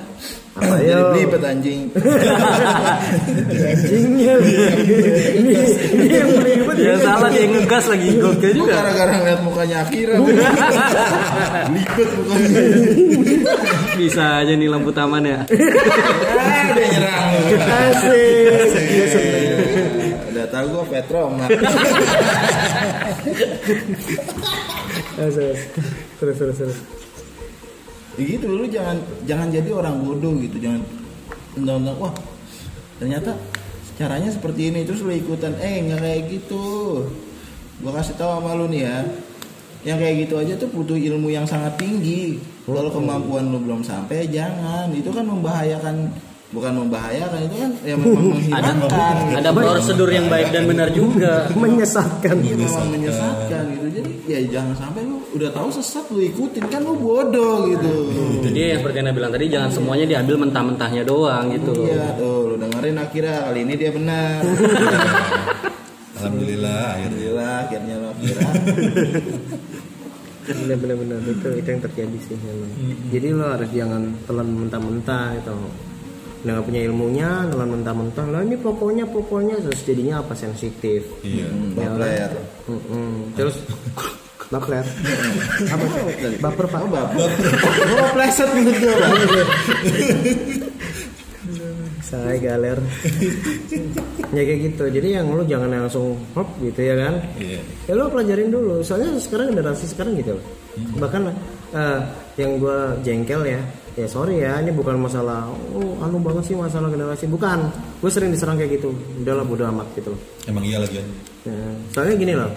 Apa, 0.59 0.75
jadi 0.77 0.91
yo? 0.91 1.07
belibet 1.13 1.39
anjing. 1.41 1.81
Anjingnya. 3.69 4.33
Ini 5.31 5.55
yang 6.11 6.29
beribet 6.35 6.75
Ya 6.75 6.95
salah 6.99 7.29
dia 7.29 7.47
ngegas 7.47 7.85
lagi. 7.87 8.09
Gokil 8.13 8.51
Gue 8.51 8.59
juga. 8.59 8.73
gara-gara 8.75 9.13
ngeliat 9.13 9.39
mukanya 9.39 9.77
Akira 9.83 10.15
Libet 11.69 12.09
mukanya. 12.11 12.59
Bisa 13.95 14.43
aja 14.43 14.53
nih 14.53 14.67
lampu 14.67 14.91
taman 14.91 15.23
ya. 15.23 15.39
Ah, 16.29 16.71
Udah 16.71 16.87
nyerang. 16.87 17.27
Asik 17.59 19.38
tau 20.59 20.67
gue 20.67 20.83
Petrom 20.91 21.39
asik 25.19 25.55
terus 26.19 26.35
terus. 26.35 26.57
Terus 26.59 26.77
Ya 28.19 28.35
gitu 28.35 28.51
lu 28.51 28.67
jangan 28.67 28.99
jangan 29.23 29.47
jadi 29.47 29.71
orang 29.71 30.03
bodoh 30.03 30.35
gitu 30.43 30.59
jangan 30.59 30.83
undang-undang 31.55 31.95
wah 32.03 32.11
ternyata 32.99 33.31
caranya 33.95 34.27
seperti 34.27 34.75
ini. 34.75 34.83
Terus 34.83 35.07
lu 35.07 35.15
ikutan 35.15 35.55
eh 35.63 35.87
nggak 35.87 35.99
kayak 36.03 36.21
gitu. 36.27 37.07
Gua 37.79 37.95
kasih 37.95 38.19
tahu 38.19 38.43
sama 38.43 38.59
lu 38.59 38.67
nih 38.67 38.83
ya. 38.83 38.97
Yang 39.87 39.97
kayak 40.03 40.15
gitu 40.27 40.35
aja 40.35 40.53
tuh 40.59 40.67
butuh 40.67 40.99
ilmu 40.99 41.31
yang 41.31 41.47
sangat 41.47 41.79
tinggi. 41.79 42.43
Kalau 42.67 42.91
kemampuan 42.91 43.47
lu 43.47 43.63
belum 43.63 43.87
sampai 43.87 44.27
jangan. 44.27 44.91
Itu 44.91 45.15
kan 45.15 45.23
membahayakan 45.23 46.11
bukan 46.49 46.71
membahayakan 46.81 47.39
itu 47.45 47.55
kan 47.61 47.71
ya 47.85 47.93
memang 47.93 48.25
Ada 48.57 48.71
menghilangkan 48.73 49.15
ada 49.37 49.49
prosedur 49.53 50.09
yang 50.09 50.25
baik 50.33 50.49
dan 50.49 50.63
benar 50.65 50.89
juga. 50.89 51.45
menyesatkan. 51.63 52.35
Iya 52.41 52.55
memang 52.57 52.87
menyesatkan 52.89 53.63
gitu. 53.69 53.87
Jadi 54.01 54.09
ya 54.25 54.39
jangan 54.49 54.73
sampai 54.77 55.01
lu 55.05 55.21
udah 55.37 55.49
tahu 55.53 55.69
sesat 55.69 56.05
lu 56.09 56.21
ikutin. 56.25 56.65
Kan 56.73 56.81
lu 56.81 56.97
bodoh 56.97 57.69
gitu. 57.69 57.93
Jadi 58.49 58.59
yang 58.73 58.79
seperti 58.81 58.97
yang 58.97 59.13
bilang 59.13 59.31
tadi 59.33 59.45
jangan 59.45 59.69
semuanya 59.69 60.05
diambil 60.09 60.35
mentah-mentahnya 60.41 61.03
doang 61.05 61.53
gitu. 61.53 61.71
Loh. 61.73 61.85
Iya 61.85 62.05
tuh 62.17 62.37
lu 62.49 62.55
dengerin 62.57 62.97
akhirnya 62.97 63.35
kali 63.45 63.59
ini 63.61 63.73
dia 63.77 63.91
benar. 63.93 64.39
Alhamdulillah 66.19 66.83
akhirnya. 66.97 67.13
Alhamdulillah 67.13 67.53
akhirnya. 67.69 67.95
Lo 68.01 68.09
bener 70.49 70.97
bener 70.97 71.21
itu 71.29 71.49
itu 71.61 71.67
yang 71.69 71.81
terjadi 71.85 72.17
sih 72.25 72.33
memang. 72.41 72.73
Jadi 73.13 73.27
lo 73.37 73.45
harus 73.53 73.69
jangan 73.69 74.01
telan 74.25 74.49
mentah-mentah 74.49 75.37
itu 75.37 75.53
udah 76.39 76.51
nggak 76.55 76.67
punya 76.71 76.81
ilmunya 76.87 77.29
telan 77.51 77.69
mentah-mentah. 77.75 78.25
Lah 78.31 78.41
ini 78.47 78.55
pokoknya 78.55 79.03
pokoknya 79.11 79.55
terus 79.59 79.83
jadinya 79.83 80.23
apa? 80.23 80.33
Sensitif. 80.35 81.03
Iya. 81.19 81.47
Bapler. 81.75 82.31
Mm-mm. 82.69 83.35
terus 83.35 83.59
baper 84.53 84.81
apa? 85.75 85.85
Baper 86.39 86.65
pak. 86.71 86.79
Oh 86.79 86.89
baper. 86.89 87.29
Oh 87.99 88.07
pleset 88.15 88.49
menurut 88.55 88.77
gue 88.79 88.93
Bang. 88.95 89.13
saya 91.99 92.41
galer. 92.41 92.79
Ya 94.33 94.41
kayak 94.41 94.59
gitu. 94.71 94.83
Jadi 94.89 95.07
yang 95.19 95.29
lo 95.29 95.43
jangan 95.45 95.69
langsung 95.69 96.17
hop 96.33 96.47
gitu 96.63 96.81
ya 96.81 96.95
kan? 96.97 97.13
Iya. 97.37 97.61
ya 97.85 97.93
lo 97.93 98.09
pelajarin 98.09 98.49
dulu. 98.49 98.81
Soalnya 98.81 99.13
sekarang 99.21 99.53
generasi 99.53 99.85
sekarang 99.91 100.17
gitu 100.17 100.33
loh. 100.39 100.45
Bahkan 100.97 101.21
eh, 101.75 101.99
yang 102.39 102.57
gua 102.57 102.95
jengkel 103.05 103.43
ya 103.45 103.61
ya 103.99 104.07
sorry 104.07 104.39
ya 104.39 104.63
ini 104.63 104.71
bukan 104.71 104.95
masalah 104.95 105.51
oh 105.75 105.99
anu 105.99 106.23
banget 106.23 106.47
sih 106.47 106.55
masalah 106.55 106.87
generasi. 106.87 107.27
Bukan 107.27 107.59
gue 107.99 108.09
sering 108.09 108.31
diserang 108.31 108.55
kayak 108.55 108.79
gitu. 108.79 108.95
Udahlah 109.19 109.43
bodo 109.43 109.67
amat 109.67 109.91
gitu. 109.93 110.15
Loh 110.15 110.21
Emang 110.47 110.63
iya 110.63 110.79
lagi 110.79 110.95
kan. 110.95 111.07
Ya, 111.43 111.59
soalnya 111.91 112.15
gini 112.15 112.33
loh. 112.33 112.51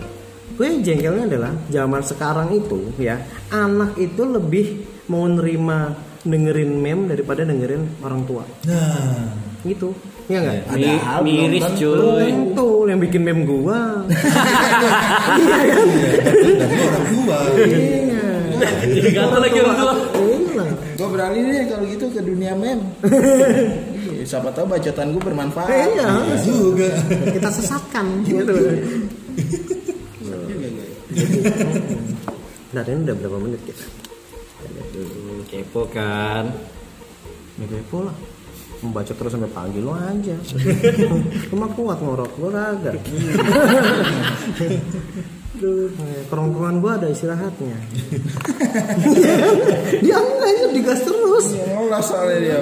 Gue 0.52 0.68
jengkelnya 0.78 1.24
adalah 1.26 1.52
zaman 1.66 2.02
sekarang 2.02 2.48
itu 2.52 2.78
ya 2.96 3.18
anak 3.50 3.96
itu 3.96 4.22
lebih 4.22 4.66
mau 5.08 5.26
nerima 5.26 5.90
dengerin 6.22 6.78
meme 6.78 7.10
daripada 7.10 7.42
dengerin 7.42 7.82
orang 7.98 8.22
tua. 8.22 8.46
Nah, 8.62 9.26
gitu 9.66 9.90
ya 10.30 10.38
nggak? 10.38 10.70
Ada 10.70 10.78
Mi- 10.78 11.02
hal 11.02 11.20
miris 11.26 11.62
belum 11.66 11.74
tentu. 11.74 11.82
cuy. 11.82 12.28
itu 12.30 12.66
yang 12.86 13.00
bikin 13.00 13.22
meme 13.26 13.42
gua. 13.42 13.78
Dan 15.42 16.68
lu 16.70 16.82
orang 16.86 17.04
tua. 17.10 17.38
iya. 17.58 18.26
Jadi 18.86 19.08
gatel 19.10 19.40
lagi 19.40 19.58
orang 19.58 19.76
tua. 19.76 19.94
Iya. 20.64 20.74
Gue 20.94 21.08
beralih 21.10 21.40
deh 21.44 21.62
kalau 21.66 21.84
gitu 21.86 22.04
ke 22.08 22.20
dunia 22.20 22.52
mem. 22.54 22.80
Iya, 24.12 24.24
Siapa 24.28 24.52
tahu 24.52 24.66
bacotan 24.68 25.10
gue 25.10 25.22
bermanfaat. 25.24 25.66
iya 25.72 26.10
Juga. 26.42 26.90
kita 27.32 27.48
sesatkan 27.50 28.06
gitu 28.28 28.54
Nah, 32.72 32.80
ini 32.80 33.00
udah 33.04 33.14
berapa 33.14 33.36
menit 33.36 33.60
kita? 33.68 33.84
Hmm, 34.94 35.44
kepo 35.44 35.84
kan. 35.92 36.48
Ya 37.60 37.66
kepo 37.68 38.08
lah 38.08 38.16
Membaca 38.82 39.12
terus 39.14 39.30
sampai 39.30 39.50
pagi 39.54 39.78
lo 39.78 39.94
aja. 39.94 40.36
Cuma 41.50 41.70
kuat 41.70 41.98
ngorok, 42.02 42.30
gue 42.34 42.50
kagak 42.50 42.98
kerongkongan 46.30 46.76
gue 46.82 46.90
ada 46.90 47.06
istirahatnya. 47.12 47.76
Dia 50.04 50.16
enggak, 50.18 50.50
itu 50.56 50.66
digas 50.74 51.00
terus. 51.04 51.46
Ngelos 51.54 52.06
soalnya 52.08 52.38
dia. 52.40 52.58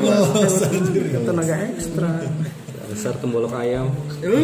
Tenaga 1.24 1.54
ekstra. 1.70 2.12
Dasar 2.90 3.14
tembolok 3.22 3.54
ayam. 3.54 3.86
Lu. 4.26 4.42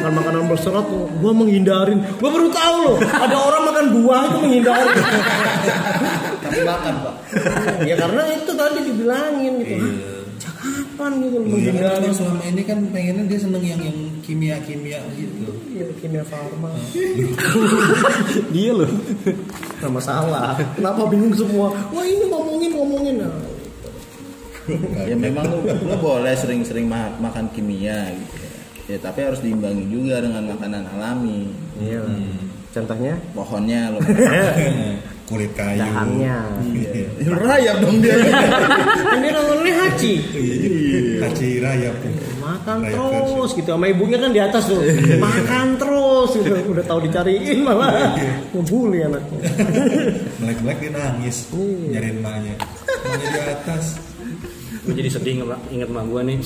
makan 0.00 0.12
makanan 0.16 0.42
berserat 0.48 0.86
gue 0.88 1.32
menghindarin. 1.36 2.00
Gue 2.16 2.30
baru 2.32 2.48
tahu 2.48 2.76
loh 2.88 2.96
ada 3.04 3.36
orang 3.36 3.62
makan 3.68 3.86
buah 4.00 4.20
itu 4.24 4.38
menghindarin 4.40 4.96
Tapi 6.44 6.60
makan 6.62 6.94
pak. 7.00 7.14
ya 7.88 7.94
karena 7.96 8.22
itu 8.30 8.52
tadi 8.52 8.78
dibilangin 8.84 9.52
gitu. 9.58 9.74
Sejak 10.34 10.54
kapan 10.60 11.12
gitu? 11.20 11.36
Loh 11.40 11.56
Iya, 11.56 11.72
kan 11.96 12.12
selama 12.12 12.42
ini 12.44 12.62
kan 12.62 12.78
pengennya 12.88 13.24
dia 13.24 13.38
seneng 13.38 13.62
yang 13.62 13.80
yang 13.80 13.96
kimia-kimia 14.20 15.00
gitu. 15.14 15.48
Iya, 15.70 15.86
kimia 15.98 16.20
farma. 16.22 16.68
Dia 18.50 18.72
loh. 18.78 18.90
nggak 19.80 19.92
masalah. 19.92 20.54
Kenapa 20.74 21.00
bingung 21.06 21.32
semua? 21.32 21.72
Wah 21.90 22.04
ini 22.04 22.24
ngomongin 22.26 22.70
ngomongin. 22.72 23.14
Nah, 23.20 23.32
ya 25.04 25.12
memang 25.14 25.44
lu, 25.46 25.58
lu 25.60 25.96
boleh 25.98 26.32
sering-sering 26.32 26.88
ma- 26.88 27.12
makan 27.18 27.52
kimia 27.52 28.08
gitu 28.10 28.36
ya. 28.36 28.50
Ya 28.84 28.98
tapi 28.98 29.20
harus 29.22 29.40
diimbangi 29.40 29.88
juga 29.88 30.20
dengan 30.20 30.44
makanan 30.46 30.84
alami. 30.90 31.48
iya 31.78 32.00
Hmm. 32.00 32.52
Contohnya? 32.70 33.14
Pohonnya 33.30 33.86
lo 33.88 34.02
kulit 35.24 35.50
kayu. 35.56 35.80
Dahannya. 35.80 36.36
rayap 37.48 37.76
dong 37.80 37.96
dia. 38.04 38.16
Ini 39.18 39.28
namanya 39.32 39.72
haji. 39.84 40.12
kaci 41.20 41.48
rayap 41.64 41.96
Makan 42.44 42.76
Rayap 42.84 42.96
terus 42.96 43.50
gitu. 43.56 43.70
Sama 43.72 43.86
ibunya 43.88 44.18
kan 44.20 44.30
di 44.30 44.40
atas 44.40 44.68
tuh. 44.68 44.80
Makan 45.16 45.66
terus 45.80 46.30
gitu. 46.36 46.52
Udah 46.68 46.84
tahu 46.84 46.98
dicariin 47.08 47.64
malah. 47.64 48.12
Ngebully 48.52 49.00
anaknya. 49.04 49.40
melek-melek 50.44 50.78
dia 50.84 50.90
nangis. 50.92 51.36
Nyariin 51.54 52.20
emaknya 52.20 52.54
emaknya 53.04 53.28
di 53.32 53.40
atas. 53.48 53.84
Gue 54.84 54.92
jadi 54.92 55.08
sedih 55.08 55.32
inget, 55.72 55.88
emak 55.88 56.04
gue 56.12 56.20
nih 56.28 56.38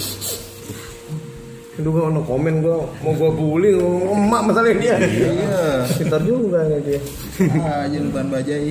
Aduh 1.79 1.91
gue 1.91 2.03
mau 2.05 2.23
komen 2.23 2.55
gue 2.59 2.77
mau 2.99 3.13
gue 3.13 3.31
bully 3.31 3.71
ngomong 3.73 4.19
emak 4.21 4.43
masalahnya 4.45 4.77
dia. 4.77 4.97
iya 4.99 5.63
Pintar 5.89 6.21
juga 6.21 6.59
nih 6.65 6.81
dia. 6.83 7.01
ah 7.65 7.85
jadi 7.87 8.07
ban 8.09 8.27
bajai 8.27 8.71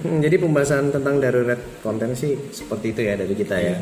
Hmm, 0.00 0.16
Jadi 0.24 0.36
pembahasan 0.36 0.88
tentang 0.88 1.16
darurat 1.16 1.56
konten 1.80 2.12
sih 2.12 2.32
seperti 2.50 2.92
itu 2.92 3.00
ya 3.02 3.14
dari 3.14 3.32
kita 3.32 3.56
ya. 3.56 3.76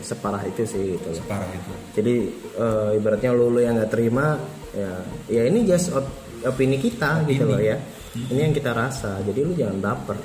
Separah 0.00 0.42
itu 0.42 0.62
sih 0.64 0.94
gitu. 0.94 1.10
parah 1.24 1.46
itu 1.48 1.70
Jadi 1.92 2.14
eh, 2.54 2.90
ibaratnya 2.94 3.30
lu, 3.30 3.48
lu 3.48 3.58
yang 3.58 3.74
nggak 3.74 3.90
terima 3.90 4.38
ya 4.70 4.90
ya 5.28 5.42
ini 5.44 5.62
just 5.64 5.90
op- 5.90 6.14
opini 6.44 6.78
kita 6.78 7.22
gitu 7.24 7.42
loh 7.44 7.58
ya. 7.58 7.74
Ini 8.14 8.40
yang 8.40 8.54
kita 8.54 8.70
rasa. 8.70 9.18
Jadi 9.20 9.40
lu 9.40 9.52
jangan 9.52 9.78
baper. 9.80 10.18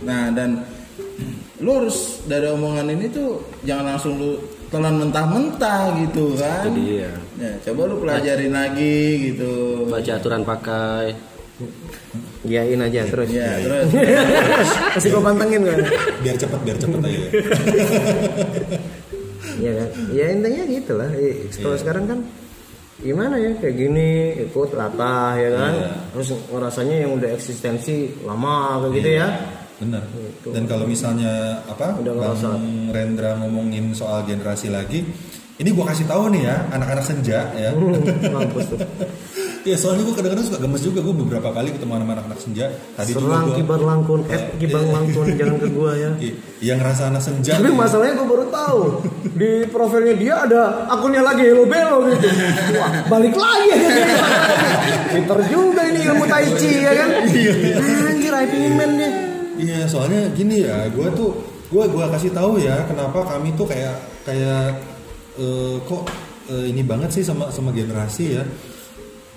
Nah 0.00 0.28
dan 0.30 0.60
lu 1.56 1.70
harus 1.74 2.24
dari 2.24 2.44
omongan 2.46 2.88
ini 2.90 3.08
tuh 3.08 3.36
jangan 3.62 3.94
langsung 3.94 4.16
lu 4.16 4.36
telan 4.70 4.94
mentah-mentah 5.02 5.82
gitu 5.98 6.38
kan. 6.38 6.62
Itu 6.64 6.70
dia. 6.78 7.10
Ya, 7.36 7.52
coba 7.66 7.80
lu 7.90 7.96
pelajarin 7.98 8.52
lagi 8.54 9.34
gitu. 9.34 9.84
baca 9.90 10.12
aturan 10.16 10.42
pakai 10.46 11.14
Iyain 12.40 12.80
aja 12.80 13.04
terus. 13.04 13.28
Ya, 13.28 13.60
terus 13.60 13.92
Kasih 14.96 15.12
gua 15.12 15.28
pantengin 15.28 15.60
kan. 15.60 15.76
biar 16.24 16.36
cepet 16.40 16.60
biar 16.64 16.76
cepet 16.80 17.00
aja 17.04 17.18
Iya 19.60 19.72
kan. 19.76 19.88
Ya 20.16 20.24
intinya 20.32 20.62
gitu 20.64 20.92
lah. 20.96 21.10
Eh, 21.12 21.52
Kalau 21.52 21.76
sekarang 21.76 22.04
kan 22.08 22.18
gimana 23.00 23.36
ya 23.40 23.52
kayak 23.60 23.76
gini 23.76 24.08
ikut 24.48 24.72
latah 24.72 25.36
ya 25.36 25.50
kan. 25.52 25.74
Terus 26.16 26.28
ngerasanya 26.48 26.96
yang 27.04 27.12
udah 27.20 27.28
eksistensi 27.36 28.08
lama 28.24 28.80
kayak 28.88 28.92
gitu 28.96 29.10
ya. 29.20 29.28
Benar 29.80 30.04
dan 30.46 30.62
kalau 30.64 30.84
misalnya 30.84 31.32
apa 31.64 31.96
Udah 31.96 32.12
ngerasa. 32.12 32.46
bang 32.46 32.64
Rendra 32.90 33.30
ngomongin 33.36 33.90
soal 33.90 34.22
generasi 34.22 34.68
lagi 34.68 35.08
ini 35.56 35.68
gua 35.70 35.88
kasih 35.88 36.04
tahu 36.04 36.28
nih 36.30 36.42
ya 36.42 36.56
anak-anak 36.70 37.00
senja 37.02 37.48
ya 37.50 37.72
Mampus 38.26 38.64
tuh. 38.66 38.80
ya 39.68 39.76
soalnya 39.76 40.04
gua 40.04 40.14
kadang-kadang 40.14 40.46
suka 40.46 40.58
gemes 40.58 40.80
juga 40.80 41.00
gua 41.00 41.12
beberapa 41.14 41.48
kali 41.50 41.68
ketemu 41.70 41.92
sama 41.94 42.12
anak-anak 42.14 42.38
senja 42.38 42.66
tadi 42.94 43.10
juga 43.10 43.24
Serang 43.24 43.44
gua 43.46 43.56
kibar 43.56 43.80
langkun, 43.82 44.20
eh 44.26 44.42
kibar 44.56 44.84
langkun 44.86 45.26
jangan 45.34 45.56
ke 45.56 45.68
gua 45.70 45.90
ya. 45.94 46.10
i- 46.18 46.36
yang 46.60 46.76
ngerasa 46.76 47.02
anak 47.08 47.20
senja 47.20 47.56
Tapi 47.56 47.68
masalahnya 47.70 48.14
gue 48.14 48.26
baru 48.26 48.44
tahu 48.46 48.80
di 49.32 49.50
profilnya 49.66 50.12
dia 50.14 50.34
ada 50.38 50.62
akunnya 50.86 51.20
lagi 51.20 51.40
Hello 51.42 51.64
Belo 51.64 52.04
gitu. 52.06 52.28
Wah, 52.76 52.92
balik 53.06 53.32
lagi 53.32 53.68
dia. 53.74 53.96
Pinter 55.10 55.40
juga 55.46 55.80
ini 55.82 56.00
ilmu 56.04 56.24
tai 56.24 56.46
chi 56.52 56.72
ya 56.78 56.92
kan? 56.94 57.08
Anjir, 58.04 58.32
IP 58.34 58.52
man 58.70 58.90
dia. 58.94 59.10
Iya, 59.60 59.84
soalnya 59.84 60.32
gini 60.32 60.64
ya, 60.64 60.88
gue 60.88 61.08
tuh, 61.12 61.30
gue 61.68 61.84
gua 61.86 62.08
kasih 62.08 62.32
tahu 62.32 62.56
ya, 62.58 62.80
kenapa 62.88 63.20
kami 63.28 63.52
tuh 63.52 63.68
kayak 63.68 63.94
kayak 64.24 64.80
eh, 65.36 65.76
kok 65.84 66.02
eh, 66.48 66.64
ini 66.66 66.80
banget 66.80 67.12
sih 67.12 67.22
sama 67.22 67.52
sama 67.52 67.70
generasi 67.70 68.40
ya. 68.40 68.44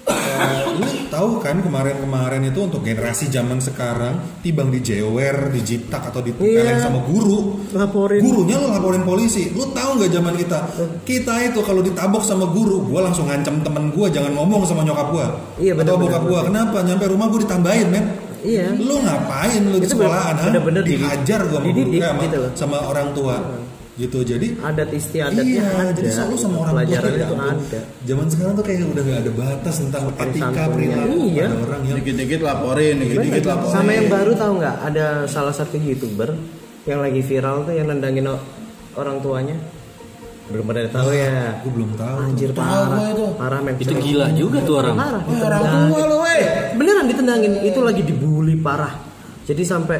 Eh, 0.03 0.63
lu 0.75 0.83
tahu 1.07 1.39
kan 1.39 1.63
kemarin-kemarin 1.63 2.43
itu 2.43 2.59
untuk 2.59 2.83
generasi 2.83 3.31
zaman 3.31 3.63
sekarang 3.63 4.19
tibang 4.43 4.67
di 4.67 4.83
jewer, 4.83 5.47
di 5.47 5.63
jitak 5.63 6.11
atau 6.11 6.19
ditempelin 6.19 6.75
Iya. 6.75 6.83
sama 6.83 6.99
guru. 7.07 7.63
Laporin. 7.71 8.19
Gurunya 8.19 8.59
lo 8.59 8.67
laporin 8.67 9.07
polisi. 9.07 9.55
Lu 9.55 9.71
tahu 9.71 9.95
nggak 9.95 10.11
zaman 10.11 10.35
kita? 10.35 10.59
Kita 11.07 11.33
itu 11.39 11.63
kalau 11.63 11.79
ditabok 11.79 12.19
sama 12.19 12.51
guru, 12.51 12.83
gua 12.83 13.07
langsung 13.07 13.31
ngancam 13.31 13.63
temen 13.63 13.95
gua 13.95 14.11
jangan 14.11 14.35
ngomong 14.35 14.67
sama 14.67 14.83
nyokap 14.83 15.07
gua. 15.07 15.27
Iya, 15.55 15.71
Atau 15.79 15.95
bener, 15.95 16.01
bokap 16.03 16.21
bener, 16.27 16.31
gua. 16.35 16.39
Kenapa? 16.51 16.77
Nyampe 16.83 17.05
rumah 17.07 17.27
gua 17.31 17.39
ditambahin, 17.39 17.87
men. 17.87 18.05
Iya. 18.43 18.67
Lu 18.75 18.95
ngapain 18.99 19.61
lu 19.63 19.77
di 19.79 19.87
Itu 19.87 19.95
sekolahan? 19.95 20.35
ha? 20.35 20.43
bener-bener 20.45 20.83
dihajar 20.83 21.39
gua 21.47 21.59
sama, 21.59 21.67
dididik 21.67 22.01
sama, 22.03 22.21
gitu 22.21 22.37
loh. 22.37 22.51
sama 22.53 22.77
orang 22.85 23.07
tua. 23.15 23.35
Gitu. 23.93 24.19
Jadi 24.25 24.47
Adat 24.57 24.89
istiadatnya 24.89 25.45
iya, 25.45 25.69
ada. 25.69 25.93
jadi 25.93 26.09
selalu 26.09 26.35
sama 26.35 26.55
orang 26.65 26.81
tua 26.81 26.89
ya 26.89 26.99
itu 27.13 27.35
ampun. 27.37 27.57
ada. 27.61 27.81
Zaman 28.09 28.25
sekarang 28.25 28.53
tuh 28.57 28.65
kayak 28.65 28.79
udah 28.89 29.03
gak 29.05 29.19
ada 29.21 29.31
batas 29.37 29.75
tentang 29.85 30.03
etika 30.17 30.63
perilaku 30.65 31.13
Iya. 31.29 31.45
ada 31.45 31.57
orang 31.61 31.81
yang 31.85 31.97
dikit-dikit 32.01 32.39
laporin, 32.41 32.95
dikit-dikit 32.97 33.43
laporin. 33.45 33.75
Sama 33.77 33.91
yang 33.93 34.07
baru 34.09 34.31
tahu 34.33 34.51
nggak? 34.57 34.75
Ada 34.81 35.05
salah 35.29 35.53
satu 35.53 35.77
youtuber 35.77 36.33
yang 36.89 36.99
lagi 37.05 37.21
viral 37.21 37.63
tuh 37.63 37.73
yang 37.77 37.87
nendangin 37.87 38.25
orang 38.97 39.17
tuanya. 39.21 39.57
Belum 40.51 40.63
pada 40.67 40.89
tahu 40.91 41.09
ya. 41.15 41.59
gue 41.63 41.71
belum 41.71 41.91
tahu. 41.95 42.15
Anjir 42.19 42.49
Tahu 42.51 42.59
parah. 42.59 42.87
gua 42.87 43.05
itu. 43.07 43.25
Parah 43.39 43.59
men. 43.63 43.73
itu 43.79 43.93
gila 43.95 44.27
juga 44.35 44.57
tuh 44.63 44.75
orang 44.83 44.95
Parah. 44.99 45.21
Wah, 45.23 45.39
orang 45.39 45.61
ditendangin. 45.63 45.91
tua 45.93 46.03
lo, 46.07 46.17
weh. 46.23 46.43
Beneran 46.75 47.05
ditendangin. 47.07 47.51
Itu 47.63 47.79
lagi 47.79 48.01
dibully 48.03 48.55
parah. 48.59 48.93
Jadi 49.43 49.63
sampai 49.63 49.99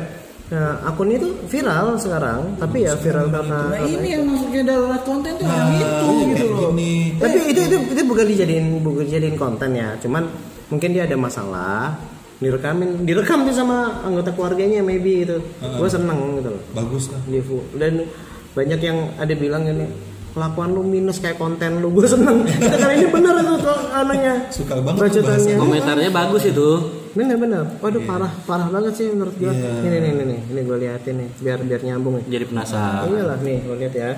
nah, 0.52 0.84
akunnya 0.88 1.20
itu 1.20 1.30
viral 1.52 2.00
sekarang, 2.00 2.56
tapi 2.56 2.88
ya 2.88 2.96
viral 2.96 3.28
karena 3.28 3.60
Nah 3.76 3.82
ini 3.84 4.08
yang 4.16 4.24
masuknya 4.24 4.62
darurat 4.72 5.02
konten 5.04 5.32
tuh 5.36 5.48
yang 5.48 5.68
Nah, 5.68 5.80
itu 5.80 6.08
gitu 6.32 6.46
loh. 6.52 6.72
Ini 6.72 6.92
tapi 7.20 7.38
itu 7.52 7.60
itu 7.68 7.78
itu 7.92 8.02
bukan 8.08 8.26
dijadiin 8.28 8.66
bukan 8.84 9.04
dijadiin 9.08 9.38
konten 9.40 9.70
ya 9.76 9.96
cuman 10.00 10.24
mungkin 10.72 10.90
dia 10.96 11.04
ada 11.08 11.18
masalah 11.20 11.96
direkamin 12.40 13.08
direkam 13.08 13.48
tuh 13.48 13.56
sama 13.56 14.04
anggota 14.04 14.36
keluarganya 14.36 14.84
maybe 14.84 15.24
itu 15.24 15.40
gue 15.60 15.90
seneng 15.92 16.40
gitu 16.44 16.50
loh 16.52 16.64
bagus 16.76 17.08
lah. 17.12 17.22
Dan 17.80 18.04
banyak 18.54 18.80
yang 18.84 18.98
ada 19.18 19.34
bilang 19.34 19.64
ini 19.68 19.86
kelakuan 20.34 20.70
lu 20.70 20.82
minus 20.82 21.18
kayak 21.18 21.38
konten 21.38 21.78
lu 21.78 21.90
gue 21.90 22.06
seneng. 22.06 22.42
Karena 22.44 22.90
ini 22.92 23.06
bener 23.08 23.34
tuh 23.40 23.58
tuh 23.60 23.78
anaknya 23.90 24.34
Suka 24.50 24.82
banget 24.82 25.00
bacotannya. 25.14 25.56
komentarnya 25.56 26.10
bagus 26.10 26.44
itu. 26.44 26.70
Bener 27.14 27.38
bener. 27.38 27.64
Waduh 27.78 28.02
parah 28.04 28.34
parah 28.44 28.68
banget 28.68 28.94
sih 28.98 29.08
menurut 29.08 29.36
gue 29.36 29.46
Iya. 29.48 29.70
ini 29.80 29.94
nih 29.94 30.10
ini 30.12 30.24
nih 30.26 30.40
ini 30.50 30.60
gue 30.64 30.78
liatin 30.80 31.16
nih 31.16 31.30
biar 31.38 31.60
biar 31.62 31.82
nyambung 31.84 32.14
nih. 32.18 32.26
Jadi 32.28 32.46
penasaran. 32.50 33.06
Iyalah 33.08 33.38
nih 33.40 33.58
gue 33.62 33.76
lihat 33.78 33.94
ya. 33.94 34.10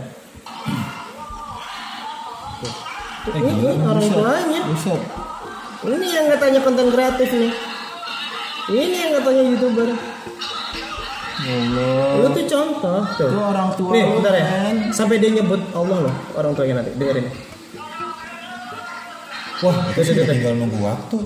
Ini 3.25 3.51
tuh 3.51 3.73
orang 3.83 4.07
tuanya. 4.07 4.59
Buset. 4.69 5.01
ini 5.85 6.07
yang 6.07 6.25
katanya 6.31 6.59
konten 6.61 6.87
kreatif 6.89 7.29
nih. 7.29 7.53
Ini 8.65 8.95
yang 8.97 9.11
katanya 9.19 9.43
youtuber 9.45 9.89
lu 11.45 12.27
tuh 12.33 12.45
contoh 12.49 13.01
tuh. 13.17 13.29
Itu 13.29 13.37
orang 13.37 13.69
tua 13.77 13.91
nih 13.93 14.03
bentar 14.09 14.33
ya. 14.33 14.45
sampai 14.89 15.21
dia 15.21 15.29
nyebut 15.29 15.61
Allah 15.77 16.09
loh 16.09 16.15
orang 16.33 16.51
tuanya 16.57 16.81
nanti. 16.81 16.91
Dengerin. 16.97 17.27
Wah, 19.63 19.77
itu 19.93 19.99
sih 20.03 20.13
udah 20.17 20.25
tinggal 20.27 20.53
nunggu 20.57 20.77
waktu. 20.83 21.17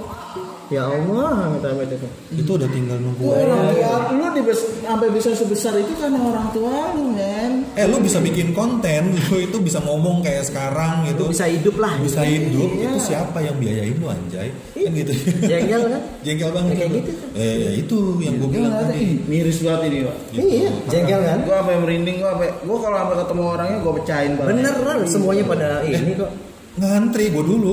Ya 0.70 0.86
Allah 0.86 1.30
kata 1.52 1.68
Ahmed 1.72 1.90
itu 1.92 2.08
Itu 2.36 2.52
udah 2.54 2.70
tinggal 2.70 2.98
nunggu 2.98 3.26
orang 3.26 3.62
tua 3.72 3.94
lu 4.12 4.26
dibes, 4.32 4.60
sampai 4.80 5.10
bisa 5.10 5.34
sebesar 5.34 5.74
itu 5.76 5.94
karena 5.96 6.20
orang 6.20 6.48
tua 6.50 6.94
lu 6.94 7.10
men. 7.10 7.66
Eh, 7.74 7.84
lu 7.84 7.98
bisa 7.98 8.18
bikin 8.20 8.54
konten, 8.54 9.14
lu 9.28 9.38
itu 9.40 9.58
bisa 9.58 9.80
ngomong 9.80 10.22
kayak 10.22 10.46
sekarang 10.46 11.06
gitu. 11.06 11.26
lu 11.26 11.32
bisa 11.32 11.46
hidup 11.46 11.76
lah 11.76 11.94
bisa 11.98 12.22
hidup 12.22 12.70
Iya. 12.70 12.86
itu 12.88 12.98
siapa 13.04 13.38
yang 13.40 13.56
biayain 13.56 13.94
lu 13.94 14.08
anjay 14.08 14.50
kan 14.72 14.92
gitu 14.92 15.14
jengkel 15.44 15.82
kan 15.88 16.02
jengkel 16.26 16.50
banget 16.52 16.70
Ya, 16.70 16.78
kayak 16.78 16.92
itu. 16.92 17.00
gitu. 17.02 17.12
eh 17.36 17.56
ya 17.58 17.72
itu 17.76 17.98
yang 18.20 18.36
gue 18.38 18.50
bilang 18.50 18.74
tadi 18.80 19.02
miris 19.26 19.58
banget 19.60 19.82
ini 19.86 19.98
pak. 20.04 20.18
iya 20.34 20.70
jengkel 20.88 21.20
kan 21.20 21.38
Gua 21.42 21.56
sampai 21.60 21.76
merinding 21.80 22.16
gua 22.20 22.30
sampai 22.32 22.50
gua 22.62 22.78
kalau 22.80 22.98
sampai 23.00 23.16
ketemu 23.18 23.44
orangnya 23.48 23.78
gua 23.80 23.94
pecahin 23.98 24.32
banget. 24.36 24.50
beneran 24.54 24.98
semuanya 25.06 25.44
pada 25.44 25.68
ini 25.82 26.12
kok 26.14 26.32
ngantri 26.80 27.26
gue 27.30 27.44
dulu. 27.44 27.72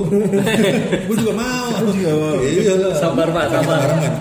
Gue 1.07 1.15
juga 1.15 1.33
mau. 1.39 1.71
Juga 1.87 2.11
mau. 2.11 2.35
iya 2.43 2.73
lah 2.75 2.93
Sabar, 2.99 3.27
Pak, 3.31 3.45
sabar. 3.49 3.77
barengan 3.79 4.13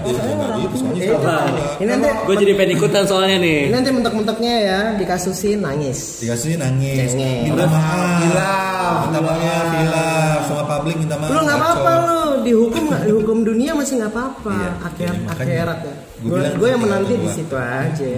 Iya, 0.97 1.13
sabar. 1.19 1.47
ini 1.83 1.89
nanti 1.91 2.09
gue 2.09 2.35
jadi 2.41 2.53
pengen 2.57 2.73
ikutan 2.79 3.05
soalnya 3.05 3.37
nih. 3.43 3.69
ini 3.69 3.75
nanti 3.75 3.91
mentok-mentoknya 3.93 4.53
ya 4.63 4.81
dikasusin 4.97 5.61
nangis. 5.61 6.23
Dikasih 6.25 6.57
nangis. 6.57 7.13
Minta 7.13 7.67
maaf. 7.69 8.23
Hilaf, 8.23 8.97
minta 9.11 9.21
maaf 9.21 9.67
hilaf 9.77 10.41
sama 10.47 10.63
publik 10.65 10.97
minta 11.03 11.17
maaf 11.19 11.31
lu 11.35 11.41
nggak 11.43 11.59
apa-apa 11.59 11.91
lu. 12.07 12.21
Dihukum 12.47 12.83
nggak? 12.89 13.03
Dihukum 13.11 13.39
dunia 13.43 13.73
masih 13.75 13.95
nggak 14.01 14.13
apa-apa. 14.15 14.55
Iya, 14.57 14.71
akhir 14.87 15.11
iya, 15.11 15.23
makanya 15.27 15.53
akhirat 15.53 15.79
ya. 15.83 15.95
gua 16.17 16.23
gue 16.23 16.31
bilang 16.39 16.55
gue 16.57 16.69
yang 16.71 16.83
menanti 16.83 17.15
di 17.19 17.29
situ 17.35 17.57
aja. 17.59 18.13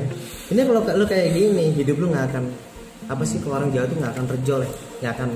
Ini 0.48 0.60
kalau 0.64 0.80
lu 0.84 1.04
kayak 1.04 1.28
gini 1.32 1.64
hidup 1.74 1.96
lu 1.98 2.06
nggak 2.12 2.24
akan 2.32 2.44
apa 3.08 3.22
sih 3.24 3.40
kalau 3.40 3.64
orang 3.64 3.70
Jawa 3.72 3.84
tuh 3.88 3.96
nggak 3.98 4.12
akan 4.14 4.24
terjol 4.36 4.60
ya? 4.62 4.70
Nggak 5.02 5.12
akan 5.16 5.28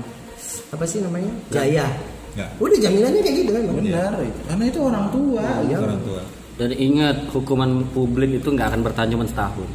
apa 0.73 0.85
sih 0.85 0.99
namanya? 1.01 1.31
Jaya 1.49 1.87
Nggak. 2.33 2.49
udah 2.57 2.77
jaminannya 2.81 3.21
kayak 3.21 3.35
gitu 3.45 3.51
kan 3.53 3.61
Bang? 3.69 3.77
Benar 3.77 4.13
itu. 4.25 4.39
Karena 4.49 4.63
itu 4.65 4.79
orang 4.81 5.05
tua. 5.13 5.45
Iya. 5.69 5.77
orang 5.77 6.01
tua. 6.01 6.21
Dan 6.53 6.69
ingat 6.77 7.17
hukuman 7.33 7.71
publik 7.93 8.29
itu 8.37 8.47
nggak 8.49 8.67
akan 8.73 8.81
bertahan 8.85 9.09
cuma 9.13 9.25
setahun. 9.25 9.69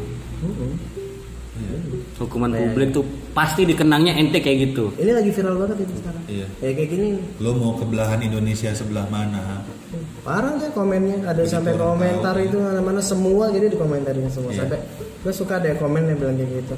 Hukuman 2.19 2.51
publik 2.51 2.91
tuh 2.91 3.07
pasti 3.31 3.63
dikenangnya 3.63 4.15
ente 4.19 4.43
kayak 4.43 4.71
gitu. 4.71 4.91
Ini 4.99 5.11
lagi 5.15 5.31
viral 5.31 5.55
banget 5.59 5.87
itu 5.87 5.95
sekarang. 6.03 6.23
Iya. 6.27 6.47
ya 6.63 6.71
kayak 6.75 6.89
gini. 6.91 7.09
Lo 7.39 7.51
mau 7.55 7.79
ke 7.79 7.85
belahan 7.87 8.19
Indonesia 8.23 8.71
sebelah 8.75 9.07
mana? 9.07 9.63
Parah 10.27 10.59
deh 10.59 10.71
komennya. 10.75 11.23
Ada 11.31 11.47
sampai 11.47 11.79
orang 11.79 11.99
komentar 11.99 12.35
tahu. 12.35 12.47
itu 12.47 12.57
mana-mana 12.59 13.01
semua 13.03 13.51
jadi 13.55 13.71
dikomentarin 13.71 14.27
semua. 14.31 14.51
Iya. 14.51 14.67
sampai 14.67 14.79
gue 14.99 15.33
suka 15.35 15.63
ada 15.63 15.71
komen 15.79 16.11
yang 16.11 16.19
bilang 16.19 16.37
kayak 16.39 16.51
gitu. 16.63 16.75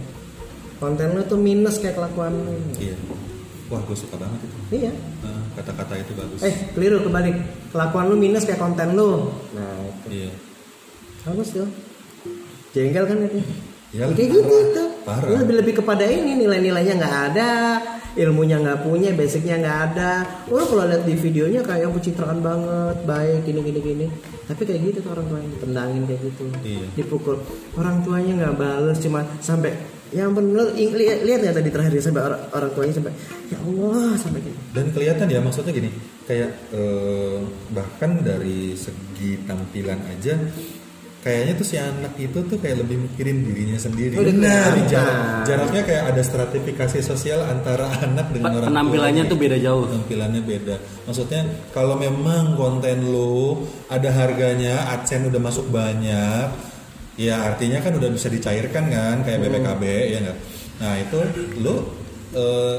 Konten 0.81 1.09
lu 1.13 1.23
tuh 1.25 1.41
minus 1.41 1.77
kayak 1.81 1.97
kelakuan. 1.97 2.33
Lu 2.37 2.53
iya 2.81 2.97
wah 3.71 3.81
gue 3.87 3.97
suka 3.97 4.19
banget 4.19 4.41
itu. 4.43 4.59
Iya. 4.83 4.93
Nah, 5.23 5.43
kata-kata 5.55 5.95
itu 6.03 6.13
bagus. 6.19 6.41
Eh 6.43 6.55
keliru 6.75 7.07
kebalik. 7.07 7.37
Kelakuan 7.71 8.11
lu 8.11 8.17
minus 8.19 8.43
kayak 8.43 8.59
konten 8.59 8.99
lu. 8.99 9.31
Nah 9.55 9.75
itu. 9.87 10.07
Iya. 10.11 10.33
Bagus 11.31 11.49
tuh. 11.55 11.71
Jengkel 12.75 13.05
kan 13.07 13.19
itu. 13.23 13.39
Ya, 13.91 14.07
kayak 14.07 14.31
gitu 14.31 14.43
parah. 14.47 14.75
tuh 14.75 14.89
Parah. 15.07 15.29
Lu 15.31 15.35
lebih 15.43 15.57
lebih 15.63 15.75
kepada 15.83 16.05
ini 16.07 16.39
nilai-nilainya 16.39 16.95
nggak 16.99 17.17
ada 17.33 17.51
ilmunya 18.19 18.59
nggak 18.59 18.83
punya 18.83 19.15
basicnya 19.15 19.59
nggak 19.63 19.79
ada. 19.91 20.13
Lu 20.51 20.63
kalau 20.67 20.87
lihat 20.91 21.07
di 21.07 21.15
videonya 21.15 21.63
kayak 21.63 21.95
pencitraan 21.95 22.43
banget 22.43 22.97
baik 23.07 23.47
gini 23.47 23.61
gini 23.63 23.81
gini. 23.83 24.07
Tapi 24.51 24.63
kayak 24.67 24.81
gitu 24.83 24.99
tuh 25.07 25.15
orang 25.15 25.27
tuanya 25.31 25.57
tendangin 25.63 26.03
kayak 26.11 26.21
gitu. 26.27 26.45
Iya. 26.67 26.87
dipukul. 26.99 27.39
Orang 27.79 28.03
tuanya 28.03 28.33
nggak 28.35 28.55
bales 28.59 28.99
cuma 28.99 29.23
sampai 29.39 29.75
yang 30.11 30.35
bener 30.35 30.75
lihat 30.75 31.23
lihat 31.23 31.41
ya 31.47 31.53
tadi 31.55 31.71
terakhir 31.71 32.03
sampai 32.03 32.23
orang, 32.27 32.41
orang 32.51 32.71
tuanya 32.75 32.95
sampai 32.99 33.13
ya 33.47 33.59
Allah 33.63 34.11
sampai 34.19 34.41
gitu. 34.43 34.59
Dan 34.75 34.87
kelihatan 34.91 35.27
ya 35.31 35.41
maksudnya 35.43 35.73
gini 35.73 35.91
kayak 36.27 36.51
eh, 36.75 37.39
bahkan 37.71 38.23
dari 38.23 38.75
segi 38.75 39.43
tampilan 39.47 39.99
aja 40.11 40.35
kayaknya 41.21 41.53
tuh 41.53 41.67
si 41.69 41.77
anak 41.77 42.17
itu 42.17 42.39
tuh 42.49 42.57
kayak 42.57 42.81
lebih 42.81 42.97
mikirin 43.05 43.45
dirinya 43.45 43.77
sendiri. 43.77 44.17
Oh, 44.17 44.25
udah 44.25 44.33
Jadi 44.33 44.83
jarak- 44.89 45.45
jaraknya 45.45 45.83
kayak 45.85 46.05
ada 46.17 46.23
stratifikasi 46.25 46.99
sosial 47.05 47.45
antara 47.45 47.93
anak 48.09 48.33
dengan 48.33 48.57
orang 48.57 48.73
penampilannya 48.73 49.23
tuh 49.29 49.37
beda 49.37 49.57
jauh. 49.61 49.85
Tampilannya 49.85 50.41
beda. 50.41 50.77
Maksudnya 51.05 51.45
kalau 51.77 52.01
memang 52.01 52.57
konten 52.57 53.05
lu 53.05 53.69
ada 53.93 54.09
harganya 54.17 54.89
adsense 54.97 55.29
udah 55.29 55.43
masuk 55.45 55.69
banyak 55.69 56.70
ya 57.21 57.53
artinya 57.53 57.85
kan 57.85 57.93
udah 58.01 58.09
bisa 58.09 58.33
dicairkan 58.33 58.89
kan 58.89 59.17
kayak 59.21 59.45
BPKB 59.45 59.83
ya 60.09 60.19
nggak? 60.25 60.39
Nah 60.81 60.95
itu 60.97 61.19
lu 61.61 61.75
eh, 62.33 62.77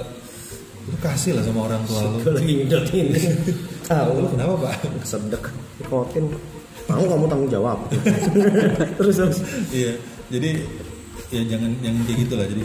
lu 0.90 0.98
kasih 0.98 1.38
lah 1.38 1.46
sama 1.46 1.70
orang 1.70 1.86
tua 1.86 2.02
lu. 2.10 2.18
Lagi 2.26 2.54
ngidot 2.66 2.86
ini. 2.90 3.22
Tahu. 3.92 4.12
Lu 4.18 4.28
kenapa 4.34 4.54
pak? 4.66 4.76
Sedek 5.06 5.46
ikotin 5.78 6.26
mau 6.90 7.06
kamu 7.06 7.26
tanggung 7.30 7.52
jawab. 7.54 7.78
Terus 8.98 9.16
terus. 9.16 9.38
Iya 9.70 9.94
jadi 10.34 10.50
ya 11.30 11.42
jangan 11.46 11.72
jangan 11.86 12.02
kayak 12.10 12.18
gitu 12.26 12.34
lah. 12.34 12.46
Jadi 12.50 12.62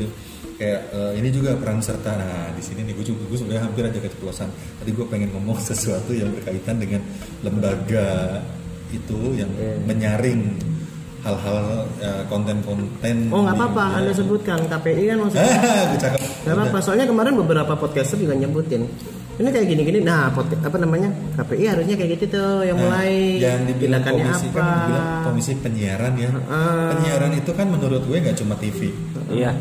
kayak 0.56 0.80
eh, 0.96 1.12
ini 1.20 1.28
juga 1.28 1.50
peran 1.60 1.84
serta. 1.84 2.16
Nah 2.16 2.56
di 2.56 2.62
sini 2.64 2.88
nih 2.88 2.96
gue 2.96 3.04
juga 3.04 3.28
gue 3.28 3.36
sebenarnya 3.36 3.68
hampir 3.68 3.84
aja 3.84 4.00
keceplosan. 4.00 4.48
Tadi 4.80 4.90
gue 4.96 5.04
pengen 5.12 5.28
ngomong 5.36 5.60
sesuatu 5.68 6.16
yang 6.16 6.32
berkaitan 6.32 6.80
dengan 6.80 7.04
lembaga 7.44 8.40
itu 8.96 9.36
yang 9.36 9.50
menyaring 9.84 10.56
hal-hal 11.26 11.58
eh, 11.98 12.22
konten-konten 12.30 13.16
oh 13.34 13.42
nggak 13.42 13.56
apa-apa 13.58 13.84
anda 13.98 14.12
sebutkan 14.14 14.62
KPI 14.70 15.02
kan 15.10 15.16
maksudnya. 15.18 15.54
Nggak 16.46 16.54
apa-apa 16.54 16.78
soalnya 16.78 17.06
kemarin 17.10 17.34
beberapa 17.34 17.74
podcaster 17.74 18.14
juga 18.14 18.38
nyebutin. 18.38 18.86
Ini 19.36 19.52
kayak 19.52 19.66
gini-gini 19.68 20.00
nah 20.00 20.32
pod, 20.32 20.48
apa 20.48 20.78
namanya 20.78 21.10
KPI 21.36 21.64
harusnya 21.68 21.92
kayak 21.98 22.10
gitu 22.16 22.38
tuh 22.38 22.64
yang 22.64 22.78
Nah, 22.78 22.88
mulai 22.88 23.36
yang 23.36 23.60
dibilang 23.66 24.00
komisi 24.00 24.46
apa. 24.48 24.56
kan 24.56 24.64
dibilang 24.64 25.06
komisi 25.26 25.52
penyiaran 25.58 26.14
ya. 26.16 26.30
Ah. 26.46 26.88
penyiaran 26.94 27.32
itu 27.34 27.50
kan 27.52 27.66
menurut 27.68 28.00
gue 28.00 28.16
nggak 28.16 28.36
cuma 28.38 28.54
TV 28.56 28.94
iya. 29.28 29.52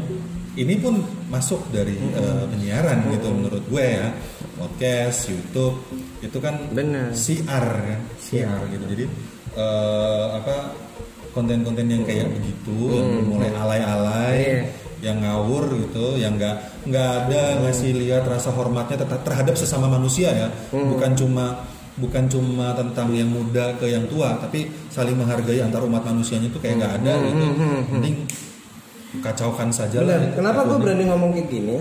Ini 0.56 0.80
pun 0.80 1.04
masuk 1.28 1.68
dari 1.68 1.98
eh, 2.00 2.44
penyiaran 2.48 3.12
gitu 3.12 3.28
menurut 3.34 3.66
gue 3.68 3.84
ya. 3.84 4.08
Podcast 4.56 5.28
YouTube 5.28 5.84
itu 6.24 6.38
kan 6.40 6.56
Benar. 6.72 7.12
siar 7.12 7.66
kan 7.76 8.00
siar 8.16 8.64
gitu. 8.72 8.86
Jadi 8.88 9.06
eh, 9.60 10.26
apa 10.40 10.72
konten-konten 11.36 11.86
yang 11.86 12.02
kayak 12.02 12.32
begitu 12.32 12.96
yang 12.96 13.08
mulai 13.28 13.52
alay-alay 13.52 14.36
Iya. 14.40 14.62
yang 15.04 15.18
ngawur 15.20 15.68
gitu 15.76 16.16
yang 16.16 16.40
nggak 16.40 16.56
nggak 16.88 17.10
ada 17.22 17.42
ngasih 17.62 17.92
lihat 17.94 18.24
rasa 18.26 18.50
hormatnya 18.50 19.04
ter- 19.04 19.22
terhadap 19.22 19.54
sesama 19.54 19.86
manusia 19.86 20.32
ya. 20.32 20.48
Bukan 20.72 21.12
cuma 21.14 21.68
bukan 21.96 22.28
cuma 22.28 22.72
tentang 22.74 23.12
yang 23.12 23.28
muda 23.28 23.76
ke 23.76 23.88
yang 23.88 24.04
tua 24.08 24.36
tapi 24.36 24.68
saling 24.90 25.16
menghargai 25.16 25.60
antar 25.60 25.84
umat 25.84 26.04
manusianya 26.04 26.48
itu 26.48 26.58
kayak 26.58 26.80
nggak 26.80 26.94
ada 27.00 27.14
gitu. 27.22 27.46
Mending 27.92 28.16
kacaukan 29.22 29.70
saja 29.70 30.00
lah 30.02 30.20
Benar. 30.20 30.36
Kenapa 30.36 30.60
gue 30.66 30.78
berani 30.78 31.04
ngomong 31.08 31.32
kayak 31.32 31.48
gini? 31.48 31.76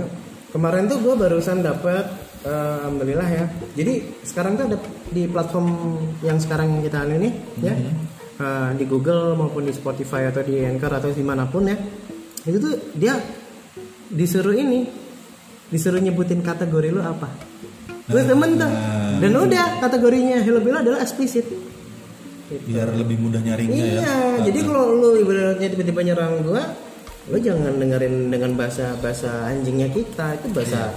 Kemarin 0.50 0.86
tuh 0.86 0.98
gue 1.00 1.14
barusan 1.14 1.58
dapet 1.60 2.04
eh, 2.44 2.74
alhamdulillah 2.78 3.26
ya. 3.26 3.44
Jadi 3.74 3.92
sekarang 4.22 4.54
tuh 4.54 4.64
ada 4.68 4.78
di 5.10 5.26
platform 5.26 5.66
yang 6.20 6.38
sekarang 6.38 6.78
kita 6.78 7.02
anu 7.02 7.18
ini 7.18 7.30
ya. 7.58 7.74
Eh, 8.40 8.70
di 8.74 8.84
Google 8.86 9.38
maupun 9.38 9.66
di 9.66 9.72
Spotify 9.74 10.30
atau 10.30 10.42
di 10.42 10.62
Anchor 10.62 10.92
atau 10.98 11.10
di 11.10 11.24
mana 11.24 11.46
pun 11.46 11.68
ya. 11.68 11.76
Itu 12.44 12.58
tuh 12.60 12.74
dia 12.94 13.16
disuruh 14.10 14.54
ini 14.54 14.84
disuruh 15.72 15.98
nyebutin 15.98 16.44
kategori 16.44 16.88
lu 16.92 17.00
apa. 17.02 17.28
Gue 18.04 18.22
temen 18.22 18.60
tuh. 18.60 18.72
Dan 19.18 19.32
udah 19.32 19.80
kategorinya 19.80 20.44
Hello 20.44 20.60
Bella 20.60 20.84
adalah 20.84 21.00
eksplisit. 21.00 21.46
biar 22.44 22.92
lebih 22.92 23.18
mudah 23.18 23.40
nyaringnya 23.40 23.82
ya 23.82 24.00
Iya, 24.04 24.16
jadi 24.46 24.58
kalau 24.68 24.94
lu 24.94 25.10
ibaratnya 25.16 25.64
tiba-tiba 25.64 26.00
nyerang 26.06 26.44
gua, 26.44 26.62
lu 27.32 27.40
jangan 27.40 27.72
dengerin 27.80 28.30
dengan 28.30 28.52
bahasa 28.54 28.94
bahasa 29.00 29.48
anjingnya 29.48 29.88
kita, 29.90 30.38
itu 30.38 30.52
bahasa 30.52 30.92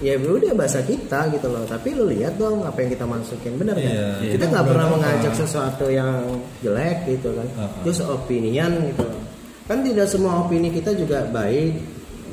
ya 0.00 0.16
udah 0.16 0.52
bahasa 0.56 0.80
kita 0.80 1.28
gitu 1.36 1.46
loh. 1.52 1.64
Tapi 1.68 1.92
lu 1.92 2.08
lihat 2.08 2.40
dong 2.40 2.64
apa 2.64 2.80
yang 2.80 2.90
kita 2.96 3.04
masukin, 3.04 3.56
benar 3.60 3.76
kan? 3.76 3.92
Iya, 3.92 4.08
iya. 4.24 4.32
Kita 4.36 4.44
nggak 4.48 4.66
pernah 4.66 4.86
mengajak 4.92 5.32
sesuatu 5.36 5.86
yang 5.92 6.40
jelek 6.64 7.04
gitu 7.08 7.36
kan, 7.36 7.48
Uh-uh. 7.56 7.80
terus 7.84 8.00
opinian 8.04 8.72
gitu. 8.90 9.04
loh. 9.04 9.22
Kan 9.68 9.86
tidak 9.86 10.10
semua 10.10 10.42
opini 10.42 10.72
kita 10.74 10.90
juga 10.96 11.28
baik 11.30 11.78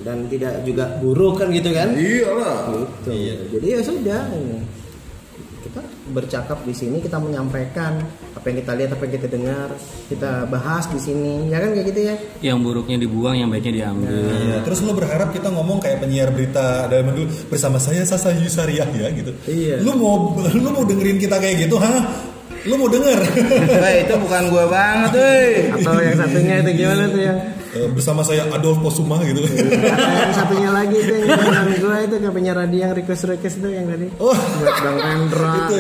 dan 0.01 0.25
tidak 0.31 0.63
juga 0.65 0.97
buruk 0.97 1.43
kan 1.43 1.53
gitu 1.53 1.69
kan? 1.69 1.93
iyalah 1.93 2.71
Gitu. 2.73 3.11
Jadi 3.59 3.67
ya 3.67 3.79
sudah 3.83 4.21
ini. 4.33 4.59
Kita 5.67 5.81
bercakap 6.11 6.63
di 6.63 6.73
sini 6.73 7.03
kita 7.03 7.19
menyampaikan 7.19 7.99
apa 8.33 8.45
yang 8.47 8.57
kita 8.63 8.71
lihat, 8.77 8.89
apa 8.95 9.01
yang 9.07 9.13
kita 9.19 9.27
dengar, 9.27 9.69
kita 10.07 10.31
bahas 10.47 10.85
di 10.87 10.99
sini. 11.01 11.51
Ya 11.51 11.59
kan 11.59 11.75
kayak 11.75 11.87
gitu 11.91 12.01
ya. 12.07 12.15
yang 12.41 12.61
buruknya 12.61 12.97
dibuang 13.01 13.35
yang 13.35 13.49
baiknya 13.49 13.83
diambil 13.83 14.13
Iya, 14.13 14.57
terus 14.61 14.79
lu 14.85 14.93
berharap 14.93 15.33
kita 15.33 15.49
ngomong 15.49 15.81
kayak 15.81 16.05
penyiar 16.05 16.29
berita 16.29 16.85
dari 16.87 17.03
dulu 17.03 17.27
bersama 17.49 17.81
saya 17.81 18.05
Sasa 18.05 18.31
Yusariah 18.31 18.87
ya 18.93 19.07
gitu. 19.11 19.31
Iya. 19.49 19.81
Lu 19.83 19.97
mau 19.97 20.37
lu 20.37 20.69
mau 20.71 20.83
dengerin 20.85 21.17
kita 21.17 21.37
kayak 21.41 21.67
gitu, 21.67 21.75
hah? 21.81 22.05
Lu 22.67 22.75
mau 22.75 22.89
denger? 22.91 23.19
Wah, 23.79 23.93
itu 24.03 24.13
bukan 24.19 24.43
gua 24.51 24.65
banget 24.67 25.11
woi 25.15 25.47
Atau 25.79 26.03
yang 26.03 26.17
satunya 26.19 26.55
itu 26.59 26.71
gimana 26.83 27.03
tuh 27.07 27.21
yang 27.23 27.37
Eh, 27.37 27.56
bersama 27.89 28.21
saya 28.21 28.45
Adolf 28.49 28.79
Posuma 28.79 29.17
gitu. 29.21 29.41
yang 29.43 30.33
satunya 30.33 30.69
lagi 30.69 30.95
itu 30.95 31.13
yang 31.15 31.37
bilang 31.37 31.67
gua 31.77 31.97
itu 31.99 32.15
penyiar 32.27 32.55
radio 32.57 32.79
yang 32.79 32.93
request 32.93 33.23
request 33.25 33.55
itu 33.57 33.69
yang 33.69 33.85
tadi. 33.85 34.07
Oh, 34.17 34.33
Buat 34.33 34.77
Bang 34.79 34.97
Rendra. 34.97 35.53
itu. 35.63 35.77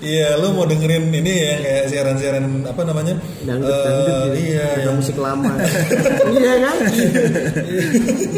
Iya, 0.00 0.28
lu 0.36 0.52
mau 0.52 0.64
dengerin 0.64 1.08
ini 1.08 1.32
ya 1.34 1.54
kayak 1.58 1.84
siaran-siaran 1.88 2.44
apa 2.64 2.80
namanya? 2.82 3.14
Dangdut 3.42 3.68
Eh, 3.68 3.82
dangdut 3.82 4.14
gitu. 4.26 4.38
Iya, 4.46 4.68
yang 4.80 4.94
musik 4.96 5.16
lama. 5.16 5.52
iya 6.34 6.52
kan? 6.60 6.76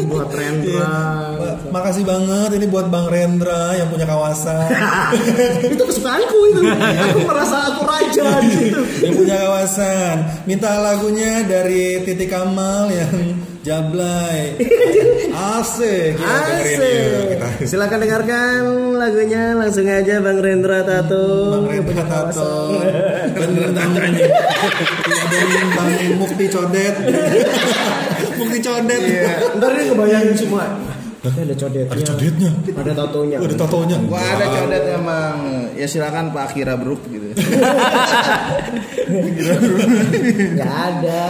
Buat 0.05 0.29
Rendra. 0.31 0.95
Ma- 1.33 1.57
makasih 1.71 2.03
banget 2.03 2.49
ini 2.53 2.65
buat 2.67 2.87
Bang 2.87 3.07
Rendra 3.07 3.73
yang 3.73 3.87
punya 3.87 4.05
kawasan. 4.05 4.69
itu 5.73 5.83
kesukaanku 5.83 6.37
itu. 6.51 6.61
Aku 6.63 7.19
merasa 7.23 7.57
aku 7.69 7.81
raja 7.83 8.25
di 8.39 8.49
situ. 8.51 8.79
yang 9.01 9.13
punya 9.15 9.35
kawasan. 9.39 10.15
Minta 10.45 10.79
lagunya 10.79 11.43
dari 11.43 12.01
Titik 12.03 12.29
Kamal 12.29 12.89
yang 13.03 13.35
Jablay. 13.63 14.59
Asik. 15.55 16.19
Kita. 16.19 16.35
Kita 16.59 17.47
Asik. 17.47 17.67
Silakan 17.67 17.99
dengarkan 18.03 18.59
lagunya 18.99 19.55
langsung 19.55 19.87
aja 19.87 20.19
Bang 20.19 20.39
Rendra 20.39 20.83
Tato. 20.83 21.59
Bang 21.63 21.65
Rendra 21.71 22.03
Tato 22.07 22.53
dan 23.33 23.49
Bang 23.55 23.93
Iya, 24.13 24.29
dan 25.31 25.67
Bang 25.73 25.91
Mukti 26.19 26.45
Codet 26.51 26.95
Mukti 28.39 28.59
Codet 28.59 29.01
Iya. 29.03 29.31
Ntar 29.57 29.71
dia 29.73 29.85
kebayangin 29.91 30.35
semua. 30.37 30.65
Ini 31.23 31.39
ada 31.47 31.55
codetnya. 31.55 31.95
ada 31.95 32.03
codetnya 32.11 32.51
Ada 32.75 32.91
tatonya. 32.99 33.37
Oh, 33.39 33.47
ada 33.47 33.55
tatonya 33.55 33.95
gua 34.03 34.19
ada 34.19 34.45
codet 34.51 34.83
emang 34.91 35.35
ya 35.71 35.87
silakan 35.87 36.35
Pak 36.35 36.51
Akira 36.51 36.75
Bruk 36.75 36.99
gitu 37.07 37.31
Gak 40.59 40.73
ada. 40.73 41.25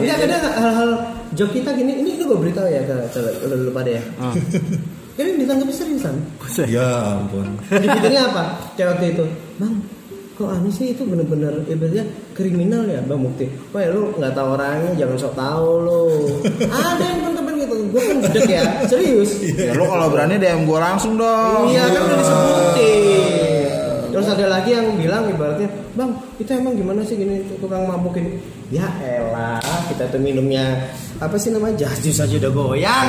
Tidak 0.00 0.16
ada 0.24 0.36
hal-hal 0.56 0.90
job 1.36 1.48
kita 1.52 1.74
gini. 1.76 2.00
Ini 2.00 2.22
gue 2.22 2.38
beritahu 2.38 2.68
ya 2.70 2.80
ke 2.86 2.96
ke 3.12 3.46
lu, 3.50 3.72
pada 3.74 3.90
ya. 3.98 4.02
Ini 5.20 5.36
ditanggapi 5.44 5.72
seriusan. 5.74 6.14
ya 6.64 7.18
ampun 7.18 7.58
Dipikirnya 7.68 8.30
apa? 8.32 8.72
Cewek 8.78 8.88
waktu 8.94 9.06
itu, 9.12 9.24
bang, 9.60 9.74
kok 10.38 10.48
aneh 10.48 10.72
sih 10.72 10.96
itu 10.96 11.02
bener-bener 11.04 11.52
ibaratnya 11.68 12.04
kriminal 12.32 12.88
ya 12.88 13.04
bang 13.04 13.20
Mukti. 13.20 13.46
Wah 13.74 13.84
lu 13.90 14.16
nggak 14.16 14.32
tahu 14.32 14.48
orangnya, 14.56 14.90
jangan 14.96 15.16
sok 15.18 15.34
tahu 15.36 15.68
lu. 15.84 16.02
Ada 16.88 17.04
yang 17.04 17.20
gue 17.70 18.02
kan 18.02 18.16
gede 18.26 18.42
ya, 18.50 18.64
serius. 18.90 19.30
ya 19.42 19.72
lo 19.78 19.86
kalau 19.86 20.10
berani 20.10 20.36
DM 20.36 20.66
gua 20.66 20.92
langsung 20.92 21.14
dong 21.14 21.70
Iya 21.70 21.86
kan 21.90 22.00
udah 22.06 22.18
disebutin. 22.18 23.70
Terus 24.10 24.26
ada 24.26 24.46
lagi 24.50 24.74
yang 24.74 24.98
bilang 24.98 25.30
ibaratnya, 25.30 25.70
bang 25.94 26.10
kita 26.34 26.58
emang 26.58 26.74
gimana 26.74 27.00
sih 27.06 27.14
gini 27.14 27.46
tukang 27.62 27.86
mabuk 27.86 28.18
ini? 28.18 28.42
Ya 28.74 28.90
elah, 28.98 29.62
kita 29.86 30.10
tuh 30.10 30.18
minumnya 30.18 30.90
apa 31.22 31.38
sih 31.38 31.54
namanya 31.54 31.86
jus 31.86 32.18
aja 32.18 32.34
udah 32.34 32.50
goyang. 32.50 33.08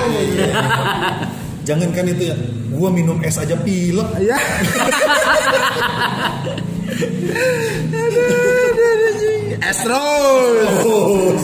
Jangankan 1.68 2.14
itu 2.14 2.34
ya, 2.34 2.36
gua 2.74 2.90
minum 2.94 3.18
es 3.26 3.38
aja 3.38 3.58
pilek. 3.58 4.10
Ya. 4.22 4.38
Astros. 9.62 11.44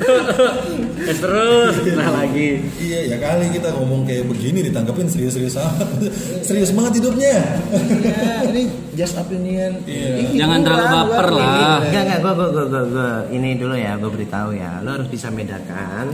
Eh, 1.00 1.16
terus 1.16 1.74
nah 1.96 2.10
lagi 2.12 2.60
Iya 2.76 3.14
ya 3.14 3.16
kali 3.16 3.48
kita 3.56 3.72
ngomong 3.72 4.04
kayak 4.04 4.28
begini 4.28 4.68
ditanggapin 4.68 5.08
serius-serius 5.08 5.56
amat. 5.56 5.88
Serius 6.44 6.70
banget 6.76 7.00
hidupnya. 7.00 7.40
Ya, 8.04 8.44
ini 8.48 8.62
just 8.92 9.16
opinion. 9.16 9.80
Ini 9.88 10.36
Jangan 10.36 10.60
terlalu 10.60 10.86
baper 10.92 11.26
lah. 11.32 11.40
ini. 11.40 11.64
Enggak 11.88 12.02
enggak 12.04 12.18
gua 12.20 12.32
gua 12.36 12.48
gua 12.52 12.64
gua, 12.68 12.82
gua. 12.84 13.10
ini 13.32 13.48
dulu 13.56 13.74
ya 13.76 13.92
gua 13.96 14.10
beritahu 14.12 14.50
ya. 14.52 14.70
Lo 14.84 14.90
harus 15.00 15.08
bisa 15.08 15.32
bedakan 15.32 16.06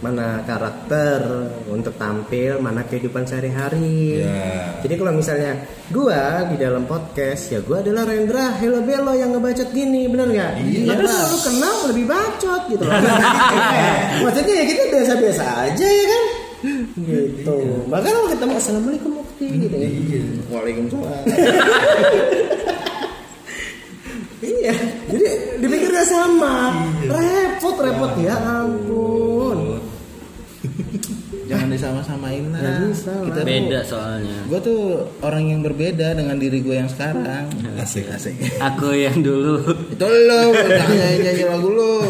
mana 0.00 0.40
karakter 0.48 1.20
untuk 1.68 1.92
tampil, 2.00 2.56
mana 2.56 2.88
kehidupan 2.88 3.28
sehari-hari. 3.28 4.24
Ya. 4.24 4.80
Jadi 4.80 4.94
kalau 4.96 5.12
misalnya 5.12 5.60
gua 5.92 6.48
di 6.48 6.56
dalam 6.56 6.88
podcast 6.88 7.52
ya 7.52 7.60
gua 7.60 7.84
adalah 7.84 8.08
Rendra 8.08 8.56
Hello 8.56 8.80
Bello 8.80 9.12
yang 9.12 9.36
ngebacot 9.36 9.68
gini, 9.76 10.08
bener 10.08 10.32
nggak? 10.32 10.52
Iya. 10.64 10.88
Tapi 10.88 11.02
kalau 11.04 11.28
lu 11.28 11.38
kenal 11.44 11.76
lebih 11.92 12.04
bacot 12.08 12.62
gitu 12.72 12.84
loh. 12.88 12.96
Maksudnya 14.24 14.54
ya 14.56 14.64
kita 14.64 14.82
biasa-biasa 14.88 15.44
aja 15.68 15.86
ya 15.86 16.04
kan? 16.08 16.24
Gitu. 17.00 17.56
Makanya 17.88 18.14
kalau 18.16 18.28
ketemu 18.32 18.54
Assalamualaikum 18.56 19.10
Mukti 19.20 19.46
gitu 19.68 19.76
ya. 19.76 19.88
Waalaikumsalam. 20.48 21.24
Iya, 24.40 24.72
jadi 25.12 25.28
dipikirnya 25.60 26.04
sama. 26.08 26.72
Repot, 27.04 27.76
repot 27.76 28.12
ya 28.24 28.40
ampun. 28.40 29.79
Jangan 31.46 31.68
disama-samain 31.68 32.44
lah. 32.50 32.62
Bisa 32.86 33.10
lah. 33.10 33.26
Kita 33.26 33.40
beda 33.42 33.80
soalnya 33.82 34.38
Gue 34.46 34.60
tuh 34.62 34.80
orang 35.20 35.50
yang 35.50 35.60
berbeda 35.60 36.14
dengan 36.14 36.38
diri 36.38 36.62
gue 36.62 36.76
yang 36.76 36.86
sekarang. 36.86 37.50
Asik. 37.82 38.06
Asik. 38.06 38.36
aku 38.58 38.94
yang 38.94 39.18
dulu 39.18 39.58
Itu 39.90 40.06
lo, 40.06 40.54
jangan 40.54 40.94
nyanyi 40.94 41.44
lagu 41.44 41.68
lo. 41.70 41.90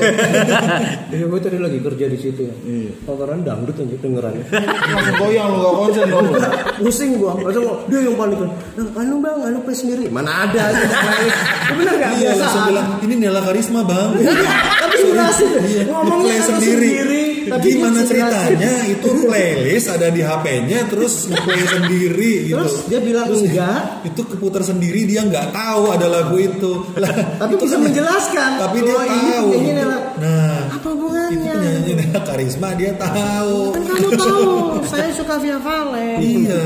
Iya, 1.11 1.27
gue 1.27 1.41
tadi 1.43 1.59
lagi 1.59 1.79
kerja 1.83 2.07
di 2.07 2.19
situ 2.19 2.41
ya. 2.47 2.55
Tataran 3.03 3.43
dangdut 3.43 3.75
aja 3.75 3.97
dengerannya. 3.99 4.45
Langsung 4.47 5.17
goyang 5.19 5.51
lo 5.51 5.59
gak 5.61 5.75
konsen 5.77 6.07
dong. 6.07 6.27
lo. 6.31 6.39
Pusing 6.81 7.11
gua, 7.19 7.33
langsung 7.37 7.65
dia 7.91 7.99
yang 8.01 8.15
panik 8.15 8.39
kan. 8.39 8.51
Anu 8.95 9.15
bang, 9.19 9.39
anu 9.43 9.59
play 9.61 9.77
sendiri. 9.77 10.05
Mana 10.09 10.47
ada? 10.47 10.71
Ya 10.71 11.73
bener 11.75 11.95
gak? 11.99 12.11
Iya 12.15 12.31
Biasa. 12.31 12.41
langsung 12.41 12.63
bilang 12.71 12.89
ini 13.03 13.15
Nela 13.19 13.41
Karisma 13.43 13.81
bang. 13.83 14.11
Tapi 14.17 14.97
berhasil. 15.11 15.51
Iya, 15.61 15.83
Ngomongnya 15.91 16.41
sendiri. 16.47 17.20
Tapi 17.49 17.67
Gimana 17.71 18.01
ceritanya? 18.05 18.73
Itu 18.91 19.09
playlist 19.25 19.87
ada 19.89 20.09
di 20.11 20.21
HP-nya 20.21 20.91
terus 20.91 21.31
play 21.31 21.62
sendiri 21.65 22.33
gitu. 22.51 22.59
Terus 22.61 22.77
dia 22.91 23.01
bilang 23.01 23.27
enggak, 23.31 24.05
itu 24.05 24.21
keputar 24.27 24.62
sendiri 24.67 25.07
dia 25.07 25.25
nggak 25.25 25.55
tahu 25.55 25.83
ada 25.95 26.07
lagu 26.11 26.37
itu. 26.37 26.73
Lah, 26.99 27.12
tapi 27.41 27.55
bisa 27.57 27.77
menjelaskan. 27.81 28.51
tapi 28.61 28.79
dia 28.85 28.97
ini 29.07 29.31
tahu. 29.33 29.49
penyanyi 29.55 29.73
Nela. 29.79 29.99
Nah, 30.21 30.61
Apa 30.69 30.77
itu 30.77 30.89
hubungannya? 30.93 31.55
penyanyi 31.57 31.93
Nela 31.97 32.21
Karisma 32.27 32.69
dia 32.77 32.93
tahu. 32.99 33.57
Kan 33.73 33.83
kamu 33.89 34.09
tahu, 34.19 34.49
saya 34.85 35.11
suka 35.15 35.35
Via 35.41 35.59
Valen. 35.62 36.19
Iya, 36.21 36.65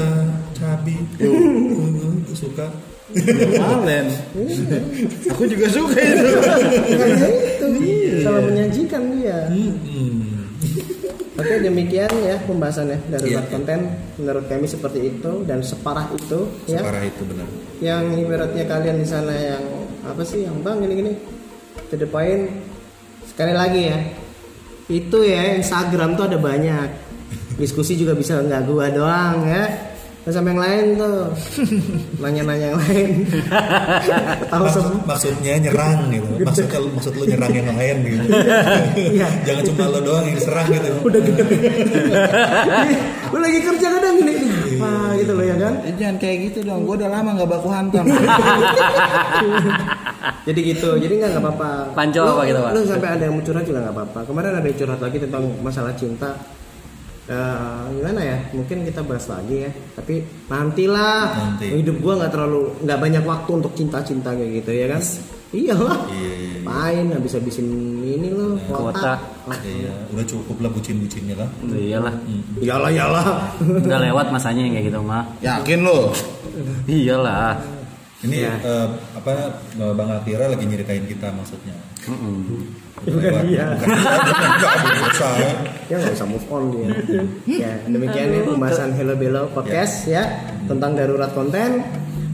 cabi. 0.59 0.97
Aku 2.25 2.35
suka. 2.35 2.67
Valen. 3.55 4.07
Aku 5.31 5.43
juga 5.47 5.67
suka 5.71 5.99
itu. 6.03 6.29
Itu 7.63 7.67
salah 8.25 8.43
menyajikan 8.43 9.03
dia. 9.15 9.39
Hmm. 9.53 10.34
Oke 11.35 11.59
demikian 11.59 12.11
ya 12.23 12.39
pembahasannya 12.47 13.11
dari 13.11 13.35
Iya. 13.35 13.43
konten 13.51 13.91
menurut 14.17 14.47
kami 14.47 14.71
seperti 14.71 15.11
itu 15.11 15.43
dan 15.43 15.67
separah 15.67 16.07
itu 16.15 16.47
ya. 16.71 16.79
Separah 16.79 17.03
itu 17.03 17.23
benar. 17.27 17.47
Yang 17.83 18.05
ibaratnya 18.23 18.65
kalian 18.65 18.97
di 19.03 19.07
sana 19.09 19.35
yang 19.35 19.65
apa 20.07 20.23
sih 20.23 20.47
yang 20.47 20.63
bang 20.63 20.79
gini 20.85 20.95
gini 20.95 21.13
to 21.91 21.97
the 21.97 22.07
point 22.07 22.47
sekali 23.27 23.51
lagi 23.51 23.83
ya 23.89 23.99
itu 24.87 25.19
ya 25.25 25.57
Instagram 25.57 26.15
tuh 26.15 26.29
ada 26.29 26.39
banyak 26.39 26.89
diskusi 27.57 27.97
juga 27.97 28.13
bisa 28.13 28.39
nggak 28.39 28.63
gua 28.69 28.93
doang 28.93 29.43
ya 29.43 29.65
Terus 30.25 30.35
sama 30.35 30.49
yang 30.51 30.63
lain 30.63 30.85
tuh 30.97 31.17
nanya-nanya 32.25 32.67
yang 32.67 32.79
lain 32.81 33.09
tahu 34.51 34.65
Maksud, 34.65 34.83
semua 34.83 35.05
maksudnya 35.05 35.53
nyerang 35.61 35.99
gitu. 36.09 36.29
Maksud 36.41 36.65
maksud 36.91 37.13
lu 37.15 37.25
nyerang 37.27 37.53
yang 37.53 37.69
lain 37.71 37.97
gitu. 38.03 38.25
Iya. 38.97 39.29
Jangan 39.45 39.63
cuma 39.69 39.85
lo 39.87 40.01
doang 40.01 40.25
yang 40.25 40.35
diserang 40.35 40.67
gitu. 40.67 40.91
udah 41.03 41.21
gede 41.27 41.45
lu 43.29 43.39
lagi 43.39 43.59
kerja 43.61 43.87
kadang 43.91 44.15
gini 44.17 44.33
apa 44.75 44.91
gitu 45.17 45.33
loh 45.33 45.45
ya 45.45 45.57
kan 45.57 45.75
Eh, 45.83 45.93
Jangan 45.95 46.17
kayak 46.17 46.37
gitu 46.43 46.59
dong. 46.63 46.81
Gue 46.85 46.97
udah 46.97 47.11
lama 47.11 47.31
gak 47.35 47.51
baku 47.51 47.69
hantam. 47.69 48.05
jadi 50.45 50.61
gitu 50.63 50.97
jadi 50.97 51.13
nggak 51.15 51.31
nggak 51.31 51.45
apa-apa 51.45 51.71
Panco 51.93 52.21
Lu- 52.21 52.33
apa 52.35 52.43
gitu, 52.45 52.59
Pak? 52.59 52.71
lu 52.73 52.81
sampai 52.83 53.09
ada 53.11 53.25
yang 53.25 53.37
curhat 53.41 53.65
juga 53.65 53.81
nggak 53.83 53.93
apa-apa 53.93 54.21
kemarin 54.25 54.53
ada 54.55 54.65
yang 54.65 54.79
curhat 54.79 55.01
lagi 55.01 55.17
tentang 55.19 55.43
masalah 55.61 55.93
cinta 55.93 56.31
Eh, 57.25 57.83
gimana 57.97 58.21
ya 58.21 58.37
mungkin 58.53 58.85
kita 58.85 59.01
bahas 59.01 59.25
lagi 59.25 59.65
ya 59.65 59.73
tapi 59.97 60.21
nantilah 60.45 61.25
Nanti. 61.33 61.73
hidup 61.81 61.97
gua 61.99 62.21
nggak 62.21 62.29
terlalu 62.31 62.69
nggak 62.85 63.01
banyak 63.01 63.25
waktu 63.25 63.51
untuk 63.55 63.73
cinta-cinta 63.73 64.37
kayak 64.37 64.61
gitu 64.61 64.71
ya 64.71 64.87
kan 64.93 65.01
iyalah 65.51 65.97
Iya, 66.05 66.21
iya, 66.21 66.49
iya. 66.53 66.61
main 66.61 67.07
habis-habisin 67.11 67.65
ini 68.03 68.29
loh 68.29 68.61
Kuota. 68.69 69.17
Lah, 69.49 69.57
Iya, 69.65 70.05
udah 70.13 70.21
cukup 70.23 70.57
lah 70.59 70.69
bucin-bucinnya 70.69 71.33
lah. 71.35 71.49
iyalah 71.65 72.13
iyalah 72.61 72.91
iyalah 72.93 73.25
udah 73.63 73.99
lewat 74.05 74.27
masanya 74.29 74.61
yang 74.61 74.75
kayak 74.77 74.87
gitu 74.93 75.01
mah 75.01 75.25
Yakin 75.41 75.81
lo? 75.81 76.13
iyalah 76.85 77.57
Ini 78.21 78.37
Iya. 78.37 78.53
eh, 78.59 78.87
apa 79.17 79.33
Bang 79.97 80.13
Akira 80.13 80.45
lagi 80.45 80.65
nyeritain 80.65 81.05
kita 81.05 81.33
maksudnya. 81.33 81.73
Bukan 82.95 83.33
dia, 83.51 83.75
dia, 83.75 85.51
ya 85.91 85.95
nggak 85.99 86.15
bisa 86.15 86.27
move 86.31 86.47
on 86.49 86.71
dia 86.73 86.89
ya 87.45 87.73
demikian 87.91 88.33
ya 88.33 88.41
pembahasan 88.47 88.95
Hello 88.95 89.19
Bello 89.19 89.51
podcast 89.51 90.07
ya 90.09 90.25
tentang 90.71 90.95
darurat 90.95 91.31
konten 91.35 91.83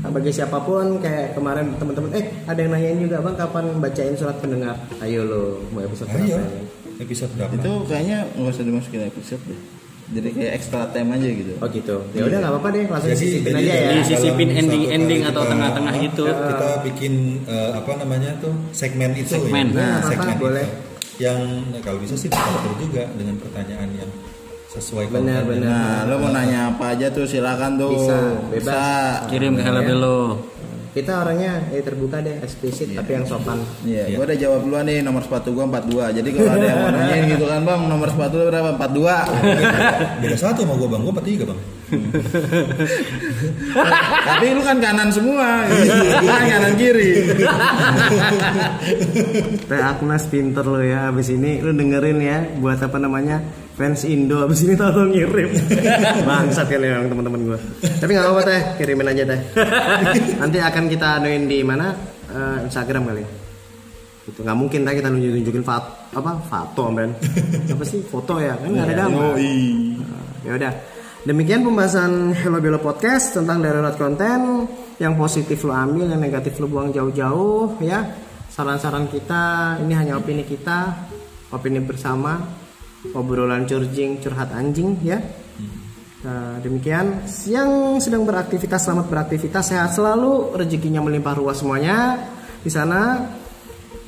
Nah, 0.00 0.08
bagi 0.08 0.32
siapa 0.32 0.64
pun 0.64 0.96
kayak 0.96 1.36
kemarin 1.36 1.76
teman-teman 1.76 2.08
eh 2.16 2.24
ada 2.48 2.56
yang 2.56 2.72
nanyain 2.72 2.96
juga 3.04 3.20
bang 3.20 3.36
kapan 3.36 3.84
bacain 3.84 4.16
surat 4.16 4.32
pendengar 4.40 4.72
ayo 5.04 5.28
lo 5.28 5.42
mau 5.76 5.84
episode 5.84 6.08
Ayo. 6.16 6.40
berapa 6.40 6.40
ini 6.40 6.80
Episode 7.00 7.32
berapa? 7.32 7.52
Itu 7.56 7.72
kayaknya 7.88 8.18
nggak 8.36 8.52
usah 8.52 8.64
dimasukin 8.64 9.08
episode 9.08 9.40
deh. 9.48 9.79
Jadi 10.10 10.28
kayak 10.34 10.52
extra 10.58 10.90
time 10.90 11.14
aja 11.14 11.28
gitu. 11.30 11.52
oh 11.54 11.68
gitu 11.70 11.96
ya 12.10 12.26
udah 12.26 12.38
nggak 12.42 12.50
apa-apa 12.50 12.68
deh 12.74 12.84
langsung 12.90 13.10
Jadi- 13.14 13.22
sisipin 13.22 13.52
jadi 13.54 13.62
aja 13.62 13.74
ya 13.78 13.90
Di 13.94 14.02
sisipin 14.02 14.48
dalam 14.48 14.60
ending-ending 14.60 15.20
satu 15.22 15.30
atau 15.30 15.42
tengah-tengah 15.46 15.94
gitu. 16.02 16.24
Kita 16.26 16.68
bikin 16.82 17.12
eh, 17.46 17.70
apa 17.78 17.90
namanya 17.94 18.30
tuh 18.42 18.52
segmen 18.74 19.10
itu 19.14 19.30
Segmen. 19.30 19.66
ya. 19.70 19.78
Nah, 19.78 19.98
segmen 20.02 20.34
apa-apa, 20.34 20.42
boleh. 20.42 20.66
Yang 21.20 21.40
nah, 21.70 21.80
kalau 21.84 21.98
bisa 22.02 22.14
sih 22.18 22.26
diatur 22.26 22.72
juga 22.80 23.04
dengan 23.14 23.34
pertanyaan 23.38 23.88
yang 23.94 24.10
sesuai 24.70 25.04
Benar, 25.10 25.42
benar. 25.46 25.66
Nah, 25.66 25.96
lo 26.06 26.14
mau 26.22 26.30
nanya 26.30 26.70
apa 26.70 26.94
aja 26.94 27.10
tuh 27.10 27.26
silakan 27.26 27.74
tuh. 27.74 27.90
Bisa, 27.94 28.18
bebas. 28.50 29.26
kirim 29.26 29.58
ke 29.58 29.62
Hello 29.62 29.82
Ya. 29.82 30.34
Kita 30.90 31.22
orangnya 31.22 31.70
ya 31.70 31.80
terbuka 31.80 32.18
deh 32.18 32.42
eksplisit 32.42 32.90
tapi 32.92 33.14
yang 33.14 33.22
sopan 33.22 33.62
Iya, 33.82 34.10
Iya. 34.10 34.16
gua 34.18 34.24
udah 34.26 34.38
jawab 34.38 34.60
duluan 34.62 34.84
nih 34.84 35.00
nomor 35.00 35.22
sepatu 35.22 35.50
gua 35.50 35.70
42. 35.70 36.10
Jadi 36.12 36.28
kalau 36.32 36.50
ada 36.50 36.66
yang 36.66 36.78
mau 36.78 36.90
nanyain 36.98 37.24
gitu 37.28 37.44
kan, 37.46 37.60
Bang, 37.62 37.80
nomor 37.86 38.08
sepatu 38.08 38.34
lu 38.36 38.44
berapa? 38.46 38.74
42. 38.74 39.14
Beda 40.18 40.36
satu 40.36 40.62
sama 40.62 40.74
gua 40.74 40.88
bang, 40.90 41.00
gua 41.00 41.12
43 41.14 41.46
bang. 41.46 41.60
Tapi 44.26 44.46
lu 44.54 44.62
kan 44.62 44.78
kanan 44.78 45.10
semua. 45.10 45.66
Kan 46.22 46.42
kanan 46.46 46.74
kiri. 46.78 47.34
Teh 49.66 49.80
Agnes 49.82 50.24
pinter 50.30 50.64
lo 50.64 50.80
ya 50.80 51.10
abis 51.10 51.34
ini. 51.34 51.58
Lu 51.58 51.74
dengerin 51.74 52.18
ya 52.22 52.38
buat 52.58 52.78
apa 52.78 52.96
namanya 52.96 53.42
fans 53.80 54.04
Indo 54.04 54.44
abis 54.44 54.64
ini 54.68 54.76
tolong 54.76 55.10
ngirim. 55.10 55.50
Bangsat 56.28 56.68
ya 56.68 57.00
yang 57.00 57.08
teman-teman 57.08 57.40
gue 57.48 57.58
tapi 58.00 58.16
nggak 58.16 58.26
apa-apa 58.28 58.42
teh 58.44 58.60
kirimin 58.80 59.08
aja 59.08 59.24
teh. 59.24 59.40
Nanti 60.36 60.58
akan 60.60 60.84
kita 60.88 61.20
anuin 61.20 61.48
di 61.48 61.64
mana? 61.64 61.92
Eh, 62.30 62.56
Instagram 62.68 63.08
kali 63.10 63.24
itu 64.28 64.40
nggak 64.44 64.58
mungkin 64.58 64.84
teh 64.84 64.94
kita 65.00 65.08
nunjuk 65.08 65.32
nunjukin 65.32 65.64
fat 65.64 65.84
apa 66.12 66.36
foto 66.44 66.92
men. 66.92 67.16
Apa 67.72 67.84
sih? 67.88 68.04
Foto 68.04 68.36
ya? 68.36 68.54
Kan 68.60 68.76
nggak 68.76 68.86
ada 68.92 68.94
gambar. 69.08 69.32
Nah, 69.40 70.24
ya 70.44 70.52
udah 70.60 70.72
demikian 71.24 71.60
pembahasan 71.60 72.32
Hello 72.32 72.58
Bello 72.62 72.80
Podcast 72.80 73.36
tentang 73.36 73.60
darurat 73.60 73.92
konten 73.96 74.64
yang 74.96 75.16
positif 75.16 75.60
lo 75.68 75.76
ambil 75.76 76.08
yang 76.08 76.20
negatif 76.20 76.56
lo 76.60 76.68
buang 76.68 76.92
jauh-jauh 76.92 77.80
ya. 77.84 78.04
Saran-saran 78.50 79.08
kita 79.08 79.76
ini 79.84 79.92
hanya 79.94 80.16
opini 80.16 80.44
kita 80.44 81.08
opini 81.52 81.80
bersama 81.80 82.40
obrolan 83.12 83.64
curjing 83.68 84.20
curhat 84.20 84.52
anjing 84.52 84.96
ya. 85.04 85.20
Nah, 86.20 86.60
demikian. 86.60 87.24
Yang 87.48 88.04
sedang 88.04 88.28
beraktivitas 88.28 88.84
selamat 88.84 89.06
beraktivitas 89.08 89.72
sehat 89.72 89.96
selalu 89.96 90.52
rezekinya 90.52 91.00
melimpah 91.00 91.36
ruah 91.36 91.56
semuanya. 91.56 92.28
Di 92.60 92.68
sana. 92.68 93.36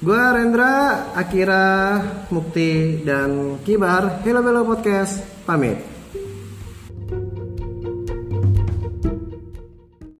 Gua 0.03 0.35
Rendra, 0.35 1.15
Akira, 1.15 2.03
Mukti 2.35 3.07
dan 3.07 3.63
Kibar. 3.63 4.27
Hello 4.27 4.43
Hello 4.43 4.67
Podcast 4.67 5.23
pamit. 5.47 5.92